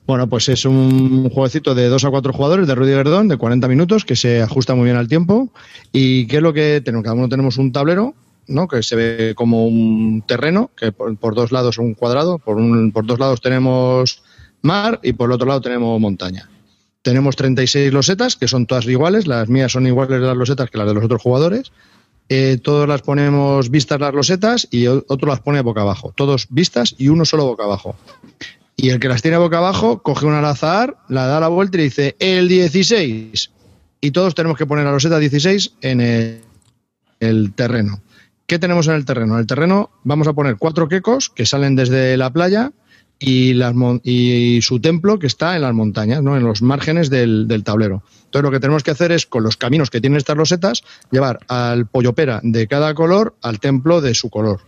Bueno, 0.09 0.27
pues 0.27 0.49
es 0.49 0.65
un 0.65 1.29
jueguecito 1.29 1.75
de 1.75 1.87
dos 1.87 2.03
a 2.03 2.09
cuatro 2.09 2.33
jugadores 2.33 2.65
de 2.65 2.73
Rudy 2.73 2.95
Verdón 2.95 3.27
de 3.27 3.37
40 3.37 3.67
minutos 3.67 4.05
que 4.05 4.15
se 4.15 4.41
ajusta 4.41 4.73
muy 4.73 4.85
bien 4.85 4.97
al 4.97 5.07
tiempo. 5.07 5.51
¿Y 5.91 6.25
qué 6.25 6.37
es 6.37 6.41
lo 6.41 6.51
que 6.51 6.81
tenemos? 6.83 7.03
Cada 7.03 7.13
uno 7.13 7.29
tenemos 7.29 7.59
un 7.59 7.71
tablero, 7.71 8.15
¿no? 8.47 8.67
Que 8.67 8.81
se 8.81 8.95
ve 8.95 9.33
como 9.35 9.67
un 9.67 10.23
terreno, 10.25 10.71
que 10.75 10.91
por, 10.91 11.35
dos 11.35 11.51
lados 11.51 11.77
un 11.77 11.93
cuadrado, 11.93 12.39
por, 12.39 12.57
un, 12.57 12.91
por 12.91 13.05
dos 13.05 13.19
lados 13.19 13.39
tenemos 13.39 14.23
mar 14.63 14.99
y 15.03 15.13
por 15.13 15.29
el 15.29 15.33
otro 15.33 15.47
lado 15.47 15.61
tenemos 15.61 16.01
montaña. 16.01 16.49
Tenemos 17.03 17.35
36 17.35 17.93
losetas, 17.93 18.35
que 18.35 18.47
son 18.47 18.65
todas 18.65 18.87
iguales, 18.87 19.27
las 19.27 19.47
mías 19.47 19.73
son 19.73 19.85
iguales 19.85 20.21
las 20.21 20.35
losetas 20.35 20.71
que 20.71 20.79
las 20.79 20.87
de 20.87 20.95
los 20.95 21.03
otros 21.03 21.21
jugadores. 21.21 21.71
Eh, 22.29 22.57
todos 22.63 22.87
las 22.87 23.03
ponemos 23.03 23.69
vistas 23.69 23.99
las 23.99 24.15
losetas 24.15 24.67
y 24.71 24.87
otro 24.87 25.27
las 25.27 25.41
pone 25.41 25.61
boca 25.61 25.81
abajo. 25.81 26.13
Todos 26.15 26.47
vistas 26.49 26.95
y 26.97 27.09
uno 27.09 27.25
solo 27.25 27.45
boca 27.45 27.65
abajo. 27.65 27.95
Y 28.81 28.91
el 28.91 28.99
que 29.01 29.09
las 29.09 29.21
tiene 29.21 29.35
boca 29.35 29.57
abajo 29.57 30.01
coge 30.01 30.25
una 30.25 30.39
al 30.39 30.45
azar, 30.45 30.95
la 31.09 31.27
da 31.27 31.41
la 31.41 31.49
vuelta 31.49 31.77
y 31.77 31.83
dice 31.83 32.15
el 32.19 32.47
16. 32.47 33.51
Y 33.99 34.11
todos 34.11 34.35
tenemos 34.35 34.57
que 34.57 34.65
poner 34.65 34.85
la 34.85 34.93
loseta 34.93 35.19
16 35.19 35.73
en 35.81 35.99
el, 37.19 37.53
terreno. 37.53 38.01
¿Qué 38.47 38.57
tenemos 38.57 38.87
en 38.87 38.93
el 38.93 39.03
terreno? 39.03 39.33
En 39.33 39.41
el 39.41 39.47
terreno 39.47 39.89
vamos 40.05 40.29
a 40.29 40.33
poner 40.33 40.55
cuatro 40.57 40.87
quecos 40.87 41.29
que 41.29 41.45
salen 41.45 41.75
desde 41.75 42.15
la 42.15 42.31
playa 42.31 42.71
y, 43.19 43.51
su 44.61 44.79
templo 44.79 45.19
que 45.19 45.27
está 45.27 45.57
en 45.57 45.63
las 45.63 45.73
montañas, 45.73 46.23
¿no? 46.23 46.37
en 46.37 46.43
los 46.45 46.61
márgenes 46.61 47.09
del, 47.09 47.49
del, 47.49 47.65
tablero. 47.65 48.01
Entonces 48.23 48.43
lo 48.43 48.51
que 48.51 48.61
tenemos 48.61 48.83
que 48.83 48.91
hacer 48.91 49.11
es, 49.11 49.25
con 49.25 49.43
los 49.43 49.57
caminos 49.57 49.89
que 49.89 49.99
tienen 49.99 50.15
estas 50.15 50.37
losetas, 50.37 50.83
llevar 51.11 51.39
al 51.49 51.85
pollopera 51.85 52.39
de 52.43 52.65
cada 52.67 52.93
color 52.93 53.35
al 53.41 53.59
templo 53.59 53.99
de 53.99 54.13
su 54.15 54.29
color. 54.29 54.61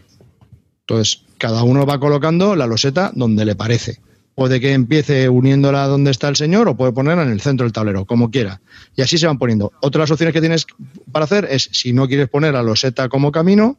Entonces, 0.81 1.23
cada 1.41 1.63
uno 1.63 1.87
va 1.87 1.99
colocando 1.99 2.55
la 2.55 2.67
loseta 2.67 3.11
donde 3.15 3.45
le 3.45 3.55
parece. 3.55 3.99
Puede 4.35 4.59
que 4.59 4.73
empiece 4.73 5.27
uniéndola 5.27 5.87
donde 5.87 6.11
está 6.11 6.29
el 6.29 6.35
señor 6.35 6.67
o 6.67 6.77
puede 6.77 6.91
ponerla 6.91 7.23
en 7.23 7.31
el 7.31 7.41
centro 7.41 7.63
del 7.63 7.73
tablero, 7.73 8.05
como 8.05 8.29
quiera. 8.29 8.61
Y 8.95 9.01
así 9.01 9.17
se 9.17 9.25
van 9.25 9.39
poniendo. 9.39 9.71
Otras 9.81 10.11
opciones 10.11 10.33
que 10.33 10.39
tienes 10.39 10.67
para 11.11 11.25
hacer 11.25 11.47
es, 11.49 11.67
si 11.71 11.93
no 11.93 12.07
quieres 12.07 12.29
poner 12.29 12.53
la 12.53 12.61
loseta 12.61 13.09
como 13.09 13.31
camino, 13.31 13.77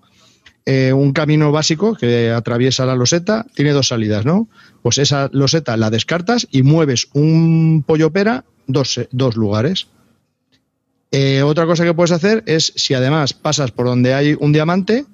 eh, 0.67 0.93
un 0.93 1.13
camino 1.13 1.53
básico 1.53 1.95
que 1.95 2.33
atraviesa 2.33 2.85
la 2.85 2.97
loseta 2.97 3.47
tiene 3.55 3.71
dos 3.71 3.87
salidas, 3.87 4.27
¿no? 4.27 4.49
Pues 4.83 4.99
esa 4.99 5.31
loseta 5.33 5.77
la 5.77 5.89
descartas 5.89 6.49
y 6.51 6.65
mueves 6.65 7.11
un 7.13 7.85
pollo 7.87 8.11
pera 8.11 8.45
dos, 8.67 8.99
dos 9.13 9.37
lugares. 9.37 9.87
Eh, 11.13 11.43
otra 11.45 11.67
cosa 11.67 11.85
que 11.85 11.95
puedes 11.95 12.11
hacer 12.11 12.43
es, 12.47 12.73
si 12.75 12.95
además 12.95 13.35
pasas 13.35 13.71
por 13.71 13.87
donde 13.87 14.15
hay 14.15 14.37
un 14.41 14.53
diamante, 14.53 15.07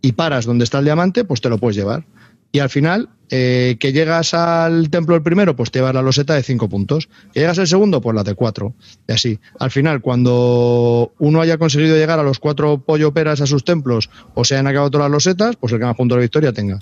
y 0.00 0.12
paras 0.12 0.44
donde 0.44 0.64
está 0.64 0.78
el 0.78 0.84
diamante, 0.84 1.24
pues 1.24 1.40
te 1.40 1.48
lo 1.48 1.58
puedes 1.58 1.76
llevar. 1.76 2.04
Y 2.50 2.60
al 2.60 2.70
final, 2.70 3.10
eh, 3.30 3.76
que 3.78 3.92
llegas 3.92 4.32
al 4.32 4.88
templo 4.88 5.14
el 5.14 5.22
primero, 5.22 5.54
pues 5.54 5.70
te 5.70 5.80
llevas 5.80 5.94
la 5.94 6.00
loseta 6.00 6.34
de 6.34 6.42
5 6.42 6.68
puntos. 6.68 7.08
Que 7.32 7.40
llegas 7.40 7.58
al 7.58 7.66
segundo, 7.66 8.00
pues 8.00 8.14
la 8.14 8.24
de 8.24 8.34
4. 8.34 8.74
Y 9.06 9.12
así. 9.12 9.38
Al 9.58 9.70
final, 9.70 10.00
cuando 10.00 11.12
uno 11.18 11.40
haya 11.40 11.58
conseguido 11.58 11.96
llegar 11.96 12.18
a 12.18 12.22
los 12.22 12.38
cuatro 12.38 12.78
pollo 12.78 13.12
peras 13.12 13.40
a 13.42 13.46
sus 13.46 13.64
templos 13.64 14.08
o 14.34 14.44
se 14.44 14.54
hayan 14.54 14.66
acabado 14.66 14.90
todas 14.90 15.06
las 15.06 15.12
losetas, 15.12 15.56
pues 15.56 15.72
el 15.72 15.78
que 15.78 15.84
más 15.84 15.96
puntos 15.96 16.16
de 16.16 16.22
victoria 16.22 16.52
tenga. 16.52 16.78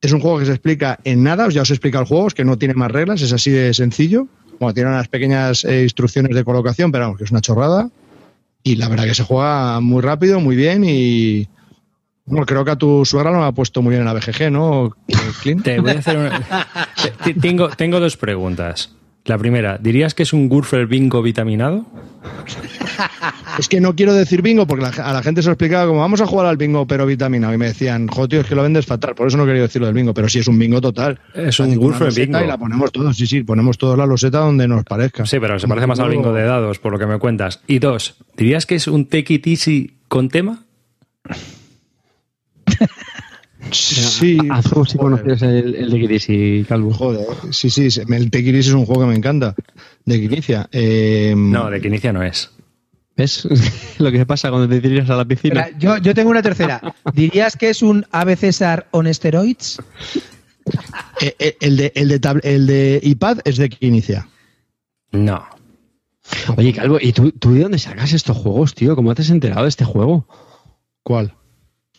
Es 0.00 0.12
un 0.12 0.20
juego 0.20 0.38
que 0.38 0.46
se 0.46 0.52
explica 0.52 0.98
en 1.04 1.22
nada, 1.22 1.48
ya 1.50 1.62
os 1.62 1.70
he 1.70 1.74
explicado 1.74 2.02
el 2.02 2.08
juego, 2.08 2.26
es 2.26 2.34
que 2.34 2.44
no 2.44 2.58
tiene 2.58 2.74
más 2.74 2.90
reglas, 2.90 3.22
es 3.22 3.32
así 3.32 3.50
de 3.50 3.72
sencillo. 3.74 4.26
Bueno, 4.58 4.74
tiene 4.74 4.90
unas 4.90 5.08
pequeñas 5.08 5.64
eh, 5.64 5.82
instrucciones 5.82 6.34
de 6.34 6.42
colocación, 6.42 6.90
pero 6.90 7.04
vamos, 7.04 7.18
que 7.18 7.24
es 7.24 7.30
una 7.30 7.40
chorrada. 7.40 7.90
Y 8.64 8.76
la 8.76 8.88
verdad 8.88 9.04
que 9.04 9.14
se 9.14 9.24
juega 9.24 9.80
muy 9.80 10.00
rápido, 10.00 10.40
muy 10.40 10.56
bien 10.56 10.84
y 10.84 11.48
bueno, 12.24 12.46
creo 12.46 12.64
que 12.64 12.70
a 12.70 12.76
tu 12.76 13.04
suegra 13.04 13.30
lo 13.30 13.42
ha 13.42 13.52
puesto 13.52 13.82
muy 13.82 13.90
bien 13.90 14.02
en 14.02 14.06
la 14.06 14.14
BGG, 14.14 14.50
¿no, 14.50 14.96
Clint? 15.42 15.64
Te 15.64 15.80
voy 15.80 15.90
a 15.90 15.98
hacer 15.98 16.30
tengo, 17.40 17.68
tengo 17.70 18.00
dos 18.00 18.16
preguntas. 18.16 18.94
La 19.24 19.38
primera, 19.38 19.78
¿dirías 19.78 20.14
que 20.14 20.24
es 20.24 20.32
un 20.32 20.48
Gurfel 20.48 20.86
bingo 20.86 21.22
vitaminado? 21.22 21.86
Es 23.56 23.68
que 23.68 23.80
no 23.80 23.94
quiero 23.94 24.14
decir 24.14 24.42
bingo 24.42 24.66
porque 24.66 24.86
a 25.00 25.12
la 25.12 25.22
gente 25.22 25.42
se 25.42 25.48
lo 25.48 25.52
explicaba 25.52 25.86
como 25.86 26.00
vamos 26.00 26.20
a 26.20 26.26
jugar 26.26 26.46
al 26.46 26.56
bingo 26.56 26.86
pero 26.86 27.06
vitaminado 27.06 27.54
y 27.54 27.58
me 27.58 27.66
decían, 27.66 28.08
joder, 28.08 28.30
tío, 28.30 28.40
es 28.40 28.46
que 28.46 28.56
lo 28.56 28.62
vendes 28.62 28.84
fatal, 28.84 29.14
por 29.14 29.28
eso 29.28 29.36
no 29.36 29.46
quería 29.46 29.62
decirlo 29.62 29.86
del 29.86 29.94
bingo, 29.94 30.12
pero 30.12 30.28
sí 30.28 30.40
es 30.40 30.48
un 30.48 30.58
bingo 30.58 30.80
total. 30.80 31.20
Es 31.34 31.60
un 31.60 31.76
Gurfel 31.76 32.10
bingo. 32.10 32.40
Y 32.40 32.46
la 32.46 32.58
ponemos 32.58 32.90
todos, 32.90 33.16
sí, 33.16 33.26
sí, 33.26 33.44
ponemos 33.44 33.78
todos 33.78 33.96
la 33.96 34.06
loseta 34.06 34.38
donde 34.38 34.66
nos 34.66 34.84
parezca. 34.84 35.24
Sí, 35.24 35.38
pero 35.38 35.58
se 35.58 35.68
parece 35.68 35.86
más 35.86 36.00
al 36.00 36.10
bingo 36.10 36.32
de 36.32 36.42
dados, 36.42 36.80
por 36.80 36.92
lo 36.92 36.98
que 36.98 37.06
me 37.06 37.18
cuentas. 37.18 37.60
Y 37.68 37.78
dos, 37.78 38.16
¿dirías 38.36 38.66
que 38.66 38.74
es 38.74 38.88
un 38.88 39.06
take 39.06 39.34
it 39.34 39.46
easy 39.46 39.98
con 40.08 40.30
tema? 40.30 40.64
Sí. 43.72 44.38
Haz 44.50 44.66
si 44.86 44.98
conoces 44.98 45.42
el, 45.42 45.74
el, 45.74 45.90
de 45.90 46.00
Kirisi, 46.00 46.64
Calvo. 46.68 46.92
Joder, 46.92 47.26
sí, 47.50 47.70
sí, 47.70 47.88
el 48.08 48.30
de 48.30 48.58
es 48.58 48.72
un 48.72 48.86
juego 48.86 49.02
que 49.02 49.08
me 49.08 49.16
encanta. 49.16 49.54
De 50.04 50.20
Kinicia. 50.20 50.68
Eh, 50.72 51.34
no, 51.36 51.70
de 51.70 51.80
Kinicia 51.80 52.12
no 52.12 52.22
es. 52.22 52.50
¿Ves 53.16 53.46
lo 53.98 54.10
que 54.10 54.24
pasa 54.26 54.50
cuando 54.50 54.68
te 54.68 54.80
tiras 54.80 55.08
a 55.10 55.16
la 55.16 55.24
piscina? 55.24 55.68
yo, 55.78 55.98
yo, 55.98 56.14
tengo 56.14 56.30
una 56.30 56.42
tercera. 56.42 56.94
¿Dirías 57.12 57.56
que 57.56 57.70
es 57.70 57.82
un 57.82 58.06
Ave 58.10 58.36
César 58.36 58.88
on 58.90 59.12
steroids? 59.12 59.80
Eh, 61.20 61.34
eh, 61.38 61.56
el, 61.60 61.76
de, 61.76 61.92
el, 61.94 62.08
de 62.08 62.40
el 62.42 62.66
de 62.66 63.00
iPad 63.02 63.38
es 63.44 63.56
de 63.56 63.68
Kinicia. 63.68 64.28
No. 65.10 65.44
Oye, 66.56 66.72
Calvo, 66.72 66.98
¿y 67.00 67.12
tú, 67.12 67.32
tú 67.32 67.52
de 67.52 67.62
dónde 67.62 67.78
sacas 67.78 68.12
estos 68.12 68.36
juegos, 68.36 68.74
tío? 68.74 68.96
¿Cómo 68.96 69.14
te 69.14 69.22
has 69.22 69.30
enterado 69.30 69.62
de 69.62 69.68
este 69.68 69.84
juego? 69.84 70.26
¿Cuál? 71.02 71.34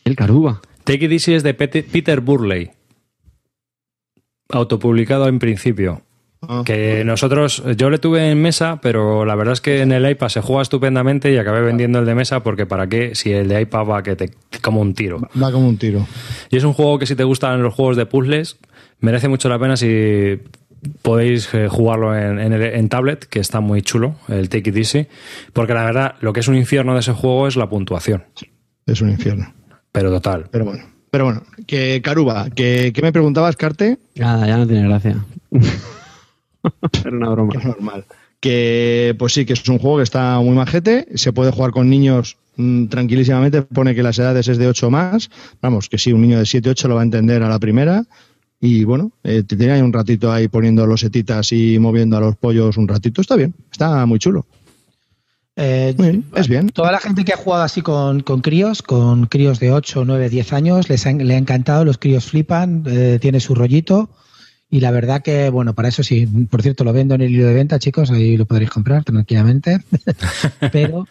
El 0.04 0.16
Caruba. 0.16 0.62
Take 0.84 1.06
It 1.06 1.12
Easy 1.12 1.34
es 1.34 1.44
de 1.44 1.54
Pete- 1.54 1.84
Peter 1.84 2.20
Burley. 2.22 2.72
Autopublicado 4.50 5.28
en 5.28 5.40
principio. 5.40 6.02
Ah, 6.46 6.64
Que 6.66 7.04
nosotros, 7.06 7.64
yo 7.78 7.90
le 7.90 8.00
tuve 8.00 8.30
en 8.30 8.42
mesa, 8.42 8.80
pero 8.82 9.24
la 9.24 9.34
verdad 9.36 9.54
es 9.54 9.62
que 9.62 9.82
en 9.82 9.94
el 9.94 10.10
iPad 10.10 10.28
se 10.28 10.42
juega 10.42 10.62
estupendamente 10.62 11.32
y 11.32 11.38
acabé 11.38 11.62
vendiendo 11.62 12.00
el 12.00 12.06
de 12.06 12.16
mesa 12.16 12.44
porque 12.44 12.66
para 12.66 12.88
qué 12.88 13.16
si 13.16 13.32
el 13.32 13.48
de 13.48 13.62
iPad 13.62 13.86
va 13.88 14.04
que 14.04 14.18
te 14.18 14.30
como 14.62 14.82
un 14.82 14.94
tiro. 14.94 15.22
Va 15.42 15.52
como 15.54 15.70
un 15.70 15.78
tiro. 15.78 16.06
Y 16.50 16.58
es 16.58 16.66
un 16.66 16.74
juego 16.74 17.00
que 17.00 17.06
si 17.06 17.16
te 17.16 17.24
gustan 17.24 17.64
los 17.64 17.74
juegos 17.74 17.96
de 17.96 18.06
puzzles, 18.06 18.58
merece 19.00 19.30
mucho 19.30 19.48
la 19.48 19.58
pena 19.58 19.78
si 19.78 20.40
podéis 21.02 21.52
eh, 21.54 21.70
jugarlo 21.70 22.14
en, 22.14 22.38
en 22.40 22.52
el- 22.52 22.62
en 22.62 22.90
tablet, 22.90 23.24
que 23.26 23.40
está 23.40 23.62
muy 23.62 23.82
chulo, 23.82 24.16
el 24.28 24.50
Take 24.50 24.70
It 24.72 24.76
Easy, 24.76 25.08
porque 25.54 25.74
la 25.74 25.86
verdad 25.86 26.16
lo 26.20 26.34
que 26.34 26.42
es 26.42 26.50
un 26.50 26.56
infierno 26.58 26.94
de 26.94 27.00
ese 27.00 27.14
juego 27.14 27.48
es 27.48 27.56
la 27.56 27.70
puntuación, 27.70 28.26
Es 28.86 29.00
un 29.02 29.12
infierno. 29.12 29.54
Pero 29.94 30.12
total. 30.12 30.48
Pero 30.52 30.66
bueno. 30.66 30.84
Pero 31.10 31.26
bueno, 31.26 31.44
que 31.68 32.02
Caruba, 32.02 32.50
que, 32.50 32.92
¿qué 32.92 33.02
me 33.04 33.14
preguntabas, 33.14 33.56
Carte? 33.56 34.00
Nada, 34.16 34.48
ya 34.48 34.58
no 34.58 34.66
tiene 34.66 34.88
gracia. 34.88 35.24
Era 37.06 37.16
una 37.16 37.30
broma. 37.30 37.52
Que 37.52 37.58
es 37.60 37.66
normal. 37.66 38.06
Que 38.40 39.16
pues 39.20 39.34
sí, 39.34 39.46
que 39.46 39.54
es 39.54 39.70
un 39.70 39.78
juego 39.78 39.98
que 39.98 40.04
está 40.04 40.40
muy 40.40 40.56
majete, 40.56 41.08
se 41.14 41.32
puede 41.32 41.52
jugar 41.52 41.70
con 41.70 41.88
niños 41.88 42.38
mm, 42.58 42.88
tranquilísimamente, 42.88 43.62
pone 43.62 43.94
que 43.94 44.02
las 44.02 44.18
edades 44.18 44.48
es 44.48 44.58
de 44.58 44.68
8 44.68 44.90
más, 44.90 45.30
vamos, 45.62 45.88
que 45.88 46.00
sí, 46.00 46.12
un 46.12 46.24
niño 46.24 46.40
de 46.40 46.48
7, 46.48 46.72
8 46.72 46.88
lo 46.88 46.96
va 46.96 47.02
a 47.02 47.06
entender 47.06 47.44
a 47.44 47.48
la 47.48 47.60
primera, 47.60 48.04
y 48.60 48.84
bueno, 48.84 49.12
eh, 49.24 49.44
te 49.44 49.56
tiene 49.56 49.74
ahí 49.74 49.82
un 49.82 49.94
ratito 49.94 50.32
ahí 50.32 50.48
poniendo 50.48 50.88
los 50.88 51.02
setitas 51.02 51.52
y 51.52 51.78
moviendo 51.80 52.18
a 52.18 52.22
los 52.22 52.36
pollos 52.36 52.76
un 52.78 52.88
ratito, 52.88 53.22
está 53.22 53.36
bien, 53.36 53.54
está 53.72 54.06
muy 54.08 54.18
chulo. 54.20 54.48
Eh, 55.56 55.94
bien, 55.98 56.26
es 56.36 56.48
bien. 56.48 56.70
Toda 56.70 56.92
la 56.92 57.00
gente 57.00 57.24
que 57.24 57.34
ha 57.34 57.38
jugado 57.38 57.64
así 57.64 57.82
con, 57.82 58.22
con 58.22 58.42
críos, 58.42 58.82
con 58.82 59.28
críos 59.28 59.60
de 59.60 59.72
8, 59.72 60.04
9, 60.06 60.30
10 60.30 60.52
años, 60.52 60.90
les 60.90 61.06
han- 61.06 61.20
le 61.28 61.36
ha 61.36 61.38
encantado, 61.38 61.86
los 61.86 61.98
críos 62.00 62.26
flipan, 62.26 62.84
eh, 62.88 63.20
tiene 63.22 63.40
su 63.40 63.54
rollito. 63.54 64.10
Y 64.72 64.80
la 64.80 64.90
verdad 64.90 65.22
que, 65.22 65.50
bueno, 65.50 65.76
para 65.76 65.90
eso 65.90 66.02
sí, 66.02 66.26
por 66.50 66.64
cierto, 66.64 66.84
lo 66.84 66.94
vendo 66.94 67.14
en 67.14 67.22
el 67.22 67.30
hilo 67.32 67.46
de 67.46 67.54
venta, 67.54 67.78
chicos, 67.78 68.10
ahí 68.10 68.36
lo 68.38 68.46
podréis 68.48 68.72
comprar 68.72 69.04
tranquilamente. 69.04 69.80
pero, 70.72 71.08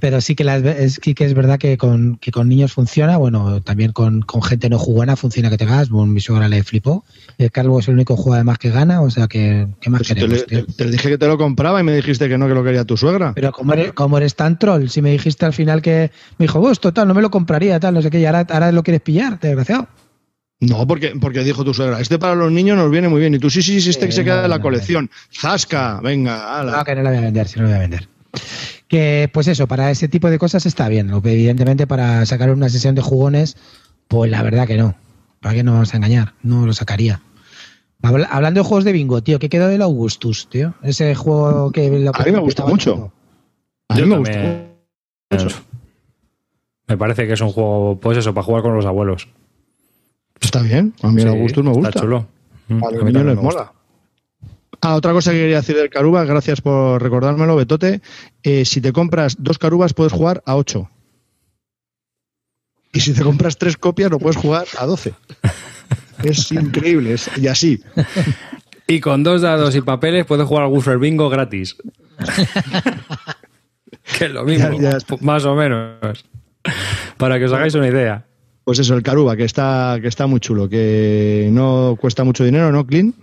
pero 0.00 0.20
sí 0.20 0.34
que, 0.34 0.44
ve- 0.44 0.84
es, 0.84 1.00
sí 1.02 1.14
que 1.14 1.24
es 1.24 1.34
verdad 1.34 1.58
que 1.58 1.76
con, 1.78 2.16
que 2.16 2.30
con 2.30 2.48
niños 2.48 2.72
funciona, 2.72 3.16
bueno, 3.16 3.60
también 3.62 3.92
con, 3.92 4.22
con 4.22 4.42
gente 4.42 4.68
no 4.68 4.78
jugona 4.78 5.16
funciona 5.16 5.50
que 5.50 5.58
te 5.58 5.64
gas, 5.64 5.88
bueno, 5.90 6.12
mi 6.12 6.20
suegra 6.20 6.48
le 6.48 6.62
flipó. 6.62 7.04
El 7.38 7.50
Carlos 7.50 7.80
es 7.84 7.88
el 7.88 7.94
único 7.94 8.16
juego 8.16 8.34
además 8.34 8.58
que 8.58 8.70
gana, 8.70 9.00
o 9.00 9.10
sea 9.10 9.28
que, 9.28 9.68
¿qué 9.80 9.90
más 9.90 10.00
Pues 10.00 10.08
te, 10.08 10.14
queremos, 10.14 10.46
te- 10.46 10.62
te 10.64 10.90
dije 10.90 11.08
que 11.10 11.18
te 11.18 11.26
lo 11.26 11.38
compraba 11.38 11.80
y 11.80 11.84
me 11.84 11.94
dijiste 11.94 12.28
que 12.28 12.38
no, 12.38 12.48
que 12.48 12.54
lo 12.54 12.64
quería 12.64 12.84
tu 12.84 12.96
suegra. 12.96 13.32
Pero 13.34 13.52
como 13.52 13.72
eres, 13.72 13.92
como 13.92 14.18
eres 14.18 14.34
tan 14.34 14.58
troll, 14.58 14.88
si 14.88 15.02
me 15.02 15.10
dijiste 15.12 15.44
al 15.46 15.52
final 15.52 15.82
que 15.82 16.10
me 16.38 16.44
dijo, 16.44 16.60
pues 16.60 16.80
total, 16.80 17.06
no 17.08 17.14
me 17.14 17.22
lo 17.22 17.30
compraría, 17.30 17.78
tal, 17.80 17.94
no 17.94 18.02
sé 18.02 18.10
qué, 18.10 18.20
y 18.20 18.24
ahora, 18.26 18.46
ahora 18.50 18.72
lo 18.72 18.82
quieres 18.82 19.02
pillar, 19.02 19.38
desgraciado. 19.40 19.88
No, 20.60 20.84
porque, 20.88 21.12
porque 21.20 21.44
dijo 21.44 21.64
tu 21.64 21.72
suegra, 21.72 22.00
este 22.00 22.18
para 22.18 22.34
los 22.34 22.50
niños 22.50 22.76
nos 22.76 22.90
viene 22.90 23.08
muy 23.08 23.20
bien. 23.20 23.32
Y 23.32 23.38
tú, 23.38 23.48
sí, 23.48 23.62
sí, 23.62 23.80
sí, 23.80 23.90
este 23.90 24.06
Eh, 24.06 24.08
que 24.08 24.12
se 24.12 24.24
queda 24.24 24.42
en 24.44 24.50
la 24.50 24.56
no, 24.56 24.62
colección. 24.62 25.08
Zasca, 25.32 26.00
venga, 26.02 26.58
ala. 26.58 26.78
No, 26.78 26.84
que 26.84 26.96
no 26.96 27.02
lo 27.02 27.08
voy 27.10 27.18
a 27.18 27.20
vender, 27.20 27.46
si 27.46 27.56
no 27.60 27.62
lo 27.62 27.68
voy 27.68 27.76
a 27.76 27.80
vender. 27.80 28.08
Que, 28.88 29.30
pues 29.32 29.46
eso, 29.48 29.66
para 29.68 29.90
ese 29.90 30.08
tipo 30.08 30.30
de 30.30 30.38
cosas 30.38 30.64
está 30.66 30.88
bien. 30.88 31.08
Lo 31.10 31.20
que 31.22 31.32
evidentemente 31.32 31.86
para 31.86 32.24
sacar 32.26 32.50
una 32.50 32.68
sesión 32.70 32.94
de 32.94 33.02
jugones, 33.02 33.56
pues 34.08 34.30
la 34.30 34.42
verdad 34.42 34.66
que 34.66 34.76
no. 34.78 34.94
¿Para 35.40 35.54
qué 35.54 35.62
nos 35.62 35.74
vamos 35.74 35.92
a 35.92 35.96
engañar? 35.98 36.34
No 36.42 36.64
lo 36.66 36.72
sacaría. 36.72 37.20
Habla- 38.02 38.28
hablando 38.30 38.60
de 38.62 38.66
juegos 38.66 38.84
de 38.84 38.92
bingo, 38.92 39.22
tío, 39.22 39.38
¿qué 39.38 39.48
quedó 39.48 39.68
del 39.68 39.82
Augustus, 39.82 40.48
tío? 40.48 40.74
Ese 40.82 41.14
juego 41.14 41.70
que... 41.70 41.90
lo 42.00 42.12
que- 42.12 42.22
A 42.22 42.24
mí 42.24 42.32
me 42.32 42.38
gusta 42.38 42.64
mucho. 42.64 43.12
A 43.88 43.94
mí 43.94 44.00
Yo 44.00 44.06
me 44.06 44.18
gusta 44.18 44.38
mucho. 45.30 45.48
Me 46.86 46.96
parece 46.96 47.26
que 47.26 47.34
es 47.34 47.40
un 47.42 47.50
juego, 47.52 47.98
pues 48.00 48.16
eso, 48.18 48.32
para 48.32 48.44
jugar 48.44 48.62
con 48.62 48.74
los 48.74 48.86
abuelos. 48.86 49.28
Está 50.40 50.62
bien, 50.62 50.94
a 51.02 51.08
mí 51.08 51.20
el 51.20 51.28
Augustus 51.28 51.62
me 51.64 51.72
gusta. 51.72 51.88
Está 51.90 52.00
chulo. 52.00 52.26
A 52.70 52.74
mí 53.04 53.12
me 53.12 53.34
gusta. 53.34 53.72
Ah, 54.80 54.94
otra 54.94 55.12
cosa 55.12 55.32
que 55.32 55.38
quería 55.38 55.56
decir 55.56 55.76
del 55.76 55.90
Caruba, 55.90 56.24
gracias 56.24 56.60
por 56.60 57.02
recordármelo, 57.02 57.56
Betote. 57.56 58.00
Eh, 58.42 58.64
si 58.64 58.80
te 58.80 58.92
compras 58.92 59.36
dos 59.38 59.58
Carubas, 59.58 59.92
puedes 59.92 60.12
jugar 60.12 60.42
a 60.46 60.56
8. 60.56 60.88
Y 62.92 63.00
si 63.00 63.12
te 63.12 63.22
compras 63.22 63.58
tres 63.58 63.76
copias, 63.76 64.10
lo 64.10 64.18
puedes 64.18 64.36
jugar 64.36 64.66
a 64.78 64.86
12. 64.86 65.14
Es 66.22 66.50
increíble, 66.52 67.14
es- 67.14 67.30
y 67.36 67.48
así. 67.48 67.82
Y 68.86 69.00
con 69.00 69.22
dos 69.22 69.42
dados 69.42 69.74
y 69.76 69.80
papeles 69.82 70.24
puedes 70.26 70.46
jugar 70.46 70.64
al 70.64 70.70
Woofer 70.70 70.98
Bingo 70.98 71.28
gratis. 71.28 71.76
que 74.18 74.24
es 74.26 74.30
lo 74.30 74.44
mismo, 74.44 74.80
Ya- 74.80 74.90
ya 74.92 74.96
está. 74.96 75.16
más 75.20 75.44
o 75.44 75.54
menos. 75.54 76.24
Para 77.16 77.38
que 77.38 77.44
os 77.46 77.52
hagáis 77.52 77.74
una 77.74 77.88
idea. 77.88 78.26
Pues 78.64 78.78
eso, 78.78 78.94
el 78.94 79.02
Caruba, 79.02 79.36
que 79.36 79.44
está, 79.44 79.98
que 80.00 80.08
está 80.08 80.26
muy 80.26 80.40
chulo, 80.40 80.68
que 80.68 81.48
no 81.52 81.96
cuesta 82.00 82.22
mucho 82.24 82.44
dinero, 82.44 82.70
¿no, 82.70 82.86
Clean? 82.86 83.14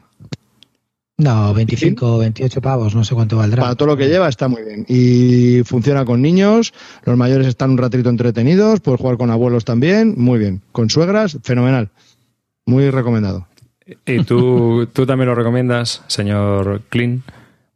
No, 1.18 1.54
25, 1.54 2.18
28 2.18 2.62
pavos, 2.62 2.94
no 2.94 3.06
sé 3.06 3.16
cuánto 3.16 3.38
valdrá. 3.38 3.64
Para 3.64 3.76
todo 3.76 3.88
lo 3.88 3.98
que 3.98 4.10
lleva 4.10 4.28
está 4.28 4.50
muy 4.50 4.64
bien. 4.64 4.86
Y 4.90 5.64
funciona 5.64 6.04
con 6.04 6.22
niños, 6.22 6.74
los 7.06 7.18
mayores 7.18 7.48
están 7.48 7.72
un 7.72 7.78
ratito 7.78 8.10
entretenidos, 8.10 8.82
puedes 8.82 9.00
jugar 9.00 9.18
con 9.18 9.32
abuelos 9.32 9.64
también, 9.64 10.16
muy 10.18 10.40
bien. 10.40 10.62
Con 10.74 10.90
suegras, 10.90 11.38
fenomenal. 11.42 11.90
Muy 12.66 12.90
recomendado. 12.90 13.48
¿Y 14.06 14.24
tú, 14.24 14.88
tú 14.92 15.06
también 15.06 15.30
lo 15.30 15.36
recomiendas, 15.36 16.04
señor 16.08 16.82
Clean? 16.90 17.24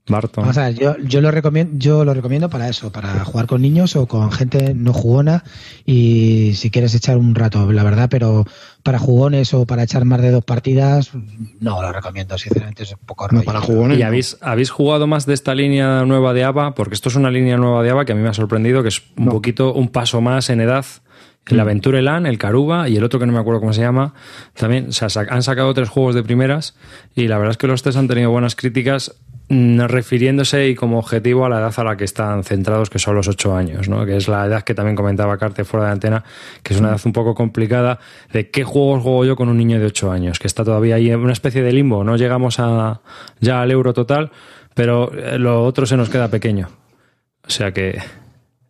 Barton. 0.09 0.41
Vamos 0.43 0.57
a 0.57 0.65
ver, 0.65 0.75
yo, 0.75 0.97
yo 0.97 1.21
lo 1.21 1.31
recomiendo, 1.31 1.73
yo 1.77 2.03
lo 2.03 2.13
recomiendo 2.13 2.49
para 2.49 2.67
eso, 2.67 2.91
para 2.91 3.23
jugar 3.23 3.45
con 3.47 3.61
niños 3.61 3.95
o 3.95 4.07
con 4.07 4.31
gente 4.31 4.73
no 4.73 4.91
jugona 4.93 5.43
y 5.85 6.53
si 6.55 6.69
quieres 6.71 6.93
echar 6.95 7.17
un 7.17 7.35
rato, 7.35 7.71
la 7.71 7.83
verdad, 7.83 8.07
pero 8.09 8.45
para 8.83 8.99
jugones 8.99 9.53
o 9.53 9.65
para 9.65 9.83
echar 9.83 10.05
más 10.05 10.21
de 10.21 10.31
dos 10.31 10.43
partidas, 10.43 11.11
no 11.59 11.81
lo 11.81 11.91
recomiendo, 11.91 12.37
sinceramente 12.37 12.83
es 12.83 12.91
un 12.91 12.99
poco 13.05 13.25
No, 13.27 13.31
rollo. 13.39 13.45
para 13.45 13.61
jugones. 13.61 13.97
¿Y 13.97 14.01
no. 14.01 14.07
habéis, 14.07 14.37
habéis 14.41 14.69
jugado 14.69 15.07
más 15.07 15.25
de 15.25 15.33
esta 15.33 15.53
línea 15.55 16.03
nueva 16.05 16.33
de 16.33 16.43
ABA? 16.43 16.75
Porque 16.75 16.95
esto 16.95 17.09
es 17.09 17.15
una 17.15 17.29
línea 17.31 17.57
nueva 17.57 17.83
de 17.83 17.89
ABA 17.91 18.05
que 18.05 18.11
a 18.13 18.15
mí 18.15 18.21
me 18.21 18.29
ha 18.29 18.33
sorprendido, 18.33 18.81
que 18.83 18.89
es 18.89 19.01
un 19.17 19.25
No. 19.25 19.31
poquito 19.31 19.73
un 19.73 19.89
paso 19.89 20.21
más 20.21 20.49
en 20.49 20.61
edad. 20.61 20.85
El 21.47 21.57
Mm. 21.57 21.61
Aventure 21.61 21.99
Elan, 21.99 22.25
el 22.27 22.37
Caruba 22.37 22.89
y 22.89 22.97
el 22.97 23.03
otro 23.03 23.19
que 23.19 23.25
no 23.25 23.33
me 23.33 23.39
acuerdo 23.39 23.59
cómo 23.59 23.73
se 23.73 23.81
llama. 23.81 24.13
También 24.55 24.89
o 24.89 24.91
sea, 24.91 25.07
han 25.29 25.41
sacado 25.41 25.73
tres 25.73 25.89
juegos 25.89 26.13
de 26.13 26.21
primeras 26.21 26.75
y 27.15 27.27
la 27.27 27.37
verdad 27.37 27.51
es 27.51 27.57
que 27.57 27.65
los 27.67 27.81
tres 27.81 27.95
han 27.95 28.07
tenido 28.07 28.29
buenas 28.29 28.55
críticas 28.55 29.15
refiriéndose 29.49 30.69
y 30.69 30.75
como 30.75 30.99
objetivo 30.99 31.45
a 31.45 31.49
la 31.49 31.59
edad 31.59 31.73
a 31.75 31.83
la 31.83 31.97
que 31.97 32.03
están 32.03 32.43
centrados, 32.43 32.89
que 32.89 32.99
son 32.99 33.15
los 33.15 33.27
ocho 33.27 33.55
años, 33.55 33.89
¿no? 33.89 34.05
que 34.05 34.15
es 34.15 34.27
la 34.27 34.45
edad 34.45 34.61
que 34.63 34.75
también 34.75 34.95
comentaba 34.95 35.37
Carte 35.39 35.65
fuera 35.65 35.87
de 35.87 35.93
antena, 35.93 36.23
que 36.61 36.73
es 36.73 36.79
una 36.79 36.89
edad 36.89 37.01
un 37.03 37.13
poco 37.13 37.33
complicada 37.33 37.99
de 38.31 38.51
qué 38.51 38.63
juegos 38.63 39.01
juego 39.01 39.25
yo 39.25 39.35
con 39.35 39.49
un 39.49 39.57
niño 39.57 39.79
de 39.79 39.87
ocho 39.87 40.11
años, 40.11 40.37
que 40.37 40.45
está 40.45 40.63
todavía 40.63 40.95
ahí 40.95 41.09
en 41.09 41.19
una 41.19 41.33
especie 41.33 41.63
de 41.63 41.73
limbo, 41.73 42.03
no 42.03 42.15
llegamos 42.15 42.59
a, 42.59 43.01
ya 43.39 43.61
al 43.61 43.71
euro 43.71 43.93
total, 43.93 44.31
pero 44.75 45.11
eh, 45.13 45.39
lo 45.39 45.63
otro 45.63 45.87
se 45.87 45.97
nos 45.97 46.09
queda 46.09 46.27
pequeño. 46.27 46.69
O 47.47 47.49
sea 47.49 47.71
que 47.71 47.99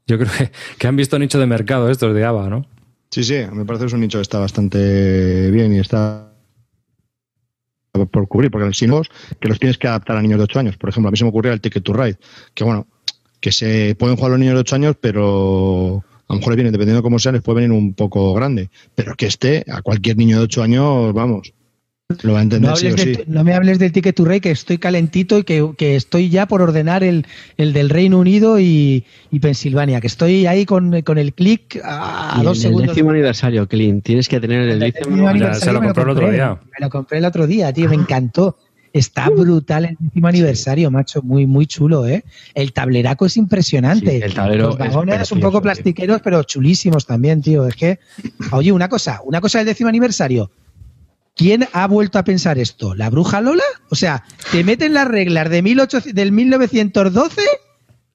yo 0.07 0.17
creo 0.17 0.32
que, 0.38 0.51
que 0.77 0.88
han 0.88 0.95
visto 0.95 1.19
nicho 1.19 1.39
de 1.39 1.45
mercado 1.45 1.89
estos 1.89 2.15
de 2.15 2.23
ABA, 2.23 2.49
¿no? 2.49 2.65
Sí, 3.11 3.23
sí, 3.23 3.39
me 3.51 3.65
parece 3.65 3.84
que 3.84 3.88
es 3.88 3.93
un 3.93 4.01
nicho 4.01 4.19
que 4.19 4.23
está 4.23 4.39
bastante 4.39 5.51
bien 5.51 5.73
y 5.73 5.80
está 5.80 6.28
por 8.08 8.28
cubrir, 8.28 8.52
porque 8.52 8.74
si 8.74 8.88
no, 8.88 9.02
que 9.39 9.47
los 9.47 9.60
tienes 9.60 9.78
que 9.78 9.88
adaptar 9.88 10.18
a 10.18 10.22
niños 10.22 10.38
de 10.38 10.43
8 10.43 10.60
años. 10.60 10.78
Por 10.78 10.89
ejemplo, 10.89 11.10
a 11.10 11.12
mí 11.12 11.18
se 11.18 11.24
me 11.24 11.30
ocurría 11.30 11.54
el 11.54 11.62
Ticket 11.62 11.84
to 11.84 11.93
Ride, 11.93 12.18
que 12.54 12.64
bueno, 12.64 12.88
que 13.39 13.52
se 13.52 13.95
pueden 13.95 14.16
jugar 14.16 14.32
los 14.32 14.39
niños 14.39 14.56
de 14.56 14.62
8 14.62 14.76
años, 14.76 14.95
pero 15.00 16.04
a 16.28 16.34
lo 16.34 16.39
mejor 16.39 16.52
les 16.52 16.58
viene, 16.58 16.72
dependiendo 16.72 17.00
de 17.00 17.04
cómo 17.04 17.20
sean, 17.20 17.36
les 17.36 17.43
puede 17.43 17.62
venir 17.62 17.72
un 17.72 17.93
poco 17.93 18.34
grande. 18.34 18.70
Pero 18.95 19.16
que 19.16 19.26
esté 19.26 19.66
a 19.68 19.82
cualquier 19.82 20.18
niño 20.18 20.38
de 20.38 20.43
8 20.43 20.64
años, 20.64 21.14
vamos, 21.14 21.54
lo 22.24 22.34
va 22.34 22.39
a 22.39 22.43
No, 22.43 22.43
entender 22.43 22.76
sí 22.78 22.86
o 22.88 22.89
hables 22.89 23.03
sí. 23.03 23.12
del- 23.14 23.26
no 23.28 23.43
me 23.43 23.53
hables 23.53 23.78
del 23.78 23.91
Ticket 23.91 24.16
to 24.16 24.26
Ride, 24.26 24.41
que 24.41 24.51
estoy 24.51 24.80
calentito 24.80 25.38
y 25.38 25.43
que, 25.43 25.72
que 25.78 25.95
estoy 25.95 26.30
ya 26.30 26.47
por 26.47 26.62
ordenar 26.64 27.03
el, 27.03 27.26
el 27.57 27.72
del 27.72 27.89
Reino 27.89 28.18
Unido 28.18 28.60
y, 28.60 29.05
y 29.32 29.39
Pensilvania, 29.39 30.01
que 30.01 30.07
estoy 30.07 30.47
ahí 30.47 30.66
con, 30.66 31.01
con 31.03 31.20
el 31.20 31.34
clic 31.34 31.80
a, 31.84 32.41
dos 32.43 32.57
el 32.57 32.64
segundos. 32.64 32.95
décimo 32.95 33.12
aniversario, 33.12 33.68
Clint. 33.68 34.03
Tienes 34.03 34.28
que 34.28 34.39
tener 34.39 34.62
el 34.62 34.82
El 34.84 34.91
décimo 34.91 35.28
aniversario 35.28 35.60
se 35.60 35.72
lo 35.74 35.82
compró 35.82 36.03
el 36.03 36.10
otro 36.10 36.22
compré, 36.24 36.38
día. 36.38 36.60
Me 36.80 36.86
lo 36.86 36.89
compré 36.89 37.18
el 37.20 37.26
otro 37.26 37.45
día, 37.47 37.72
tío, 37.74 37.88
me 37.89 37.95
encantó. 37.95 38.57
Está 38.91 39.30
brutal 39.30 39.86
el 39.86 39.95
décimo 39.99 40.28
aniversario, 40.30 40.89
macho, 40.89 41.22
muy, 41.22 41.45
muy 41.45 41.68
chulo, 41.68 42.07
¿eh? 42.07 42.24
El 42.55 42.74
tableraco 42.74 43.28
es 43.28 43.38
impresionante. 43.38 44.18
Sí, 44.18 44.24
el 44.24 44.34
tablero 44.34 44.64
Los 44.64 44.74
es 44.74 44.80
vagones 44.80 45.14
un 45.14 45.20
precioso, 45.20 45.39
poco 45.41 45.51
tío. 45.60 45.62
plastiqueros, 45.62 46.22
pero 46.24 46.41
chulísimos 46.41 47.05
también, 47.05 47.43
tío. 47.43 47.68
Es 47.68 47.76
que, 47.76 47.99
oye, 48.51 48.72
una 48.72 48.89
cosa, 48.89 49.22
una 49.26 49.41
cosa 49.41 49.60
del 49.60 49.68
décimo 49.68 49.89
aniversario. 49.89 50.49
¿Quién 51.39 51.67
ha 51.71 51.87
vuelto 51.87 52.19
a 52.19 52.23
pensar 52.25 52.57
esto? 52.59 52.93
¿La 52.95 53.09
bruja 53.09 53.39
Lola? 53.39 53.63
O 53.89 53.95
sea, 53.95 54.23
te 54.51 54.63
meten 54.65 54.93
las 54.93 55.07
reglas 55.07 55.49
de 55.49 55.61
1800 55.61 56.13
del 56.13 56.31
1912, 56.33 57.41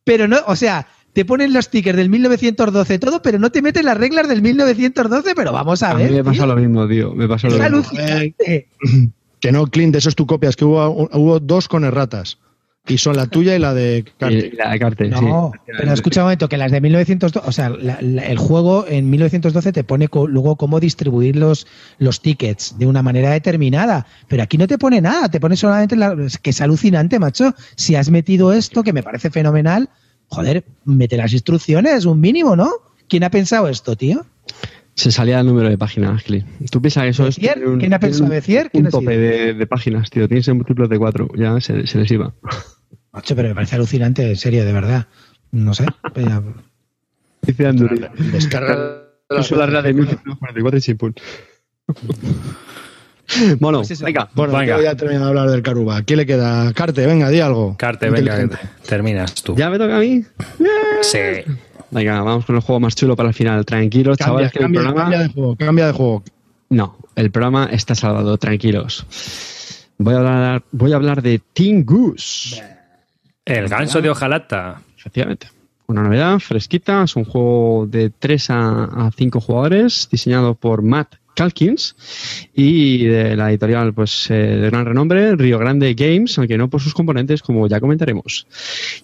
pero 0.05 0.29
no, 0.29 0.37
o 0.47 0.55
sea, 0.57 0.87
te 1.15 1.25
ponen 1.25 1.55
los 1.55 1.65
stickers 1.65 1.97
del 1.97 2.11
1912 2.11 2.99
todo, 2.99 3.23
pero 3.23 3.39
no 3.39 3.51
te 3.51 3.63
meten 3.63 3.87
las 3.87 3.97
reglas 3.97 4.29
del 4.29 4.43
1912, 4.43 5.35
pero 5.35 5.53
vamos 5.53 5.83
a, 5.83 5.93
A 5.93 5.95
ver. 5.95 6.11
mí 6.11 6.17
me 6.19 6.25
pasa 6.25 6.45
lo 6.45 6.55
mismo, 6.57 6.87
tío. 6.87 7.15
Me 7.15 7.27
pasa 7.27 7.49
lo 7.49 7.55
Es 7.55 7.61
mismo. 7.63 7.77
alucinante. 7.79 8.69
Que 9.41 9.53
no, 9.53 9.67
Clint, 9.67 9.95
eso 9.95 10.09
es 10.09 10.15
tu 10.15 10.27
copia, 10.27 10.49
es 10.49 10.57
que 10.57 10.65
hubo, 10.65 11.07
hubo 11.13 11.39
dos 11.39 11.69
con 11.69 11.85
erratas. 11.85 12.39
Y 12.87 12.99
son 12.99 13.17
la 13.17 13.27
tuya 13.27 13.57
y 13.57 13.59
la 13.59 13.73
de 13.73 14.05
Carte. 14.19 14.51
Y 14.53 14.57
la 14.57 14.71
de 14.73 14.79
Carte, 14.79 15.09
No, 15.09 15.53
sí. 15.55 15.73
pero 15.79 15.93
escucha 15.95 16.21
un 16.21 16.27
momento, 16.27 16.51
que 16.51 16.59
las 16.59 16.71
de 16.71 16.83
1912, 16.83 17.49
o 17.49 17.53
sea, 17.53 17.71
la- 17.71 17.99
la- 18.03 18.27
el 18.27 18.37
juego 18.37 18.85
en 18.87 19.09
1912 19.09 19.73
te 19.73 19.85
pone 19.85 20.09
co- 20.09 20.27
luego 20.27 20.57
cómo 20.57 20.81
distribuir 20.81 21.35
los, 21.37 21.67
los 21.99 22.21
tickets 22.21 22.77
de 22.79 22.87
una 22.87 23.03
manera 23.03 23.31
determinada, 23.31 24.07
pero 24.29 24.43
aquí 24.43 24.59
no 24.59 24.67
te 24.67 24.77
pone 24.77 25.01
nada, 25.01 25.31
te 25.31 25.41
pone 25.41 25.57
solamente 25.57 25.97
la, 25.97 26.15
que 26.43 26.51
es 26.51 26.61
alucinante, 26.61 27.19
macho. 27.19 27.55
Si 27.75 27.97
has 27.97 28.11
metido 28.11 28.53
esto, 28.53 28.83
que 28.83 28.93
me 28.93 29.03
parece 29.03 29.31
fenomenal, 29.31 29.89
joder, 30.29 30.65
mete 30.85 31.17
las 31.17 31.33
instrucciones, 31.33 32.05
un 32.05 32.21
mínimo, 32.21 32.55
¿no? 32.55 32.71
¿Quién 33.09 33.25
ha 33.25 33.31
pensado 33.31 33.67
esto, 33.69 33.97
tío? 33.97 34.27
Se 34.97 35.11
salía 35.11 35.41
el 35.41 35.47
número 35.47 35.69
de 35.69 35.77
páginas, 35.77 36.23
Cli. 36.23 36.45
Tú 36.71 36.81
piensas 36.81 37.03
que 37.05 37.09
eso 37.11 37.27
es. 37.27 37.37
Un- 37.39 37.43
¿Quién 37.45 37.55
ha 37.95 37.99
tiene 37.99 37.99
pensado 37.99 38.25
un- 38.25 38.31
Becier? 38.31 38.71
¿Quién 38.71 38.85
Un 38.87 38.91
sido? 38.93 39.01
tope 39.01 39.19
de, 39.19 39.55
de 39.55 39.67
páginas, 39.67 40.09
tío. 40.11 40.29
Tienes 40.29 40.47
en 40.49 40.57
múltiplos 40.57 40.89
de 40.89 40.99
cuatro. 40.99 41.29
Ya 41.37 41.61
se, 41.61 41.87
se 41.87 41.99
les 41.99 42.11
iba. 42.13 42.33
Macho, 43.13 43.35
pero 43.37 43.49
me 43.49 43.55
parece 43.55 43.75
alucinante, 43.77 44.29
en 44.29 44.37
serio, 44.37 44.65
de 44.65 44.73
verdad. 44.73 45.07
No 45.51 45.75
sé. 45.75 45.87
pero- 46.15 46.55
Dice 47.43 47.67
Anduri. 47.67 48.07
Descarga. 48.33 49.01
Es 49.31 49.51
la 49.51 49.67
regla 49.67 49.83
de 49.83 49.95
1944 49.95 50.79
y 50.79 50.81
sin. 50.81 50.97
Bueno, 53.59 53.83
Pues 53.83 54.01
venga. 54.03 54.29
Bueno, 54.35 54.53
Venga. 54.57 54.81
ya 54.83 54.91
he 54.93 54.97
terminado 54.97 55.25
de 55.25 55.31
hablar 55.31 55.51
del 55.51 55.63
Caruba. 55.63 56.03
¿Quién 56.03 56.19
le 56.19 56.27
queda? 56.27 56.73
Carte, 56.75 57.07
venga, 57.07 57.31
di 57.31 57.41
algo. 57.41 57.75
Carte, 57.79 58.11
venga, 58.11 58.49
terminas 58.87 59.35
tú. 59.43 59.57
¿Ya 59.57 59.71
me 59.71 59.79
toca 59.79 59.97
a 59.97 60.01
mí? 60.01 60.23
Sí. 61.01 61.19
Venga, 61.95 62.23
vamos 62.23 62.45
con 62.45 62.57
el 62.57 62.63
juego 62.63 62.81
más 62.81 62.97
chulo 62.97 63.15
para 63.15 63.29
el 63.29 63.35
final. 63.35 63.65
Tranquilos, 63.65 64.19
Cambia, 64.19 64.27
chavales, 64.27 64.53
que 64.53 64.59
cambia, 64.59 64.81
el 64.81 64.87
programa... 64.87 65.11
cambia 65.11 65.29
de 65.29 65.33
juego, 65.33 65.57
cambia 65.57 65.87
de 65.87 65.93
juego. 65.93 66.25
No, 66.71 66.99
el 67.15 67.31
programa 67.31 67.69
está 67.71 67.95
salvado, 67.95 68.37
tranquilos. 68.37 69.07
Voy 69.99 70.15
a 70.15 70.19
hablar, 70.19 70.63
voy 70.73 70.93
a 70.93 70.97
hablar 70.97 71.23
de 71.23 71.41
Team 71.53 71.85
Goose. 71.85 72.61
El 73.45 73.69
ganso 73.69 74.03
de 74.03 74.11
hojalata. 74.11 74.83
Efectivamente. 74.99 75.47
Una 75.87 76.03
novedad 76.03 76.41
fresquita, 76.41 77.05
es 77.05 77.15
un 77.15 77.27
juego 77.27 77.87
de 77.87 78.11
3 78.11 78.51
a, 78.51 79.11
5 79.17 79.41
jugadores, 79.41 80.09
diseñado 80.11 80.57
por 80.57 80.83
Matt 80.83 81.15
Calkins 81.35 81.97
y 82.55 83.05
de 83.05 83.37
la 83.37 83.51
editorial 83.51 83.93
pues 83.93 84.31
eh, 84.31 84.35
de 84.35 84.71
gran 84.71 84.85
renombre, 84.87 85.37
Río 85.37 85.59
Grande 85.59 85.95
Games, 85.95 86.39
aunque 86.39 86.57
no 86.59 86.69
por 86.69 86.81
sus 86.81 86.95
componentes, 86.95 87.43
como 87.43 87.67
ya 87.67 87.81
comentaremos. 87.81 88.47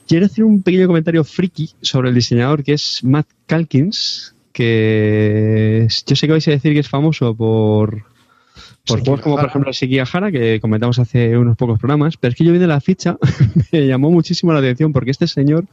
Quiero 0.06 0.26
hacer 0.26 0.44
un 0.44 0.62
pequeño 0.62 0.86
comentario 0.86 1.24
friki 1.24 1.70
sobre 1.80 2.08
el 2.08 2.14
diseñador 2.14 2.62
que 2.62 2.74
es 2.74 3.02
Matt 3.04 3.28
Calkins, 3.46 4.34
que 4.52 5.86
yo 6.06 6.16
sé 6.16 6.26
que 6.26 6.32
vais 6.32 6.48
a 6.48 6.52
decir 6.52 6.72
que 6.72 6.80
es 6.80 6.88
famoso 6.88 7.34
por, 7.34 8.04
por 8.90 9.00
juegos 9.04 9.20
como 9.20 9.36
por 9.36 9.46
ejemplo 9.46 9.70
el 9.70 9.74
Sekigahara, 9.74 10.30
que 10.30 10.60
comentamos 10.60 10.98
hace 10.98 11.36
unos 11.36 11.56
pocos 11.56 11.78
programas, 11.78 12.16
pero 12.16 12.32
es 12.32 12.36
que 12.36 12.44
yo 12.44 12.52
viendo 12.52 12.66
la 12.66 12.80
ficha 12.80 13.16
me 13.72 13.86
llamó 13.86 14.10
muchísimo 14.10 14.52
la 14.52 14.58
atención 14.58 14.92
porque 14.92 15.10
este 15.10 15.26
señor 15.26 15.66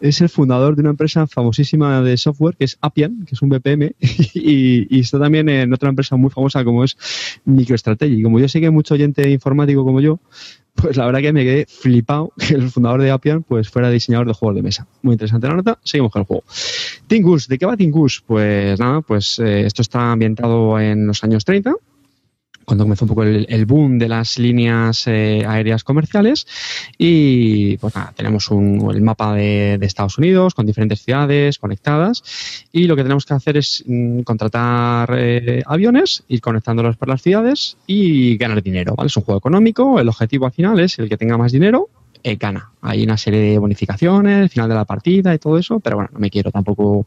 es 0.00 0.20
el 0.20 0.28
fundador 0.28 0.76
de 0.76 0.82
una 0.82 0.90
empresa 0.90 1.26
famosísima 1.26 2.00
de 2.02 2.16
software 2.16 2.56
que 2.56 2.64
es 2.64 2.78
Appian, 2.80 3.24
que 3.26 3.34
es 3.34 3.42
un 3.42 3.48
BPM, 3.48 3.92
y, 4.34 4.96
y 4.96 5.00
está 5.00 5.18
también 5.18 5.48
en 5.48 5.72
otra 5.72 5.88
empresa 5.88 6.16
muy 6.16 6.30
famosa 6.30 6.64
como 6.64 6.84
es 6.84 6.96
MicroStrategy. 7.44 8.22
Como 8.22 8.38
yo 8.38 8.48
sé 8.48 8.60
que 8.60 8.66
hay 8.66 8.72
mucho 8.72 8.94
oyente 8.94 9.28
informático 9.30 9.84
como 9.84 10.00
yo, 10.00 10.20
pues 10.74 10.96
la 10.96 11.06
verdad 11.06 11.20
que 11.20 11.32
me 11.32 11.44
quedé 11.44 11.66
flipado 11.66 12.32
que 12.38 12.54
el 12.54 12.70
fundador 12.70 13.02
de 13.02 13.10
Appian 13.10 13.42
pues 13.42 13.68
fuera 13.68 13.90
diseñador 13.90 14.26
de 14.26 14.34
juegos 14.34 14.56
de 14.56 14.62
mesa. 14.62 14.86
Muy 15.02 15.14
interesante 15.14 15.48
la 15.48 15.54
nota, 15.54 15.78
seguimos 15.82 16.12
con 16.12 16.20
el 16.20 16.26
juego. 16.26 16.44
Tingus, 17.06 17.48
¿de 17.48 17.58
qué 17.58 17.66
va 17.66 17.76
Tingus? 17.76 18.22
Pues 18.26 18.78
nada, 18.78 19.00
pues 19.00 19.38
eh, 19.38 19.66
esto 19.66 19.82
está 19.82 20.12
ambientado 20.12 20.78
en 20.80 21.06
los 21.06 21.22
años 21.24 21.44
30, 21.44 21.74
cuando 22.64 22.84
comenzó 22.84 23.04
un 23.04 23.08
poco 23.08 23.22
el, 23.24 23.66
boom 23.66 23.98
de 23.98 24.08
las 24.08 24.38
líneas 24.38 25.06
eh, 25.06 25.44
aéreas 25.46 25.84
comerciales. 25.84 26.46
Y 26.98 27.76
pues 27.78 27.94
nada, 27.94 28.12
tenemos 28.16 28.50
un, 28.50 28.90
el 28.94 29.02
mapa 29.02 29.34
de, 29.34 29.78
de 29.78 29.86
Estados 29.86 30.18
Unidos 30.18 30.54
con 30.54 30.66
diferentes 30.66 31.02
ciudades 31.02 31.58
conectadas. 31.58 32.22
Y 32.72 32.86
lo 32.86 32.96
que 32.96 33.02
tenemos 33.02 33.26
que 33.26 33.34
hacer 33.34 33.56
es 33.56 33.84
mm, 33.86 34.20
contratar 34.20 35.14
eh, 35.16 35.62
aviones, 35.66 36.24
ir 36.28 36.40
conectándolos 36.40 36.96
por 36.96 37.08
las 37.08 37.22
ciudades 37.22 37.76
y 37.86 38.36
ganar 38.36 38.62
dinero, 38.62 38.94
¿vale? 38.96 39.08
Es 39.08 39.16
un 39.16 39.24
juego 39.24 39.38
económico, 39.38 40.00
el 40.00 40.08
objetivo 40.08 40.46
al 40.46 40.52
final 40.52 40.80
es 40.80 40.98
el 40.98 41.08
que 41.08 41.16
tenga 41.16 41.38
más 41.38 41.52
dinero 41.52 41.88
eh, 42.24 42.36
gana. 42.36 42.72
Hay 42.80 43.04
una 43.04 43.16
serie 43.16 43.40
de 43.40 43.58
bonificaciones, 43.58 44.50
final 44.50 44.68
de 44.68 44.74
la 44.74 44.84
partida 44.84 45.34
y 45.34 45.38
todo 45.38 45.58
eso, 45.58 45.78
pero 45.80 45.96
bueno, 45.96 46.10
no 46.12 46.18
me 46.18 46.30
quiero 46.30 46.50
tampoco 46.50 47.06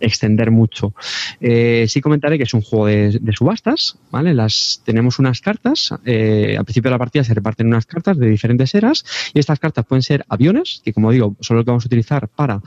extender 0.00 0.50
mucho. 0.50 0.94
Eh, 1.40 1.86
sí 1.88 2.00
comentaré 2.00 2.38
que 2.38 2.44
es 2.44 2.54
un 2.54 2.62
juego 2.62 2.86
de, 2.86 3.32
subastas, 3.32 3.98
¿vale? 4.10 4.34
Las, 4.34 4.82
tenemos 4.84 5.18
unas 5.18 5.40
cartas, 5.40 5.94
eh, 6.04 6.56
al 6.58 6.64
principio 6.64 6.88
de 6.88 6.94
la 6.94 6.98
partida 6.98 7.24
se 7.24 7.34
reparten 7.34 7.66
unas 7.66 7.86
cartas 7.86 8.18
de 8.18 8.26
diferentes 8.26 8.74
eras 8.74 9.04
y 9.32 9.38
estas 9.38 9.58
cartas 9.58 9.84
pueden 9.86 10.02
ser 10.02 10.24
aviones, 10.28 10.80
que 10.84 10.92
como 10.92 11.10
digo, 11.10 11.36
son 11.40 11.58
lo 11.58 11.64
que 11.64 11.70
vamos 11.70 11.84
a 11.84 11.88
utilizar 11.88 12.28
para 12.28 12.60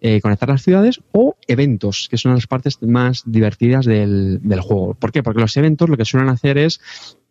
eh, 0.00 0.20
conectar 0.20 0.48
las 0.48 0.62
ciudades, 0.62 1.00
o 1.12 1.36
eventos, 1.46 2.08
que 2.10 2.18
son 2.18 2.34
las 2.34 2.46
partes 2.46 2.82
más 2.82 3.22
divertidas 3.26 3.86
del 3.86 4.60
juego. 4.60 4.94
¿Por 4.94 5.12
qué? 5.12 5.22
Porque 5.22 5.40
los 5.40 5.56
eventos 5.56 5.88
lo 5.88 5.96
que 5.96 6.04
suelen 6.04 6.28
hacer 6.28 6.58
es 6.58 6.80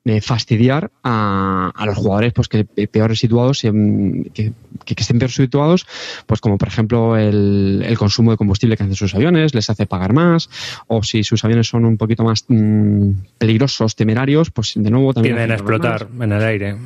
eh, 0.05 0.19
fastidiar 0.21 0.91
a, 1.03 1.71
a 1.73 1.85
los 1.85 1.95
jugadores 1.97 2.33
pues 2.33 2.47
que 2.49 2.65
pe- 2.65 2.87
peores 2.87 3.19
situados 3.19 3.63
em, 3.63 4.23
que, 4.25 4.51
que- 4.85 4.95
que 4.95 5.01
estén 5.01 5.17
peor 5.17 5.31
situados 5.31 5.85
pues 6.25 6.41
como 6.41 6.57
por 6.57 6.67
ejemplo 6.67 7.15
el, 7.15 7.83
el 7.85 7.97
consumo 7.97 8.31
de 8.31 8.37
combustible 8.37 8.75
que 8.75 8.83
hacen 8.83 8.95
sus 8.95 9.15
aviones 9.15 9.53
les 9.55 9.69
hace 9.69 9.85
pagar 9.85 10.11
más 10.13 10.49
o 10.87 11.03
si 11.03 11.23
sus 11.23 11.45
aviones 11.45 11.67
son 11.67 11.85
un 11.85 11.95
poquito 11.97 12.23
más 12.25 12.43
mm, 12.49 13.11
peligrosos 13.37 13.95
temerarios 13.95 14.51
pues 14.51 14.73
de 14.75 14.89
nuevo 14.91 15.13
también 15.13 15.35
Tienden 15.35 15.51
a 15.51 15.55
hacen 15.55 15.65
pagar 15.67 15.79
más. 15.79 16.01
explotar 16.01 16.23
en 16.25 16.31
el 16.33 16.43
aire. 16.43 16.77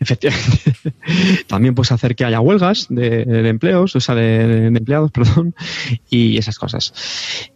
Efectivamente. 0.00 0.72
También 1.46 1.74
pues 1.74 1.92
hacer 1.92 2.16
que 2.16 2.24
haya 2.24 2.40
huelgas 2.40 2.86
de, 2.88 3.24
de 3.24 3.48
empleos, 3.48 3.94
o 3.94 4.00
sea, 4.00 4.14
de, 4.14 4.46
de 4.70 4.78
empleados, 4.78 5.10
perdón, 5.12 5.54
y 6.10 6.38
esas 6.38 6.58
cosas. 6.58 6.92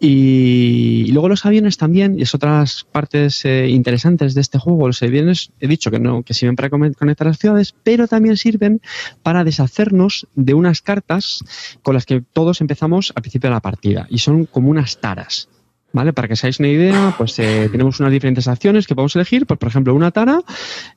Y, 0.01 1.05
y 1.07 1.12
luego 1.12 1.29
los 1.29 1.45
aviones 1.47 1.77
también, 1.77 2.19
y 2.19 2.23
es 2.23 2.35
otras 2.35 2.87
partes 2.91 3.45
eh, 3.45 3.69
interesantes 3.69 4.35
de 4.35 4.41
este 4.41 4.59
juego, 4.59 4.87
los 4.87 5.03
aviones, 5.09 5.51
he 5.61 5.69
dicho 5.69 5.91
que 5.91 5.99
no, 5.99 6.23
que 6.23 6.35
sirven 6.35 6.57
para 6.57 6.71
conectar 6.71 7.27
las 7.27 7.39
ciudades, 7.39 7.75
pero 7.83 8.07
también 8.09 8.37
sirven 8.37 8.81
para 9.23 9.45
deshacernos 9.45 10.27
de 10.35 10.55
unas 10.55 10.83
cartas 10.83 11.45
con 11.83 11.95
las 11.95 12.07
que 12.07 12.23
todos 12.33 12.61
empezamos 12.61 13.13
al 13.15 13.23
principio 13.23 13.51
de 13.51 13.55
la 13.55 13.61
partida, 13.61 14.07
y 14.11 14.19
son 14.19 14.47
como 14.47 14.71
unas 14.71 15.01
taras. 15.01 15.49
¿Vale? 15.91 16.13
Para 16.13 16.29
que 16.29 16.35
os 16.35 16.45
hagáis 16.45 16.61
una 16.61 16.69
idea, 16.69 17.15
pues 17.17 17.39
eh, 17.39 17.69
tenemos 17.73 17.99
unas 17.99 18.13
diferentes 18.13 18.47
acciones 18.47 18.87
que 18.87 18.95
podemos 18.95 19.17
elegir. 19.17 19.47
Pues, 19.47 19.59
por 19.59 19.71
ejemplo, 19.71 19.95
una 19.95 20.11
tara 20.11 20.43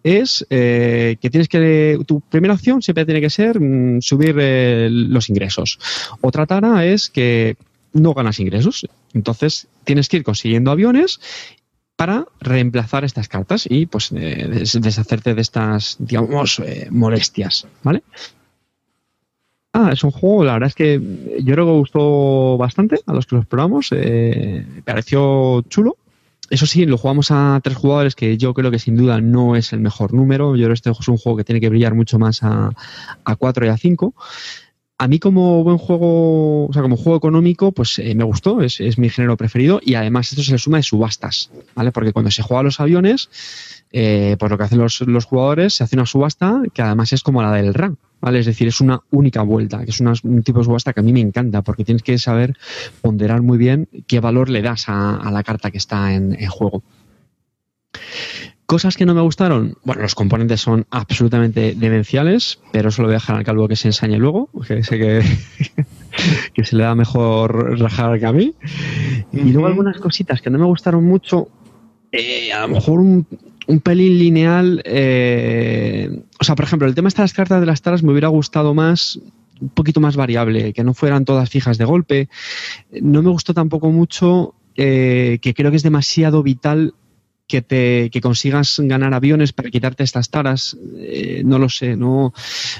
es 0.04 0.46
eh, 0.50 1.16
que 1.22 1.30
tienes 1.30 1.48
que. 1.48 1.98
Tu 2.06 2.20
primera 2.20 2.54
opción 2.54 2.82
siempre 2.82 3.06
tiene 3.06 3.22
que 3.22 3.30
ser 3.30 3.58
mm, 3.58 4.02
subir 4.02 4.36
eh, 4.38 4.90
los 4.92 5.30
ingresos. 5.30 5.80
Otra 6.20 6.46
tara 6.46 6.86
es 6.86 7.10
que 7.10 7.56
no 7.94 8.14
ganas 8.14 8.40
ingresos. 8.42 8.86
Entonces, 9.14 9.68
tienes 9.86 10.10
que 10.10 10.18
ir 10.18 10.24
consiguiendo 10.24 10.72
aviones 10.72 11.22
para 12.02 12.26
reemplazar 12.40 13.04
estas 13.04 13.28
cartas 13.28 13.68
y 13.70 13.86
pues 13.86 14.12
eh, 14.12 14.48
des- 14.52 14.82
deshacerte 14.82 15.36
de 15.36 15.42
estas, 15.42 15.98
digamos, 16.00 16.58
eh, 16.58 16.88
molestias. 16.90 17.68
¿Vale? 17.84 18.02
Ah, 19.74 19.92
es 19.94 20.04
un 20.04 20.10
juego, 20.10 20.44
la 20.44 20.54
verdad 20.54 20.70
es 20.70 20.76
que 20.76 21.00
yo 21.44 21.54
creo 21.54 21.66
que 21.68 21.72
gustó 21.74 22.58
bastante 22.58 23.00
a 23.06 23.14
los 23.14 23.28
que 23.28 23.36
los 23.36 23.46
probamos. 23.46 23.90
eh, 23.92 24.66
pareció 24.84 25.62
chulo. 25.70 25.96
Eso 26.50 26.66
sí, 26.66 26.86
lo 26.88 26.98
jugamos 26.98 27.30
a 27.30 27.62
tres 27.64 27.78
jugadores, 27.78 28.16
que 28.16 28.36
yo 28.38 28.54
creo 28.56 28.72
que 28.72 28.80
sin 28.80 28.98
duda 28.98 29.22
no 29.22 29.56
es 29.56 29.72
el 29.72 29.80
mejor 29.80 30.12
número. 30.14 30.56
Yo 30.56 30.64
creo 30.64 30.70
que 30.70 30.74
este 30.74 30.90
es 30.90 31.08
un 31.08 31.18
juego 31.18 31.38
que 31.38 31.44
tiene 31.46 31.62
que 31.62 31.70
brillar 31.70 31.94
mucho 31.94 32.18
más 32.20 32.42
a, 32.44 32.72
a 33.24 33.36
cuatro 33.38 33.64
y 33.66 33.70
a 33.70 33.78
cinco. 33.78 34.14
A 35.02 35.08
mí 35.08 35.18
como 35.18 35.64
buen 35.64 35.80
juego, 35.80 36.68
o 36.68 36.74
sea, 36.74 36.84
como 36.84 36.96
juego 36.96 37.18
económico, 37.18 37.72
pues 37.72 37.98
eh, 37.98 38.14
me 38.14 38.24
gustó, 38.24 38.62
es, 38.62 39.00
mi 39.00 39.10
género 39.10 39.36
preferido 39.36 39.82
y 39.84 39.96
además 39.96 40.30
esto 40.30 40.44
se 40.44 40.52
le 40.52 40.60
suma 40.60 40.78
de 40.78 40.84
subastas, 40.84 41.50
¿vale? 41.74 41.92
Porque 41.92 42.14
cuando 42.14 42.30
se 42.30 42.44
juega 42.44 42.60
a 42.60 42.64
los 42.64 42.80
aviones, 42.80 43.28
eh, 43.92 44.36
pues 44.38 44.52
lo 44.52 44.60
que 44.60 44.64
hacen 44.64 44.78
los, 44.78 45.02
los 45.02 45.26
jugadores, 45.26 45.74
se 45.74 45.84
hace 45.84 45.96
una 45.96 46.06
subasta 46.06 46.62
que 46.72 46.84
además 46.84 47.14
es 47.14 47.24
como 47.24 47.42
la 47.42 47.52
del 47.52 47.74
RAM, 47.74 47.98
¿vale? 48.20 48.38
Es 48.38 48.46
decir, 48.46 48.68
es 48.68 48.80
una 48.80 49.02
única 49.10 49.42
vuelta, 49.42 49.84
que 49.84 49.90
es 49.90 50.00
un 50.02 50.44
tipo 50.44 50.60
de 50.60 50.66
subasta 50.66 50.94
que 50.94 51.00
a 51.00 51.04
mí 51.04 51.14
me 51.14 51.22
encanta 51.22 51.64
porque 51.64 51.84
tienes 51.84 52.04
que 52.04 52.20
saber 52.20 52.56
ponderar 53.02 53.42
muy 53.42 53.58
bien 53.58 53.90
qué 54.06 54.20
valor 54.20 54.50
le 54.50 54.62
das 54.62 54.84
a, 54.88 55.32
la 55.32 55.42
carta 55.42 55.72
que 55.72 55.80
está 55.80 56.14
en 56.14 56.38
juego. 56.46 56.84
Cosas 58.72 58.96
que 58.96 59.06
no 59.06 59.14
me 59.14 59.20
gustaron, 59.20 59.76
bueno, 59.84 60.02
los 60.02 60.16
componentes 60.16 60.62
son 60.62 60.86
absolutamente 60.92 61.76
demenciales, 61.76 62.58
pero 62.72 62.88
eso 62.88 63.02
lo 63.02 63.10
voy 63.10 63.16
a 63.16 63.20
dejar 63.20 63.36
al 63.36 63.44
calvo 63.44 63.68
que 63.68 63.76
se 63.76 63.90
ensañe 63.90 64.18
luego, 64.18 64.48
que 64.66 64.82
sé 64.82 64.98
que, 64.98 65.22
que 66.54 66.64
se 66.64 66.78
le 66.78 66.84
da 66.84 66.96
mejor 66.96 67.78
rajar 67.78 68.18
que 68.18 68.26
a 68.28 68.32
mí. 68.32 68.54
Y 69.34 69.52
luego 69.52 69.68
algunas 69.68 69.98
cositas 69.98 70.42
que 70.42 70.50
no 70.50 70.58
me 70.58 70.64
gustaron 70.64 71.04
mucho, 71.04 71.50
eh, 72.14 72.54
a 72.54 72.62
lo 72.62 72.70
mejor 72.70 73.02
un, 73.02 73.28
un 73.68 73.80
pelín 73.82 74.18
lineal. 74.18 74.82
eh, 74.86 76.24
o 76.40 76.44
sea, 76.46 76.56
por 76.56 76.64
ejemplo, 76.64 76.88
el 76.88 76.96
tema 76.96 77.10
de 77.10 77.22
las 77.22 77.34
cartas 77.34 77.60
de 77.60 77.66
las 77.66 77.82
taras 77.82 78.04
me 78.04 78.14
hubiera 78.14 78.30
gustado 78.30 78.74
más, 78.74 79.20
un 79.60 79.68
poquito 79.68 80.00
más 80.00 80.16
variable, 80.16 80.72
que 80.72 80.86
no 80.86 80.94
fueran 80.94 81.26
todas 81.26 81.50
fijas 81.50 81.78
de 81.78 81.84
golpe. 81.84 82.30
No 83.02 83.22
me 83.22 83.32
gustó 83.32 83.54
tampoco 83.54 83.92
mucho, 83.92 84.56
eh, 84.78 85.40
que 85.42 85.54
creo 85.54 85.72
que 85.72 85.76
es 85.76 85.84
demasiado 85.84 86.42
vital 86.42 86.94
que 87.52 87.62
te 87.62 88.10
que 88.10 88.22
consigas 88.22 88.80
ganar 88.82 89.14
aviones 89.14 89.52
para 89.52 89.70
quitarte 89.70 90.04
estas 90.04 90.30
taras, 90.30 90.78
eh, 90.98 91.42
no 91.44 91.60
lo 91.60 91.68
sé, 91.68 91.98
no 91.98 92.34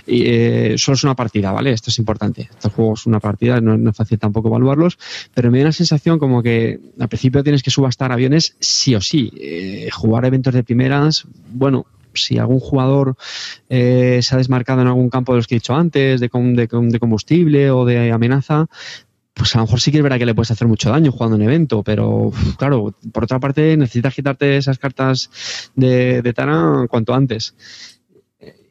eh, 0.08 0.76
solo 0.78 0.96
es 0.96 1.04
una 1.04 1.14
partida, 1.14 1.52
¿vale? 1.52 1.72
Esto 1.74 1.90
es 1.90 2.00
importante. 2.00 2.44
Estos 2.50 2.72
juegos 2.72 3.02
es 3.02 3.06
una 3.06 3.20
partida, 3.20 3.60
no, 3.60 3.90
es 3.90 3.98
fácil 3.98 4.18
tampoco 4.18 4.48
evaluarlos, 4.48 4.98
pero 5.34 5.52
me 5.52 5.58
da 5.58 5.66
una 5.66 5.72
sensación 5.74 6.20
como 6.20 6.42
que 6.42 6.80
al 6.98 7.10
principio 7.10 7.44
tienes 7.44 7.64
que 7.64 7.70
subastar 7.70 8.14
aviones 8.14 8.56
sí 8.62 8.96
o 8.96 9.02
sí. 9.02 9.34
Eh, 9.36 9.90
jugar 9.92 10.24
eventos 10.24 10.54
de 10.54 10.64
primeras, 10.64 11.26
bueno, 11.52 11.86
si 12.14 12.38
algún 12.38 12.62
jugador 12.62 13.18
eh, 13.68 14.20
se 14.22 14.36
ha 14.36 14.38
desmarcado 14.38 14.82
en 14.82 14.88
algún 14.88 15.10
campo 15.10 15.34
de 15.34 15.40
los 15.40 15.48
que 15.48 15.56
he 15.56 15.60
dicho 15.60 15.76
antes, 15.76 16.22
de, 16.22 16.30
de, 16.30 16.68
de, 16.68 17.00
combustible 17.00 17.72
o 17.72 17.84
de 17.84 18.12
amenaza, 18.12 18.68
pues 19.42 19.56
a 19.56 19.58
lo 19.58 19.64
mejor 19.64 19.82
sí 19.82 19.92
que 19.92 19.98
es 19.98 20.04
verdad 20.04 20.20
que 20.20 20.28
le 20.28 20.36
puedes 20.36 20.52
hacer 20.52 20.68
mucho 20.68 20.92
daño 20.92 21.12
jugando 21.12 21.36
en 21.36 21.42
evento, 21.42 21.82
pero 21.82 22.32
claro, 22.60 22.94
por 23.12 23.24
otra 23.24 23.40
parte 23.40 23.76
necesitas 23.76 24.14
quitarte 24.14 24.56
esas 24.56 24.78
cartas 24.78 25.72
de, 25.74 26.22
de 26.22 26.32
Tana 26.32 26.86
cuanto 26.88 27.16
antes. 27.16 27.56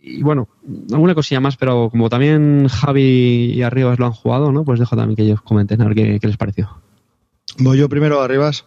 Y 0.00 0.22
bueno, 0.22 0.48
alguna 0.92 1.16
cosilla 1.16 1.40
más, 1.40 1.56
pero 1.56 1.90
como 1.90 2.08
también 2.08 2.68
Javi 2.68 3.52
y 3.52 3.62
Arribas 3.62 3.98
lo 3.98 4.06
han 4.06 4.12
jugado, 4.12 4.52
¿no? 4.52 4.64
Pues 4.64 4.78
dejo 4.78 4.94
también 4.94 5.16
que 5.16 5.24
ellos 5.24 5.42
comenten 5.42 5.82
a 5.82 5.86
ver 5.86 5.96
qué, 5.96 6.20
qué 6.20 6.28
les 6.28 6.36
pareció. 6.36 6.80
Voy 7.58 7.76
yo 7.76 7.88
primero, 7.88 8.22
Arribas. 8.22 8.64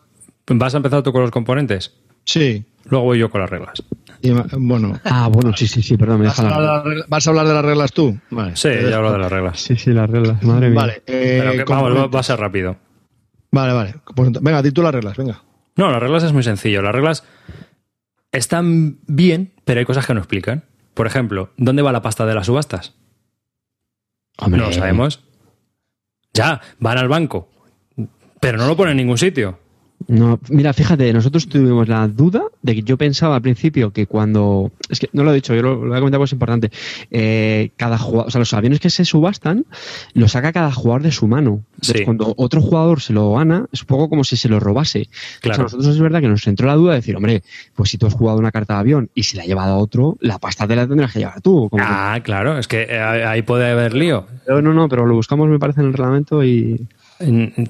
¿Vas 0.47 0.73
a 0.73 0.77
empezar 0.77 1.03
tú 1.03 1.13
con 1.13 1.21
los 1.21 1.31
componentes? 1.31 1.93
Sí. 2.25 2.65
Luego 2.84 3.05
voy 3.05 3.19
yo 3.19 3.30
con 3.30 3.39
las 3.39 3.49
reglas. 3.49 3.81
Y, 4.24 4.32
bueno. 4.32 4.98
Ah, 5.04 5.28
bueno, 5.28 5.52
sí, 5.54 5.68
sí, 5.68 5.84
sí, 5.84 5.98
perdón, 5.98 6.22
me 6.22 6.28
¿Vas, 6.28 6.40
a 6.40 6.48
hablar, 6.48 7.06
¿Vas 7.10 7.28
a 7.28 7.30
hablar 7.30 7.45
de 7.45 7.54
las 7.54 7.66
reglas 7.66 7.91
tú? 7.91 8.18
Vale, 8.30 8.56
sí, 8.56 8.70
ya 8.90 8.95
hablo 8.95 9.12
de 9.12 9.20
las 9.20 9.30
reglas. 9.30 9.60
Sí, 9.60 9.76
sí, 9.76 9.91
las 9.91 10.10
reglas, 10.10 10.41
madre 10.44 10.70
mía. 10.70 10.80
Vale, 10.80 11.04
eh, 11.08 11.41
Pero 11.44 11.66
que, 11.66 11.74
vamos, 11.74 12.16
va 12.16 12.20
a 12.22 12.24
ser 12.24 12.40
rápido. 12.40 12.78
Vale, 13.52 13.74
vale. 13.74 13.95
Pues, 14.16 14.32
venga, 14.32 14.62
di 14.62 14.72
tú 14.72 14.82
las 14.82 14.94
reglas, 14.94 15.18
venga. 15.18 15.44
No, 15.76 15.91
las 15.91 16.02
reglas 16.02 16.24
es 16.24 16.32
muy 16.32 16.41
sencillo. 16.41 16.82
Las 16.82 16.95
reglas 16.95 17.26
están 18.32 19.00
bien, 19.08 19.52
pero 19.66 19.80
hay 19.80 19.86
cosas 19.86 20.08
que 20.08 20.14
no 20.14 20.22
explican. 20.22 20.64
Por 20.94 21.06
ejemplo, 21.06 21.52
¿dónde 21.58 21.82
va 21.82 21.91
la 21.91 22.02
pasta 22.02 22.26
de 22.26 22.34
las 22.34 22.45
subastas? 22.45 22.95
Hombre. 24.38 24.62
No 24.62 24.68
lo 24.68 24.74
sabemos. 24.74 25.22
Ya, 26.34 26.62
van 26.80 26.98
al 26.98 27.10
banco. 27.10 27.50
Pero 28.40 28.58
no 28.58 28.68
lo 28.68 28.78
ponen 28.78 28.91
en 28.91 28.98
ningún 28.98 29.18
sitio. 29.18 29.60
No, 30.07 30.39
mira, 30.49 30.73
fíjate, 30.73 31.11
nosotros 31.13 31.47
tuvimos 31.47 31.88
la 31.88 32.07
duda 32.07 32.43
de 32.61 32.75
que 32.75 32.84
yo 32.84 32.97
pensaba 32.97 33.35
al 33.35 33.41
principio 33.41 33.91
que 33.91 34.05
cuando. 34.07 34.71
Es 34.89 34.99
que 34.99 35.09
no 35.13 35.23
lo 35.23 35.31
he 35.31 35.35
dicho, 35.35 35.53
yo 35.55 35.61
lo, 35.61 35.75
lo 35.75 35.88
voy 35.89 35.97
a 35.97 35.99
comentar 35.99 36.19
porque 36.19 36.30
es 36.30 36.34
importante. 36.34 36.71
Eh, 37.11 37.71
cada 37.77 37.97
jugador, 37.97 38.27
o 38.27 38.31
sea, 38.31 38.39
los 38.39 38.53
aviones 38.53 38.80
que 38.80 38.89
se 38.89 39.05
subastan 39.05 39.65
los 40.13 40.31
saca 40.34 40.51
cada 40.51 40.71
jugador 40.71 41.03
de 41.03 41.11
su 41.11 41.27
mano. 41.27 41.61
Entonces, 41.75 41.97
Sí. 41.99 42.05
cuando 42.05 42.34
otro 42.38 42.61
jugador 42.61 43.01
se 43.01 43.13
lo 43.13 43.34
gana, 43.34 43.65
es 43.71 43.81
un 43.81 43.88
poco 43.88 44.09
como 44.09 44.23
si 44.23 44.35
se 44.38 44.49
lo 44.49 44.59
robase. 44.59 45.09
Claro. 45.41 45.65
O 45.65 45.69
sea, 45.69 45.77
nosotros 45.77 45.95
es 45.95 46.01
verdad 46.01 46.21
que 46.21 46.27
nos 46.30 46.45
entró 46.47 46.67
la 46.67 46.75
duda 46.75 46.91
de 46.93 46.99
decir, 46.99 47.15
hombre, 47.15 47.43
pues 47.75 47.89
si 47.89 47.97
tú 47.97 48.07
has 48.07 48.13
jugado 48.13 48.39
una 48.39 48.51
carta 48.51 48.75
de 48.75 48.80
avión 48.80 49.09
y 49.13 49.23
se 49.23 49.38
la 49.38 49.43
ha 49.43 49.45
llevado 49.45 49.73
a 49.73 49.77
otro, 49.77 50.17
la 50.21 50.39
pasta 50.39 50.67
te 50.67 50.75
la 50.75 50.88
tendrás 50.88 51.13
que 51.13 51.19
llevar 51.19 51.41
tú. 51.41 51.69
Como 51.69 51.84
que- 51.84 51.89
Ah, 51.91 52.19
claro, 52.23 52.57
es 52.57 52.67
que 52.67 52.84
eh, 52.89 52.99
ahí 52.99 53.41
puede 53.41 53.69
haber 53.71 53.93
lío. 53.93 54.25
Pero 54.45 54.61
no, 54.61 54.73
no, 54.73 54.88
pero 54.89 55.05
lo 55.05 55.13
buscamos, 55.15 55.49
me 55.49 55.59
parece, 55.59 55.81
en 55.81 55.88
el 55.88 55.93
reglamento 55.93 56.43
y. 56.43 56.88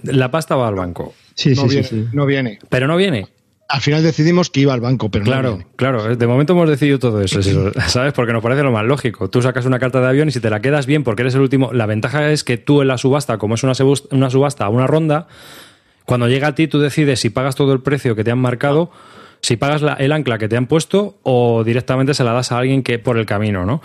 La 0.03 0.31
pasta 0.31 0.55
va 0.55 0.67
al 0.67 0.75
banco. 0.75 1.13
Sí, 1.35 1.49
no, 1.55 1.63
sí, 1.63 1.67
viene, 1.69 1.83
sí, 1.83 1.95
sí. 2.03 2.07
no 2.13 2.25
viene. 2.25 2.59
Pero 2.69 2.87
no 2.87 2.95
viene. 2.97 3.27
Al 3.69 3.81
final 3.81 4.03
decidimos 4.03 4.49
que 4.51 4.59
iba 4.59 4.73
al 4.73 4.81
banco, 4.81 5.09
pero 5.09 5.25
no 5.25 5.31
Claro, 5.31 5.49
viene. 5.55 5.67
claro. 5.77 6.15
De 6.15 6.27
momento 6.27 6.53
hemos 6.53 6.69
decidido 6.69 6.99
todo 6.99 7.21
eso, 7.21 7.39
eso, 7.39 7.71
¿sabes? 7.87 8.13
Porque 8.13 8.31
nos 8.33 8.43
parece 8.43 8.61
lo 8.61 8.71
más 8.71 8.85
lógico. 8.85 9.29
Tú 9.29 9.41
sacas 9.41 9.65
una 9.65 9.79
carta 9.79 9.99
de 10.01 10.07
avión 10.07 10.27
y 10.27 10.31
si 10.31 10.39
te 10.39 10.49
la 10.49 10.59
quedas 10.61 10.85
bien 10.85 11.03
porque 11.03 11.23
eres 11.23 11.33
el 11.35 11.41
último. 11.41 11.71
La 11.73 11.85
ventaja 11.87 12.29
es 12.31 12.43
que 12.43 12.57
tú 12.57 12.81
en 12.81 12.87
la 12.89 12.97
subasta, 12.97 13.37
como 13.37 13.55
es 13.55 13.63
una, 13.63 13.73
sebus- 13.73 14.05
una 14.11 14.29
subasta, 14.29 14.69
una 14.69 14.85
ronda, 14.85 15.27
cuando 16.05 16.27
llega 16.27 16.49
a 16.49 16.55
ti 16.55 16.67
tú 16.67 16.79
decides 16.79 17.19
si 17.21 17.29
pagas 17.29 17.55
todo 17.55 17.73
el 17.73 17.81
precio 17.81 18.15
que 18.15 18.23
te 18.23 18.29
han 18.31 18.37
marcado, 18.39 18.91
si 19.41 19.55
pagas 19.55 19.81
la- 19.81 19.93
el 19.93 20.11
ancla 20.11 20.37
que 20.37 20.47
te 20.49 20.57
han 20.57 20.67
puesto 20.67 21.17
o 21.23 21.63
directamente 21.63 22.13
se 22.13 22.23
la 22.23 22.33
das 22.33 22.51
a 22.51 22.59
alguien 22.59 22.83
que 22.83 22.99
por 22.99 23.17
el 23.17 23.25
camino, 23.25 23.65
¿no? 23.65 23.81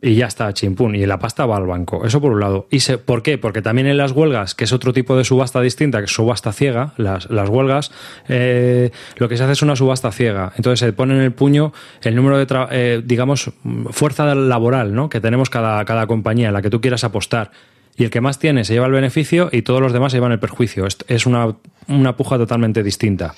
Y 0.00 0.14
ya 0.14 0.26
está, 0.26 0.54
chimpún. 0.54 0.94
Y 0.94 1.04
la 1.06 1.18
pasta 1.18 1.44
va 1.44 1.56
al 1.56 1.66
banco. 1.66 2.06
Eso 2.06 2.20
por 2.20 2.32
un 2.32 2.38
lado. 2.38 2.68
¿Y 2.70 2.80
se, 2.80 2.98
por 2.98 3.24
qué? 3.24 3.36
Porque 3.36 3.62
también 3.62 3.88
en 3.88 3.96
las 3.96 4.12
huelgas, 4.12 4.54
que 4.54 4.62
es 4.62 4.72
otro 4.72 4.92
tipo 4.92 5.16
de 5.16 5.24
subasta 5.24 5.60
distinta, 5.60 5.98
que 5.98 6.04
es 6.04 6.12
subasta 6.12 6.52
ciega, 6.52 6.92
las, 6.98 7.28
las 7.30 7.48
huelgas, 7.48 7.90
eh, 8.28 8.92
lo 9.16 9.28
que 9.28 9.36
se 9.36 9.42
hace 9.42 9.54
es 9.54 9.62
una 9.62 9.74
subasta 9.74 10.12
ciega. 10.12 10.52
Entonces 10.56 10.78
se 10.78 10.92
pone 10.92 11.14
en 11.16 11.22
el 11.22 11.32
puño 11.32 11.72
el 12.02 12.14
número 12.14 12.38
de, 12.38 12.46
tra- 12.46 12.68
eh, 12.70 13.02
digamos, 13.04 13.50
fuerza 13.90 14.32
laboral, 14.36 14.94
¿no? 14.94 15.08
Que 15.08 15.20
tenemos 15.20 15.50
cada, 15.50 15.84
cada 15.84 16.06
compañía 16.06 16.46
en 16.46 16.54
la 16.54 16.62
que 16.62 16.70
tú 16.70 16.80
quieras 16.80 17.02
apostar. 17.02 17.50
Y 17.96 18.04
el 18.04 18.10
que 18.10 18.20
más 18.20 18.38
tiene 18.38 18.64
se 18.64 18.74
lleva 18.74 18.86
el 18.86 18.92
beneficio 18.92 19.48
y 19.50 19.62
todos 19.62 19.80
los 19.80 19.92
demás 19.92 20.12
se 20.12 20.18
llevan 20.18 20.30
el 20.30 20.38
perjuicio. 20.38 20.86
Es, 20.86 20.98
es 21.08 21.26
una, 21.26 21.56
una 21.88 22.16
puja 22.16 22.38
totalmente 22.38 22.84
distinta. 22.84 23.34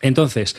Entonces, 0.00 0.56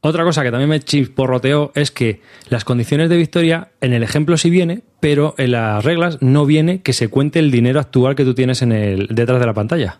otra 0.00 0.24
cosa 0.24 0.42
que 0.42 0.50
también 0.50 0.70
me 0.70 0.80
chisporroteó 0.80 1.72
es 1.74 1.90
que 1.90 2.20
las 2.48 2.64
condiciones 2.64 3.08
de 3.10 3.16
victoria, 3.16 3.72
en 3.80 3.92
el 3.92 4.02
ejemplo 4.02 4.36
sí 4.36 4.48
viene, 4.50 4.82
pero 5.00 5.34
en 5.38 5.52
las 5.52 5.84
reglas 5.84 6.18
no 6.20 6.46
viene 6.46 6.82
que 6.82 6.92
se 6.92 7.08
cuente 7.08 7.38
el 7.38 7.50
dinero 7.50 7.80
actual 7.80 8.14
que 8.14 8.24
tú 8.24 8.34
tienes 8.34 8.62
en 8.62 8.72
el, 8.72 9.08
detrás 9.10 9.40
de 9.40 9.46
la 9.46 9.54
pantalla. 9.54 9.98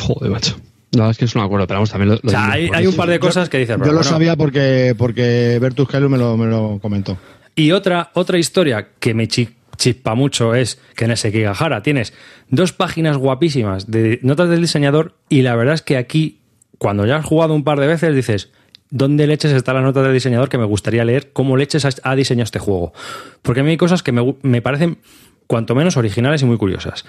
Joder, 0.00 0.30
macho. 0.30 0.56
La 0.92 1.02
verdad 1.02 1.10
es 1.12 1.18
que 1.18 1.24
eso 1.24 1.38
no 1.38 1.42
me 1.44 1.46
acuerdo, 1.46 1.66
pero 1.66 1.78
vamos, 1.78 1.90
también 1.90 2.10
lo. 2.10 2.20
O 2.22 2.30
sea, 2.30 2.52
hay, 2.52 2.70
hay 2.72 2.86
un 2.86 2.94
par 2.94 3.08
de 3.08 3.18
cosas 3.18 3.48
que 3.48 3.58
dices. 3.58 3.76
Yo 3.76 3.84
lo 3.86 3.92
bueno. 3.92 4.02
sabía 4.04 4.36
porque, 4.36 4.94
porque 4.96 5.58
Bertus 5.60 5.88
Kaelu 5.88 6.08
me 6.08 6.16
lo, 6.16 6.36
me 6.36 6.46
lo 6.46 6.78
comentó. 6.80 7.18
Y 7.54 7.72
otra, 7.72 8.10
otra 8.14 8.38
historia 8.38 8.90
que 8.98 9.12
me 9.14 9.26
chi- 9.28 9.48
chispa 9.76 10.14
mucho 10.14 10.54
es 10.54 10.80
que 10.94 11.06
en 11.06 11.10
el 11.10 11.16
Sekigahara 11.16 11.82
tienes 11.82 12.12
dos 12.50 12.72
páginas 12.72 13.16
guapísimas 13.16 13.90
de 13.90 14.20
notas 14.22 14.48
del 14.48 14.60
diseñador 14.60 15.16
y 15.28 15.42
la 15.42 15.56
verdad 15.56 15.74
es 15.74 15.82
que 15.82 15.96
aquí, 15.96 16.40
cuando 16.78 17.06
ya 17.06 17.16
has 17.16 17.24
jugado 17.24 17.54
un 17.54 17.64
par 17.64 17.80
de 17.80 17.86
veces, 17.86 18.14
dices, 18.14 18.50
¿dónde 18.90 19.26
leches 19.26 19.52
está 19.52 19.72
la 19.72 19.80
nota 19.82 20.02
del 20.02 20.12
diseñador 20.12 20.48
que 20.48 20.58
me 20.58 20.64
gustaría 20.64 21.04
leer? 21.04 21.32
¿Cómo 21.32 21.56
leches 21.56 21.84
ha- 22.02 22.14
diseñado 22.14 22.44
este 22.44 22.58
juego? 22.58 22.92
Porque 23.42 23.60
a 23.60 23.64
mí 23.64 23.70
hay 23.70 23.76
cosas 23.76 24.02
que 24.02 24.12
me, 24.12 24.34
me 24.42 24.62
parecen 24.62 24.98
cuanto 25.46 25.74
menos 25.74 25.96
originales 25.96 26.42
y 26.42 26.44
muy 26.44 26.56
curiosas. 26.56 27.04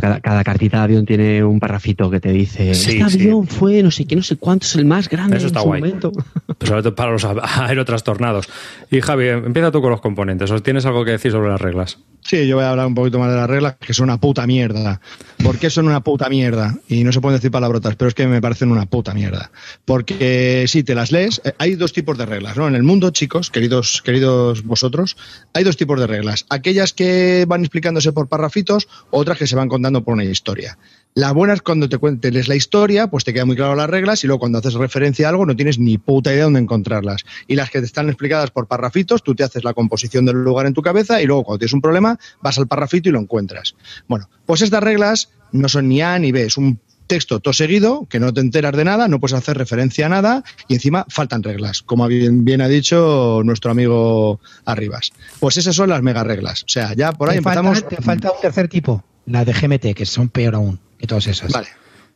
Cada, 0.00 0.20
cada 0.20 0.44
cartita 0.44 0.78
de 0.78 0.82
avión 0.84 1.06
tiene 1.06 1.42
un 1.44 1.58
parrafito 1.60 2.10
que 2.10 2.20
te 2.20 2.30
dice: 2.32 2.74
Sí, 2.74 2.98
Este 2.98 3.10
sí. 3.10 3.20
avión 3.20 3.46
fue 3.46 3.82
no 3.82 3.90
sé 3.90 4.04
qué, 4.06 4.16
no 4.16 4.22
sé 4.22 4.36
cuánto, 4.36 4.66
es 4.66 4.74
el 4.76 4.84
más 4.84 5.08
grande 5.08 5.36
Eso 5.38 5.46
está 5.46 5.60
en 5.60 5.62
su 5.64 5.68
guay. 5.68 5.80
momento. 5.80 6.12
Pues 6.60 6.68
sobre 6.68 6.82
todo 6.82 6.94
para 6.94 7.12
los 7.12 7.24
a- 7.24 7.34
aerotrastornados. 7.66 8.46
Y 8.90 9.00
Javi, 9.00 9.28
empieza 9.28 9.70
tú 9.70 9.80
con 9.80 9.90
los 9.90 10.00
componentes. 10.02 10.50
¿O 10.50 10.60
tienes 10.62 10.84
algo 10.84 11.04
que 11.06 11.12
decir 11.12 11.32
sobre 11.32 11.48
las 11.48 11.60
reglas? 11.60 11.96
Sí, 12.22 12.46
yo 12.46 12.56
voy 12.56 12.66
a 12.66 12.70
hablar 12.70 12.86
un 12.86 12.94
poquito 12.94 13.18
más 13.18 13.30
de 13.30 13.36
las 13.36 13.48
reglas, 13.48 13.76
que 13.80 13.94
son 13.94 14.04
una 14.04 14.18
puta 14.20 14.46
mierda. 14.46 15.00
¿Por 15.42 15.56
qué 15.58 15.70
son 15.70 15.86
una 15.86 16.00
puta 16.00 16.28
mierda? 16.28 16.76
Y 16.86 17.02
no 17.02 17.12
se 17.12 17.20
pueden 17.22 17.38
decir 17.38 17.50
palabrotas, 17.50 17.96
pero 17.96 18.08
es 18.10 18.14
que 18.14 18.26
me 18.26 18.42
parecen 18.42 18.70
una 18.70 18.84
puta 18.84 19.14
mierda. 19.14 19.50
Porque 19.86 20.66
si 20.68 20.82
te 20.84 20.94
las 20.94 21.12
lees, 21.12 21.40
eh, 21.44 21.52
hay 21.58 21.76
dos 21.76 21.92
tipos 21.94 22.18
de 22.18 22.26
reglas, 22.26 22.56
¿no? 22.58 22.68
En 22.68 22.74
el 22.74 22.82
mundo, 22.82 23.10
chicos, 23.10 23.48
queridos, 23.50 24.02
queridos 24.02 24.62
vosotros, 24.64 25.16
hay 25.54 25.64
dos 25.64 25.78
tipos 25.78 25.98
de 25.98 26.06
reglas. 26.06 26.44
Aquellas 26.50 26.92
que 26.92 27.46
van 27.48 27.62
explicándose 27.70 28.12
por 28.12 28.28
parrafitos, 28.28 28.88
otras 29.10 29.38
que 29.38 29.46
se 29.46 29.54
van 29.54 29.68
contando 29.68 30.02
por 30.02 30.14
una 30.14 30.24
historia. 30.24 30.76
Las 31.14 31.32
buenas 31.32 31.62
cuando 31.62 31.88
te 31.88 31.98
cuentes 31.98 32.48
la 32.48 32.56
historia, 32.56 33.06
pues 33.06 33.24
te 33.24 33.32
quedan 33.32 33.46
muy 33.46 33.54
claro 33.54 33.76
las 33.76 33.88
reglas 33.88 34.24
y 34.24 34.26
luego 34.26 34.40
cuando 34.40 34.58
haces 34.58 34.74
referencia 34.74 35.26
a 35.26 35.30
algo 35.30 35.46
no 35.46 35.54
tienes 35.54 35.78
ni 35.78 35.96
puta 35.96 36.32
idea 36.32 36.44
dónde 36.44 36.58
encontrarlas. 36.58 37.24
Y 37.46 37.54
las 37.54 37.70
que 37.70 37.78
te 37.78 37.86
están 37.86 38.08
explicadas 38.08 38.50
por 38.50 38.66
parrafitos, 38.66 39.22
tú 39.22 39.36
te 39.36 39.44
haces 39.44 39.62
la 39.62 39.72
composición 39.72 40.24
del 40.24 40.42
lugar 40.42 40.66
en 40.66 40.74
tu 40.74 40.82
cabeza 40.82 41.22
y 41.22 41.26
luego 41.26 41.44
cuando 41.44 41.60
tienes 41.60 41.72
un 41.72 41.80
problema 41.80 42.18
vas 42.42 42.58
al 42.58 42.66
parrafito 42.66 43.08
y 43.08 43.12
lo 43.12 43.20
encuentras. 43.20 43.76
Bueno, 44.08 44.28
pues 44.46 44.62
estas 44.62 44.82
reglas 44.82 45.30
no 45.52 45.68
son 45.68 45.88
ni 45.88 46.02
A 46.02 46.18
ni 46.18 46.32
B, 46.32 46.42
es 46.42 46.56
un 46.56 46.80
texto 47.10 47.40
todo 47.40 47.52
seguido, 47.52 48.06
que 48.08 48.20
no 48.20 48.32
te 48.32 48.40
enteras 48.40 48.76
de 48.76 48.84
nada, 48.84 49.08
no 49.08 49.18
puedes 49.18 49.36
hacer 49.36 49.58
referencia 49.58 50.06
a 50.06 50.08
nada 50.08 50.44
y 50.68 50.74
encima 50.74 51.04
faltan 51.08 51.42
reglas, 51.42 51.82
como 51.82 52.06
bien, 52.06 52.44
bien 52.44 52.60
ha 52.60 52.68
dicho 52.68 53.42
nuestro 53.44 53.72
amigo 53.72 54.38
Arribas. 54.64 55.10
Pues 55.40 55.56
esas 55.56 55.74
son 55.74 55.88
las 55.88 56.02
mega 56.02 56.22
reglas. 56.22 56.62
O 56.62 56.68
sea, 56.68 56.94
ya 56.94 57.10
por 57.10 57.28
ahí 57.28 57.38
te, 57.38 57.42
falta, 57.42 57.60
empezamos. 57.60 57.88
te 57.88 57.96
falta 58.00 58.30
un 58.30 58.40
tercer 58.40 58.68
tipo, 58.68 59.04
la 59.26 59.44
de 59.44 59.52
GMT, 59.52 59.92
que 59.92 60.06
son 60.06 60.28
peor 60.28 60.54
aún 60.54 60.78
que 60.98 61.08
todas 61.08 61.26
esas. 61.26 61.50
Vale, 61.50 61.66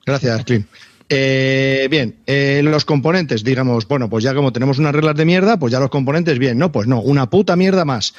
gracias, 0.06 0.44
Clint. 0.44 0.66
Eh, 1.08 1.88
bien, 1.90 2.20
eh, 2.26 2.62
los 2.62 2.84
componentes, 2.84 3.42
digamos, 3.42 3.88
bueno, 3.88 4.08
pues 4.08 4.22
ya 4.22 4.32
como 4.32 4.52
tenemos 4.52 4.78
unas 4.78 4.94
reglas 4.94 5.16
de 5.16 5.24
mierda, 5.24 5.58
pues 5.58 5.72
ya 5.72 5.80
los 5.80 5.90
componentes, 5.90 6.38
bien, 6.38 6.56
no, 6.56 6.70
pues 6.70 6.86
no, 6.86 7.00
una 7.00 7.28
puta 7.28 7.56
mierda 7.56 7.84
más. 7.84 8.14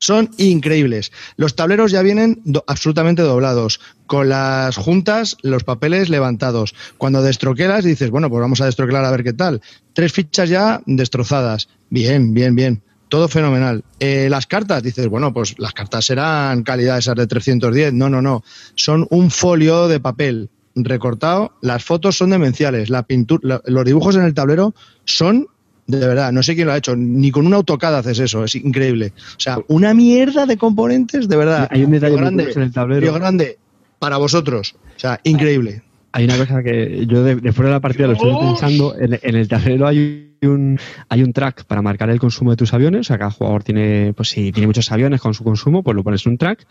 Son 0.00 0.30
increíbles. 0.38 1.10
Los 1.36 1.56
tableros 1.56 1.90
ya 1.90 2.02
vienen 2.02 2.40
absolutamente 2.66 3.22
doblados, 3.22 3.80
con 4.06 4.28
las 4.28 4.76
juntas, 4.76 5.36
los 5.42 5.64
papeles 5.64 6.08
levantados. 6.08 6.74
Cuando 6.98 7.20
destroquelas 7.20 7.84
dices, 7.84 8.10
bueno, 8.10 8.30
pues 8.30 8.40
vamos 8.40 8.60
a 8.60 8.66
destroquelar 8.66 9.04
a 9.04 9.10
ver 9.10 9.24
qué 9.24 9.32
tal. 9.32 9.60
Tres 9.94 10.12
fichas 10.12 10.48
ya 10.48 10.80
destrozadas. 10.86 11.68
Bien, 11.90 12.32
bien, 12.32 12.54
bien. 12.54 12.82
Todo 13.08 13.26
fenomenal. 13.26 13.84
Eh, 13.98 14.28
las 14.30 14.46
cartas, 14.46 14.82
dices, 14.82 15.08
bueno, 15.08 15.32
pues 15.32 15.58
las 15.58 15.72
cartas 15.72 16.04
serán 16.04 16.62
calidad 16.62 16.98
esas 16.98 17.16
de 17.16 17.26
310. 17.26 17.92
No, 17.94 18.08
no, 18.08 18.22
no. 18.22 18.44
Son 18.76 19.06
un 19.10 19.30
folio 19.30 19.88
de 19.88 19.98
papel 19.98 20.50
recortado. 20.76 21.54
Las 21.60 21.84
fotos 21.84 22.16
son 22.16 22.30
demenciales. 22.30 22.88
La 22.90 23.02
pintura, 23.02 23.62
los 23.64 23.84
dibujos 23.84 24.14
en 24.14 24.22
el 24.22 24.34
tablero 24.34 24.74
son 25.04 25.48
de 25.88 26.06
verdad. 26.06 26.32
No 26.32 26.42
sé 26.42 26.54
quién 26.54 26.66
lo 26.66 26.74
ha 26.74 26.76
hecho. 26.76 26.94
Ni 26.94 27.30
con 27.30 27.46
un 27.46 27.54
AutoCAD 27.54 27.96
haces 27.96 28.20
eso. 28.20 28.44
Es 28.44 28.54
increíble. 28.54 29.12
O 29.16 29.40
sea, 29.40 29.58
una 29.68 29.94
mierda 29.94 30.46
de 30.46 30.56
componentes, 30.56 31.28
de 31.28 31.36
verdad. 31.36 31.66
Hay 31.70 31.82
un 31.82 31.90
detalle 31.90 32.12
muy 32.12 32.20
grande, 32.20 32.42
curioso 32.44 32.60
en 32.60 32.66
el 32.66 32.72
tablero. 32.72 33.00
Río 33.00 33.12
grande 33.14 33.58
para 33.98 34.18
vosotros. 34.18 34.76
O 34.96 35.00
sea, 35.00 35.18
increíble. 35.24 35.82
hay 36.12 36.26
una 36.26 36.36
cosa 36.36 36.62
que 36.62 37.06
yo 37.06 37.24
de, 37.24 37.36
después 37.36 37.66
de 37.66 37.72
la 37.72 37.80
partida 37.80 38.06
lo 38.06 38.12
estoy 38.12 38.36
pensando. 38.38 38.94
En, 38.98 39.18
en, 39.20 39.34
el 39.34 39.48
tablero 39.48 39.86
hay 39.86 40.34
un, 40.42 40.78
hay 41.08 41.22
un 41.22 41.32
track 41.32 41.64
para 41.64 41.80
marcar 41.80 42.10
el 42.10 42.20
consumo 42.20 42.50
de 42.50 42.58
tus 42.58 42.74
aviones. 42.74 43.00
O 43.00 43.04
sea, 43.04 43.18
cada 43.18 43.30
jugador 43.30 43.64
tiene, 43.64 44.12
pues 44.14 44.28
si 44.28 44.52
tiene 44.52 44.66
muchos 44.66 44.92
aviones 44.92 45.22
con 45.22 45.32
su 45.32 45.42
consumo, 45.42 45.82
pues 45.82 45.96
lo 45.96 46.04
pones 46.04 46.24
en 46.26 46.32
un 46.32 46.38
track. 46.38 46.66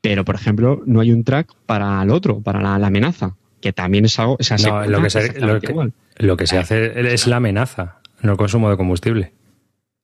Pero, 0.00 0.24
por 0.24 0.36
ejemplo, 0.36 0.82
no 0.86 1.00
hay 1.00 1.12
un 1.12 1.22
track 1.22 1.52
para 1.66 2.02
el 2.02 2.10
otro, 2.10 2.40
para 2.40 2.62
la, 2.62 2.78
la 2.78 2.86
amenaza, 2.86 3.36
que 3.60 3.74
también 3.74 4.06
es 4.06 4.18
algo. 4.18 4.38
O 4.40 4.42
sea, 4.42 4.56
no, 4.56 4.86
lo, 4.86 5.02
que 5.02 5.10
se, 5.10 5.38
lo, 5.38 5.60
que, 5.60 5.92
lo 6.16 6.36
que 6.38 6.46
se 6.46 6.56
hace 6.56 7.12
es 7.12 7.26
la 7.26 7.36
amenaza, 7.36 8.00
no 8.24 8.32
el 8.32 8.38
consumo 8.38 8.70
de 8.70 8.76
combustible. 8.76 9.32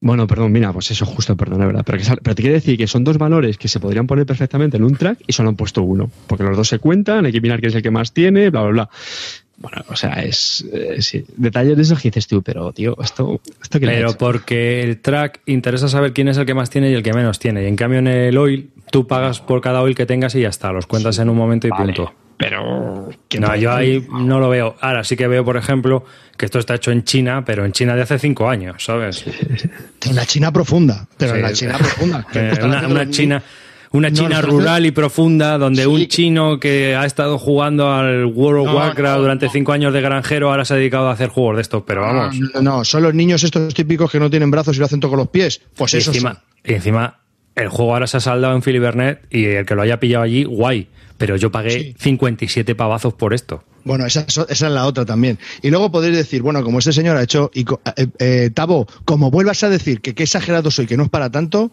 Bueno, 0.02 0.26
perdón, 0.26 0.50
mira, 0.50 0.72
pues 0.72 0.90
eso 0.90 1.04
justo, 1.04 1.36
perdón, 1.36 1.60
es 1.60 1.66
verdad. 1.66 1.82
Pero, 1.84 1.98
que, 1.98 2.04
pero, 2.22 2.34
te 2.34 2.42
quiere 2.42 2.54
decir 2.54 2.78
que 2.78 2.86
son 2.86 3.04
dos 3.04 3.18
valores 3.18 3.58
que 3.58 3.68
se 3.68 3.80
podrían 3.80 4.06
poner 4.06 4.24
perfectamente 4.24 4.78
en 4.78 4.84
un 4.84 4.96
track 4.96 5.18
y 5.26 5.32
solo 5.32 5.50
han 5.50 5.56
puesto 5.56 5.82
uno. 5.82 6.10
Porque 6.26 6.42
los 6.42 6.56
dos 6.56 6.68
se 6.68 6.78
cuentan, 6.78 7.26
hay 7.26 7.32
que 7.32 7.40
mirar 7.40 7.60
quién 7.60 7.68
es 7.68 7.76
el 7.76 7.82
que 7.82 7.90
más 7.90 8.14
tiene, 8.14 8.48
bla, 8.48 8.62
bla, 8.62 8.70
bla. 8.70 8.90
Bueno, 9.58 9.84
o 9.88 9.96
sea, 9.96 10.22
es. 10.22 10.66
Eh, 10.72 11.02
sí, 11.02 11.22
detalles 11.36 11.76
de 11.76 11.82
eso 11.82 11.94
que 11.96 12.04
dices 12.04 12.26
tú, 12.26 12.42
pero, 12.42 12.72
tío, 12.72 12.96
esto. 13.02 13.42
esto 13.60 13.78
que 13.78 13.86
pero 13.86 14.16
porque 14.16 14.82
el 14.82 15.00
track 15.00 15.42
interesa 15.44 15.86
saber 15.86 16.14
quién 16.14 16.28
es 16.28 16.38
el 16.38 16.46
que 16.46 16.54
más 16.54 16.70
tiene 16.70 16.90
y 16.90 16.94
el 16.94 17.02
que 17.02 17.12
menos 17.12 17.38
tiene. 17.38 17.64
Y 17.64 17.66
en 17.66 17.76
cambio, 17.76 17.98
en 17.98 18.06
el 18.06 18.38
oil, 18.38 18.70
tú 18.90 19.06
pagas 19.06 19.42
por 19.42 19.60
cada 19.60 19.82
oil 19.82 19.94
que 19.94 20.06
tengas 20.06 20.34
y 20.34 20.40
ya 20.40 20.48
está. 20.48 20.72
Los 20.72 20.86
cuentas 20.86 21.16
sí, 21.16 21.22
en 21.22 21.28
un 21.28 21.36
momento 21.36 21.66
y 21.66 21.70
vale. 21.70 21.92
punto. 21.92 22.14
Pero. 22.40 23.10
No, 23.38 23.56
yo 23.56 23.72
ahí 23.72 24.06
no 24.10 24.40
lo 24.40 24.48
veo. 24.48 24.74
Ahora 24.80 25.04
sí 25.04 25.14
que 25.14 25.28
veo, 25.28 25.44
por 25.44 25.58
ejemplo, 25.58 26.06
que 26.38 26.46
esto 26.46 26.58
está 26.58 26.74
hecho 26.76 26.90
en 26.90 27.04
China, 27.04 27.44
pero 27.44 27.66
en 27.66 27.72
China 27.72 27.94
de 27.94 28.00
hace 28.00 28.18
cinco 28.18 28.48
años, 28.48 28.82
¿sabes? 28.82 29.24
En 30.06 30.16
la 30.16 30.24
China 30.24 30.50
profunda, 30.50 31.06
pero 31.18 31.32
sí. 31.32 31.36
en 31.36 31.42
la 31.42 31.52
China 31.52 31.78
profunda. 31.78 32.26
Eh, 32.32 32.58
una, 32.62 32.88
una 32.88 33.10
China. 33.10 33.42
Una 33.92 34.12
China 34.12 34.40
no, 34.40 34.42
rural 34.42 34.86
y 34.86 34.92
profunda, 34.92 35.58
donde 35.58 35.82
sí. 35.82 35.88
un 35.88 36.06
chino 36.06 36.60
que 36.60 36.94
ha 36.94 37.04
estado 37.04 37.38
jugando 37.38 37.92
al 37.92 38.24
World 38.24 38.60
of 38.60 38.66
no, 38.68 38.76
Warcraft 38.76 39.16
no, 39.16 39.22
durante 39.22 39.48
cinco 39.48 39.72
años 39.72 39.92
de 39.92 40.00
granjero 40.00 40.48
ahora 40.48 40.64
se 40.64 40.74
ha 40.74 40.76
dedicado 40.76 41.08
a 41.08 41.12
hacer 41.12 41.28
juegos 41.28 41.56
de 41.56 41.62
estos, 41.62 41.82
pero 41.84 42.02
vamos. 42.02 42.36
No, 42.62 42.84
son 42.84 43.02
los 43.02 43.12
niños 43.14 43.42
estos 43.42 43.74
típicos 43.74 44.10
que 44.10 44.20
no 44.20 44.30
tienen 44.30 44.48
brazos 44.50 44.76
y 44.76 44.78
lo 44.78 44.84
hacen 44.84 45.00
todo 45.00 45.10
con 45.10 45.18
los 45.18 45.28
pies. 45.28 45.60
Pues 45.76 45.92
eso 45.94 46.12
encima, 46.12 46.40
y 46.64 46.74
encima, 46.74 47.18
el 47.56 47.68
juego 47.68 47.92
ahora 47.92 48.06
se 48.06 48.18
ha 48.18 48.20
saldado 48.20 48.54
en 48.54 48.62
Filibernet 48.62 49.26
y 49.28 49.44
el 49.46 49.66
que 49.66 49.74
lo 49.74 49.82
haya 49.82 49.98
pillado 49.98 50.22
allí, 50.22 50.44
guay. 50.44 50.86
Pero 51.20 51.36
yo 51.36 51.52
pagué 51.52 51.70
sí. 51.70 51.94
57 51.98 52.74
pavazos 52.74 53.12
por 53.12 53.34
esto. 53.34 53.62
Bueno, 53.84 54.06
esa, 54.06 54.24
esa, 54.26 54.46
es 54.48 54.60
la 54.62 54.86
otra 54.86 55.04
también. 55.04 55.38
Y 55.60 55.68
luego 55.68 55.92
podéis 55.92 56.16
decir, 56.16 56.40
bueno, 56.40 56.64
como 56.64 56.78
este 56.78 56.94
señor 56.94 57.18
ha 57.18 57.22
hecho, 57.22 57.50
y, 57.52 57.66
eh, 57.96 58.06
eh, 58.18 58.50
Tavo, 58.54 58.86
como 59.04 59.30
vuelvas 59.30 59.62
a 59.62 59.68
decir 59.68 60.00
que 60.00 60.14
qué 60.14 60.22
exagerado 60.22 60.70
soy, 60.70 60.86
que 60.86 60.96
no 60.96 61.02
es 61.02 61.10
para 61.10 61.30
tanto, 61.30 61.70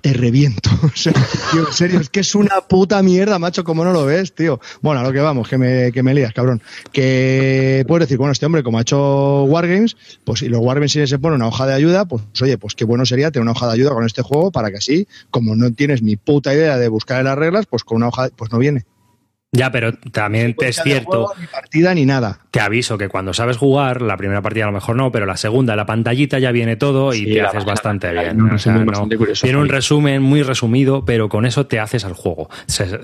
te 0.00 0.12
reviento. 0.12 0.70
Tío, 1.52 1.66
en 1.66 1.72
serio, 1.72 2.00
es 2.00 2.08
que 2.10 2.20
es 2.20 2.34
una 2.34 2.60
puta 2.68 3.02
mierda, 3.02 3.38
macho, 3.38 3.64
como 3.64 3.84
no 3.84 3.92
lo 3.92 4.04
ves, 4.04 4.34
tío. 4.34 4.60
Bueno, 4.80 5.00
a 5.00 5.02
lo 5.02 5.12
que 5.12 5.20
vamos, 5.20 5.48
que 5.48 5.58
me, 5.58 5.92
que 5.92 6.02
me 6.02 6.14
lías, 6.14 6.32
cabrón. 6.32 6.62
Que 6.92 7.84
puedes 7.88 8.06
decir, 8.06 8.18
bueno, 8.18 8.32
este 8.32 8.46
hombre, 8.46 8.62
como 8.62 8.78
ha 8.78 8.82
hecho 8.82 9.44
Wargames, 9.44 9.96
pues 10.24 10.40
si 10.40 10.48
los 10.48 10.60
Wargames 10.60 10.92
si 10.92 11.06
se 11.06 11.18
pone 11.18 11.36
una 11.36 11.48
hoja 11.48 11.66
de 11.66 11.74
ayuda, 11.74 12.04
pues 12.04 12.22
oye, 12.40 12.58
pues 12.58 12.74
qué 12.74 12.84
bueno 12.84 13.06
sería 13.06 13.30
tener 13.30 13.42
una 13.42 13.52
hoja 13.52 13.66
de 13.66 13.74
ayuda 13.74 13.90
con 13.90 14.04
este 14.04 14.22
juego 14.22 14.50
para 14.50 14.70
que 14.70 14.76
así, 14.78 15.06
como 15.30 15.56
no 15.56 15.72
tienes 15.72 16.02
ni 16.02 16.16
puta 16.16 16.54
idea 16.54 16.78
de 16.78 16.88
buscar 16.88 17.24
las 17.24 17.36
reglas, 17.36 17.66
pues 17.66 17.84
con 17.84 17.96
una 17.96 18.08
hoja, 18.08 18.28
pues 18.36 18.52
no 18.52 18.58
viene. 18.58 18.84
Ya, 19.50 19.70
pero 19.70 19.94
también 19.94 20.54
te 20.54 20.68
es 20.68 20.80
cierto. 20.82 21.26
Juego, 21.26 21.34
ni 21.40 21.46
partida 21.46 21.94
ni 21.94 22.04
nada. 22.04 22.40
Te 22.50 22.60
aviso 22.60 22.98
que 22.98 23.08
cuando 23.08 23.32
sabes 23.32 23.56
jugar, 23.56 24.02
la 24.02 24.16
primera 24.18 24.42
partida 24.42 24.64
a 24.64 24.66
lo 24.66 24.74
mejor 24.74 24.96
no, 24.96 25.10
pero 25.10 25.24
la 25.24 25.38
segunda, 25.38 25.74
la 25.74 25.86
pantallita 25.86 26.38
ya 26.38 26.52
viene 26.52 26.76
todo 26.76 27.14
y 27.14 27.20
sí, 27.20 27.32
te 27.32 27.40
haces 27.40 27.64
bastante 27.64 28.12
bien. 28.12 28.36
No, 28.36 28.54
o 28.54 28.58
sea, 28.58 28.74
no, 28.74 29.08
curioso, 29.16 29.46
tiene 29.46 29.58
un 29.58 29.68
resumen 29.68 30.22
muy 30.22 30.42
resumido, 30.42 31.04
pero 31.06 31.30
con 31.30 31.46
eso 31.46 31.66
te 31.66 31.80
haces 31.80 32.04
al 32.04 32.12
juego. 32.12 32.50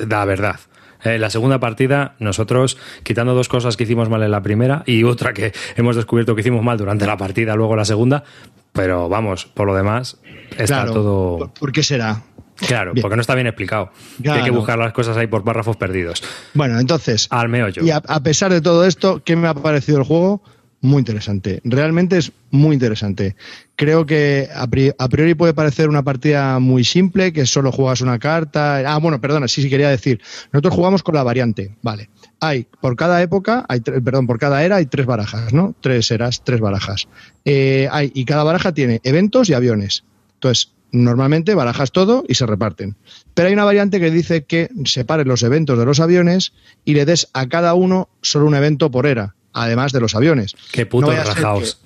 La 0.08 0.24
verdad. 0.26 0.60
Eh, 1.02 1.18
la 1.18 1.28
segunda 1.28 1.60
partida, 1.60 2.14
nosotros, 2.18 2.78
quitando 3.02 3.34
dos 3.34 3.48
cosas 3.48 3.76
que 3.76 3.84
hicimos 3.84 4.08
mal 4.08 4.22
en 4.22 4.30
la 4.30 4.42
primera 4.42 4.82
y 4.86 5.04
otra 5.04 5.34
que 5.34 5.52
hemos 5.76 5.96
descubierto 5.96 6.34
que 6.34 6.40
hicimos 6.40 6.62
mal 6.62 6.78
durante 6.78 7.06
la 7.06 7.18
partida, 7.18 7.54
luego 7.56 7.76
la 7.76 7.84
segunda, 7.84 8.24
pero 8.72 9.08
vamos, 9.10 9.44
por 9.44 9.66
lo 9.66 9.74
demás, 9.74 10.18
está 10.52 10.84
claro, 10.84 10.92
todo. 10.92 11.52
¿Por 11.58 11.72
qué 11.72 11.82
será? 11.82 12.22
Claro, 12.56 12.92
bien. 12.92 13.02
porque 13.02 13.16
no 13.16 13.22
está 13.22 13.34
bien 13.34 13.46
explicado. 13.46 13.90
Claro. 14.22 14.38
Hay 14.38 14.44
que 14.44 14.56
buscar 14.56 14.78
las 14.78 14.92
cosas 14.92 15.16
ahí 15.16 15.26
por 15.26 15.44
párrafos 15.44 15.76
perdidos. 15.76 16.22
Bueno, 16.54 16.78
entonces. 16.78 17.26
Al 17.30 17.48
meollo. 17.48 17.84
Y 17.84 17.90
a, 17.90 17.96
a, 17.96 18.22
pesar 18.22 18.52
de 18.52 18.60
todo 18.60 18.84
esto, 18.84 19.22
¿qué 19.24 19.36
me 19.36 19.48
ha 19.48 19.54
parecido 19.54 19.98
el 19.98 20.04
juego? 20.04 20.42
Muy 20.84 20.98
interesante. 20.98 21.62
Realmente 21.64 22.18
es 22.18 22.30
muy 22.50 22.74
interesante. 22.74 23.36
Creo 23.74 24.04
que 24.04 24.50
a 24.54 24.68
priori 24.68 25.34
puede 25.34 25.54
parecer 25.54 25.88
una 25.88 26.02
partida 26.02 26.58
muy 26.58 26.84
simple, 26.84 27.32
que 27.32 27.46
solo 27.46 27.72
juegas 27.72 28.02
una 28.02 28.18
carta. 28.18 28.82
Ah, 28.86 28.98
bueno, 28.98 29.18
perdona, 29.18 29.48
sí, 29.48 29.62
sí 29.62 29.70
quería 29.70 29.88
decir. 29.88 30.20
Nosotros 30.52 30.74
jugamos 30.74 31.02
con 31.02 31.14
la 31.14 31.22
variante, 31.22 31.74
vale. 31.80 32.10
Hay, 32.38 32.66
por 32.82 32.96
cada 32.96 33.22
época, 33.22 33.64
hay 33.66 33.80
perdón, 33.80 34.26
por 34.26 34.38
cada 34.38 34.62
era 34.62 34.76
hay 34.76 34.84
tres 34.84 35.06
barajas, 35.06 35.54
¿no? 35.54 35.74
Tres 35.80 36.10
eras, 36.10 36.44
tres 36.44 36.60
barajas. 36.60 37.08
Eh, 37.46 37.88
hay, 37.90 38.12
y 38.14 38.26
cada 38.26 38.44
baraja 38.44 38.72
tiene 38.72 39.00
eventos 39.04 39.48
y 39.48 39.54
aviones. 39.54 40.04
Entonces, 40.34 40.74
normalmente 40.92 41.54
barajas 41.54 41.92
todo 41.92 42.24
y 42.28 42.34
se 42.34 42.46
reparten. 42.46 42.96
Pero 43.34 43.48
hay 43.48 43.54
una 43.54 43.64
variante 43.64 44.00
que 44.00 44.10
dice 44.10 44.44
que 44.44 44.70
separes 44.84 45.26
los 45.26 45.42
eventos 45.42 45.78
de 45.78 45.84
los 45.84 46.00
aviones 46.00 46.52
y 46.84 46.94
le 46.94 47.04
des 47.04 47.28
a 47.32 47.48
cada 47.48 47.74
uno 47.74 48.08
solo 48.22 48.46
un 48.46 48.54
evento 48.54 48.90
por 48.90 49.06
era, 49.06 49.34
además 49.52 49.92
de 49.92 50.00
los 50.00 50.14
aviones. 50.14 50.54
Qué 50.72 50.86
puto 50.86 51.12
no 51.12 51.22
rajaos. 51.22 51.80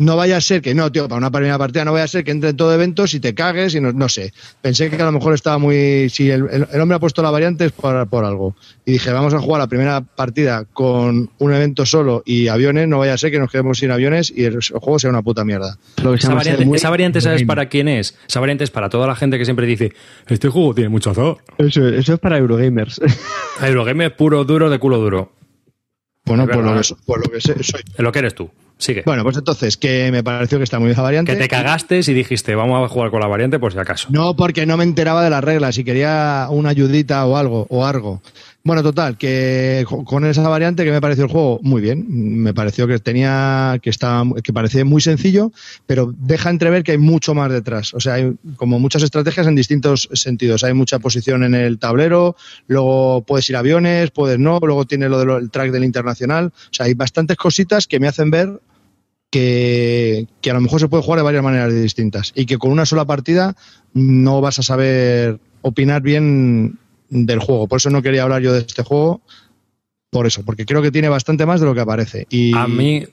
No 0.00 0.16
vaya 0.16 0.38
a 0.38 0.40
ser 0.40 0.62
que, 0.62 0.74
no, 0.74 0.90
tío, 0.90 1.06
para 1.08 1.18
una 1.18 1.30
primera 1.30 1.58
partida 1.58 1.84
no 1.84 1.92
vaya 1.92 2.04
a 2.04 2.08
ser 2.08 2.24
que 2.24 2.30
entre 2.30 2.50
en 2.50 2.56
todo 2.56 2.72
eventos 2.72 3.12
y 3.12 3.20
te 3.20 3.34
cagues 3.34 3.74
y 3.74 3.82
no, 3.82 3.92
no 3.92 4.08
sé. 4.08 4.32
Pensé 4.62 4.88
que 4.88 4.96
a 4.96 5.04
lo 5.04 5.12
mejor 5.12 5.34
estaba 5.34 5.58
muy... 5.58 6.08
Si 6.08 6.30
el, 6.30 6.48
el, 6.50 6.66
el 6.72 6.80
hombre 6.80 6.96
ha 6.96 6.98
puesto 6.98 7.22
la 7.22 7.30
variante 7.30 7.66
es 7.66 7.72
por, 7.72 8.08
por, 8.08 8.24
algo. 8.24 8.56
Y 8.86 8.92
dije, 8.92 9.12
vamos 9.12 9.34
a 9.34 9.40
jugar 9.40 9.60
la 9.60 9.66
primera 9.66 10.00
partida 10.00 10.64
con 10.72 11.28
un 11.36 11.52
evento 11.52 11.84
solo 11.84 12.22
y 12.24 12.48
aviones, 12.48 12.88
no 12.88 12.98
vaya 12.98 13.12
a 13.12 13.18
ser 13.18 13.30
que 13.30 13.38
nos 13.38 13.50
quedemos 13.50 13.76
sin 13.76 13.90
aviones 13.90 14.32
y 14.34 14.44
el, 14.44 14.54
el 14.54 14.62
juego 14.62 14.98
sea 14.98 15.10
una 15.10 15.20
puta 15.20 15.44
mierda. 15.44 15.76
Esa 16.14 16.32
variante, 16.32 16.64
muy... 16.64 16.78
esa 16.78 16.88
variante, 16.88 17.20
¿sabes 17.20 17.44
para 17.44 17.68
quién 17.68 17.86
es? 17.86 18.16
Esa 18.26 18.40
variante 18.40 18.64
es 18.64 18.70
para 18.70 18.88
toda 18.88 19.06
la 19.06 19.16
gente 19.16 19.36
que 19.36 19.44
siempre 19.44 19.66
dice, 19.66 19.92
este 20.28 20.48
juego 20.48 20.74
tiene 20.74 20.88
mucho 20.88 21.10
azar. 21.10 21.36
Eso, 21.58 21.86
eso 21.86 22.14
es 22.14 22.18
para 22.20 22.38
Eurogamers. 22.38 23.02
Eurogamers 23.60 24.14
puro 24.14 24.44
duro 24.44 24.70
de 24.70 24.78
culo 24.78 24.96
duro. 24.96 25.32
Bueno, 26.24 26.46
por 26.46 26.64
lo, 26.64 26.80
que, 26.80 26.88
por 27.04 27.18
lo 27.18 27.30
que 27.30 27.40
soy. 27.40 27.82
Lo 27.98 28.12
que 28.12 28.18
eres 28.20 28.34
tú. 28.34 28.50
Sigue. 28.80 29.02
Bueno, 29.04 29.22
pues 29.22 29.36
entonces, 29.36 29.76
que 29.76 30.10
me 30.10 30.24
pareció 30.24 30.58
que 30.58 30.64
está 30.64 30.78
muy 30.78 30.86
bien 30.86 30.96
la 30.96 31.02
variante. 31.02 31.32
Que 31.32 31.38
te 31.38 31.48
cagaste 31.48 31.98
y 31.98 32.14
dijiste, 32.14 32.54
vamos 32.54 32.82
a 32.82 32.88
jugar 32.88 33.10
con 33.10 33.20
la 33.20 33.26
variante 33.26 33.58
por 33.58 33.72
si 33.72 33.78
acaso. 33.78 34.08
No, 34.10 34.34
porque 34.34 34.64
no 34.66 34.76
me 34.76 34.84
enteraba 34.84 35.22
de 35.22 35.30
las 35.30 35.44
reglas 35.44 35.76
y 35.78 35.84
quería 35.84 36.46
una 36.50 36.70
ayudita 36.70 37.24
o 37.26 37.36
algo, 37.36 37.66
o 37.68 37.84
algo. 37.84 38.22
Bueno, 38.62 38.82
total, 38.82 39.16
que 39.16 39.86
con 40.04 40.26
esa 40.26 40.46
variante 40.46 40.84
que 40.84 40.90
me 40.90 41.00
pareció 41.00 41.24
el 41.24 41.30
juego 41.30 41.60
muy 41.62 41.80
bien. 41.80 42.04
Me 42.42 42.52
pareció 42.52 42.86
que 42.86 42.98
tenía, 42.98 43.78
que 43.80 43.88
estaba, 43.88 44.24
que 44.42 44.52
parecía 44.52 44.84
muy 44.84 45.00
sencillo, 45.00 45.50
pero 45.86 46.12
deja 46.18 46.50
entrever 46.50 46.82
que 46.82 46.92
hay 46.92 46.98
mucho 46.98 47.34
más 47.34 47.50
detrás. 47.50 47.94
O 47.94 48.00
sea, 48.00 48.14
hay 48.14 48.34
como 48.56 48.78
muchas 48.78 49.02
estrategias 49.02 49.46
en 49.46 49.54
distintos 49.54 50.10
sentidos. 50.12 50.62
Hay 50.62 50.74
mucha 50.74 50.98
posición 50.98 51.42
en 51.42 51.54
el 51.54 51.78
tablero, 51.78 52.36
luego 52.66 53.22
puedes 53.26 53.48
ir 53.48 53.56
a 53.56 53.60
aviones, 53.60 54.10
puedes 54.10 54.38
no, 54.38 54.58
luego 54.60 54.84
tiene 54.84 55.08
lo 55.08 55.18
del 55.24 55.50
track 55.50 55.70
del 55.70 55.84
internacional. 55.84 56.52
O 56.54 56.72
sea, 56.74 56.84
hay 56.84 56.92
bastantes 56.92 57.38
cositas 57.38 57.86
que 57.86 57.98
me 57.98 58.08
hacen 58.08 58.30
ver 58.30 58.60
que, 59.30 60.26
a 60.44 60.52
lo 60.52 60.60
mejor 60.60 60.80
se 60.80 60.88
puede 60.88 61.02
jugar 61.02 61.20
de 61.20 61.24
varias 61.24 61.44
maneras 61.44 61.72
distintas 61.72 62.32
y 62.34 62.46
que 62.46 62.58
con 62.58 62.72
una 62.72 62.84
sola 62.84 63.06
partida 63.06 63.54
no 63.94 64.40
vas 64.40 64.58
a 64.58 64.62
saber 64.62 65.38
opinar 65.62 66.02
bien 66.02 66.78
del 67.10 67.40
juego. 67.40 67.68
Por 67.68 67.76
eso 67.76 67.90
no 67.90 68.02
quería 68.02 68.22
hablar 68.22 68.40
yo 68.40 68.52
de 68.52 68.60
este 68.60 68.82
juego, 68.82 69.20
por 70.10 70.26
eso, 70.26 70.44
porque 70.44 70.64
creo 70.64 70.80
que 70.82 70.90
tiene 70.90 71.08
bastante 71.08 71.44
más 71.46 71.60
de 71.60 71.66
lo 71.66 71.74
que 71.74 71.80
aparece. 71.80 72.26
Y 72.30 72.56
a 72.56 72.66
mí, 72.66 73.06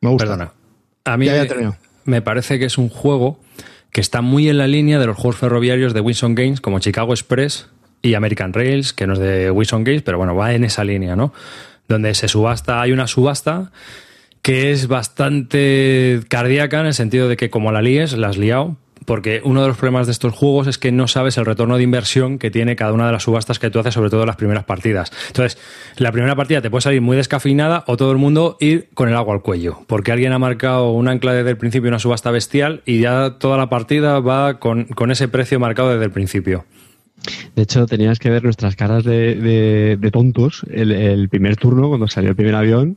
me 0.00 0.08
gusta. 0.08 0.24
Perdona, 0.24 0.52
a 1.04 1.16
mí 1.16 1.26
ya, 1.26 1.44
ya 1.44 1.78
me 2.04 2.22
parece 2.22 2.58
que 2.58 2.64
es 2.64 2.78
un 2.78 2.88
juego 2.88 3.38
que 3.90 4.00
está 4.00 4.22
muy 4.22 4.48
en 4.48 4.58
la 4.58 4.66
línea 4.66 4.98
de 4.98 5.06
los 5.06 5.16
juegos 5.16 5.36
ferroviarios 5.36 5.92
de 5.92 6.00
Wilson 6.00 6.34
Games, 6.34 6.60
como 6.60 6.78
Chicago 6.78 7.12
Express 7.12 7.68
y 8.00 8.14
American 8.14 8.52
Rails, 8.52 8.92
que 8.92 9.06
no 9.06 9.12
es 9.12 9.18
de 9.18 9.50
Wilson 9.50 9.84
Games, 9.84 10.02
pero 10.02 10.18
bueno, 10.18 10.34
va 10.34 10.54
en 10.54 10.64
esa 10.64 10.82
línea, 10.82 11.14
¿no? 11.14 11.32
Donde 11.88 12.14
se 12.14 12.26
subasta, 12.28 12.80
hay 12.80 12.92
una 12.92 13.06
subasta 13.06 13.70
que 14.40 14.72
es 14.72 14.88
bastante 14.88 16.20
cardíaca 16.28 16.80
en 16.80 16.86
el 16.86 16.94
sentido 16.94 17.28
de 17.28 17.36
que 17.36 17.50
como 17.50 17.70
la 17.70 17.82
líes, 17.82 18.14
la 18.14 18.28
has 18.28 18.38
liado, 18.38 18.76
porque 19.04 19.40
uno 19.44 19.62
de 19.62 19.68
los 19.68 19.76
problemas 19.76 20.06
de 20.06 20.12
estos 20.12 20.34
juegos 20.34 20.66
es 20.66 20.78
que 20.78 20.92
no 20.92 21.08
sabes 21.08 21.38
el 21.38 21.46
retorno 21.46 21.76
de 21.76 21.82
inversión 21.82 22.38
que 22.38 22.50
tiene 22.50 22.76
cada 22.76 22.92
una 22.92 23.06
de 23.06 23.12
las 23.12 23.24
subastas 23.24 23.58
que 23.58 23.70
tú 23.70 23.78
haces, 23.78 23.94
sobre 23.94 24.10
todo 24.10 24.22
en 24.22 24.26
las 24.26 24.36
primeras 24.36 24.64
partidas. 24.64 25.12
Entonces, 25.28 25.58
la 25.96 26.12
primera 26.12 26.36
partida 26.36 26.60
te 26.60 26.70
puede 26.70 26.82
salir 26.82 27.00
muy 27.00 27.16
descafeinada 27.16 27.84
o 27.86 27.96
todo 27.96 28.12
el 28.12 28.18
mundo 28.18 28.56
ir 28.60 28.88
con 28.94 29.08
el 29.08 29.16
agua 29.16 29.34
al 29.34 29.42
cuello, 29.42 29.80
porque 29.86 30.12
alguien 30.12 30.32
ha 30.32 30.38
marcado 30.38 30.90
un 30.92 31.08
ancla 31.08 31.32
desde 31.32 31.50
el 31.50 31.56
principio, 31.56 31.88
una 31.88 31.98
subasta 31.98 32.30
bestial, 32.30 32.82
y 32.86 33.00
ya 33.00 33.36
toda 33.38 33.56
la 33.56 33.68
partida 33.68 34.20
va 34.20 34.58
con, 34.58 34.84
con 34.84 35.10
ese 35.10 35.28
precio 35.28 35.58
marcado 35.60 35.90
desde 35.90 36.04
el 36.04 36.10
principio. 36.10 36.64
De 37.54 37.62
hecho, 37.62 37.86
tenías 37.86 38.18
que 38.18 38.30
ver 38.30 38.42
nuestras 38.42 38.76
caras 38.76 39.04
de, 39.04 39.36
de, 39.36 39.96
de 39.96 40.10
tontos 40.10 40.64
el, 40.70 40.90
el, 40.92 41.28
primer 41.28 41.56
turno, 41.56 41.88
cuando 41.88 42.08
salió 42.08 42.30
el 42.30 42.36
primer 42.36 42.54
avión, 42.54 42.96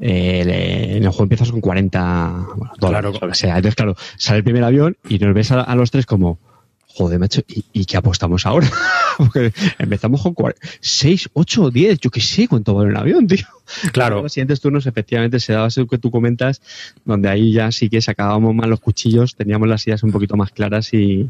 eh, 0.00 0.96
en 0.96 1.04
el 1.04 1.08
juego 1.10 1.24
empiezas 1.24 1.50
con 1.50 1.60
40 1.60 2.46
bueno, 2.56 2.72
dólares, 2.78 3.10
claro. 3.18 3.32
o 3.32 3.34
sea. 3.34 3.56
Entonces, 3.56 3.74
claro, 3.76 3.96
sale 4.16 4.38
el 4.38 4.44
primer 4.44 4.64
avión 4.64 4.96
y 5.08 5.18
nos 5.18 5.34
ves 5.34 5.52
a, 5.52 5.60
a 5.60 5.74
los 5.74 5.90
tres 5.90 6.06
como, 6.06 6.38
joder, 6.86 7.18
macho, 7.18 7.42
¿y, 7.46 7.64
y 7.72 7.84
qué 7.84 7.96
apostamos 7.96 8.46
ahora? 8.46 8.70
Porque 9.18 9.52
empezamos 9.78 10.22
con 10.22 10.34
4, 10.34 10.58
6, 10.80 11.30
8, 11.34 11.70
10, 11.70 12.00
yo 12.00 12.10
qué 12.10 12.20
sé 12.20 12.48
cuánto 12.48 12.74
vale 12.74 12.90
un 12.90 12.96
avión, 12.96 13.26
tío. 13.26 13.46
Claro. 13.92 14.22
los 14.22 14.32
siguientes 14.32 14.60
turnos, 14.60 14.86
efectivamente, 14.86 15.40
se 15.40 15.52
daba 15.52 15.68
eso 15.68 15.86
que 15.86 15.98
tú 15.98 16.10
comentas, 16.10 16.60
donde 17.04 17.28
ahí 17.28 17.52
ya 17.52 17.70
sí 17.72 17.88
que 17.88 18.00
sacábamos 18.00 18.54
más 18.54 18.68
los 18.68 18.80
cuchillos, 18.80 19.34
teníamos 19.36 19.68
las 19.68 19.86
ideas 19.86 20.02
un 20.02 20.12
poquito 20.12 20.36
más 20.36 20.50
claras 20.52 20.92
y, 20.94 21.28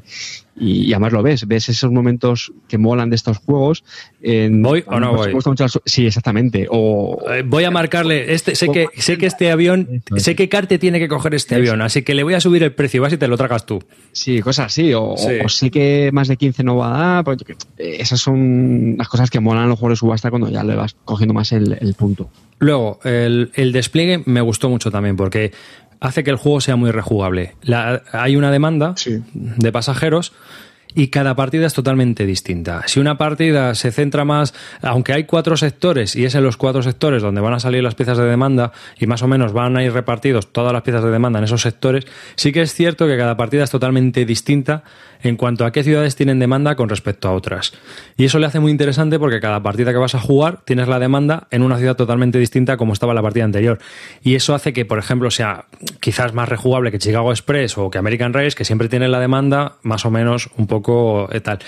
y, 0.58 0.82
y 0.84 0.92
además 0.92 1.12
lo 1.12 1.22
ves, 1.22 1.46
ves 1.46 1.68
esos 1.68 1.90
momentos 1.90 2.52
que 2.68 2.78
molan 2.78 3.10
de 3.10 3.16
estos 3.16 3.38
juegos. 3.38 3.84
En, 4.22 4.62
¿Voy 4.62 4.84
o 4.86 5.00
no 5.00 5.14
voy? 5.14 5.32
mucho 5.34 5.54
las- 5.58 5.78
sí, 5.84 6.06
exactamente. 6.06 6.66
O, 6.70 7.18
Eh, 7.30 7.42
Voy 7.44 7.64
a 7.64 7.70
marcarle, 7.70 8.32
este, 8.32 8.54
sé 8.54 8.68
que, 8.68 8.86
sé 8.96 9.16
que 9.18 9.26
este 9.26 9.50
avión, 9.50 10.02
sé 10.16 10.34
que 10.36 10.48
Carte 10.48 10.78
tiene 10.78 10.98
que 10.98 11.08
coger 11.08 11.34
este 11.34 11.54
avión, 11.54 11.80
así 11.82 12.02
que 12.02 12.14
le 12.14 12.22
voy 12.22 12.34
a 12.34 12.40
subir 12.40 12.62
el 12.62 12.72
precio 12.74 12.98
y 12.98 13.00
vas 13.00 13.12
y 13.12 13.16
te 13.16 13.28
lo 13.28 13.36
tragas 13.36 13.66
tú. 13.66 13.82
Sí, 14.12 14.40
cosas 14.40 14.66
así. 14.66 14.92
O, 14.94 15.14
Sí. 15.16 15.32
o 15.44 15.48
sé 15.48 15.70
que 15.70 16.10
más 16.12 16.28
de 16.28 16.36
15 16.36 16.62
no 16.64 16.76
va 16.76 16.94
a 16.94 17.14
dar. 17.14 17.24
pues, 17.24 17.38
esas 17.78 18.20
son 18.20 18.94
las 18.98 19.08
cosas 19.08 19.30
que 19.30 19.40
molan 19.40 19.64
en 19.64 19.68
los 19.70 19.78
juegos 19.78 19.96
de 19.98 20.00
subasta 20.00 20.30
cuando 20.30 20.48
ya 20.50 20.62
le 20.64 20.74
vas 20.74 20.96
cogiendo 21.04 21.34
más 21.34 21.52
el, 21.52 21.76
el 21.80 21.94
punto. 21.94 22.29
Luego, 22.58 23.00
el, 23.04 23.50
el 23.54 23.72
despliegue 23.72 24.22
me 24.26 24.40
gustó 24.42 24.68
mucho 24.68 24.90
también 24.90 25.16
porque 25.16 25.52
hace 26.00 26.24
que 26.24 26.30
el 26.30 26.36
juego 26.36 26.60
sea 26.60 26.76
muy 26.76 26.90
rejugable. 26.90 27.54
La- 27.62 28.02
hay 28.12 28.36
una 28.36 28.50
demanda 28.50 28.94
Sí. 28.96 29.22
de 29.32 29.72
pasajeros 29.72 30.32
y 30.94 31.06
cada 31.08 31.36
partida 31.36 31.66
es 31.66 31.72
totalmente 31.74 32.26
distinta. 32.26 32.82
Si 32.86 32.98
una 33.00 33.16
partida 33.16 33.74
se 33.76 33.92
centra 33.92 34.24
más, 34.24 34.52
aunque 34.82 35.12
hay 35.12 35.24
cuatro 35.24 35.56
sectores 35.56 36.16
y 36.16 36.24
es 36.24 36.34
en 36.34 36.42
los 36.42 36.56
cuatro 36.56 36.82
sectores 36.82 37.22
donde 37.22 37.40
van 37.40 37.54
a 37.54 37.60
salir 37.60 37.82
las 37.82 37.94
piezas 37.94 38.18
de 38.18 38.24
demanda 38.24 38.72
y 38.98 39.06
más 39.06 39.22
o 39.22 39.28
menos 39.28 39.52
van 39.52 39.76
a 39.76 39.84
ir 39.84 39.92
repartidos 39.92 40.52
todas 40.52 40.72
las 40.72 40.82
piezas 40.82 41.04
de 41.04 41.10
demanda 41.10 41.38
en 41.38 41.44
esos 41.44 41.62
sectores, 41.62 42.06
sí 42.34 42.50
que 42.50 42.62
es 42.62 42.74
cierto 42.74 43.06
que 43.06 43.16
cada 43.16 43.36
partida 43.36 43.62
es 43.64 43.70
totalmente 43.70 44.24
distinta 44.24 44.82
en 45.22 45.36
cuanto 45.36 45.64
a 45.64 45.72
qué 45.72 45.82
ciudades 45.82 46.16
tienen 46.16 46.38
demanda 46.38 46.76
con 46.76 46.88
respecto 46.88 47.28
a 47.28 47.32
otras. 47.32 47.72
Y 48.16 48.24
eso 48.24 48.38
le 48.38 48.46
hace 48.46 48.60
muy 48.60 48.70
interesante 48.70 49.18
porque 49.18 49.40
cada 49.40 49.62
partida 49.62 49.92
que 49.92 49.98
vas 49.98 50.14
a 50.14 50.20
jugar 50.20 50.60
tienes 50.64 50.88
la 50.88 50.98
demanda 50.98 51.48
en 51.50 51.62
una 51.62 51.78
ciudad 51.78 51.96
totalmente 51.96 52.38
distinta 52.38 52.76
como 52.76 52.92
estaba 52.92 53.14
la 53.14 53.22
partida 53.22 53.44
anterior. 53.44 53.78
Y 54.22 54.34
eso 54.34 54.54
hace 54.54 54.72
que, 54.72 54.84
por 54.84 54.98
ejemplo, 54.98 55.30
sea 55.30 55.66
quizás 56.00 56.34
más 56.34 56.48
rejugable 56.48 56.90
que 56.90 56.98
Chicago 56.98 57.30
Express 57.30 57.78
o 57.78 57.90
que 57.90 57.98
American 57.98 58.32
Race, 58.32 58.56
que 58.56 58.64
siempre 58.64 58.88
tienen 58.88 59.10
la 59.10 59.20
demanda 59.20 59.76
más 59.82 60.04
o 60.04 60.10
menos 60.10 60.50
un 60.56 60.66
poco 60.66 61.28
eh, 61.32 61.40
tal. 61.40 61.58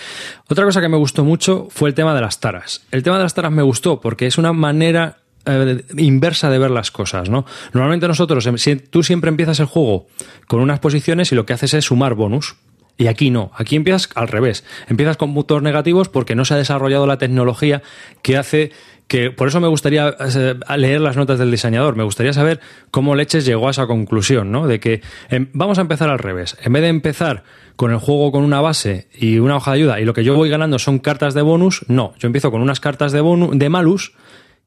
Otra 0.49 0.65
cosa 0.65 0.81
que 0.81 0.89
me 0.89 0.97
gustó 0.97 1.25
mucho 1.25 1.69
fue 1.71 1.89
el 1.89 1.95
tema 1.95 2.15
de 2.15 2.21
las 2.21 2.41
taras. 2.41 2.83
El 2.91 3.03
tema 3.03 3.17
de 3.17 3.25
las 3.25 3.35
taras 3.35 3.53
me 3.53 3.63
gustó 3.63 4.01
porque 4.01 4.27
es 4.27 4.39
una 4.39 4.53
manera 4.53 5.19
eh, 5.45 5.85
inversa 5.97 6.51
de 6.51 6.59
ver 6.59 6.71
las 6.71 6.91
cosas, 6.91 7.29
¿no? 7.29 7.45
Normalmente 7.73 8.07
nosotros, 8.07 8.47
em, 8.47 8.57
tú 8.91 9.03
siempre 9.03 9.29
empiezas 9.29 9.59
el 9.59 9.67
juego 9.67 10.07
con 10.47 10.61
unas 10.61 10.79
posiciones 10.79 11.33
y 11.33 11.35
lo 11.35 11.45
que 11.47 11.53
haces 11.53 11.75
es 11.75 11.85
sumar 11.87 12.15
bonus. 12.15 12.55
Y 12.97 13.07
aquí 13.07 13.31
no, 13.31 13.51
aquí 13.55 13.77
empiezas 13.77 14.09
al 14.15 14.29
revés. 14.29 14.65
Empiezas 14.89 15.17
con 15.17 15.35
puntos 15.35 15.63
negativos 15.63 16.09
porque 16.09 16.35
no 16.35 16.45
se 16.45 16.55
ha 16.55 16.57
desarrollado 16.57 17.07
la 17.07 17.19
tecnología 17.19 17.83
que 18.23 18.37
hace 18.37 18.71
que. 19.09 19.31
Por 19.31 19.49
eso 19.49 19.61
me 19.61 19.69
gustaría 19.69 20.15
eh, 20.21 20.55
leer 20.77 21.01
las 21.01 21.17
notas 21.17 21.39
del 21.39 21.51
diseñador. 21.51 21.97
Me 21.97 22.05
gustaría 22.05 22.33
saber 22.33 22.61
cómo 22.91 23.15
Leches 23.15 23.45
llegó 23.45 23.69
a 23.69 23.71
esa 23.71 23.87
conclusión, 23.87 24.53
¿no? 24.53 24.67
De 24.67 24.79
que 24.79 25.01
em, 25.31 25.49
vamos 25.53 25.79
a 25.79 25.81
empezar 25.81 26.11
al 26.11 26.19
revés. 26.19 26.57
En 26.63 26.73
vez 26.73 26.83
de 26.83 26.89
empezar 26.89 27.45
con 27.77 27.91
el 27.91 27.99
juego 27.99 28.31
con 28.31 28.45
una 28.45 28.61
base 28.61 29.09
y 29.15 29.39
una 29.39 29.57
hoja 29.57 29.73
de 29.73 29.79
ayuda 29.79 30.01
y 30.01 30.05
lo 30.05 30.13
que 30.15 30.25
yo 30.25 30.35
voy 30.35 30.51
ganando 30.51 30.79
son 30.79 30.99
cartas 30.99 31.35
de 31.35 31.43
bonus, 31.43 31.85
no. 31.89 32.15
Yo 32.19 32.27
empiezo 32.27 32.51
con 32.51 32.61
unas 32.61 32.81
cartas 32.81 33.13
de 33.13 33.21
bonus, 33.21 33.59
de 33.59 33.69
malus 33.69 34.13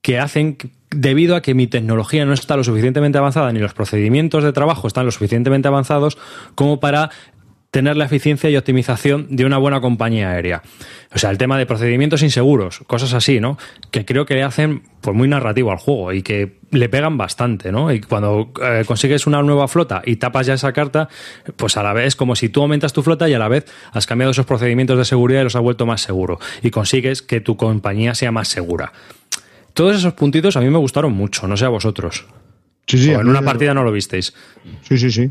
que 0.02 0.20
hacen 0.20 0.58
debido 0.92 1.36
a 1.36 1.42
que 1.42 1.56
mi 1.56 1.66
tecnología 1.66 2.26
no 2.26 2.34
está 2.34 2.56
lo 2.56 2.64
suficientemente 2.64 3.18
avanzada 3.18 3.52
ni 3.52 3.60
los 3.60 3.74
procedimientos 3.74 4.44
de 4.44 4.54
trabajo 4.54 4.88
están 4.88 5.06
lo 5.06 5.12
suficientemente 5.12 5.68
avanzados 5.68 6.18
como 6.54 6.80
para 6.80 7.10
tener 7.76 7.98
la 7.98 8.06
eficiencia 8.06 8.50
y 8.50 8.56
optimización 8.56 9.28
de 9.32 9.44
una 9.44 9.58
buena 9.58 9.82
compañía 9.82 10.32
aérea. 10.32 10.64
O 11.14 11.20
sea, 11.20 11.30
el 11.30 11.38
tema 11.38 11.58
de 11.58 11.66
procedimientos 11.66 12.24
inseguros, 12.24 12.80
cosas 12.88 13.14
así, 13.14 13.42
¿no? 13.42 13.58
Que 13.92 14.06
creo 14.06 14.26
que 14.26 14.34
le 14.34 14.44
hacen 14.44 14.84
pues 15.02 15.14
muy 15.14 15.28
narrativo 15.28 15.72
al 15.72 15.78
juego 15.78 16.14
y 16.14 16.22
que 16.22 16.54
le 16.72 16.88
pegan 16.88 17.18
bastante, 17.18 17.74
¿no? 17.74 17.92
Y 17.92 18.00
cuando 18.00 18.54
eh, 18.64 18.86
consigues 18.88 19.28
una 19.28 19.44
nueva 19.44 19.68
flota 19.68 20.02
y 20.06 20.16
tapas 20.16 20.48
ya 20.48 20.54
esa 20.54 20.72
carta, 20.72 21.10
pues 21.58 21.76
a 21.76 21.84
la 21.84 21.92
vez 21.92 22.08
es 22.08 22.16
como 22.16 22.38
si 22.38 22.48
tú 22.48 22.62
aumentas 22.62 22.94
tu 22.94 23.04
flota 23.04 23.28
y 23.28 23.34
a 23.34 23.40
la 23.40 23.50
vez 23.50 23.66
has 23.92 24.06
cambiado 24.06 24.32
esos 24.32 24.46
procedimientos 24.46 24.98
de 24.98 25.04
seguridad 25.04 25.42
y 25.42 25.44
los 25.44 25.58
has 25.58 25.62
vuelto 25.62 25.86
más 25.86 26.00
seguro 26.00 26.40
y 26.64 26.70
consigues 26.70 27.22
que 27.22 27.42
tu 27.42 27.58
compañía 27.58 28.16
sea 28.16 28.32
más 28.32 28.48
segura. 28.48 28.94
Todos 29.74 29.98
esos 29.98 30.14
puntitos 30.14 30.56
a 30.56 30.62
mí 30.62 30.70
me 30.70 30.78
gustaron 30.78 31.12
mucho, 31.12 31.46
no 31.46 31.58
sé 31.58 31.66
a 31.66 31.70
vosotros. 31.70 32.26
Sí, 32.88 33.00
sí. 33.00 33.14
o 33.14 33.20
en 33.20 33.28
una 33.28 33.42
partida 33.42 33.74
no 33.74 33.84
lo 33.84 33.92
visteis. 33.92 34.34
Sí, 34.88 34.98
sí, 34.98 35.12
sí. 35.12 35.30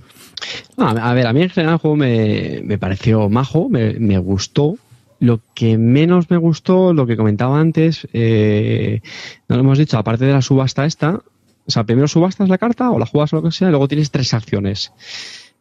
A 0.76 1.14
ver, 1.14 1.26
a 1.26 1.32
mí 1.32 1.42
en 1.42 1.50
general 1.50 1.74
el 1.74 1.78
juego 1.80 1.96
me, 1.96 2.60
me 2.64 2.78
pareció 2.78 3.28
majo, 3.28 3.68
me, 3.68 3.94
me 3.94 4.18
gustó. 4.18 4.76
Lo 5.20 5.40
que 5.54 5.78
menos 5.78 6.28
me 6.28 6.36
gustó, 6.36 6.92
lo 6.92 7.06
que 7.06 7.16
comentaba 7.16 7.58
antes, 7.58 8.06
eh, 8.12 9.00
no 9.48 9.56
lo 9.56 9.62
hemos 9.62 9.78
dicho, 9.78 9.96
aparte 9.96 10.24
de 10.26 10.32
la 10.32 10.42
subasta 10.42 10.84
esta, 10.84 11.22
o 11.66 11.70
sea, 11.70 11.84
primero 11.84 12.08
subastas 12.08 12.48
la 12.48 12.58
carta 12.58 12.90
o 12.90 12.98
la 12.98 13.06
juegas 13.06 13.32
o 13.32 13.36
lo 13.36 13.42
que 13.42 13.52
sea, 13.52 13.68
y 13.68 13.70
luego 13.70 13.88
tienes 13.88 14.10
tres 14.10 14.34
acciones. 14.34 14.92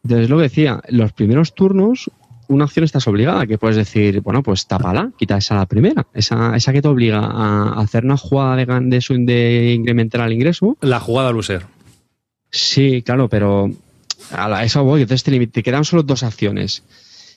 Entonces, 0.02 0.28
lo 0.28 0.36
que 0.36 0.42
decía, 0.42 0.82
los 0.88 1.12
primeros 1.12 1.54
turnos, 1.54 2.10
una 2.48 2.64
acción 2.64 2.84
estás 2.84 3.08
obligada, 3.08 3.46
que 3.46 3.56
puedes 3.56 3.76
decir, 3.76 4.20
bueno, 4.20 4.42
pues 4.42 4.66
tápala, 4.66 5.12
quita 5.16 5.38
esa 5.38 5.54
la 5.54 5.66
primera, 5.66 6.06
esa, 6.12 6.54
esa 6.56 6.72
que 6.72 6.82
te 6.82 6.88
obliga 6.88 7.20
a 7.20 7.80
hacer 7.80 8.04
una 8.04 8.18
jugada 8.18 8.56
de, 8.56 8.66
de, 8.66 9.18
de 9.20 9.72
incrementar 9.72 10.26
el 10.26 10.34
ingreso, 10.34 10.76
La 10.82 11.00
jugada 11.00 11.32
loser. 11.32 11.62
Sí, 12.50 13.02
claro, 13.02 13.28
pero 13.28 13.70
a 14.32 14.48
la- 14.48 14.64
eso 14.64 14.82
voy. 14.84 15.02
Entonces 15.02 15.22
te, 15.24 15.46
te 15.46 15.62
quedan 15.62 15.84
solo 15.84 16.02
dos 16.02 16.22
acciones. 16.22 16.82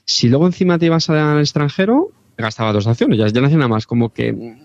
Si 0.05 0.29
luego 0.29 0.45
encima 0.45 0.77
te 0.79 0.85
ibas 0.87 1.09
al 1.09 1.39
extranjero, 1.39 2.11
gastaba 2.37 2.71
dos 2.71 2.87
acciones, 2.87 3.17
ya, 3.17 3.27
ya 3.27 3.41
no 3.41 3.47
hacía 3.47 3.57
nada 3.57 3.67
más. 3.69 3.85
Como 3.87 4.13
que 4.13 4.55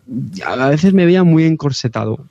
a 0.47 0.69
veces 0.69 0.93
me 0.95 1.05
veía 1.07 1.25
muy 1.25 1.45
encorsetado. 1.45 2.25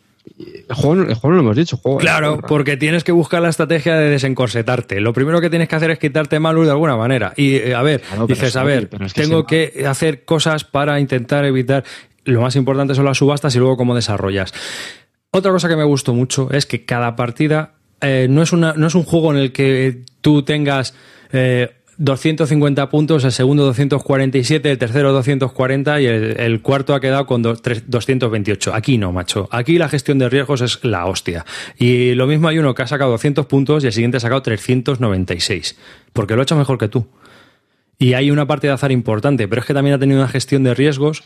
El 0.69 0.75
juego, 0.75 1.01
el 1.01 1.15
juego 1.15 1.29
no 1.29 1.35
lo 1.35 1.41
hemos 1.41 1.57
dicho. 1.57 1.77
juego- 1.77 1.97
Claro, 1.97 2.39
porque 2.47 2.77
tienes 2.77 3.03
que 3.03 3.11
buscar 3.11 3.41
la 3.41 3.49
estrategia 3.49 3.95
de 3.95 4.09
desencorsetarte. 4.11 5.01
Lo 5.01 5.13
primero 5.13 5.41
que 5.41 5.49
tienes 5.49 5.67
que 5.67 5.75
hacer 5.75 5.91
es 5.91 5.99
quitarte 5.99 6.39
malus 6.39 6.65
de 6.65 6.71
alguna 6.71 6.95
manera. 6.95 7.33
Y 7.35 7.55
eh, 7.55 7.73
a 7.75 7.81
ver, 7.81 8.01
Claro, 8.01 8.27
dices, 8.27 8.55
a 8.55 8.63
ver, 8.63 8.87
es 9.01 9.13
que 9.13 9.21
tengo 9.23 9.41
se- 9.41 9.45
que 9.73 9.87
hacer 9.87 10.23
cosas 10.23 10.63
para 10.63 10.99
intentar 10.99 11.43
evitar. 11.45 11.83
Lo 12.23 12.39
más 12.41 12.55
importante 12.55 12.93
son 12.93 13.05
las 13.05 13.17
subastas 13.17 13.53
y 13.55 13.57
luego 13.59 13.77
cómo 13.77 13.95
desarrollas. 13.95 14.53
Otra 15.31 15.51
cosa 15.51 15.67
que 15.67 15.75
me 15.75 15.83
gustó 15.83 16.13
mucho 16.13 16.49
es 16.51 16.65
que 16.67 16.85
cada 16.85 17.15
partida 17.15 17.73
eh, 18.01 18.27
no, 18.29 18.41
es 18.41 18.51
una, 18.53 18.73
no 18.73 18.87
es 18.87 18.95
un 18.95 19.03
juego 19.03 19.31
en 19.31 19.37
el 19.37 19.51
que 19.51 20.01
tú 20.21 20.43
tengas 20.43 20.93
eh, 21.31 21.71
250 21.97 22.89
puntos, 22.89 23.23
el 23.25 23.31
segundo 23.31 23.63
247, 23.65 24.71
el 24.71 24.77
tercero 24.79 25.13
240 25.13 26.01
y 26.01 26.05
el, 26.07 26.61
cuarto 26.61 26.95
ha 26.95 26.99
quedado 26.99 27.25
con 27.27 27.43
do- 27.43 27.55
tres- 27.55 27.83
228. 27.87 28.73
Aquí 28.73 28.97
no, 28.97 29.11
macho. 29.11 29.47
Aquí 29.51 29.77
la 29.77 29.87
gestión 29.87 30.17
de 30.17 30.27
riesgos 30.29 30.61
es 30.61 30.83
la 30.83 31.05
hostia. 31.05 31.45
Y 31.77 32.15
lo 32.15 32.25
mismo 32.27 32.47
hay 32.47 32.57
uno 32.57 32.73
que 32.73 32.81
ha 32.81 32.87
sacado 32.87 33.11
200 33.11 33.45
puntos 33.45 33.83
y 33.83 33.87
el 33.87 33.93
siguiente 33.93 34.17
ha 34.17 34.19
sacado 34.19 34.41
396. 34.41 35.77
Porque 36.13 36.33
lo 36.35 36.41
ha 36.41 36.43
hecho 36.43 36.55
mejor 36.55 36.77
que 36.79 36.87
tú. 36.87 37.05
Y 37.99 38.13
hay 38.13 38.31
una 38.31 38.47
parte 38.47 38.65
de 38.65 38.73
azar 38.73 38.91
importante, 38.91 39.47
pero 39.47 39.61
es 39.61 39.67
que 39.67 39.75
también 39.75 39.95
ha 39.95 39.99
tenido 39.99 40.19
una 40.19 40.27
gestión 40.27 40.63
de 40.63 40.73
riesgos 40.73 41.23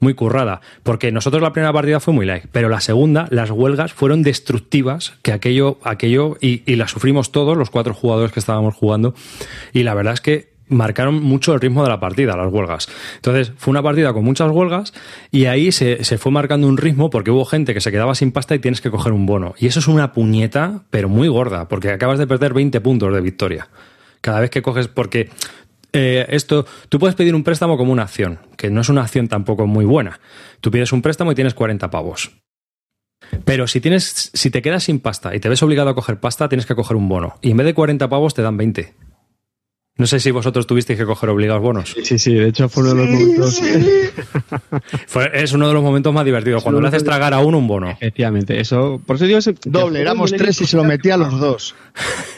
muy 0.00 0.14
currada. 0.14 0.60
Porque 0.82 1.12
nosotros 1.12 1.42
la 1.42 1.52
primera 1.52 1.72
partida 1.72 2.00
fue 2.00 2.14
muy 2.14 2.26
light, 2.26 2.44
pero 2.52 2.68
la 2.68 2.80
segunda, 2.80 3.26
las 3.30 3.50
huelgas 3.50 3.92
fueron 3.92 4.22
destructivas, 4.22 5.14
que 5.22 5.32
aquello, 5.32 5.78
aquello, 5.82 6.36
y, 6.40 6.62
y 6.70 6.76
las 6.76 6.90
sufrimos 6.90 7.32
todos, 7.32 7.56
los 7.56 7.70
cuatro 7.70 7.94
jugadores 7.94 8.32
que 8.32 8.40
estábamos 8.40 8.74
jugando. 8.74 9.14
Y 9.72 9.82
la 9.82 9.94
verdad 9.94 10.14
es 10.14 10.20
que 10.20 10.54
marcaron 10.68 11.22
mucho 11.22 11.52
el 11.54 11.60
ritmo 11.60 11.82
de 11.82 11.90
la 11.90 12.00
partida, 12.00 12.36
las 12.36 12.52
huelgas. 12.52 12.88
Entonces, 13.16 13.52
fue 13.56 13.70
una 13.70 13.82
partida 13.82 14.12
con 14.12 14.24
muchas 14.24 14.50
huelgas 14.50 14.92
y 15.30 15.46
ahí 15.46 15.72
se, 15.72 16.04
se 16.04 16.18
fue 16.18 16.32
marcando 16.32 16.66
un 16.66 16.76
ritmo 16.76 17.10
porque 17.10 17.30
hubo 17.30 17.44
gente 17.44 17.74
que 17.74 17.80
se 17.80 17.90
quedaba 17.90 18.14
sin 18.14 18.32
pasta 18.32 18.54
y 18.54 18.58
tienes 18.58 18.80
que 18.80 18.90
coger 18.90 19.12
un 19.12 19.26
bono. 19.26 19.54
Y 19.58 19.66
eso 19.66 19.80
es 19.80 19.88
una 19.88 20.12
puñeta, 20.12 20.82
pero 20.90 21.08
muy 21.08 21.28
gorda, 21.28 21.68
porque 21.68 21.90
acabas 21.90 22.18
de 22.18 22.26
perder 22.26 22.54
20 22.54 22.80
puntos 22.80 23.12
de 23.12 23.20
victoria. 23.20 23.68
Cada 24.20 24.40
vez 24.40 24.50
que 24.50 24.62
coges, 24.62 24.88
porque 24.88 25.28
eh, 25.94 26.26
esto, 26.28 26.66
tú 26.90 26.98
puedes 26.98 27.14
pedir 27.16 27.34
un 27.34 27.42
préstamo 27.44 27.76
como 27.78 27.92
una 27.92 28.02
acción, 28.02 28.38
que 28.58 28.68
no 28.68 28.82
es 28.82 28.88
una 28.90 29.00
acción 29.02 29.28
tampoco 29.28 29.66
muy 29.66 29.84
buena. 29.86 30.20
Tú 30.60 30.70
pides 30.70 30.92
un 30.92 31.00
préstamo 31.00 31.32
y 31.32 31.34
tienes 31.34 31.54
40 31.54 31.90
pavos. 31.90 32.32
Pero 33.46 33.66
si 33.66 33.80
tienes, 33.80 34.30
si 34.34 34.50
te 34.50 34.60
quedas 34.60 34.84
sin 34.84 35.00
pasta 35.00 35.34
y 35.34 35.40
te 35.40 35.48
ves 35.48 35.62
obligado 35.62 35.88
a 35.90 35.94
coger 35.94 36.20
pasta, 36.20 36.48
tienes 36.48 36.66
que 36.66 36.74
coger 36.74 36.96
un 36.96 37.08
bono. 37.08 37.36
Y 37.40 37.52
en 37.52 37.56
vez 37.56 37.64
de 37.66 37.72
40 37.74 38.08
pavos 38.08 38.34
te 38.34 38.42
dan 38.42 38.56
20. 38.58 38.92
No 39.96 40.06
sé 40.08 40.18
si 40.18 40.32
vosotros 40.32 40.66
tuvisteis 40.66 40.98
que 40.98 41.04
coger 41.06 41.30
obligados 41.30 41.62
bonos. 41.62 41.94
Sí, 42.02 42.18
sí, 42.18 42.34
de 42.34 42.48
hecho 42.48 42.68
fue 42.68 42.82
uno 42.82 42.94
de 42.94 42.96
los 43.06 43.08
momentos. 43.10 43.62
Fue- 45.06 45.30
es 45.34 45.52
uno 45.52 45.68
de 45.68 45.74
los 45.74 45.82
momentos 45.84 46.12
más 46.12 46.24
divertidos, 46.24 46.62
cuando 46.64 46.80
le 46.80 46.88
haces 46.88 47.04
tragar 47.04 47.32
a 47.32 47.38
uno 47.38 47.58
un 47.58 47.68
bono. 47.68 47.90
Efectivamente, 47.90 48.58
eso. 48.60 49.00
Por 49.06 49.16
eso 49.16 49.24
digo. 49.26 49.38
ese- 49.38 49.54
Doble, 49.64 50.00
éramos 50.00 50.32
tres 50.32 50.60
y 50.60 50.66
se 50.66 50.76
lo 50.76 50.82
metía 50.84 51.14
a 51.14 51.18
los 51.18 51.38
dos. 51.38 51.74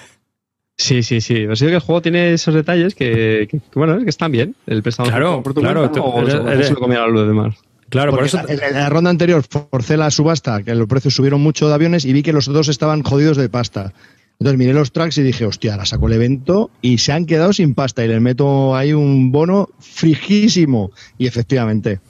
Sí, 0.87 1.03
sí, 1.03 1.21
sí. 1.21 1.47
Os 1.47 1.59
digo 1.59 1.71
que 1.71 1.77
el 1.77 1.81
juego 1.81 2.01
tiene 2.03 2.33
esos 2.33 2.55
detalles 2.55 2.95
que, 2.95 3.49
que- 3.51 3.59
que, 3.59 3.79
bueno, 3.79 3.97
es 3.97 4.05
que 4.05 4.11
están 4.11 4.31
bien. 4.33 4.55
El 4.67 4.83
préstamo 4.83 5.09
Claro, 5.09 5.43
por 5.43 5.53
tu 5.55 5.61
claro, 5.61 5.81
cuenta, 5.81 6.01
tú- 6.01 6.07
o 6.07 6.21
eres- 6.21 6.33
se- 6.33 6.39
o 6.39 6.49
eres- 6.51 6.67
se 6.69 6.73
lo 6.75 6.79
comieron 6.81 7.09
a 7.11 7.13
los 7.13 7.27
demás. 7.27 7.55
Claro, 7.89 8.13
por 8.13 8.25
eso. 8.25 8.41
en, 8.49 8.61
en 8.63 8.75
la 8.75 8.89
ronda 8.89 9.11
anterior 9.11 9.45
forcé 9.49 9.97
la 9.97 10.11
subasta, 10.11 10.63
que 10.63 10.75
los 10.75 10.89
precios 10.89 11.15
subieron 11.15 11.41
mucho 11.41 11.69
de 11.69 11.75
aviones 11.75 12.05
y 12.05 12.13
vi 12.13 12.23
que 12.23 12.33
los 12.33 12.47
dos 12.47 12.69
estaban 12.69 13.03
jodidos 13.03 13.37
de 13.37 13.49
pasta. 13.49 13.93
Entonces 14.39 14.59
miré 14.59 14.75
los 14.75 14.93
tracks 14.93 15.17
y 15.19 15.23
dije, 15.23 15.47
hostia, 15.47 15.73
ahora 15.73 15.87
saco 15.87 16.09
el 16.09 16.13
evento 16.15 16.71
y 16.83 16.99
se 16.99 17.13
han 17.13 17.27
quedado 17.27 17.53
sin 17.53 17.75
pasta 17.75 18.05
y 18.05 18.09
les 18.09 18.21
meto 18.21 18.77
ahí 18.77 18.93
un 18.93 19.33
bono 19.33 19.69
frijísimo. 19.79 20.91
Y 21.19 21.27
efectivamente, 21.27 22.01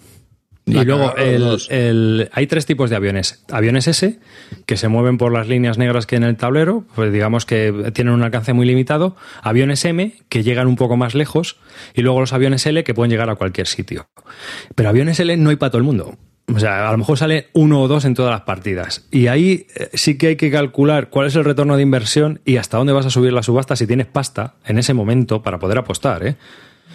Y 0.69 0.85
luego 0.85 1.15
el- 1.17 1.59
el- 1.71 2.29
hay 2.33 2.47
tres 2.49 2.67
tipos 2.67 2.91
de 2.91 2.97
aviones. 2.97 3.45
Aviones 3.53 3.87
S, 3.87 4.19
que 4.67 4.77
se 4.77 4.89
mueven 4.89 5.17
por 5.17 5.33
las 5.33 5.47
líneas 5.47 5.79
negras 5.79 6.07
que 6.07 6.17
en 6.17 6.25
el 6.25 6.37
tablero, 6.37 6.85
pues 6.97 7.13
digamos 7.13 7.47
que 7.47 7.93
tienen 7.95 8.13
un 8.15 8.23
alcance 8.25 8.53
muy 8.53 8.67
limitado. 8.67 9.15
Aviones 9.43 9.85
M, 9.85 10.15
que 10.29 10.43
llegan 10.43 10.67
un 10.67 10.75
poco 10.75 10.97
más 10.97 11.15
lejos. 11.15 11.57
Y 11.95 12.03
luego 12.03 12.19
los 12.19 12.33
aviones 12.33 12.67
L, 12.67 12.83
que 12.83 12.95
pueden 12.95 13.11
llegar 13.13 13.31
a 13.31 13.37
cualquier 13.37 13.69
sitio. 13.69 14.09
Pero 14.75 14.89
aviones 14.89 15.21
L 15.21 15.37
no 15.37 15.51
hay 15.51 15.57
para 15.57 15.71
todo 15.71 15.79
el 15.79 15.85
mundo. 15.85 16.17
O 16.53 16.59
sea, 16.61 16.89
a 16.89 16.93
lo 16.93 16.99
mejor 16.99 17.19
sale 17.19 17.49
uno 17.55 17.81
o 17.83 17.89
dos 17.89 18.05
en 18.05 18.15
todas 18.15 18.31
las 18.33 18.43
partidas. 18.43 19.07
Y 19.13 19.29
ahí 19.29 19.67
eh, 19.77 19.91
sí 19.95 20.17
que 20.19 20.29
hay 20.29 20.37
que 20.37 20.51
calcular 20.51 21.11
cuál 21.11 21.27
es 21.29 21.35
el 21.37 21.45
retorno 21.45 21.77
de 21.77 21.83
inversión 21.83 22.41
y 22.45 22.57
hasta 22.57 22.77
dónde 22.77 22.93
vas 22.93 23.07
a 23.07 23.11
subir 23.11 23.33
la 23.33 23.43
subasta 23.43 23.75
si 23.77 23.87
tienes 23.87 24.07
pasta 24.07 24.55
en 24.65 24.79
ese 24.79 24.95
momento 24.95 25.43
para 25.43 25.59
poder 25.59 25.79
apostar, 25.79 26.25
¿eh? 26.27 26.37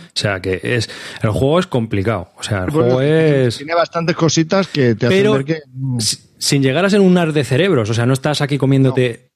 O 0.08 0.20
sea, 0.20 0.40
que 0.42 0.60
es 0.64 0.90
el 1.22 1.30
juego 1.32 1.60
es 1.60 1.68
complicado. 1.68 2.30
O 2.38 2.44
sea, 2.44 2.66
el 2.66 2.72
Bueno, 2.72 2.96
juego 2.96 3.02
es... 3.02 3.58
Tiene 3.58 3.76
bastantes 3.76 4.16
cositas 4.16 4.68
que 4.68 4.96
te 4.96 5.06
hacen 5.08 5.18
Pero 5.18 5.34
ver 5.34 5.46
que. 5.46 5.60
si- 6.00 6.18
sin 6.38 6.64
llegar 6.64 6.84
a 6.86 6.90
ser 6.90 7.00
un 7.02 7.18
ar 7.18 7.34
de 7.34 7.44
cerebros, 7.44 7.90
o 7.90 7.94
sea, 7.94 8.06
no 8.06 8.14
estás 8.14 8.42
aquí 8.42 8.58
comiéndote 8.58 9.30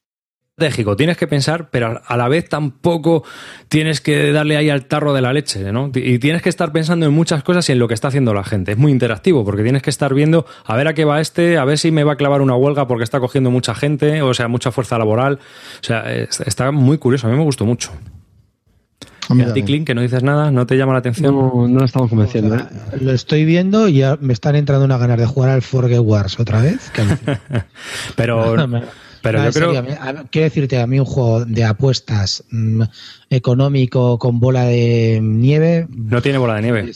estratégico, 0.57 0.95
tienes 0.95 1.17
que 1.17 1.27
pensar, 1.27 1.69
pero 1.69 2.01
a 2.05 2.17
la 2.17 2.29
vez 2.29 2.47
tampoco 2.47 3.23
tienes 3.67 3.99
que 3.99 4.31
darle 4.31 4.55
ahí 4.55 4.69
al 4.69 4.85
tarro 4.85 5.13
de 5.13 5.21
la 5.21 5.33
leche, 5.33 5.71
¿no? 5.73 5.91
Y 5.93 6.17
tienes 6.19 6.41
que 6.41 6.47
estar 6.49 6.71
pensando 6.71 7.05
en 7.05 7.11
muchas 7.11 7.43
cosas 7.43 7.67
y 7.67 7.73
en 7.73 7.79
lo 7.79 7.87
que 7.89 7.93
está 7.93 8.07
haciendo 8.07 8.33
la 8.33 8.43
gente. 8.45 8.71
Es 8.71 8.77
muy 8.77 8.91
interactivo 8.93 9.43
porque 9.43 9.63
tienes 9.63 9.81
que 9.81 9.89
estar 9.89 10.13
viendo 10.13 10.45
a 10.65 10.75
ver 10.77 10.87
a 10.87 10.93
qué 10.93 11.03
va 11.03 11.19
este, 11.19 11.57
a 11.57 11.65
ver 11.65 11.77
si 11.77 11.91
me 11.91 12.05
va 12.05 12.13
a 12.13 12.15
clavar 12.15 12.41
una 12.41 12.55
huelga 12.55 12.87
porque 12.87 13.03
está 13.03 13.19
cogiendo 13.19 13.51
mucha 13.51 13.75
gente, 13.75 14.21
o 14.21 14.33
sea, 14.33 14.47
mucha 14.47 14.71
fuerza 14.71 14.97
laboral. 14.97 15.39
O 15.81 15.83
sea, 15.83 16.11
es- 16.13 16.39
está 16.39 16.71
muy 16.71 16.97
curioso, 16.99 17.27
a 17.27 17.31
mí 17.31 17.35
me 17.37 17.43
gustó 17.43 17.65
mucho. 17.65 17.91
A 19.29 19.33
mí 19.33 19.39
¿Y 19.39 19.43
a 19.43 19.45
ti, 19.45 19.49
también. 19.49 19.65
Clint, 19.65 19.87
que 19.87 19.95
no 19.95 20.01
dices 20.01 20.23
nada? 20.23 20.51
¿No 20.51 20.65
te 20.67 20.75
llama 20.77 20.93
la 20.93 20.99
atención? 20.99 21.33
No, 21.35 21.67
no 21.67 21.79
lo 21.79 21.85
estamos 21.85 22.09
convenciendo. 22.09 22.55
¿eh? 22.55 22.65
Lo 23.01 23.11
estoy 23.11 23.45
viendo 23.45 23.87
y 23.87 23.95
ya 23.99 24.17
me 24.21 24.33
están 24.33 24.55
entrando 24.55 24.85
unas 24.85 24.99
ganas 24.99 25.17
de 25.17 25.25
jugar 25.25 25.49
al 25.49 25.61
Forge 25.61 25.99
Wars 25.99 26.39
otra 26.39 26.61
vez. 26.61 26.91
Pero, 28.15 28.55
pero 29.21 29.39
no, 29.39 29.45
yo 29.45 29.51
serio, 29.51 29.69
creo... 29.69 29.79
a 29.79 29.81
mí- 29.81 29.91
a- 30.19 30.23
quiero 30.29 30.43
decirte, 30.45 30.79
a 30.79 30.85
mí 30.87 30.99
un 30.99 31.05
juego 31.05 31.45
de 31.45 31.63
apuestas 31.65 32.43
mm, 32.51 32.83
económico 33.29 34.19
con 34.19 34.39
bola 34.39 34.65
de 34.65 35.19
nieve, 35.21 35.87
No 35.89 36.21
tiene 36.21 36.37
bola 36.37 36.55
de 36.55 36.61
nieve. 36.61 36.91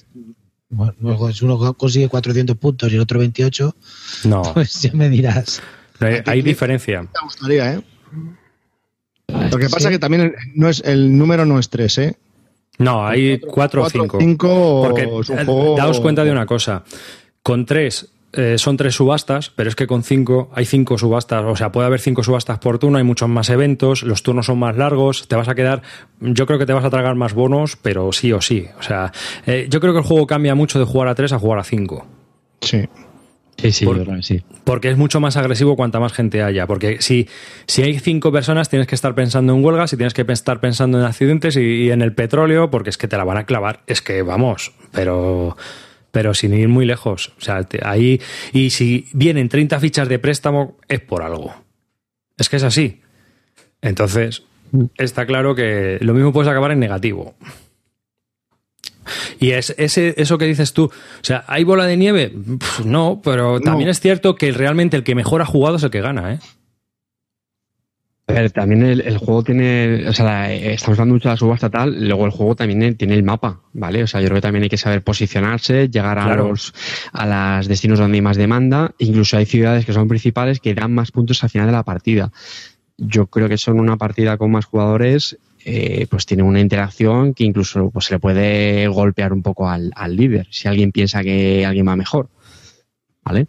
bueno, 0.69 1.33
si 1.33 1.45
uno 1.45 1.73
consigue 1.73 2.07
400 2.09 2.55
puntos 2.57 2.91
y 2.91 2.95
el 2.95 3.01
otro 3.01 3.19
28, 3.19 3.75
No, 4.25 4.41
pues 4.53 4.81
ya 4.81 4.91
me 4.93 5.09
dirás. 5.09 5.61
hay, 5.99 6.21
hay 6.25 6.41
diferencia. 6.41 7.01
Me 7.01 7.07
gustaría, 7.23 7.73
¿eh? 7.73 7.81
Lo 9.51 9.57
que 9.57 9.69
pasa 9.69 9.89
es 9.89 9.95
que 9.95 9.99
también 9.99 10.21
el, 10.21 10.35
no 10.55 10.69
es, 10.69 10.81
el 10.85 11.17
número 11.17 11.45
no 11.45 11.59
es 11.59 11.69
3, 11.69 11.97
¿eh? 11.99 12.17
No, 12.79 13.05
hay 13.05 13.39
cuatro, 13.39 13.83
o 13.83 13.89
cinco. 13.89 14.17
5 14.19 14.81
Porque 14.87 15.05
juego. 15.05 15.75
daos 15.75 15.99
cuenta 15.99 16.23
de 16.23 16.31
una 16.31 16.45
cosa. 16.45 16.83
Con 17.43 17.65
tres 17.65 18.09
eh, 18.31 18.57
son 18.57 18.77
tres 18.77 18.95
subastas, 18.95 19.49
pero 19.49 19.69
es 19.69 19.75
que 19.75 19.85
con 19.85 20.03
cinco 20.03 20.49
hay 20.53 20.65
cinco 20.65 20.97
subastas. 20.97 21.43
O 21.45 21.55
sea, 21.57 21.71
puede 21.71 21.87
haber 21.87 21.99
cinco 21.99 22.23
subastas 22.23 22.59
por 22.59 22.79
turno, 22.79 22.97
hay 22.97 23.03
muchos 23.03 23.27
más 23.27 23.49
eventos, 23.49 24.03
los 24.03 24.23
turnos 24.23 24.45
son 24.45 24.59
más 24.59 24.77
largos, 24.77 25.27
te 25.27 25.35
vas 25.35 25.49
a 25.49 25.55
quedar. 25.55 25.81
Yo 26.21 26.45
creo 26.45 26.57
que 26.57 26.65
te 26.65 26.73
vas 26.73 26.85
a 26.85 26.89
tragar 26.89 27.15
más 27.15 27.33
bonos, 27.33 27.75
pero 27.75 28.11
sí 28.13 28.31
o 28.31 28.39
sí. 28.39 28.65
O 28.79 28.83
sea, 28.83 29.11
eh, 29.45 29.67
yo 29.69 29.81
creo 29.81 29.91
que 29.93 29.99
el 29.99 30.05
juego 30.05 30.25
cambia 30.25 30.55
mucho 30.55 30.79
de 30.79 30.85
jugar 30.85 31.09
a 31.09 31.15
tres 31.15 31.33
a 31.33 31.39
jugar 31.39 31.59
a 31.59 31.63
cinco. 31.63 32.05
Sí. 32.61 32.87
Sí, 33.61 33.71
sí, 33.71 33.85
Por- 33.85 34.23
sí. 34.23 34.41
Porque 34.63 34.89
es 34.89 34.97
mucho 34.97 35.19
más 35.19 35.35
agresivo 35.37 35.75
cuanta 35.75 35.99
más 35.99 36.13
gente 36.13 36.41
haya. 36.43 36.65
Porque 36.67 37.01
si, 37.01 37.27
si 37.67 37.81
hay 37.83 37.99
cinco 37.99 38.31
personas, 38.31 38.69
tienes 38.69 38.87
que 38.87 38.95
estar 38.95 39.15
pensando 39.15 39.53
en 39.55 39.63
huelgas 39.63 39.91
y 39.93 39.97
tienes 39.97 40.13
que 40.13 40.21
estar 40.29 40.59
pensando 40.59 40.99
en 40.99 41.05
accidentes 41.05 41.55
y, 41.57 41.61
y 41.61 41.91
en 41.91 42.01
el 42.01 42.13
petróleo, 42.13 42.69
porque 42.69 42.89
es 42.89 42.97
que 42.97 43.07
te 43.07 43.17
la 43.17 43.23
van 43.23 43.37
a 43.37 43.45
clavar. 43.45 43.81
Es 43.87 44.01
que 44.01 44.21
vamos, 44.21 44.71
pero, 44.91 45.57
pero 46.11 46.33
sin 46.33 46.53
ir 46.53 46.69
muy 46.69 46.85
lejos. 46.85 47.33
O 47.37 47.41
sea, 47.41 47.63
te- 47.63 47.81
ahí. 47.83 48.21
Y 48.53 48.69
si 48.69 49.07
vienen 49.13 49.49
30 49.49 49.79
fichas 49.79 50.07
de 50.07 50.19
préstamo, 50.19 50.77
es 50.87 50.99
por 51.01 51.23
algo. 51.23 51.53
Es 52.37 52.47
que 52.49 52.55
es 52.55 52.63
así. 52.63 53.01
Entonces, 53.81 54.43
está 54.97 55.25
claro 55.25 55.55
que 55.55 55.97
lo 56.01 56.13
mismo 56.13 56.31
puedes 56.31 56.49
acabar 56.49 56.71
en 56.71 56.79
negativo. 56.79 57.33
Y 59.39 59.51
es 59.51 59.73
ese, 59.77 60.13
eso 60.17 60.37
que 60.37 60.45
dices 60.45 60.73
tú, 60.73 60.85
o 60.85 60.91
sea, 61.23 61.43
¿hay 61.47 61.63
bola 61.63 61.85
de 61.85 61.97
nieve? 61.97 62.33
No, 62.85 63.21
pero 63.23 63.59
también 63.59 63.89
es 63.89 63.99
cierto 63.99 64.35
que 64.35 64.51
realmente 64.51 64.97
el 64.97 65.03
que 65.03 65.15
mejor 65.15 65.41
ha 65.41 65.45
jugado 65.45 65.77
es 65.77 65.83
el 65.83 65.89
que 65.91 66.01
gana, 66.01 66.33
¿eh? 66.33 66.39
A 68.27 68.33
ver, 68.33 68.51
también 68.51 68.83
el, 68.83 69.01
el 69.01 69.17
juego 69.17 69.43
tiene, 69.43 70.07
o 70.07 70.13
sea, 70.13 70.23
la- 70.25 70.53
estamos 70.53 70.99
hablando 70.99 71.15
mucho 71.15 71.29
de 71.29 71.33
la 71.33 71.37
subasta 71.37 71.67
tal, 71.71 72.07
luego 72.07 72.25
el 72.25 72.31
juego 72.31 72.55
también 72.55 72.95
tiene 72.95 73.15
el 73.15 73.23
mapa, 73.23 73.61
¿vale? 73.73 74.03
O 74.03 74.07
sea, 74.07 74.21
yo 74.21 74.27
creo 74.27 74.35
que 74.37 74.41
también 74.43 74.61
hay 74.63 74.69
que 74.69 74.77
saber 74.77 75.03
posicionarse, 75.03 75.89
llegar 75.89 76.19
a 76.19 76.25
Claro. 76.25 76.49
los 76.49 76.71
a 77.11 77.57
los 77.57 77.67
destinos 77.67 77.97
donde 77.97 78.17
hay 78.17 78.21
más 78.21 78.37
demanda, 78.37 78.91
incluso 78.99 79.35
hay 79.35 79.47
ciudades 79.47 79.83
que 79.83 79.93
son 79.93 80.07
principales 80.07 80.59
que 80.59 80.75
dan 80.75 80.93
más 80.93 81.11
puntos 81.11 81.43
al 81.43 81.49
final 81.49 81.65
de 81.65 81.73
la 81.73 81.83
partida. 81.83 82.31
Yo 82.99 83.25
creo 83.27 83.49
que 83.49 83.57
son 83.57 83.79
una 83.79 83.97
partida 83.97 84.37
con 84.37 84.51
más 84.51 84.65
jugadores, 84.65 85.35
eh, 85.65 86.07
pues 86.09 86.25
tiene 86.25 86.43
una 86.43 86.59
interacción 86.59 87.33
que 87.33 87.43
incluso 87.43 87.89
pues, 87.91 88.05
se 88.05 88.15
le 88.15 88.19
puede 88.19 88.87
golpear 88.87 89.33
un 89.33 89.41
poco 89.41 89.69
al, 89.69 89.91
al 89.95 90.15
líder, 90.15 90.47
si 90.51 90.67
alguien 90.67 90.91
piensa 90.91 91.21
que 91.21 91.65
alguien 91.65 91.87
va 91.87 91.95
mejor, 91.95 92.29
¿vale? 93.23 93.47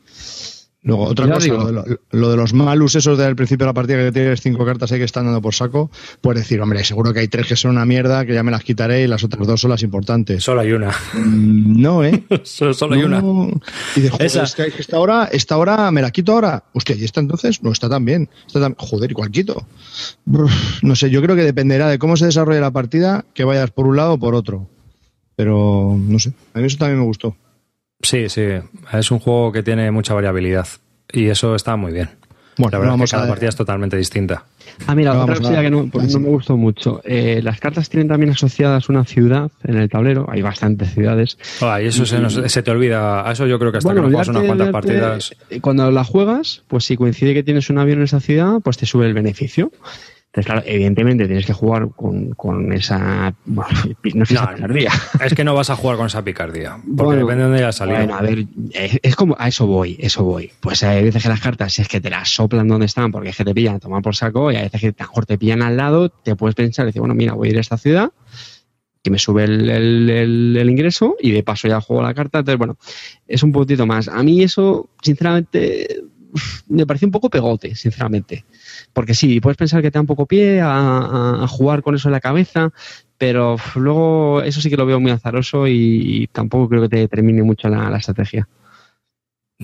Luego, 0.82 1.04
otra 1.04 1.26
Ya 1.26 1.34
cosa, 1.34 1.44
digo. 1.44 1.58
lo 1.58 1.66
de, 1.66 1.72
lo- 1.72 1.84
lo 2.10 2.30
de 2.30 2.36
los 2.38 2.54
malus 2.54 2.94
esos 2.94 3.18
del 3.18 3.36
principio 3.36 3.64
de 3.66 3.68
la 3.68 3.74
partida 3.74 3.98
que 3.98 4.12
tienes 4.12 4.40
cinco 4.40 4.64
cartas 4.64 4.90
ahí 4.90 4.98
que 4.98 5.04
están 5.04 5.26
dando 5.26 5.42
por 5.42 5.54
saco, 5.54 5.90
puedes 6.22 6.42
decir, 6.42 6.58
hombre, 6.62 6.82
seguro 6.84 7.12
que 7.12 7.20
hay 7.20 7.28
tres 7.28 7.46
que 7.48 7.54
son 7.56 7.72
una 7.72 7.84
mierda, 7.84 8.24
que 8.24 8.32
ya 8.32 8.42
me 8.42 8.50
las 8.50 8.64
quitaré 8.64 9.02
y 9.02 9.06
las 9.06 9.22
otras 9.22 9.46
dos 9.46 9.60
son 9.60 9.70
las 9.70 9.82
importantes. 9.82 10.42
Solo 10.42 10.62
hay 10.62 10.72
una. 10.72 10.88
Mm, 11.12 11.82
No, 11.82 12.02
¿eh? 12.02 12.24
Solo, 12.44 12.72
solo 12.72 12.94
hay 12.94 13.02
una. 13.02 13.22
Y 13.94 14.00
de 14.00 14.08
joder, 14.10 14.26
Esa. 14.26 14.44
es 14.44 14.54
que 14.54 14.72
esta 14.78 14.98
hora, 14.98 15.28
esta 15.30 15.58
hora 15.58 15.90
me 15.90 16.00
la 16.00 16.10
quito 16.10 16.32
ahora. 16.32 16.64
Hostia, 16.72 16.96
¿y 16.96 17.04
esta 17.04 17.20
entonces? 17.20 17.62
No, 17.62 17.72
está 17.72 17.90
tan 17.90 18.06
bien. 18.06 18.30
Está 18.46 18.60
tan... 18.60 18.74
Joder, 18.78 19.10
¿y 19.10 19.14
cuál 19.14 19.30
quito? 19.30 19.66
Uf, 20.26 20.82
No 20.82 20.96
sé, 20.96 21.10
yo 21.10 21.20
creo 21.20 21.36
que 21.36 21.42
dependerá 21.44 21.88
de 21.88 21.98
cómo 21.98 22.16
se 22.16 22.24
desarrolle 22.24 22.60
la 22.60 22.70
partida, 22.70 23.26
que 23.34 23.44
vayas 23.44 23.70
por 23.70 23.86
un 23.86 23.96
lado 23.96 24.14
o 24.14 24.18
por 24.18 24.34
otro. 24.34 24.66
Pero, 25.36 25.96
no 25.98 26.18
sé, 26.18 26.32
a 26.54 26.58
mí 26.60 26.66
eso 26.66 26.78
también 26.78 26.98
me 27.00 27.04
gustó. 27.04 27.36
Sí, 28.02 28.28
sí. 28.28 28.42
Es 28.92 29.10
un 29.10 29.18
juego 29.18 29.52
que 29.52 29.62
tiene 29.62 29.90
mucha 29.90 30.14
variabilidad. 30.14 30.66
Y 31.12 31.26
eso 31.26 31.54
está 31.54 31.76
muy 31.76 31.92
bien. 31.92 32.08
Bueno, 32.56 32.72
La 32.72 32.78
verdad 32.78 32.92
vamos 32.92 33.04
es 33.04 33.10
que 33.10 33.14
cada 33.16 33.24
a... 33.26 33.28
partida 33.28 33.48
es 33.48 33.56
totalmente 33.56 33.96
distinta. 33.96 34.44
Ah, 34.86 34.94
mira, 34.94 35.12
No 35.14 35.22
otra 35.22 35.34
vamos 35.34 35.38
a- 35.38 35.42
cosilla 35.42 35.62
que 35.62 35.70
no, 35.70 35.88
pues 35.90 36.12
no 36.14 36.20
me 36.20 36.28
gustó 36.28 36.56
mucho. 36.56 37.00
Eh, 37.04 37.40
las 37.42 37.58
cartas 37.60 37.88
tienen 37.88 38.08
también 38.08 38.30
asociadas 38.30 38.88
una 38.88 39.04
ciudad 39.04 39.50
en 39.64 39.76
el 39.76 39.88
tablero. 39.88 40.26
Hay 40.30 40.42
bastantes 40.42 40.92
ciudades. 40.92 41.38
Ay, 41.60 41.86
eso 41.86 42.04
se, 42.06 42.18
nos- 42.18 42.34
se 42.34 42.62
te 42.62 42.70
olvida. 42.70 43.26
A 43.28 43.32
eso 43.32 43.46
yo 43.46 43.58
creo 43.58 43.72
que 43.72 43.78
hasta 43.78 43.90
que 43.94 44.00
no 44.00 44.02
juegas 44.08 44.28
unas 44.28 44.44
cuantas 44.44 44.68
partidas. 44.70 45.34
eh, 45.50 45.60
Cuando 45.60 45.90
la 45.90 46.04
juegas, 46.04 46.62
pues 46.68 46.84
si 46.84 46.96
coincide 46.96 47.34
que 47.34 47.42
tienes 47.42 47.70
un 47.70 47.78
avión 47.78 47.98
en 47.98 48.04
esa 48.04 48.20
ciudad, 48.20 48.54
pues 48.62 48.76
te 48.76 48.86
sube 48.86 49.06
el 49.06 49.14
beneficio. 49.14 49.72
Entonces, 50.32 50.46
claro, 50.46 50.62
evidentemente 50.64 51.26
tienes 51.26 51.44
que 51.44 51.52
jugar 51.52 51.88
con, 51.96 52.30
con 52.34 52.72
esa. 52.72 53.34
Bueno, 53.46 53.68
no 54.14 54.24
sé, 54.24 54.34
esa 54.34 54.46
No, 54.46 54.54
picardía. 54.54 54.92
Es 55.24 55.34
que 55.34 55.42
no 55.42 55.54
vas 55.56 55.70
a 55.70 55.74
jugar 55.76 55.96
con 55.96 56.06
esa 56.06 56.22
picardía. 56.22 56.76
Porque 56.76 56.92
Bueno, 57.02 57.20
depende 57.22 57.36
de 57.38 57.42
dónde 57.48 57.58
hayas 57.64 57.74
salido. 57.74 57.98
Bueno, 57.98 58.14
a 58.14 58.22
ver, 58.22 58.46
es, 58.72 59.00
es 59.02 59.16
como 59.16 59.34
a 59.40 59.48
eso 59.48 59.66
voy, 59.66 59.96
eso 59.98 60.22
voy. 60.22 60.52
Pues 60.60 60.84
hay 60.84 61.02
veces 61.02 61.24
que 61.24 61.28
las 61.28 61.40
cartas 61.40 61.76
es 61.80 61.88
que 61.88 62.00
te 62.00 62.10
las 62.10 62.28
soplan 62.30 62.68
donde 62.68 62.86
están 62.86 63.10
porque 63.10 63.30
es 63.30 63.36
que 63.36 63.44
te 63.44 63.52
pillan 63.52 63.74
a 63.74 63.78
tomar 63.80 64.02
por 64.02 64.14
saco 64.14 64.52
y 64.52 64.56
hay 64.56 64.62
veces 64.64 64.80
que 64.80 64.86
a 64.86 64.90
lo 64.90 65.08
mejor 65.08 65.26
te 65.26 65.36
pillan 65.36 65.62
al 65.62 65.76
lado, 65.76 66.10
te 66.10 66.36
puedes 66.36 66.54
pensar 66.54 66.84
y 66.84 66.90
decir, 66.90 67.00
bueno, 67.00 67.16
mira, 67.16 67.32
voy 67.32 67.48
a 67.48 67.50
ir 67.50 67.58
a 67.58 67.60
esta 67.62 67.76
ciudad 67.76 68.12
que 69.02 69.10
me 69.10 69.18
sube 69.18 69.42
el, 69.44 69.68
el- 69.68 70.10
el- 70.10 70.56
el 70.60 70.70
ingreso 70.70 71.16
y 71.20 71.32
de 71.32 71.42
paso 71.42 71.66
ya 71.66 71.80
juego 71.80 72.02
la 72.02 72.14
carta. 72.14 72.38
Entonces, 72.38 72.58
bueno, 72.58 72.76
es 73.26 73.42
un 73.42 73.50
poquito 73.50 73.84
más. 73.84 74.06
A 74.06 74.22
mí 74.22 74.42
eso, 74.44 74.90
sinceramente, 75.02 76.02
me 76.68 76.86
pareció 76.86 77.08
un 77.08 77.12
poco 77.12 77.30
pegote, 77.30 77.74
sinceramente. 77.74 78.44
Porque 78.92 79.14
sí, 79.14 79.40
puedes 79.40 79.56
pensar 79.56 79.82
que 79.82 79.90
te 79.90 79.98
da 79.98 80.00
un 80.00 80.06
poco 80.06 80.26
pie 80.26 80.60
a, 80.62 81.46
jugar 81.48 81.82
con 81.82 81.94
eso 81.94 82.08
en 82.08 82.12
la 82.12 82.20
cabeza, 82.20 82.70
pero 83.18 83.56
luego 83.76 84.42
eso 84.42 84.60
sí 84.60 84.70
que 84.70 84.76
lo 84.76 84.86
veo 84.86 85.00
muy 85.00 85.10
azaroso 85.10 85.66
y, 85.68 86.28
tampoco 86.32 86.68
creo 86.68 86.82
que 86.82 86.88
te 86.88 87.08
termine 87.08 87.42
mucho 87.42 87.68
la, 87.68 87.90
la 87.90 87.98
estrategia. 87.98 88.48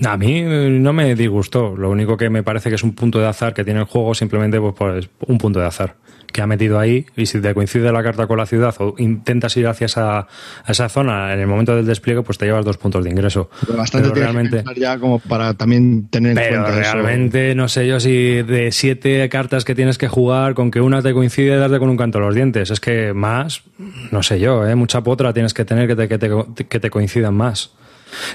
A 0.05 0.15
mí 0.15 0.39
eh, 0.39 0.69
no 0.69 0.93
me 0.93 1.15
disgustó. 1.15 1.75
Lo 1.75 1.89
único 1.89 2.17
que 2.17 2.29
me 2.29 2.43
parece 2.43 2.69
que 2.69 2.75
es 2.75 2.83
un 2.83 2.93
punto 2.93 3.19
de 3.19 3.27
azar 3.27 3.53
que 3.53 3.63
tiene 3.63 3.79
el 3.79 3.85
juego, 3.87 4.13
simplemente 4.13 4.59
pues, 4.59 4.75
pues, 4.77 5.09
un 5.27 5.37
punto 5.37 5.59
de 5.59 5.65
azar 5.65 5.95
que 6.31 6.41
ha 6.41 6.47
metido 6.47 6.79
ahí. 6.79 7.05
Y 7.15 7.25
si 7.25 7.41
te 7.41 7.53
coincide 7.53 7.91
la 7.91 8.03
carta 8.03 8.27
con 8.27 8.37
la 8.37 8.45
ciudad 8.45 8.75
o 8.79 8.95
intentas 8.97 9.55
ir 9.57 9.67
hacia 9.67 9.85
esa, 9.85 10.19
a 10.19 10.27
esa 10.67 10.89
zona 10.89 11.33
en 11.33 11.39
el 11.39 11.47
momento 11.47 11.75
del 11.75 11.85
despliegue, 11.85 12.21
pues 12.23 12.37
te 12.37 12.45
llevas 12.45 12.63
dos 12.65 12.77
puntos 12.77 13.03
de 13.03 13.09
ingreso. 13.09 13.49
Pero 13.65 13.77
bastante 13.79 14.09
Pero 14.09 14.13
que 14.13 14.19
realmente- 14.21 14.63
ya 14.75 14.99
como 14.99 15.19
para 15.19 15.53
también 15.55 16.07
tener 16.09 16.31
en 16.31 16.37
Pero 16.37 16.61
cuenta 16.63 16.81
eso. 16.81 16.93
realmente 16.93 17.55
no 17.55 17.67
sé 17.67 17.87
yo 17.87 17.99
si 17.99 18.43
de 18.43 18.71
siete 18.71 19.27
cartas 19.29 19.65
que 19.65 19.73
tienes 19.75 19.97
que 19.97 20.07
jugar, 20.07 20.53
con 20.53 20.69
que 20.71 20.81
una 20.81 21.01
te 21.01 21.13
coincide, 21.13 21.57
darte 21.57 21.79
con 21.79 21.89
un 21.89 21.97
canto 21.97 22.17
a 22.17 22.21
los 22.21 22.35
dientes. 22.35 22.69
Es 22.71 22.79
que 22.79 23.13
más, 23.13 23.63
no 24.11 24.21
sé 24.23 24.39
yo, 24.39 24.65
¿eh? 24.67 24.75
mucha 24.75 25.01
potra 25.01 25.33
tienes 25.33 25.53
que 25.53 25.65
tener 25.65 25.87
que 25.87 25.95
te, 25.95 26.07
que 26.07 26.17
te, 26.17 26.65
que 26.67 26.79
te 26.79 26.89
coincidan 26.89 27.33
más. 27.35 27.71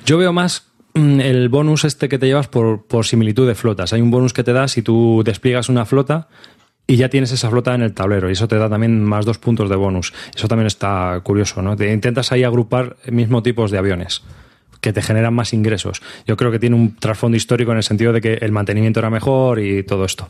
Yo 0.05 0.19
veo 0.19 0.33
más 0.33 0.67
mm, 0.95 1.21
el 1.21 1.49
bonus 1.49 1.85
este 1.85 2.09
que 2.09 2.19
te 2.19 2.27
llevas 2.27 2.49
por, 2.49 2.85
por 2.87 3.07
similitud 3.07 3.47
de 3.47 3.55
flotas. 3.55 3.93
Hay 3.93 4.01
un 4.01 4.11
bonus 4.11 4.33
que 4.33 4.45
te 4.45 4.53
da 4.53 4.69
si 4.69 4.83
tú 4.83 5.23
despliegas 5.25 5.69
una 5.69 5.85
flota 5.87 6.29
y 6.87 6.97
ya 6.97 7.09
tienes 7.09 7.33
esa 7.33 7.51
flota 7.51 7.75
en 7.75 7.83
el 7.83 7.95
tablero 7.95 8.29
y 8.29 8.33
eso 8.33 8.49
te 8.49 8.57
da 8.57 8.69
también 8.69 9.03
más 9.05 9.25
dos 9.25 9.39
puntos 9.39 9.71
de 9.71 9.77
bonus. 9.77 10.13
Eso 10.35 10.49
también 10.49 10.67
está 10.67 11.21
curioso, 11.23 11.63
¿no? 11.63 11.77
Te 11.77 11.93
intentas 11.93 12.33
ahí 12.33 12.45
agrupar 12.45 12.97
mismo 13.11 13.43
tipos 13.43 13.71
de 13.71 13.79
aviones 13.79 14.23
que 14.81 14.93
te 14.93 15.01
generan 15.01 15.33
más 15.33 15.53
ingresos. 15.53 16.03
Yo 16.27 16.37
creo 16.37 16.51
que 16.51 16.59
tiene 16.59 16.75
un 16.77 16.97
trasfondo 16.97 17.37
histórico 17.37 17.71
en 17.71 17.79
el 17.79 17.85
sentido 17.85 18.13
de 18.13 18.21
que 18.21 18.35
el 18.35 18.51
mantenimiento 18.51 18.99
era 18.99 19.11
mejor 19.11 19.61
y 19.61 19.85
todo 19.85 20.05
esto, 20.05 20.29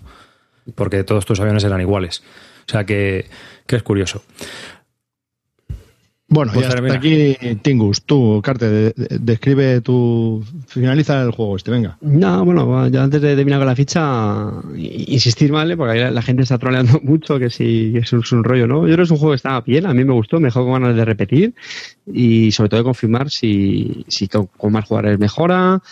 porque 0.75 1.05
todos 1.05 1.25
tus 1.25 1.41
aviones 1.41 1.65
eran 1.65 1.81
iguales. 1.81 2.23
O 2.69 2.71
sea 2.71 2.85
que, 2.85 3.27
que 3.67 3.77
es 3.77 3.83
curioso. 3.83 4.23
Bueno, 6.33 6.51
pues 6.55 6.67
hasta 6.67 6.95
aquí 6.95 7.37
Tingus. 7.61 8.03
Tú, 8.05 8.41
Carte, 8.43 8.95
describe 8.97 9.83
tu. 9.83 10.43
Finaliza 10.67 11.21
el 11.23 11.31
juego 11.31 11.57
este, 11.57 11.71
venga. 11.71 11.99
No, 12.01 12.43
bueno, 12.47 12.89
ya 12.89 13.03
antes 13.03 13.21
de 13.21 13.37
terminar 13.37 13.61
con 13.61 13.67
la 13.67 13.77
ficha, 13.77 14.51
insistir, 14.75 15.53
¿vale? 15.53 15.77
Porque 15.77 16.11
la 16.11 16.23
gente 16.23 16.43
está 16.43 16.57
troleando 16.57 17.01
mucho 17.03 17.39
que 17.39 17.51
si 17.51 17.93
es 17.97 18.13
un, 18.13 18.45
rollo, 18.45 18.67
¿no? 18.67 18.81
Yo 18.89 18.95
creo 18.95 18.97
que 18.97 19.03
es 19.03 19.11
un 19.11 19.19
juego 19.19 19.33
que 19.33 19.37
estaba 19.37 19.61
bien, 19.61 19.85
a 19.85 19.93
mí 19.93 20.05
me 20.05 20.15
gustó, 20.15 20.41
me 20.41 20.47
dejó 20.47 20.65
con 20.65 20.73
ganas 20.73 20.97
de 20.97 21.05
repetir 21.05 21.55
y 22.07 22.51
sobre 22.53 22.71
todo 22.71 22.81
de 22.81 22.85
confirmar 22.85 23.31
si, 23.31 24.05
si 24.09 24.27
con, 24.27 24.49
más 24.71 24.87
jugadores 24.87 25.19
mejora 25.19 25.83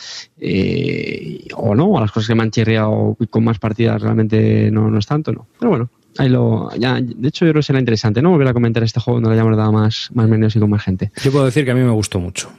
eh, 0.40 1.48
o 1.54 1.74
no, 1.74 1.98
a 1.98 2.00
las 2.00 2.12
cosas 2.12 2.28
que 2.28 2.34
me 2.34 2.44
han 2.44 2.50
chirriado 2.50 3.14
con 3.28 3.44
más 3.44 3.58
partidas 3.58 4.00
realmente 4.00 4.70
no, 4.70 4.90
no 4.90 4.98
es 4.98 5.06
tanto, 5.06 5.32
¿no? 5.32 5.46
Pero 5.58 5.70
bueno, 5.70 5.90
Ahí 6.18 6.28
lo, 6.28 6.70
ya, 6.76 7.00
de 7.00 7.28
hecho, 7.28 7.44
yo 7.44 7.52
creo 7.52 7.60
que 7.60 7.66
será 7.66 7.78
interesante, 7.78 8.20
¿no? 8.20 8.30
Volver 8.30 8.48
a 8.48 8.52
comentar 8.52 8.82
este 8.82 9.00
juego 9.00 9.20
donde 9.20 9.30
lo 9.30 9.34
hayamos 9.34 9.56
dado 9.56 9.72
más, 9.72 10.10
más 10.12 10.28
medios 10.28 10.54
y 10.56 10.60
con 10.60 10.70
más 10.70 10.82
gente. 10.82 11.12
Yo 11.22 11.30
puedo 11.30 11.44
decir 11.44 11.64
que 11.64 11.70
a 11.70 11.74
mí 11.74 11.82
me 11.82 11.90
gustó 11.90 12.18
mucho. 12.18 12.50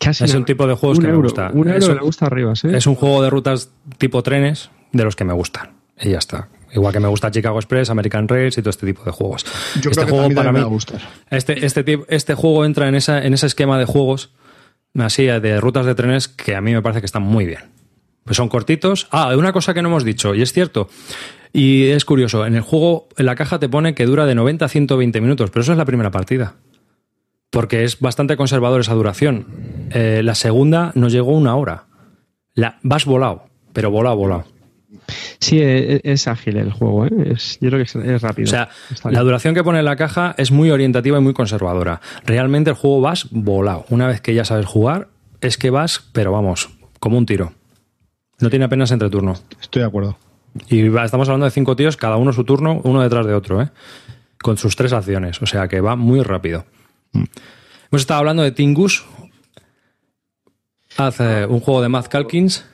es 0.00 0.34
un 0.34 0.44
tipo 0.44 0.66
de 0.66 0.74
juegos 0.74 1.00
que 1.00 1.08
me 1.08 1.16
gusta. 1.16 1.50
Un 1.52 1.68
euro 1.68 1.94
le 1.94 2.00
gusta 2.00 2.26
arriba, 2.26 2.54
¿sí? 2.54 2.68
Es 2.72 2.86
un 2.86 2.94
juego 2.94 3.22
de 3.22 3.30
rutas 3.30 3.70
tipo 3.98 4.22
trenes 4.22 4.70
de 4.92 5.04
los 5.04 5.16
que 5.16 5.24
me 5.24 5.32
gustan. 5.32 5.70
Y 6.00 6.10
ya 6.10 6.18
está. 6.18 6.48
Igual 6.72 6.92
que 6.92 7.00
me 7.00 7.08
gusta 7.08 7.30
Chicago 7.30 7.58
Express, 7.58 7.90
American 7.90 8.28
Rails 8.28 8.58
y 8.58 8.60
todo 8.60 8.70
este 8.70 8.86
tipo 8.86 9.02
de 9.04 9.10
juegos. 9.10 9.46
Yo 9.80 9.90
este 9.90 10.02
creo 10.04 10.14
juego 10.14 10.34
para 10.34 10.52
mí 10.52 10.58
me 10.58 10.64
va 10.64 10.66
a 10.66 10.70
gustar. 10.70 11.00
Este, 11.30 11.64
este, 11.64 12.00
este 12.08 12.34
juego 12.34 12.64
entra 12.64 12.88
en, 12.88 12.94
esa, 12.94 13.24
en 13.24 13.34
ese 13.34 13.46
esquema 13.46 13.78
de 13.78 13.86
juegos 13.86 14.30
así 15.04 15.24
de 15.24 15.60
rutas 15.60 15.86
de 15.86 15.94
trenes 15.94 16.28
que 16.28 16.54
a 16.54 16.60
mí 16.60 16.72
me 16.72 16.82
parece 16.82 17.00
que 17.00 17.06
están 17.06 17.22
muy 17.22 17.46
bien. 17.46 17.60
Pues 18.26 18.36
son 18.36 18.48
cortitos. 18.48 19.06
Ah, 19.12 19.34
una 19.36 19.52
cosa 19.52 19.72
que 19.72 19.80
no 19.80 19.88
hemos 19.88 20.04
dicho, 20.04 20.34
y 20.34 20.42
es 20.42 20.52
cierto. 20.52 20.88
Y 21.52 21.86
es 21.86 22.04
curioso, 22.04 22.44
en 22.44 22.56
el 22.56 22.60
juego, 22.60 23.08
en 23.16 23.24
la 23.24 23.36
caja 23.36 23.58
te 23.60 23.68
pone 23.68 23.94
que 23.94 24.04
dura 24.04 24.26
de 24.26 24.34
90 24.34 24.64
a 24.64 24.68
120 24.68 25.20
minutos, 25.20 25.50
pero 25.50 25.62
eso 25.62 25.72
es 25.72 25.78
la 25.78 25.84
primera 25.84 26.10
partida. 26.10 26.56
Porque 27.50 27.84
es 27.84 28.00
bastante 28.00 28.36
conservador 28.36 28.80
esa 28.80 28.94
duración. 28.94 29.46
Eh, 29.90 30.22
la 30.24 30.34
segunda 30.34 30.90
nos 30.96 31.12
llegó 31.12 31.30
una 31.30 31.54
hora. 31.54 31.86
La, 32.52 32.78
vas 32.82 33.04
volado, 33.04 33.44
pero 33.72 33.92
volado, 33.92 34.16
volado. 34.16 34.44
Sí, 35.38 35.60
e, 35.60 35.94
e, 35.94 36.00
es, 36.02 36.26
ágil 36.26 36.56
el 36.56 36.72
juego, 36.72 37.06
¿eh? 37.06 37.36
yo 37.60 37.70
creo 37.70 37.84
que 37.84 38.14
es, 38.14 38.22
rápido. 38.22 38.46
O 38.46 38.50
sea, 38.50 38.68
la 39.08 39.20
duración 39.20 39.54
que 39.54 39.62
pone 39.62 39.78
en 39.78 39.84
la 39.84 39.94
caja 39.94 40.34
es 40.36 40.50
muy 40.50 40.72
orientativa 40.72 41.18
y 41.18 41.20
muy 41.20 41.32
conservadora. 41.32 42.00
Realmente 42.24 42.70
el 42.70 42.76
juego 42.76 43.00
vas 43.00 43.28
volado. 43.30 43.84
Una 43.88 44.08
vez 44.08 44.20
que 44.20 44.34
ya 44.34 44.44
sabes 44.44 44.66
jugar, 44.66 45.08
es 45.40 45.58
que 45.58 45.70
vas, 45.70 46.08
pero 46.12 46.32
vamos, 46.32 46.70
como 46.98 47.18
un 47.18 47.26
tiro. 47.26 47.52
No 48.40 48.50
tiene 48.50 48.66
apenas 48.66 48.90
entreturno. 48.90 49.34
Estoy 49.60 49.80
de 49.80 49.88
acuerdo. 49.88 50.18
Y 50.68 50.86
estamos 50.86 51.28
hablando 51.28 51.44
de 51.44 51.50
cinco 51.50 51.76
tíos, 51.76 51.96
cada 51.96 52.16
uno 52.16 52.32
su 52.32 52.44
turno, 52.44 52.80
uno 52.84 53.02
detrás 53.02 53.26
de 53.26 53.34
otro, 53.34 53.62
¿eh? 53.62 53.70
con 54.40 54.56
sus 54.56 54.76
tres 54.76 54.92
acciones. 54.92 55.40
O 55.42 55.46
sea 55.46 55.68
que 55.68 55.80
va 55.80 55.96
muy 55.96 56.22
rápido. 56.22 56.66
Mm. 57.12 57.24
Hemos 57.90 58.02
estado 58.02 58.20
hablando 58.20 58.42
de 58.42 58.52
Tingus. 58.52 59.04
Hace 60.96 61.46
un 61.46 61.60
juego 61.60 61.82
de 61.82 61.88
Matt 61.88 62.08
Calkins. 62.08 62.64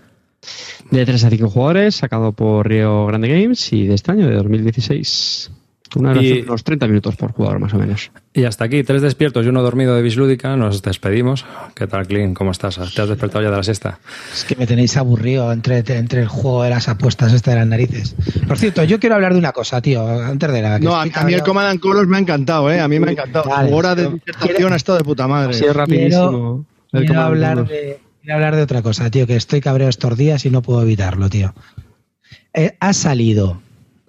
De 0.91 1.07
3 1.07 1.25
a 1.25 1.31
5 1.31 1.49
jugadores, 1.49 1.95
sacado 1.95 2.33
por 2.33 2.69
Rio 2.69 3.07
Grande 3.07 3.29
Games 3.29 3.73
y 3.73 3.87
de 3.87 3.95
este 3.95 4.11
año, 4.11 4.27
de 4.27 4.35
2016. 4.35 5.51
Una 5.97 6.21
y, 6.23 6.41
unos 6.41 6.65
30 6.65 6.87
minutos 6.87 7.17
por 7.17 7.33
jugador, 7.33 7.59
más 7.59 7.75
o 7.75 7.79
menos. 7.79 8.11
Y 8.33 8.45
hasta 8.45 8.65
aquí, 8.65 8.83
tres 8.83 9.03
despiertos 9.03 9.45
y 9.45 9.49
uno 9.49 9.63
dormido 9.63 9.95
de 9.95 10.03
Bislúdica. 10.03 10.57
Nos 10.57 10.83
despedimos. 10.83 11.45
¿Qué 11.75 11.87
tal, 11.87 12.07
Clint? 12.07 12.37
¿Cómo 12.37 12.51
estás? 12.51 12.77
¿Te 12.95 13.03
has 13.03 13.09
despertado 13.09 13.43
ya 13.43 13.51
de 13.51 13.57
la 13.57 13.63
siesta? 13.63 13.99
Es 14.33 14.45
que 14.45 14.57
me 14.57 14.67
tenéis 14.67 14.97
aburrido 14.97 15.53
entre, 15.53 15.79
entre 15.79 16.23
el 16.23 16.29
juego 16.29 16.63
de 16.63 16.71
las 16.71 16.89
apuestas 16.89 17.33
estas 17.33 17.55
de 17.55 17.61
las 17.61 17.69
narices. 17.69 18.17
Por 18.47 18.59
cierto, 18.59 18.85
yo 18.85 18.99
quiero 18.99 19.17
hablar 19.17 19.33
de 19.33 19.39
una 19.39 19.53
cosa, 19.53 19.81
tío, 19.83 20.07
antes 20.09 20.53
de 20.53 20.63
la... 20.63 20.79
no, 20.79 20.95
a, 20.95 21.05
mí 21.05 21.35
el 21.35 21.43
Command 21.43 21.81
Colors 21.81 22.09
me 22.09 22.17
ha 22.17 22.21
encantado, 22.21 22.71
¿eh? 22.71 22.81
A 22.81 22.89
mí 22.89 22.99
me 22.99 23.09
ha 23.09 23.13
encantado. 23.13 23.51
hora 23.51 23.95
de 23.95 24.09
disertación 24.09 24.73
ha 24.73 24.77
estado 24.77 24.99
de 24.99 25.05
puta 25.05 25.29
madre. 25.29 25.55
Sí, 25.55 25.67
rapidísimo. 25.67 26.65
Quiero, 26.91 27.21
hablar 27.21 27.67
de, 27.67 28.01
hablar 28.31 28.57
de 28.57 28.63
otra 28.63 28.83
cosa, 28.83 29.11
tío, 29.11 29.27
que 29.27 29.37
estoy 29.37 29.61
cabreado 29.61 29.89
estos 29.89 30.17
días 30.17 30.45
y 30.45 30.51
no 30.51 30.63
puedo 30.63 30.83
evitarlo, 30.83 31.31
tío. 31.31 31.55
Eh, 32.55 32.77
ha 32.81 32.93
salido 32.93 33.61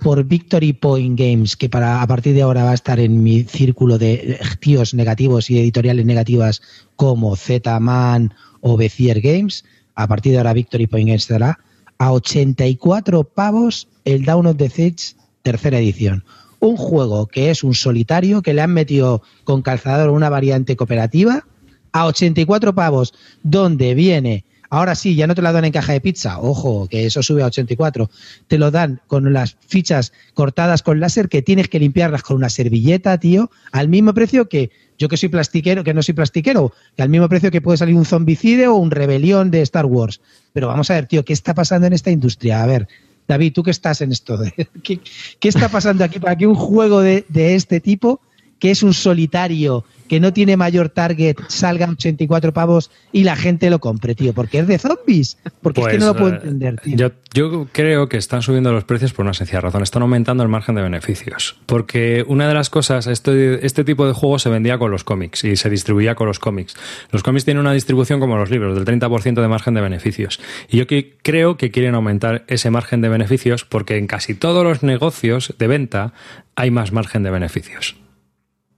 por 0.03 0.25
Victory 0.25 0.73
Point 0.73 1.17
Games, 1.17 1.55
que 1.55 1.69
para 1.69 2.01
a 2.01 2.07
partir 2.07 2.35
de 2.35 2.41
ahora 2.41 2.65
va 2.65 2.71
a 2.71 2.75
estar 2.75 2.99
en 2.99 3.23
mi 3.23 3.43
círculo 3.43 3.97
de 3.97 4.37
tíos 4.59 4.93
negativos 4.93 5.49
y 5.49 5.57
editoriales 5.57 6.05
negativas 6.05 6.61
como 6.97 7.37
Z-Man 7.37 8.33
o 8.59 8.75
Bezier 8.75 9.21
Games, 9.21 9.63
a 9.95 10.07
partir 10.07 10.33
de 10.33 10.39
ahora 10.39 10.51
Victory 10.51 10.87
Point 10.87 11.07
Games 11.07 11.21
estará 11.21 11.59
a 11.97 12.11
84 12.11 13.23
pavos 13.23 13.87
el 14.03 14.25
Down 14.25 14.47
of 14.47 14.57
the 14.57 14.69
Siege 14.69 15.15
tercera 15.41 15.79
edición. 15.79 16.25
Un 16.59 16.75
juego 16.75 17.27
que 17.27 17.49
es 17.49 17.63
un 17.63 17.73
solitario, 17.73 18.41
que 18.41 18.53
le 18.53 18.61
han 18.61 18.73
metido 18.73 19.21
con 19.45 19.61
calzador 19.61 20.09
una 20.09 20.29
variante 20.29 20.75
cooperativa, 20.75 21.45
a 21.93 22.05
84 22.07 22.75
pavos, 22.75 23.13
donde 23.43 23.93
viene 23.93 24.43
Ahora 24.73 24.95
sí, 24.95 25.13
ya 25.13 25.27
no 25.27 25.35
te 25.35 25.43
la 25.43 25.51
dan 25.51 25.65
en 25.65 25.71
caja 25.71 25.93
de 25.93 26.01
pizza, 26.01 26.39
ojo, 26.39 26.87
que 26.89 27.05
eso 27.05 27.21
sube 27.21 27.43
a 27.43 27.45
84. 27.45 28.09
Te 28.47 28.57
lo 28.57 28.71
dan 28.71 29.01
con 29.05 29.31
las 29.31 29.55
fichas 29.67 30.13
cortadas 30.33 30.81
con 30.81 30.99
láser 30.99 31.29
que 31.29 31.43
tienes 31.43 31.67
que 31.69 31.77
limpiarlas 31.77 32.23
con 32.23 32.37
una 32.37 32.49
servilleta, 32.49 33.19
tío, 33.19 33.51
al 33.71 33.87
mismo 33.87 34.15
precio 34.15 34.49
que 34.49 34.71
yo 34.97 35.09
que 35.09 35.17
soy 35.17 35.29
plastiquero, 35.29 35.83
que 35.83 35.93
no 35.93 36.01
soy 36.01 36.15
plastiquero, 36.15 36.73
que 36.97 37.03
al 37.03 37.09
mismo 37.09 37.29
precio 37.29 37.51
que 37.51 37.61
puede 37.61 37.77
salir 37.77 37.93
un 37.93 38.03
zombicide 38.03 38.67
o 38.67 38.73
un 38.73 38.89
rebelión 38.89 39.51
de 39.51 39.61
Star 39.61 39.85
Wars. 39.85 40.21
Pero 40.53 40.69
vamos 40.69 40.89
a 40.89 40.95
ver, 40.95 41.05
tío, 41.05 41.23
¿qué 41.23 41.33
está 41.33 41.53
pasando 41.53 41.85
en 41.85 41.93
esta 41.93 42.09
industria? 42.09 42.63
A 42.63 42.65
ver, 42.65 42.87
David, 43.27 43.53
tú 43.53 43.61
que 43.61 43.69
estás 43.69 44.01
en 44.01 44.11
esto, 44.11 44.39
¿qué, 44.83 44.99
está 45.43 45.69
pasando 45.69 46.03
aquí 46.03 46.17
para 46.17 46.35
que 46.35 46.47
un 46.47 46.55
juego 46.55 47.01
de, 47.01 47.27
de 47.29 47.53
este 47.53 47.79
tipo, 47.79 48.21
que 48.57 48.71
es 48.71 48.81
un 48.81 48.95
solitario, 48.95 49.85
que 50.13 50.19
no 50.19 50.31
tiene 50.31 50.57
mayor 50.57 50.89
target 50.89 51.37
salga 51.47 51.89
84 51.89 52.53
pavos 52.53 52.91
y 53.11 53.23
la 53.23 53.35
gente 53.35 53.71
lo 53.71 53.79
compre, 53.79 54.13
tío, 54.13 54.31
porque 54.31 54.59
es 54.59 54.67
de 54.67 54.77
zombies. 54.77 55.39
Porque 55.63 55.81
es 55.81 55.87
que 55.87 55.97
no 55.97 56.05
lo 56.05 56.15
puedo 56.15 56.33
pues, 56.33 56.43
entender, 56.43 56.79
tío. 56.79 57.11
Yo, 57.33 57.65
creo 57.71 58.09
que 58.09 58.17
están 58.17 58.43
subiendo 58.43 58.71
los 58.71 58.83
precios 58.83 59.11
por 59.11 59.25
una 59.25 59.33
sencilla 59.33 59.61
razón. 59.61 59.81
Están 59.81 60.03
aumentando 60.03 60.43
el 60.43 60.49
margen 60.49 60.75
de 60.75 60.83
beneficios. 60.83 61.55
Porque 61.65 62.23
una 62.27 62.47
de 62.47 62.53
las 62.53 62.69
cosas, 62.69 63.07
este, 63.07 63.65
este 63.65 63.83
tipo 63.83 64.05
de 64.05 64.13
juego 64.13 64.37
se 64.37 64.49
vendía 64.49 64.77
con 64.77 64.91
los 64.91 65.03
cómics 65.03 65.45
y 65.45 65.55
se 65.55 65.67
distribuía 65.71 66.13
con 66.13 66.27
los 66.27 66.37
cómics. 66.37 66.75
Los 67.09 67.23
cómics 67.23 67.45
tienen 67.45 67.61
una 67.61 67.73
distribución 67.73 68.19
como 68.19 68.37
los 68.37 68.51
libros, 68.51 68.75
del 68.75 68.85
30% 68.85 69.41
de 69.41 69.47
margen 69.47 69.73
de 69.73 69.81
beneficios. 69.81 70.39
Y 70.69 70.77
yo 70.77 70.85
creo 71.23 71.57
que 71.57 71.71
quieren 71.71 71.95
aumentar 71.95 72.43
ese 72.47 72.69
margen 72.69 73.01
de 73.01 73.09
beneficios 73.09 73.65
porque 73.65 73.97
en 73.97 74.05
casi 74.05 74.35
todos 74.35 74.63
los 74.63 74.83
negocios 74.83 75.55
de 75.57 75.65
venta 75.65 76.13
hay 76.55 76.69
más 76.69 76.91
margen 76.91 77.23
de 77.23 77.31
beneficios. 77.31 77.95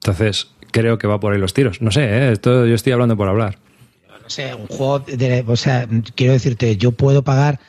Entonces, 0.05 0.51
creo 0.75 0.97
que 0.97 1.07
va 1.07 1.21
por 1.21 1.31
ahí 1.31 1.39
los 1.39 1.53
tiros. 1.53 1.81
No 1.81 1.89
sé, 1.89 2.03
¿eh? 2.03 2.31
esto 2.33 2.65
yo 2.65 2.75
estoy 2.75 2.91
hablando 2.91 3.15
por 3.15 3.29
hablar. 3.29 3.57
No 4.21 4.29
sé, 4.29 4.53
un 4.53 4.67
juego 4.67 4.99
de, 4.99 5.45
o 5.47 5.55
sea, 5.55 5.87
quiero 6.15 6.33
decirte, 6.33 6.75
yo 6.75 6.91
puedo 6.91 7.23
pagar, 7.23 7.59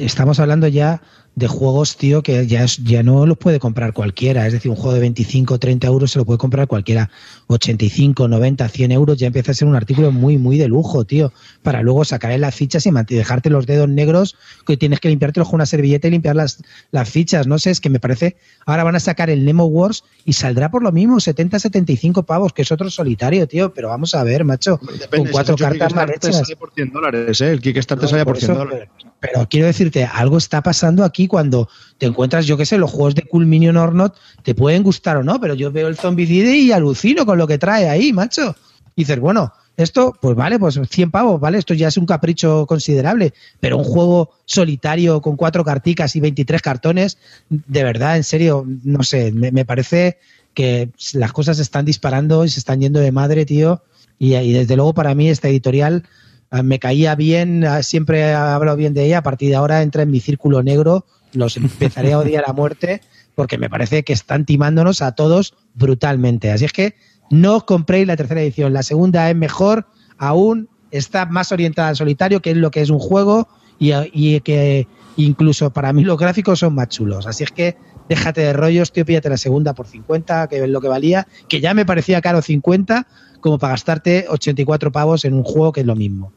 estamos 0.00 0.40
hablando 0.40 0.66
ya 0.66 1.00
de 1.38 1.46
juegos, 1.46 1.96
tío, 1.96 2.22
que 2.22 2.46
ya, 2.46 2.66
ya 2.82 3.02
no 3.02 3.24
los 3.24 3.38
puede 3.38 3.60
comprar 3.60 3.92
cualquiera. 3.92 4.46
Es 4.46 4.52
decir, 4.52 4.70
un 4.70 4.76
juego 4.76 4.94
de 4.94 5.00
25, 5.00 5.58
30 5.58 5.86
euros 5.86 6.10
se 6.10 6.18
lo 6.18 6.24
puede 6.24 6.38
comprar 6.38 6.66
cualquiera. 6.66 7.10
85, 7.46 8.26
90, 8.26 8.68
100 8.68 8.92
euros 8.92 9.16
ya 9.16 9.28
empieza 9.28 9.52
a 9.52 9.54
ser 9.54 9.68
un 9.68 9.76
artículo 9.76 10.10
muy, 10.10 10.36
muy 10.36 10.58
de 10.58 10.66
lujo, 10.66 11.04
tío. 11.04 11.32
Para 11.62 11.82
luego 11.82 12.04
sacar 12.04 12.38
las 12.38 12.54
fichas 12.54 12.86
y 12.86 12.90
dejarte 12.90 13.50
los 13.50 13.66
dedos 13.66 13.88
negros 13.88 14.36
que 14.66 14.76
tienes 14.76 14.98
que 14.98 15.08
limpiártelos 15.08 15.48
con 15.48 15.56
una 15.56 15.66
servilleta 15.66 16.08
y 16.08 16.10
limpiar 16.10 16.34
las, 16.34 16.62
las 16.90 17.08
fichas. 17.08 17.46
No 17.46 17.58
sé, 17.58 17.70
es 17.70 17.80
que 17.80 17.88
me 17.88 18.00
parece. 18.00 18.36
Ahora 18.66 18.82
van 18.82 18.96
a 18.96 19.00
sacar 19.00 19.30
el 19.30 19.44
Nemo 19.44 19.66
Wars 19.66 20.04
y 20.24 20.32
saldrá 20.32 20.70
por 20.70 20.82
lo 20.82 20.90
mismo, 20.90 21.20
70, 21.20 21.60
75 21.60 22.24
pavos, 22.24 22.52
que 22.52 22.62
es 22.62 22.72
otro 22.72 22.90
solitario, 22.90 23.46
tío. 23.46 23.72
Pero 23.72 23.88
vamos 23.88 24.14
a 24.16 24.24
ver, 24.24 24.44
macho. 24.44 24.78
con 24.78 25.26
cuatro 25.28 25.56
cartas 25.56 25.94
mal 25.94 26.10
hechas. 26.10 26.42
por 26.58 26.72
100 26.74 26.92
dólares, 26.92 27.40
¿eh? 27.40 27.52
El 27.52 27.60
Kickstarter 27.60 28.08
sale 28.08 28.24
por 28.24 28.38
100 28.38 28.54
dólares. 28.54 28.88
Pero 29.20 29.48
quiero 29.48 29.66
decirte, 29.66 30.04
algo 30.04 30.38
está 30.38 30.62
pasando 30.62 31.04
aquí 31.04 31.26
cuando 31.26 31.68
te 31.98 32.06
encuentras, 32.06 32.46
yo 32.46 32.56
qué 32.56 32.64
sé, 32.64 32.78
los 32.78 32.90
juegos 32.90 33.14
de 33.14 33.22
Cool 33.22 33.46
Minion 33.46 33.76
or 33.76 33.94
Not, 33.94 34.14
te 34.42 34.54
pueden 34.54 34.82
gustar 34.82 35.16
o 35.16 35.24
no, 35.24 35.40
pero 35.40 35.54
yo 35.54 35.72
veo 35.72 35.88
el 35.88 35.96
Zombicide 35.96 36.56
y 36.56 36.70
alucino 36.70 37.26
con 37.26 37.38
lo 37.38 37.46
que 37.46 37.58
trae 37.58 37.88
ahí, 37.88 38.12
macho. 38.12 38.54
Y 38.94 39.02
dices, 39.02 39.18
bueno, 39.18 39.52
esto, 39.76 40.16
pues 40.20 40.36
vale, 40.36 40.58
pues 40.58 40.80
100 40.88 41.10
pavos, 41.10 41.40
¿vale? 41.40 41.58
Esto 41.58 41.72
ya 41.74 41.88
es 41.88 41.96
un 41.96 42.06
capricho 42.06 42.66
considerable, 42.66 43.32
pero 43.60 43.78
un 43.78 43.84
juego 43.84 44.32
solitario 44.44 45.20
con 45.22 45.36
cuatro 45.36 45.64
carticas 45.64 46.16
y 46.16 46.20
23 46.20 46.62
cartones, 46.62 47.18
de 47.48 47.84
verdad, 47.84 48.16
en 48.16 48.24
serio, 48.24 48.64
no 48.66 49.02
sé, 49.04 49.30
me, 49.32 49.64
parece 49.64 50.18
que 50.52 50.90
las 51.12 51.32
cosas 51.32 51.58
se 51.58 51.62
están 51.62 51.84
disparando 51.84 52.44
y 52.44 52.48
se 52.48 52.58
están 52.58 52.80
yendo 52.80 52.98
de 52.98 53.12
madre, 53.12 53.46
tío. 53.46 53.82
Y, 54.18 54.34
y 54.34 54.52
desde 54.52 54.74
luego 54.74 54.94
para 54.94 55.14
mí 55.14 55.28
esta 55.28 55.48
editorial 55.48 56.04
me 56.50 56.78
caía 56.78 57.14
bien, 57.14 57.64
ah, 57.64 57.82
siempre 57.82 58.20
he 58.20 58.34
hablado 58.34 58.76
bien 58.76 58.94
de 58.94 59.04
ella, 59.04 59.18
a 59.18 59.22
partir 59.22 59.50
de 59.50 59.56
ahora 59.56 59.82
entra 59.82 60.02
en 60.02 60.10
mi 60.10 60.20
círculo 60.20 60.62
negro, 60.62 61.06
los 61.32 61.56
empezaré 61.56 62.12
a 62.12 62.18
odiar 62.18 62.44
a 62.46 62.52
muerte 62.52 63.00
porque 63.34 63.58
me 63.58 63.70
parece 63.70 64.02
que 64.02 64.12
están 64.12 64.44
timándonos 64.46 65.00
a 65.00 65.12
todos 65.12 65.54
brutalmente. 65.74 66.50
Así 66.50 66.64
es 66.64 66.72
que 66.72 66.96
no 67.30 67.56
os 67.56 67.64
compréis 67.64 68.06
la 68.06 68.16
tercera 68.16 68.42
edición, 68.42 68.72
la 68.72 68.82
segunda 68.82 69.30
es 69.30 69.36
mejor 69.36 69.86
aún 70.16 70.68
está 70.90 71.26
más 71.26 71.52
orientada 71.52 71.88
al 71.88 71.96
solitario, 71.96 72.40
que 72.42 72.50
es 72.50 72.56
lo 72.56 72.70
que 72.70 72.80
es 72.80 72.90
un 72.90 72.98
juego, 72.98 73.46
y, 73.78 73.92
y 74.12 74.40
que 74.40 74.88
incluso 75.16 75.70
para 75.72 75.92
mí 75.92 76.02
los 76.02 76.18
gráficos 76.18 76.58
son 76.58 76.74
más 76.74 76.88
chulos. 76.88 77.26
Así 77.26 77.44
es 77.44 77.52
que 77.52 77.76
déjate 78.08 78.40
de 78.40 78.52
rollos, 78.52 78.92
tío, 78.92 79.04
píllate 79.04 79.28
la 79.28 79.36
segunda 79.36 79.74
por 79.74 79.86
50, 79.86 80.48
que 80.48 80.64
es 80.64 80.68
lo 80.68 80.80
que 80.80 80.88
valía, 80.88 81.26
que 81.48 81.60
ya 81.60 81.74
me 81.74 81.86
parecía 81.86 82.20
caro 82.20 82.42
50, 82.42 83.06
como 83.40 83.58
para 83.58 83.74
gastarte 83.74 84.26
84 84.28 84.90
pavos 84.90 85.24
en 85.24 85.34
un 85.34 85.44
juego 85.44 85.72
que 85.72 85.80
es 85.80 85.86
lo 85.86 85.94
mismo. 85.94 86.32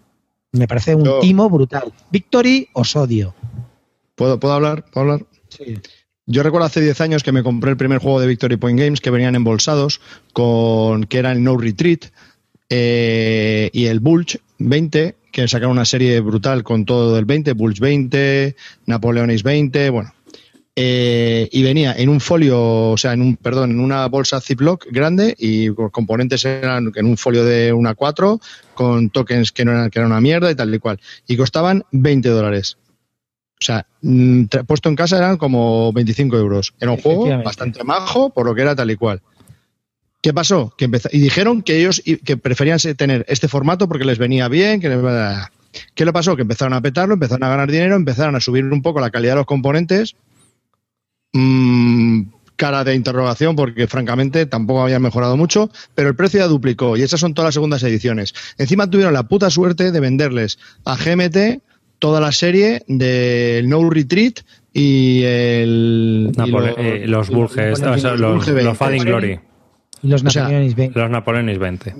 Me 0.52 0.68
parece 0.68 0.96
un 0.96 1.06
Yo- 1.06 1.20
timo 1.20 1.50
brutal. 1.50 1.94
Victory 2.12 2.68
os 2.74 2.96
odio. 2.96 3.34
¿Puedo, 4.16 4.40
¿Puedo 4.40 4.54
hablar? 4.54 4.86
¿Puedo 4.92 5.12
hablar? 5.12 5.26
Sí. 5.50 5.80
Yo 6.26 6.44
recuerdo 6.44 6.68
hace 6.68 6.82
10 6.82 7.00
años 7.02 7.24
que 7.24 7.32
me 7.32 7.44
compré 7.44 7.72
el 7.72 7.78
primer 7.78 8.00
juego 8.00 8.20
de 8.20 8.28
Victory 8.28 8.58
Point 8.58 8.80
Games 8.80 9.02
que 9.02 9.10
venían 9.10 9.36
embolsados 9.36 10.02
con 10.34 11.06
que 11.06 11.18
era 11.18 11.32
el 11.32 11.44
No 11.44 11.58
Retreat 11.58 12.06
eh, 12.70 13.70
y 13.74 13.86
el 13.88 14.00
Bulge 14.00 14.40
20 14.60 15.16
que 15.32 15.48
sacaron 15.48 15.72
una 15.72 15.86
serie 15.86 16.20
brutal 16.20 16.64
con 16.64 16.86
todo 16.86 17.18
el 17.18 17.26
20, 17.26 17.54
Bulge 17.54 17.80
20, 17.82 18.56
Napoleonis 18.86 19.44
20, 19.44 19.90
bueno. 19.90 20.14
Eh, 20.84 21.48
y 21.52 21.62
venía 21.62 21.94
en 21.96 22.10
un 22.10 22.20
folio, 22.20 22.90
o 22.90 22.98
sea, 22.98 23.14
en 23.14 23.22
un, 23.22 23.36
perdón, 23.36 23.70
en 23.70 23.80
una 23.80 24.08
bolsa 24.08 24.42
Ziploc 24.42 24.88
grande 24.90 25.36
y 25.38 25.68
los 25.68 25.92
componentes 25.92 26.44
eran 26.44 26.92
en 26.96 27.06
un 27.06 27.18
folio 27.18 27.46
de 27.46 27.72
una 27.72 27.94
4 27.94 28.40
con 28.74 29.12
tokens 29.12 29.52
que 29.52 29.64
no 29.64 29.74
eran, 29.74 29.92
que 29.92 30.00
era 30.00 30.08
una 30.08 30.20
mierda 30.20 30.50
y 30.50 30.56
tal 30.56 30.74
y 30.74 30.80
cual. 30.80 31.00
Y 31.28 31.38
costaban 31.38 31.84
20 31.92 32.30
dólares. 32.30 32.78
O 33.60 33.64
sea, 33.64 33.86
mm, 34.02 34.46
puesto 34.66 34.90
en 34.90 34.96
casa 34.96 35.18
eran 35.18 35.38
como 35.38 35.94
25 35.94 36.36
euros. 36.38 36.74
Era 36.80 36.90
un 36.90 36.98
juego 36.98 37.28
bastante 37.44 37.84
majo 37.84 38.32
por 38.32 38.48
lo 38.48 38.56
que 38.56 38.64
era 38.64 38.76
tal 38.76 38.90
y 38.90 38.96
cual. 38.96 39.22
¿Qué 40.20 40.34
pasó? 40.34 40.74
Que 40.76 40.86
empeza- 40.86 41.10
y 41.12 41.20
dijeron 41.20 41.62
que 41.62 41.80
ellos 41.80 42.02
que 42.26 42.38
preferían 42.38 42.80
tener 42.98 43.24
este 43.28 43.48
formato 43.48 43.88
porque 43.88 44.06
les 44.06 44.18
venía 44.18 44.48
bien. 44.48 44.82
Que 44.82 44.90
les- 44.90 45.00
¿Qué 45.94 46.06
le 46.06 46.12
pasó? 46.12 46.36
Que 46.36 46.42
empezaron 46.42 46.74
a 46.74 46.82
petarlo, 46.82 47.14
empezaron 47.14 47.44
a 47.44 47.50
ganar 47.50 47.70
dinero, 47.70 47.96
empezaron 47.96 48.36
a 48.36 48.40
subir 48.40 48.66
un 48.66 48.82
poco 48.82 49.00
la 49.00 49.12
calidad 49.12 49.34
de 49.34 49.38
los 49.42 49.46
componentes. 49.46 50.16
Mm, 51.34 52.24
cara 52.62 52.84
de 52.84 52.94
interrogación 52.94 53.56
porque 53.56 53.88
francamente 53.88 54.46
tampoco 54.46 54.84
había 54.84 55.00
mejorado 55.00 55.36
mucho, 55.36 55.72
pero 55.96 56.10
el 56.10 56.16
precio 56.16 56.40
ya 56.42 56.48
duplicó 56.48 56.96
y 56.96 57.02
esas 57.02 57.20
son 57.20 57.34
todas 57.34 57.48
las 57.48 57.54
segundas 57.56 57.82
ediciones. 57.82 58.36
Encima 58.60 58.88
tuvieron 58.88 59.14
la 59.14 59.24
puta 59.24 59.50
suerte 59.50 59.92
de 59.92 60.00
venderles 60.00 60.60
a 60.86 60.96
GMT 60.96 61.64
toda 61.98 62.20
la 62.20 62.32
serie 62.32 62.84
del 62.88 63.68
No 63.68 63.90
Retreat 63.90 64.42
y 64.74 65.24
el... 65.24 66.32
y 66.36 66.56
eh, 66.78 67.08
los 67.08 67.30
y 67.30 67.34
Bulge, 67.34 67.72
estos, 67.72 68.04
los 68.04 68.20
los, 68.20 68.34
Bulge 68.34 68.52
los 68.52 68.56
20. 68.56 68.76
Fading 68.76 69.04
Glory, 69.04 69.40
Y 70.04 70.08
los 70.08 70.24
Napoleonis 70.24 70.76
20. 70.76 71.00
los 71.00 71.10
Napoleonis 71.10 71.58
20. 71.58 71.96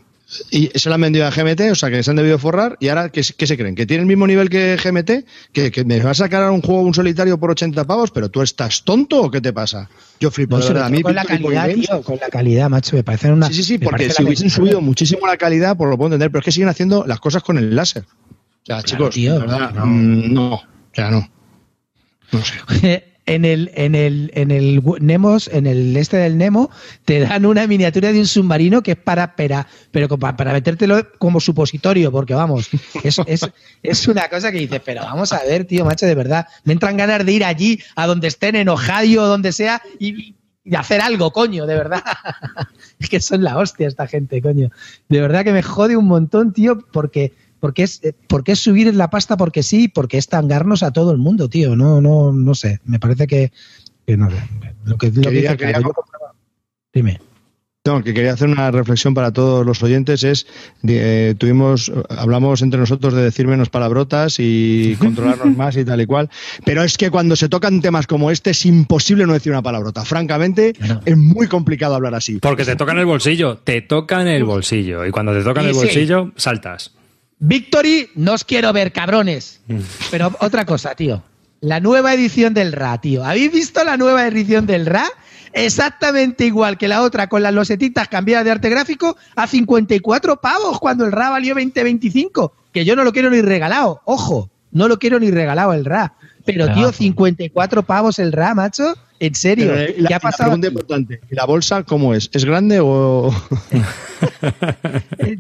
Y 0.50 0.72
se 0.76 0.90
la 0.90 0.96
han 0.96 1.02
vendido 1.02 1.26
a 1.26 1.30
GMT, 1.30 1.72
o 1.72 1.76
sea 1.76 1.90
que 1.90 2.04
se 2.04 2.10
han 2.10 2.16
debido 2.16 2.40
forrar. 2.40 2.78
Y 2.80 2.88
ahora, 2.88 3.10
¿qué, 3.10 3.22
qué 3.36 3.48
se 3.48 3.58
creen? 3.58 3.76
¿Que 3.76 3.86
tiene 3.86 4.02
el 4.02 4.08
mismo 4.08 4.26
nivel 4.28 4.50
que 4.50 4.78
GMT? 4.82 5.26
¿Que, 5.52 5.72
que 5.72 5.84
me 5.84 6.00
vas 6.00 6.22
a 6.22 6.26
sacar 6.26 6.50
un 6.52 6.62
juego, 6.62 6.82
un 6.82 6.94
solitario 6.94 7.38
por 7.38 7.52
80 7.52 7.86
pavos? 7.86 8.12
¿Pero 8.12 8.30
tú 8.30 8.42
estás 8.42 8.84
tonto 8.84 9.22
o 9.24 9.32
qué 9.32 9.42
te 9.42 9.52
pasa? 9.52 9.90
Yo 10.20 10.32
flipo, 10.32 10.58
No, 10.58 10.66
verdad. 10.66 10.86
A 10.86 10.90
mí 10.90 11.02
con 11.02 11.16
la 11.16 11.26
calidad, 11.26 11.70
tío, 11.70 12.02
con 12.02 12.18
la 12.18 12.30
calidad, 12.30 12.70
macho, 12.70 12.96
me 12.96 13.04
parece 13.04 13.32
una. 13.32 13.48
Sí, 13.48 13.56
sí, 13.56 13.64
sí, 13.64 13.78
porque 13.78 14.10
si 14.10 14.24
hubiesen 14.24 14.50
subido 14.50 14.80
muchísimo 14.80 15.28
la 15.28 15.38
calidad, 15.38 15.76
pues 15.76 15.90
lo 15.90 15.98
puedo 15.98 16.08
entender, 16.08 16.32
pero 16.32 16.40
es 16.40 16.46
que 16.46 16.52
siguen 16.52 16.70
haciendo 16.70 17.06
las 17.06 17.20
cosas 17.20 17.44
con 17.44 17.58
el 17.58 17.76
láser. 17.76 18.04
O 18.04 18.66
sea, 18.66 18.84
chicos, 18.84 19.14
tío, 19.14 19.40
verdad, 19.40 19.74
no. 19.74 19.86
mm, 19.86 20.34
no. 20.34 20.54
O 20.54 20.64
sea, 20.94 21.12
no. 21.12 21.30
No 22.32 22.42
sé. 22.46 23.04
en 23.26 23.46
el 23.46 23.72
en 23.76 23.96
el 23.96 24.32
en 24.34 24.52
el 24.52 24.82
Nemos 25.00 25.48
en 25.48 25.68
el 25.68 25.96
este 25.96 26.18
del 26.18 26.38
Nemo 26.38 26.70
te 27.06 27.20
dan 27.20 27.46
una 27.46 27.68
miniatura 27.68 28.12
de 28.12 28.20
un 28.20 28.28
submarino 28.28 28.82
que 28.82 28.92
es 28.92 28.98
para 28.98 29.36
pero 29.36 30.18
para, 30.18 30.54
metértelo 30.54 31.08
como 31.18 31.40
supositorio 31.40 32.12
porque 32.12 32.34
vamos 32.34 32.70
es, 33.04 33.20
es, 33.26 33.50
es 33.84 34.08
una 34.08 34.28
cosa 34.28 34.52
que 34.52 34.58
dices 34.58 34.82
pero 34.84 35.02
vamos 35.04 35.34
a 35.34 35.44
ver 35.44 35.66
tío 35.66 35.86
macho 35.86 36.06
de 36.06 36.16
verdad 36.16 36.48
me 36.64 36.74
entran 36.74 36.98
ganas 36.98 37.26
de 37.26 37.32
ir 37.32 37.46
allí 37.46 37.80
a 37.96 38.08
donde 38.08 38.28
estén 38.28 38.56
en 38.56 38.70
Ojadio 38.70 39.24
o 39.24 39.28
donde 39.28 39.52
sea 39.52 39.82
y, 40.00 40.36
y 40.64 40.76
hacer 40.76 41.02
algo 41.02 41.32
coño 41.32 41.66
de 41.66 41.76
verdad. 41.76 42.04
Es 43.00 43.10
que 43.10 43.20
son 43.20 43.44
la 43.44 43.58
hostia 43.58 43.88
esta 43.88 44.06
gente 44.08 44.42
coño. 44.42 44.70
De 45.10 45.22
verdad 45.22 45.44
que 45.44 45.52
me 45.52 45.64
jode 45.64 45.98
un 45.98 46.06
montón 46.06 46.54
tío 46.54 46.78
porque 46.92 47.34
porque 47.62 47.84
es, 47.84 48.04
eh, 48.04 48.14
porque 48.28 48.52
es 48.52 48.60
subir 48.60 48.94
la 48.94 49.10
pasta 49.10 49.38
porque 49.38 49.64
sí, 49.64 49.88
porque 49.88 50.18
es 50.18 50.28
tangarnos 50.28 50.84
a 50.84 50.92
todo 50.92 51.12
el 51.14 51.18
mundo, 51.18 51.48
tío. 51.48 51.78
No, 51.78 52.02
no, 52.02 52.34
no 52.34 52.54
sé. 52.56 52.82
Me 52.84 53.00
parece 53.00 53.26
que, 53.28 53.54
que 54.06 54.18
no 54.18 54.30
sé. 54.30 54.36
Lo 54.84 54.98
que, 54.98 55.08
lo 55.12 55.22
que 55.22 55.30
Quería- 55.30 55.56
compraba- 55.82 56.34
Dime. 56.94 57.22
No, 57.84 58.04
que 58.04 58.14
quería 58.14 58.34
hacer 58.34 58.48
una 58.48 58.70
reflexión 58.70 59.16
para 59.16 59.32
todos 59.34 59.66
los 59.66 59.82
oyentes 59.82 60.24
es 60.24 60.46
eh, 60.88 61.34
tuvimos 61.36 61.92
hablamos 62.10 62.62
entre 62.62 62.80
nosotros 62.80 63.12
de 63.16 63.24
decir 63.24 63.48
menos 63.48 63.70
palabrotas 63.70 64.36
y 64.38 64.96
controlarnos 65.00 65.58
más 65.58 65.76
y 65.78 65.84
tal 65.84 66.00
y 66.00 66.06
cual, 66.06 66.30
pero 66.64 66.84
es 66.84 66.96
que 66.96 67.10
cuando 67.10 67.36
se 67.36 67.50
tocan 67.50 67.82
temas 67.82 68.06
como 68.06 68.30
este 68.30 68.52
es 68.52 68.68
imposible 68.68 69.26
no 69.26 69.34
decir 69.34 69.52
una 69.52 69.64
palabrota. 69.64 70.06
Francamente, 70.06 70.74
Claro. 70.74 71.02
es 71.06 71.18
muy 71.18 71.48
complicado 71.48 71.96
hablar 71.96 72.14
así. 72.14 72.38
Porque 72.38 72.66
te 72.66 72.76
tocan 72.76 73.00
el 73.00 73.08
bolsillo, 73.08 73.58
te 73.58 73.82
tocan 73.82 74.28
el 74.28 74.44
bolsillo. 74.44 75.04
Y 75.08 75.10
cuando 75.10 75.34
te 75.34 75.42
tocan 75.44 75.64
Sí, 75.64 75.70
el 75.70 75.74
sí. 75.76 75.80
bolsillo, 75.82 76.32
saltas. 76.36 76.92
Victory, 77.44 78.08
no 78.14 78.34
os 78.34 78.46
quiero 78.46 78.72
ver, 78.72 78.94
cabrones. 78.94 79.62
Pero 80.12 80.32
otra 80.40 80.64
cosa, 80.64 80.94
tío. 80.94 81.24
La 81.60 81.80
nueva 81.80 82.14
edición 82.14 82.54
del 82.54 82.72
RA, 82.72 83.02
tío. 83.02 83.26
¿Habéis 83.26 83.52
visto 83.52 83.84
la 83.84 83.98
nueva 83.98 84.28
edición 84.28 84.68
del 84.68 84.86
RA? 84.86 85.06
Exactamente 85.54 86.46
igual 86.46 86.78
que 86.78 86.88
la 86.88 87.02
otra, 87.02 87.28
con 87.28 87.42
las 87.42 87.52
losetitas 87.52 88.08
cambiadas 88.08 88.46
de 88.46 88.52
arte 88.52 88.70
gráfico, 88.70 89.18
a 89.36 89.48
54 89.48 90.40
pavos, 90.40 90.80
cuando 90.80 91.04
el 91.04 91.12
RA 91.12 91.32
valió 91.32 91.56
20-25. 91.56 92.52
Que 92.72 92.86
yo 92.86 92.96
no 92.96 93.04
lo 93.04 93.12
quiero 93.12 93.32
ni 93.32 93.42
regalado. 93.42 94.02
Ojo, 94.06 94.52
no 94.72 94.88
lo 94.88 95.00
quiero 95.00 95.20
ni 95.20 95.32
regalado 95.32 95.74
el 95.74 95.84
RA. 95.84 96.14
Pero, 96.46 96.72
tío, 96.74 96.92
54 96.92 97.84
pavos 97.84 98.20
el 98.20 98.34
RA, 98.34 98.54
macho. 98.54 98.94
En 99.24 99.36
serio. 99.36 99.68
Pero, 99.68 99.80
eh, 99.80 99.96
la, 100.00 100.08
¿Qué 100.08 100.14
ha 100.14 100.18
la 100.18 100.20
pasado? 100.20 100.50
pregunta 100.50 100.68
importante, 100.68 101.22
¿y 101.30 101.36
la 101.36 101.46
bolsa 101.46 101.84
cómo 101.84 102.14
es? 102.16 102.30
¿Es 102.34 102.44
grande 102.44 102.80
o 102.82 103.30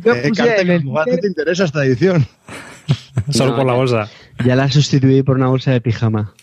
Yo 0.03 0.13
Eh, 0.13 0.29
puse 0.29 0.61
en 0.61 0.69
el 0.69 0.81
ti 0.83 0.87
Twitter- 0.87 1.19
te 1.21 1.27
interesa 1.27 1.63
esta 1.65 1.83
edición? 1.85 2.25
Solo 3.29 3.51
No, 3.51 3.57
por 3.57 3.65
la 3.65 3.73
bolsa. 3.73 4.09
Ya 4.45 4.55
la 4.55 4.69
sustituí 4.71 5.23
por 5.23 5.35
una 5.37 5.47
bolsa 5.47 5.71
de 5.71 5.81
pijama. 5.81 6.33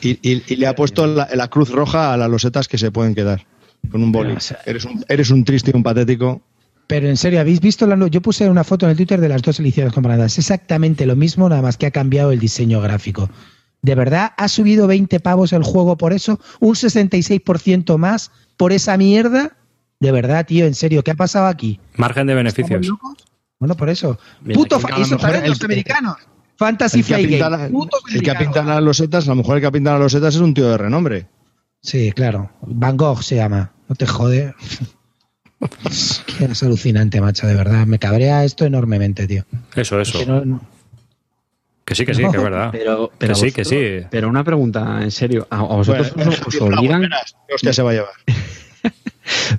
Y, 0.00 0.18
y- 0.28 0.42
y 0.48 0.56
le 0.56 0.66
ha 0.66 0.74
puesto 0.74 1.06
la, 1.06 1.28
la 1.34 1.48
cruz 1.48 1.70
roja 1.70 2.12
a 2.12 2.16
las 2.16 2.28
losetas 2.30 2.68
que 2.68 2.78
se 2.78 2.90
pueden 2.90 3.14
quedar 3.14 3.46
con 3.90 4.02
un 4.02 4.10
boli. 4.12 4.32
o 4.32 4.40
sea- 4.40 4.58
Eres 4.66 4.84
un, 4.84 5.04
eres 5.08 5.30
un 5.30 5.44
triste 5.44 5.70
y 5.72 5.76
un 5.76 5.82
patético. 5.82 6.42
Pero 6.86 7.08
en 7.08 7.16
serio, 7.16 7.40
¿habéis 7.40 7.60
visto 7.60 7.86
la 7.86 8.06
Yo 8.08 8.20
puse 8.20 8.48
una 8.48 8.64
foto 8.64 8.86
en 8.86 8.90
el 8.90 8.96
Twitter 8.96 9.20
de 9.20 9.28
las 9.28 9.40
dos 9.42 9.58
ediciones 9.60 9.92
comparadas. 9.92 10.32
Es 10.32 10.38
exactamente 10.40 11.06
lo 11.06 11.16
mismo, 11.16 11.48
nada 11.48 11.62
más 11.62 11.76
que 11.76 11.86
ha 11.86 11.90
cambiado 11.90 12.32
el 12.32 12.38
diseño 12.40 12.80
gráfico. 12.80 13.30
¿De 13.82 13.94
verdad 13.96 14.32
ha 14.36 14.48
subido 14.48 14.86
20 14.86 15.18
pavos 15.20 15.52
el 15.52 15.62
juego 15.64 15.96
por 15.96 16.12
eso? 16.12 16.38
¿Un 16.60 16.74
66% 16.74 17.98
más 17.98 18.30
por 18.56 18.72
esa 18.72 18.96
mierda? 18.96 19.56
De 20.00 20.12
verdad, 20.12 20.46
tío, 20.46 20.66
en 20.66 20.74
serio, 20.74 21.02
¿qué 21.02 21.10
ha 21.12 21.16
pasado 21.16 21.46
aquí? 21.46 21.80
Margen 21.96 22.26
de 22.26 22.34
beneficios. 22.34 22.80
¿Estamos 22.80 22.88
locos? 22.88 23.24
Bueno, 23.58 23.76
por 23.76 23.88
eso. 23.88 24.18
Mira, 24.42 24.58
Puto 24.58 24.76
eso 24.76 25.16
también 25.16 25.44
el- 25.44 25.50
los 25.50 25.62
americanos. 25.62 26.16
Fantasy 26.56 27.00
El 27.00 27.04
que, 27.06 27.38
Game. 27.38 27.38
la- 27.38 27.68
Putos 27.68 28.00
el 28.12 28.22
que 28.22 28.30
americanos. 28.30 28.54
pinta 28.56 28.74
las 28.74 28.82
losetas, 28.82 29.26
a 29.26 29.30
lo 29.30 29.36
mejor 29.36 29.56
el 29.56 29.62
que 29.62 29.72
pinta 29.72 29.92
las 29.92 30.00
losetas 30.00 30.34
es 30.34 30.40
un 30.40 30.54
tío 30.54 30.68
de 30.70 30.78
renombre. 30.78 31.26
Sí, 31.80 32.12
claro. 32.12 32.50
Van 32.62 32.96
Gogh 32.96 33.22
se 33.22 33.36
llama. 33.36 33.72
No 33.88 33.94
te 33.96 34.06
jode. 34.06 34.54
Es 35.88 36.24
es 36.40 36.62
alucinante, 36.64 37.20
macho, 37.20 37.46
de 37.46 37.54
verdad. 37.54 37.86
Me 37.86 37.98
cabrea 38.00 38.44
esto 38.44 38.64
enormemente, 38.64 39.28
tío. 39.28 39.44
Eso, 39.76 40.00
eso. 40.00 40.18
Que 40.18 40.26
no- 40.26 40.60
Que 41.84 41.94
sí, 41.94 42.06
que 42.06 42.14
sí, 42.14 42.22
que 42.22 42.36
es 42.36 42.42
verdad. 42.42 42.68
Pero, 42.72 43.10
pero 43.18 43.34
Que 43.34 43.40
sí, 43.40 43.52
que 43.52 43.64
sí. 43.64 44.06
Pero 44.10 44.28
una 44.28 44.44
pregunta, 44.44 45.00
en 45.02 45.10
serio. 45.10 45.46
¿A, 45.50 45.58
a 45.58 45.62
vosotros 45.62 46.14
Bueno, 46.14 46.30
os, 46.46 46.56
obligan, 46.60 47.00
volverás. 47.02 47.36
¿Qué 47.48 47.54
hostia 47.54 47.72
se 47.72 47.82
va 47.82 47.90
a 47.90 47.94
llevar? 47.94 48.10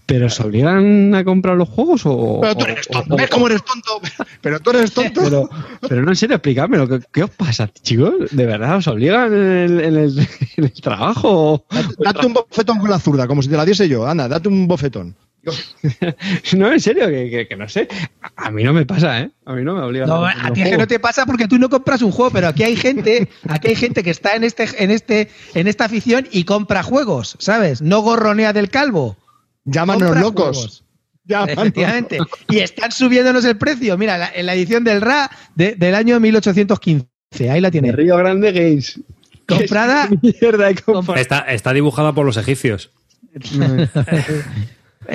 pero 0.05 0.25
os 0.27 0.39
obligan 0.39 1.15
a 1.15 1.23
comprar 1.23 1.55
los 1.57 1.69
juegos 1.69 2.01
o...? 2.05 2.39
Pero 2.41 2.55
tú 2.55 2.63
eres 2.65 2.87
tonto. 2.87 3.13
o- 3.13 3.17
¿Ves 3.17 3.29
cómo 3.29 3.47
eres 3.47 3.63
tonto? 3.63 4.01
Pero 4.41 4.59
tú 4.59 4.69
eres 4.71 4.91
tonto. 4.93 5.21
Pero, 5.23 5.49
pero 5.87 6.01
no, 6.01 6.09
en 6.11 6.15
serio, 6.15 6.35
explícamelo. 6.35 6.87
¿Qué, 6.87 6.99
qué 7.11 7.23
os 7.23 7.29
pasa, 7.29 7.67
chicos? 7.81 8.13
¿De 8.31 8.45
verdad 8.45 8.77
os 8.77 8.87
obligan 8.87 9.33
en 9.33 9.41
el, 9.41 9.79
en 9.81 9.95
el- 9.97 10.19
en 10.57 10.63
el 10.65 10.73
trabajo? 10.81 11.65
Date 11.99 12.25
un 12.25 12.33
bofetón 12.33 12.79
con 12.79 12.89
la 12.89 12.99
zurda, 12.99 13.27
como 13.27 13.41
si 13.41 13.49
te 13.49 13.57
la 13.57 13.65
diese 13.65 13.87
yo. 13.87 14.05
Anda, 14.07 14.27
date 14.27 14.47
un 14.49 14.67
bofetón. 14.67 15.15
No, 16.57 16.71
en 16.71 16.79
serio, 16.79 17.07
que, 17.07 17.29
que- 17.29 17.47
que 17.47 17.55
no 17.55 17.67
sé. 17.67 17.87
A, 18.35 18.49
mí 18.51 18.63
no 18.63 18.71
me 18.73 18.85
pasa, 18.85 19.19
¿eh? 19.21 19.29
A 19.45 19.53
mí 19.53 19.63
no 19.63 19.73
me 19.75 19.81
obligan 19.81 20.07
No, 20.07 20.25
a 20.25 20.51
ti 20.53 20.61
es 20.61 20.69
que 20.69 20.77
no 20.77 20.87
te 20.87 20.99
pasa 20.99 21.25
porque 21.25 21.47
tú 21.47 21.57
no 21.59 21.69
compras 21.69 22.01
un 22.01 22.11
juego, 22.11 22.31
pero 22.31 22.47
aquí 22.47 22.63
hay 22.63 22.75
gente, 22.75 23.27
aquí 23.49 23.67
hay 23.69 23.75
gente 23.75 24.03
que 24.03 24.09
está 24.11 24.35
en 24.35 24.43
este, 24.45 24.67
en 24.83 24.91
este, 24.91 25.29
en 25.53 25.67
esta 25.67 25.85
afición 25.85 26.27
y 26.31 26.45
compra 26.45 26.81
juegos, 26.83 27.35
¿sabes? 27.39 27.81
No 27.81 28.01
gorronea 28.01 28.53
del 28.53 28.69
calvo. 28.69 29.17
Llámanos 29.65 30.03
Compra 30.03 30.21
locos. 30.21 30.57
juegos. 30.57 30.83
Llámanos. 31.25 31.53
Efectivamente. 31.57 32.17
Y 32.49 32.59
están 32.59 32.91
subiéndonos 32.91 33.45
el 33.45 33.57
precio. 33.57 33.97
Mira, 33.97 34.17
la- 34.17 34.31
en 34.33 34.45
la 34.45 34.53
edición 34.55 34.83
del 34.83 35.01
RA 35.01 35.29
de- 35.55 35.75
del 35.75 35.95
año 35.95 36.19
1815. 36.19 37.07
Ahí 37.49 37.61
la 37.61 37.67
De 37.69 37.71
tienes. 37.71 37.95
Río 37.95 38.15
Grande 38.17 38.51
Games. 38.51 38.99
Comprada. 39.45 40.09
Está, 41.17 41.39
está 41.39 41.73
dibujada 41.73 42.13
por 42.13 42.25
los 42.25 42.37
egipcios. 42.37 42.91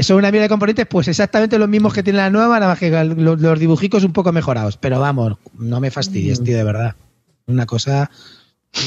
son 0.00 0.16
una 0.16 0.30
mierda 0.30 0.44
de 0.44 0.48
componentes, 0.48 0.86
pues 0.86 1.08
exactamente 1.08 1.58
los 1.58 1.68
mismos 1.68 1.92
que 1.92 2.02
tiene 2.02 2.18
la 2.18 2.30
nueva, 2.30 2.60
nada 2.60 2.72
más 2.72 2.78
que 2.78 2.90
los, 2.90 3.40
los 3.40 3.58
dibujicos 3.58 4.04
un 4.04 4.12
poco 4.12 4.32
mejorados. 4.32 4.76
Pero 4.76 5.00
vamos, 5.00 5.36
no 5.58 5.80
me 5.80 5.90
fastidies, 5.90 6.42
tío, 6.42 6.56
de 6.56 6.64
verdad. 6.64 6.96
Una 7.46 7.66
cosa. 7.66 8.10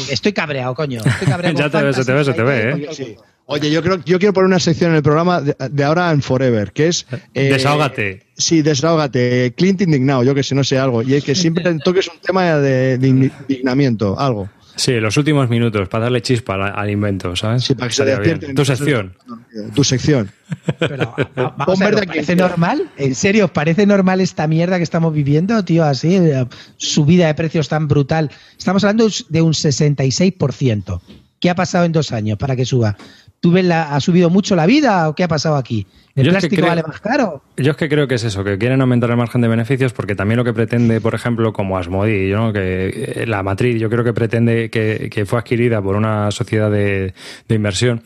Estoy 0.10 0.34
cabreado, 0.34 0.76
coño. 0.76 1.02
Estoy 1.04 1.28
cabreado 1.28 1.58
ya 1.58 1.70
te 1.70 1.84
ve, 1.84 1.94
se 1.94 2.06
te 2.06 2.14
ve, 2.14 2.26
se 2.26 2.34
te 2.34 2.44
ve, 2.44 2.72
¿eh? 2.72 2.88
Sí. 2.92 3.16
Oye, 3.46 3.70
yo 3.70 3.84
creo, 3.84 4.02
yo 4.06 4.18
quiero 4.18 4.34
poner 4.34 4.48
una 4.48 4.60
sección 4.60 4.92
en 4.92 4.98
el 4.98 5.04
programa 5.04 5.42
de, 5.42 5.56
de 5.70 5.84
ahora 5.84 6.12
en 6.12 6.22
Forever, 6.22 6.72
que 6.72 6.88
es 6.88 7.06
eh, 7.34 7.50
Desahógate. 7.50 8.24
Sí, 8.38 8.62
desahógate. 8.62 9.54
Clint 9.58 9.82
indignado, 9.82 10.24
yo 10.24 10.34
que 10.34 10.44
sé, 10.44 10.56
no 10.56 10.64
sé 10.64 10.78
algo. 10.78 11.02
Y 11.02 11.16
es 11.16 11.24
que 11.24 11.36
siempre 11.36 11.64
toques 11.84 12.08
un 12.08 12.20
tema 12.22 12.56
de, 12.58 12.98
de 12.98 13.08
indignamiento, 13.08 14.18
algo. 14.18 14.50
Sí, 14.82 14.94
los 15.00 15.16
últimos 15.16 15.48
minutos 15.48 15.88
para 15.90 16.06
darle 16.06 16.22
chispa 16.24 16.56
al, 16.56 16.74
al 16.76 16.90
invento, 16.90 17.36
¿sabes? 17.36 17.64
Sí, 17.64 17.76
para 17.76 17.90
que 17.90 17.94
se 17.94 18.04
despierten. 18.06 18.56
Tu 18.56 18.66
sección. 18.66 19.14
Tu 19.76 19.84
sección. 19.84 20.32
Pero, 20.80 21.14
va- 21.38 21.54
vamos 21.58 21.66
Pon 21.68 21.84
a 21.84 21.86
ver, 21.86 21.94
verde 21.96 21.98
¿os 21.98 22.02
aquí. 22.02 22.10
¿parece 22.10 22.36
normal? 22.36 22.90
¿En 22.98 23.14
serio 23.14 23.46
os 23.46 23.52
parece 23.52 23.86
normal 23.86 24.22
esta 24.22 24.48
mierda 24.48 24.78
que 24.78 24.84
estamos 24.84 25.14
viviendo, 25.14 25.64
tío? 25.64 25.84
Así, 25.86 26.16
eh, 26.16 26.48
subida 26.78 27.28
de 27.28 27.36
precios 27.36 27.70
tan 27.70 27.88
brutal. 27.88 28.32
Estamos 28.58 28.84
hablando 28.84 29.08
de 29.30 29.42
un 29.44 29.54
66%. 29.54 31.00
¿Qué 31.40 31.50
ha 31.52 31.56
pasado 31.56 31.86
en 31.86 31.92
dos 31.92 32.12
años 32.12 32.38
para 32.40 32.56
que 32.56 32.66
suba? 32.66 32.98
¿Tú 33.42 33.52
ves 33.52 33.66
la, 33.66 33.94
ha 33.96 34.00
subido 34.00 34.30
mucho 34.30 34.56
la 34.56 34.68
vida 34.68 35.10
o 35.10 35.16
qué 35.16 35.24
ha 35.24 35.28
pasado 35.28 35.56
aquí? 35.56 35.88
¿El 36.16 36.26
Yo 36.26 36.30
es 36.32 36.36
que 36.36 36.42
plástico 36.42 36.56
creo- 36.62 36.70
vale 36.70 36.84
más 36.84 37.02
caro? 37.02 37.42
Yo 37.58 37.72
es 37.72 37.78
que 37.78 37.90
creo 37.90 38.08
que 38.08 38.16
es 38.16 38.24
eso, 38.24 38.44
que 38.44 38.58
quieren 38.60 38.82
aumentar 38.82 39.10
el 39.10 39.18
margen 39.18 39.42
de 39.42 39.48
beneficios 39.48 39.94
porque 39.94 40.14
también 40.14 40.38
lo 40.38 40.44
que 40.44 40.54
pretende, 40.54 41.02
por 41.02 41.16
ejemplo, 41.16 41.52
como 41.52 41.76
Asmodi, 41.78 42.32
¿no? 42.32 42.54
que 42.54 43.22
eh, 43.24 43.26
la 43.26 43.42
matriz, 43.42 43.80
yo 43.82 43.90
creo 43.90 44.04
que 44.04 44.14
pretende 44.14 44.70
que, 44.70 45.10
que 45.12 45.26
fue 45.26 45.40
adquirida 45.40 45.82
por 45.82 45.96
una 45.96 46.30
sociedad 46.30 46.70
de, 46.70 47.16
de 47.48 47.56
inversión. 47.56 48.04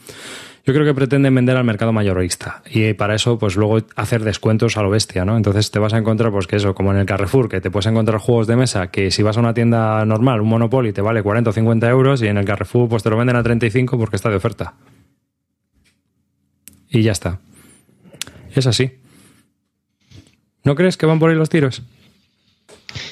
Yo 0.66 0.74
creo 0.74 0.86
que 0.86 0.94
pretenden 0.96 1.36
vender 1.36 1.58
al 1.58 1.64
mercado 1.66 1.92
mayorista 1.92 2.64
y 2.72 2.94
para 2.94 3.14
eso, 3.14 3.38
pues 3.38 3.58
luego 3.58 3.80
hacer 3.98 4.24
descuentos 4.24 4.78
a 4.78 4.84
lo 4.84 4.90
bestia, 4.90 5.26
¿no? 5.26 5.36
Entonces 5.36 5.70
te 5.70 5.80
vas 5.80 5.94
a 5.94 5.98
encontrar, 5.98 6.32
pues 6.32 6.48
que 6.48 6.56
eso, 6.56 6.74
como 6.74 6.92
en 6.92 6.98
el 7.00 7.06
Carrefour, 7.06 7.50
que 7.50 7.60
te 7.62 7.70
puedes 7.70 7.86
encontrar 7.88 8.20
juegos 8.20 8.48
de 8.48 8.56
mesa 8.56 8.88
que 8.88 9.12
si 9.12 9.22
vas 9.22 9.36
a 9.38 9.42
una 9.42 9.54
tienda 9.54 10.04
normal, 10.06 10.40
un 10.42 10.48
Monopoly, 10.48 10.94
te 10.94 11.02
vale 11.02 11.22
40 11.22 11.50
o 11.50 11.54
50 11.54 11.90
euros 11.90 12.22
y 12.24 12.28
en 12.28 12.38
el 12.38 12.46
Carrefour, 12.46 12.88
pues 12.88 13.04
te 13.04 13.10
lo 13.10 13.18
venden 13.18 13.36
a 13.36 13.44
35 13.44 13.98
porque 14.00 14.16
está 14.16 14.30
de 14.30 14.38
oferta. 14.38 14.74
Y 16.96 17.02
ya 17.04 17.12
está. 17.12 17.40
Es 18.56 18.66
así. 18.68 18.92
¿No 20.64 20.76
crees 20.76 20.96
que 20.98 21.06
van 21.06 21.20
por 21.20 21.30
ahí 21.30 21.36
los 21.36 21.50
tiros? 21.50 21.82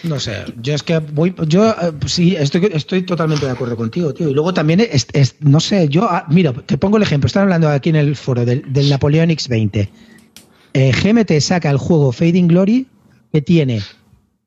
No 0.04 0.20
sé, 0.20 0.46
yo 0.62 0.74
es 0.74 0.82
que 0.84 1.00
voy, 1.00 1.36
yo 1.48 1.70
eh, 1.72 1.92
sí, 2.06 2.36
estoy, 2.38 2.70
estoy 2.74 3.02
totalmente 3.02 3.46
de 3.46 3.52
acuerdo 3.52 3.76
contigo, 3.76 4.14
tío. 4.14 4.30
Y 4.30 4.34
luego 4.34 4.54
también, 4.54 4.80
es, 4.80 5.08
es- 5.12 5.36
no 5.42 5.60
sé, 5.60 5.90
yo, 5.90 6.06
ah, 6.10 6.26
mira, 6.30 6.54
te 6.54 6.78
pongo 6.78 6.96
el 6.98 7.04
ejemplo, 7.04 7.28
están 7.28 7.44
hablando 7.44 7.68
aquí 7.70 7.90
en 7.90 7.98
el 7.98 8.16
foro 8.16 8.46
del, 8.46 8.64
del 8.72 8.90
Napoleon 8.90 9.30
X20. 9.30 9.90
Eh, 10.74 10.92
GMT 10.94 11.40
saca 11.42 11.70
el 11.70 11.78
juego 11.78 12.12
Fading 12.14 12.48
Glory 12.48 12.88
que 13.34 13.42
tiene... 13.42 13.82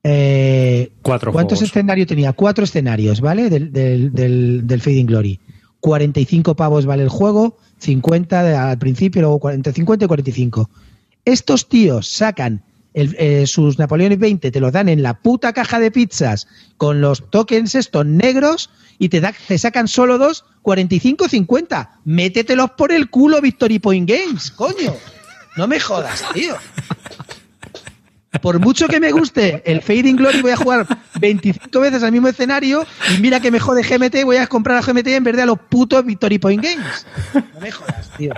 eh, 0.03 0.91
Cuatro 1.03 1.33
¿Cuántos 1.33 1.61
escenarios 1.61 2.07
tenía? 2.09 2.33
Cuatro 2.33 2.65
escenarios, 2.65 3.21
¿vale? 3.21 3.51
Del, 3.51 3.71
del, 3.73 4.13
del, 4.13 4.67
del 4.67 4.81
Fading 4.81 5.07
Glory. 5.07 5.39
45 5.91 6.57
pavos 6.57 6.85
vale 6.85 7.05
el 7.05 7.09
juego, 7.09 7.57
50 7.79 8.43
de- 8.43 8.57
al 8.57 8.77
principio, 8.77 9.23
luego 9.23 9.39
40, 9.39 9.73
50 9.73 10.05
y 10.05 10.09
45. 10.09 10.69
Estos 11.25 11.69
tíos 11.69 12.09
sacan 12.09 12.65
el- 12.93 13.15
eh, 13.21 13.47
sus 13.47 13.79
Napoleones 13.79 14.19
20, 14.19 14.51
te 14.51 14.59
los 14.59 14.73
dan 14.73 14.89
en 14.89 15.05
la 15.05 15.15
puta 15.21 15.53
caja 15.53 15.79
de 15.79 15.93
pizzas 15.93 16.49
con 16.77 17.01
los 17.01 17.31
tokens 17.31 17.77
estos 17.77 18.05
negros 18.05 18.69
y 18.99 19.11
te, 19.11 19.21
da- 19.21 19.33
te 19.47 19.59
sacan 19.59 19.87
solo 19.87 20.19
dos, 20.19 20.45
45, 20.63 21.29
50. 21.29 22.01
Métetelos 22.05 22.73
por 22.77 22.91
el 22.91 23.09
culo, 23.09 23.41
Victory 23.41 23.79
Point 23.79 24.11
Games, 24.11 24.51
coño. 24.51 24.93
No 25.57 25.69
me 25.69 25.79
jodas, 25.79 26.25
tío. 26.35 26.57
Por 28.41 28.59
mucho 28.61 28.89
que 28.89 29.01
me 29.01 29.13
guste 29.13 29.63
el 29.65 29.83
Fading 29.83 30.17
Glory, 30.17 30.43
voy 30.43 30.53
a 30.53 30.57
jugar 30.57 30.87
25 31.21 31.81
veces 31.81 32.03
al 32.03 32.13
mismo 32.13 32.29
escenario 32.29 32.85
y 33.15 33.21
mira 33.21 33.41
que 33.41 33.51
me 33.51 33.61
jode 33.61 33.83
GMT, 33.83 34.25
voy 34.25 34.37
a 34.37 34.47
comprar 34.47 34.79
a 34.79 34.83
GMT 34.83 35.07
en 35.09 35.25
vez 35.25 35.37
de 35.37 35.43
a 35.43 35.47
los 35.47 35.59
putos 35.59 36.05
Victory 36.05 36.39
Point 36.39 36.63
Games. 36.63 37.07
No 37.35 37.61
me 37.61 37.71
jodas, 37.71 38.11
tío. 38.17 38.35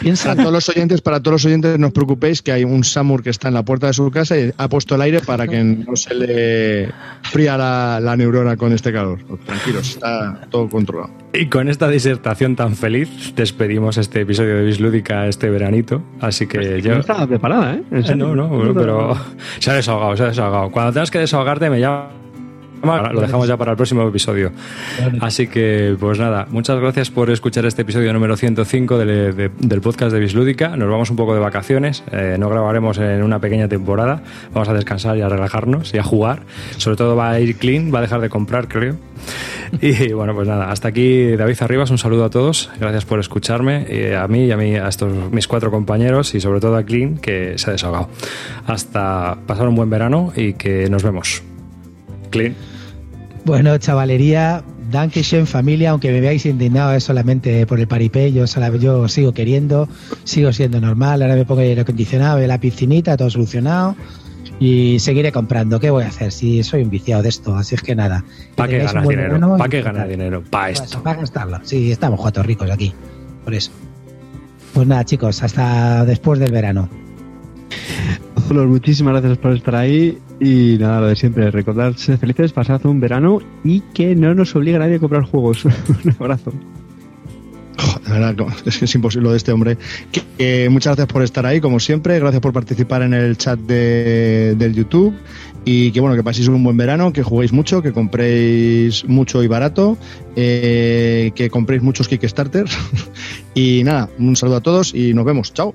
Piensa 0.00 0.30
Para 0.30 0.42
todos 0.42 0.52
los 0.52 0.68
oyentes, 0.68 1.00
para 1.00 1.20
todos 1.20 1.32
los 1.32 1.44
oyentes, 1.46 1.78
no 1.78 1.88
os 1.88 1.92
preocupéis 1.92 2.42
que 2.42 2.52
hay 2.52 2.64
un 2.64 2.84
Samur 2.84 3.22
que 3.22 3.30
está 3.30 3.48
en 3.48 3.54
la 3.54 3.64
puerta 3.64 3.86
de 3.86 3.92
su 3.92 4.10
casa 4.10 4.38
y 4.38 4.52
ha 4.56 4.68
puesto 4.68 4.94
el 4.94 5.02
aire 5.02 5.20
para 5.20 5.46
que 5.46 5.62
no 5.62 5.96
se 5.96 6.14
le 6.14 6.90
fría 7.22 7.56
la, 7.56 8.00
la 8.00 8.16
neurona 8.16 8.56
con 8.56 8.72
este 8.72 8.92
calor. 8.92 9.18
Tranquilos, 9.44 9.88
está 9.90 10.46
todo 10.50 10.68
controlado. 10.68 11.12
Y 11.32 11.46
con 11.46 11.68
esta 11.68 11.88
disertación 11.88 12.54
tan 12.54 12.76
feliz 12.76 13.34
despedimos 13.34 13.98
este 13.98 14.20
episodio 14.20 14.56
de 14.56 14.64
Bislúdica 14.64 15.26
este 15.26 15.50
veranito. 15.50 16.02
Así 16.20 16.46
que 16.46 16.80
yo... 16.80 16.94
No 16.94 17.00
estaba 17.00 17.26
preparada, 17.26 17.74
¿eh? 17.74 17.82
Eh. 17.90 18.14
No, 18.14 18.36
no, 18.36 18.48
bueno, 18.48 18.74
pero 18.74 19.18
se 19.58 19.70
ha 19.70 19.74
desahogado, 19.74 20.16
se 20.16 20.22
ha 20.22 20.26
desahogado. 20.26 20.70
Cuando 20.70 20.92
tengas 20.92 21.10
que 21.10 21.18
desahogarte 21.18 21.68
me 21.70 21.80
Lo 23.12 23.20
dejamos 23.20 23.48
ya 23.48 23.56
para 23.56 23.72
el 23.72 23.76
próximo 23.76 24.06
episodio. 24.08 24.52
Así 25.20 25.46
que, 25.46 25.96
pues 25.98 26.18
nada, 26.18 26.46
muchas 26.50 26.78
gracias 26.80 27.10
por 27.10 27.30
escuchar 27.30 27.64
este 27.66 27.82
episodio 27.82 28.12
número 28.12 28.36
105 28.36 28.98
del, 28.98 29.34
de- 29.36 29.50
del 29.58 29.80
podcast 29.80 30.12
de 30.12 30.20
Bislúdica. 30.20 30.76
Nos 30.76 30.88
vamos 30.90 31.10
un 31.10 31.16
poco 31.16 31.34
de 31.34 31.40
vacaciones, 31.40 32.04
eh, 32.12 32.36
no 32.38 32.48
grabaremos 32.48 32.98
en 32.98 33.22
una 33.22 33.38
pequeña 33.40 33.68
temporada. 33.68 34.22
Vamos 34.52 34.68
a 34.68 34.74
descansar 34.74 35.16
y 35.16 35.22
a 35.22 35.28
relajarnos 35.28 35.92
y 35.94 35.98
a 35.98 36.02
jugar. 36.02 36.42
Sobre 36.76 36.96
todo 36.96 37.16
va 37.16 37.30
a 37.30 37.40
ir 37.40 37.56
clean, 37.56 37.92
va 37.94 37.98
a 37.98 38.02
dejar 38.02 38.20
de 38.20 38.28
comprar, 38.28 38.68
creo. 38.68 38.96
Y 39.80 40.12
bueno, 40.12 40.34
pues 40.34 40.46
nada, 40.46 40.70
hasta 40.70 40.88
aquí 40.88 41.32
David 41.36 41.56
Arribas, 41.60 41.90
un 41.90 41.98
saludo 41.98 42.24
a 42.24 42.30
todos, 42.30 42.70
gracias 42.78 43.04
por 43.04 43.18
escucharme, 43.20 43.86
eh, 43.88 44.16
a 44.16 44.28
mí 44.28 44.44
y 44.46 44.52
a, 44.52 44.56
mí, 44.56 44.76
a 44.76 44.88
estos 44.88 45.12
mis 45.32 45.48
cuatro 45.48 45.70
compañeros 45.70 46.34
y 46.34 46.40
sobre 46.40 46.60
todo 46.60 46.76
a 46.76 46.82
Clean 46.84 47.16
que 47.18 47.54
se 47.56 47.70
ha 47.70 47.72
desahogado. 47.72 48.08
Hasta 48.66 49.38
pasar 49.46 49.66
un 49.68 49.74
buen 49.74 49.90
verano 49.90 50.32
y 50.36 50.54
que 50.54 50.88
nos 50.90 51.02
vemos. 51.02 51.42
Clean. 52.30 52.54
Bueno, 53.44 53.76
chavalería, 53.76 54.64
Dankeschön 54.90 55.46
familia, 55.46 55.90
aunque 55.90 56.10
me 56.10 56.20
veáis 56.20 56.46
indignado 56.46 56.94
es 56.94 57.04
solamente 57.04 57.66
por 57.66 57.78
el 57.78 57.86
paripé, 57.86 58.32
yo, 58.32 58.46
sigo 58.46 59.32
queriendo, 59.32 59.88
sigo 60.24 60.52
siendo 60.52 60.80
normal, 60.80 61.20
ahora 61.20 61.34
me 61.34 61.44
pongo 61.44 61.60
el 61.60 61.68
aire 61.68 61.82
acondicionado, 61.82 62.38
la 62.38 62.58
piscinita, 62.58 63.16
todo 63.16 63.28
solucionado 63.28 63.96
y 64.60 64.98
seguiré 64.98 65.32
comprando. 65.32 65.80
¿Qué 65.80 65.90
voy 65.90 66.04
a 66.04 66.08
hacer 66.08 66.32
si 66.32 66.62
soy 66.62 66.82
un 66.82 66.90
viciado 66.90 67.22
de 67.22 67.28
esto? 67.28 67.54
Así 67.54 67.74
es 67.74 67.82
que 67.82 67.94
nada. 67.94 68.24
¿Para 68.54 68.70
qué 68.70 68.78
ganas 68.78 69.08
dinero? 69.08 69.56
¿Para 69.58 69.68
qué 69.70 69.82
ganas 69.82 70.08
dinero? 70.08 70.42
Para 70.48 70.68
Pues, 70.68 70.80
esto. 70.80 71.02
Para 71.02 71.20
gastarlo. 71.20 71.60
Sí, 71.64 71.90
estamos 71.90 72.20
cuatro 72.20 72.42
ricos 72.42 72.70
aquí. 72.70 72.92
Por 73.44 73.54
eso. 73.54 73.70
Pues 74.72 74.86
nada, 74.86 75.04
chicos, 75.04 75.42
hasta 75.42 76.04
después 76.04 76.40
del 76.40 76.52
verano. 76.52 76.88
Muchísimas 78.50 79.12
gracias 79.14 79.38
por 79.38 79.52
estar 79.52 79.76
ahí. 79.76 80.18
Y 80.44 80.76
nada, 80.78 81.00
lo 81.00 81.06
de 81.06 81.16
siempre, 81.16 81.50
recordad 81.50 81.94
ser 81.96 82.18
felices, 82.18 82.52
pasad 82.52 82.84
un 82.84 83.00
verano 83.00 83.40
y 83.64 83.80
que 83.94 84.14
no 84.14 84.34
nos 84.34 84.54
obligue 84.54 84.76
a 84.76 84.80
nadie 84.80 84.96
a 84.96 84.98
comprar 84.98 85.22
juegos. 85.22 85.64
un 85.64 85.72
abrazo. 86.18 86.52
De 88.06 88.12
verdad, 88.12 88.36
es 88.66 88.78
que 88.78 88.84
es 88.84 88.94
imposible 88.94 89.24
lo 89.24 89.30
de 89.30 89.38
este 89.38 89.52
hombre. 89.52 89.78
Que- 90.12 90.68
muchas 90.68 90.90
gracias 90.96 91.06
por 91.12 91.22
estar 91.22 91.46
ahí, 91.46 91.60
como 91.60 91.80
siempre. 91.80 92.18
Gracias 92.18 92.42
por 92.42 92.52
participar 92.52 93.00
en 93.02 93.14
el 93.14 93.36
chat 93.38 93.58
de- 93.58 94.54
del 94.58 94.74
YouTube. 94.74 95.14
Y 95.64 95.90
que 95.92 96.00
bueno, 96.00 96.14
que 96.14 96.22
paséis 96.22 96.46
un 96.48 96.62
buen 96.62 96.76
verano, 96.76 97.10
que 97.14 97.22
juguéis 97.22 97.52
mucho, 97.54 97.80
que 97.80 97.92
compréis 97.92 99.06
mucho 99.08 99.42
y 99.42 99.46
barato, 99.46 99.96
eh, 100.36 101.32
que 101.34 101.48
compréis 101.48 101.82
muchos 101.82 102.06
Kickstarter. 102.06 102.66
y 103.54 103.82
nada, 103.82 104.10
un 104.18 104.36
saludo 104.36 104.56
a 104.56 104.60
todos 104.60 104.94
y 104.94 105.14
nos 105.14 105.24
vemos. 105.24 105.54
Chao. 105.54 105.74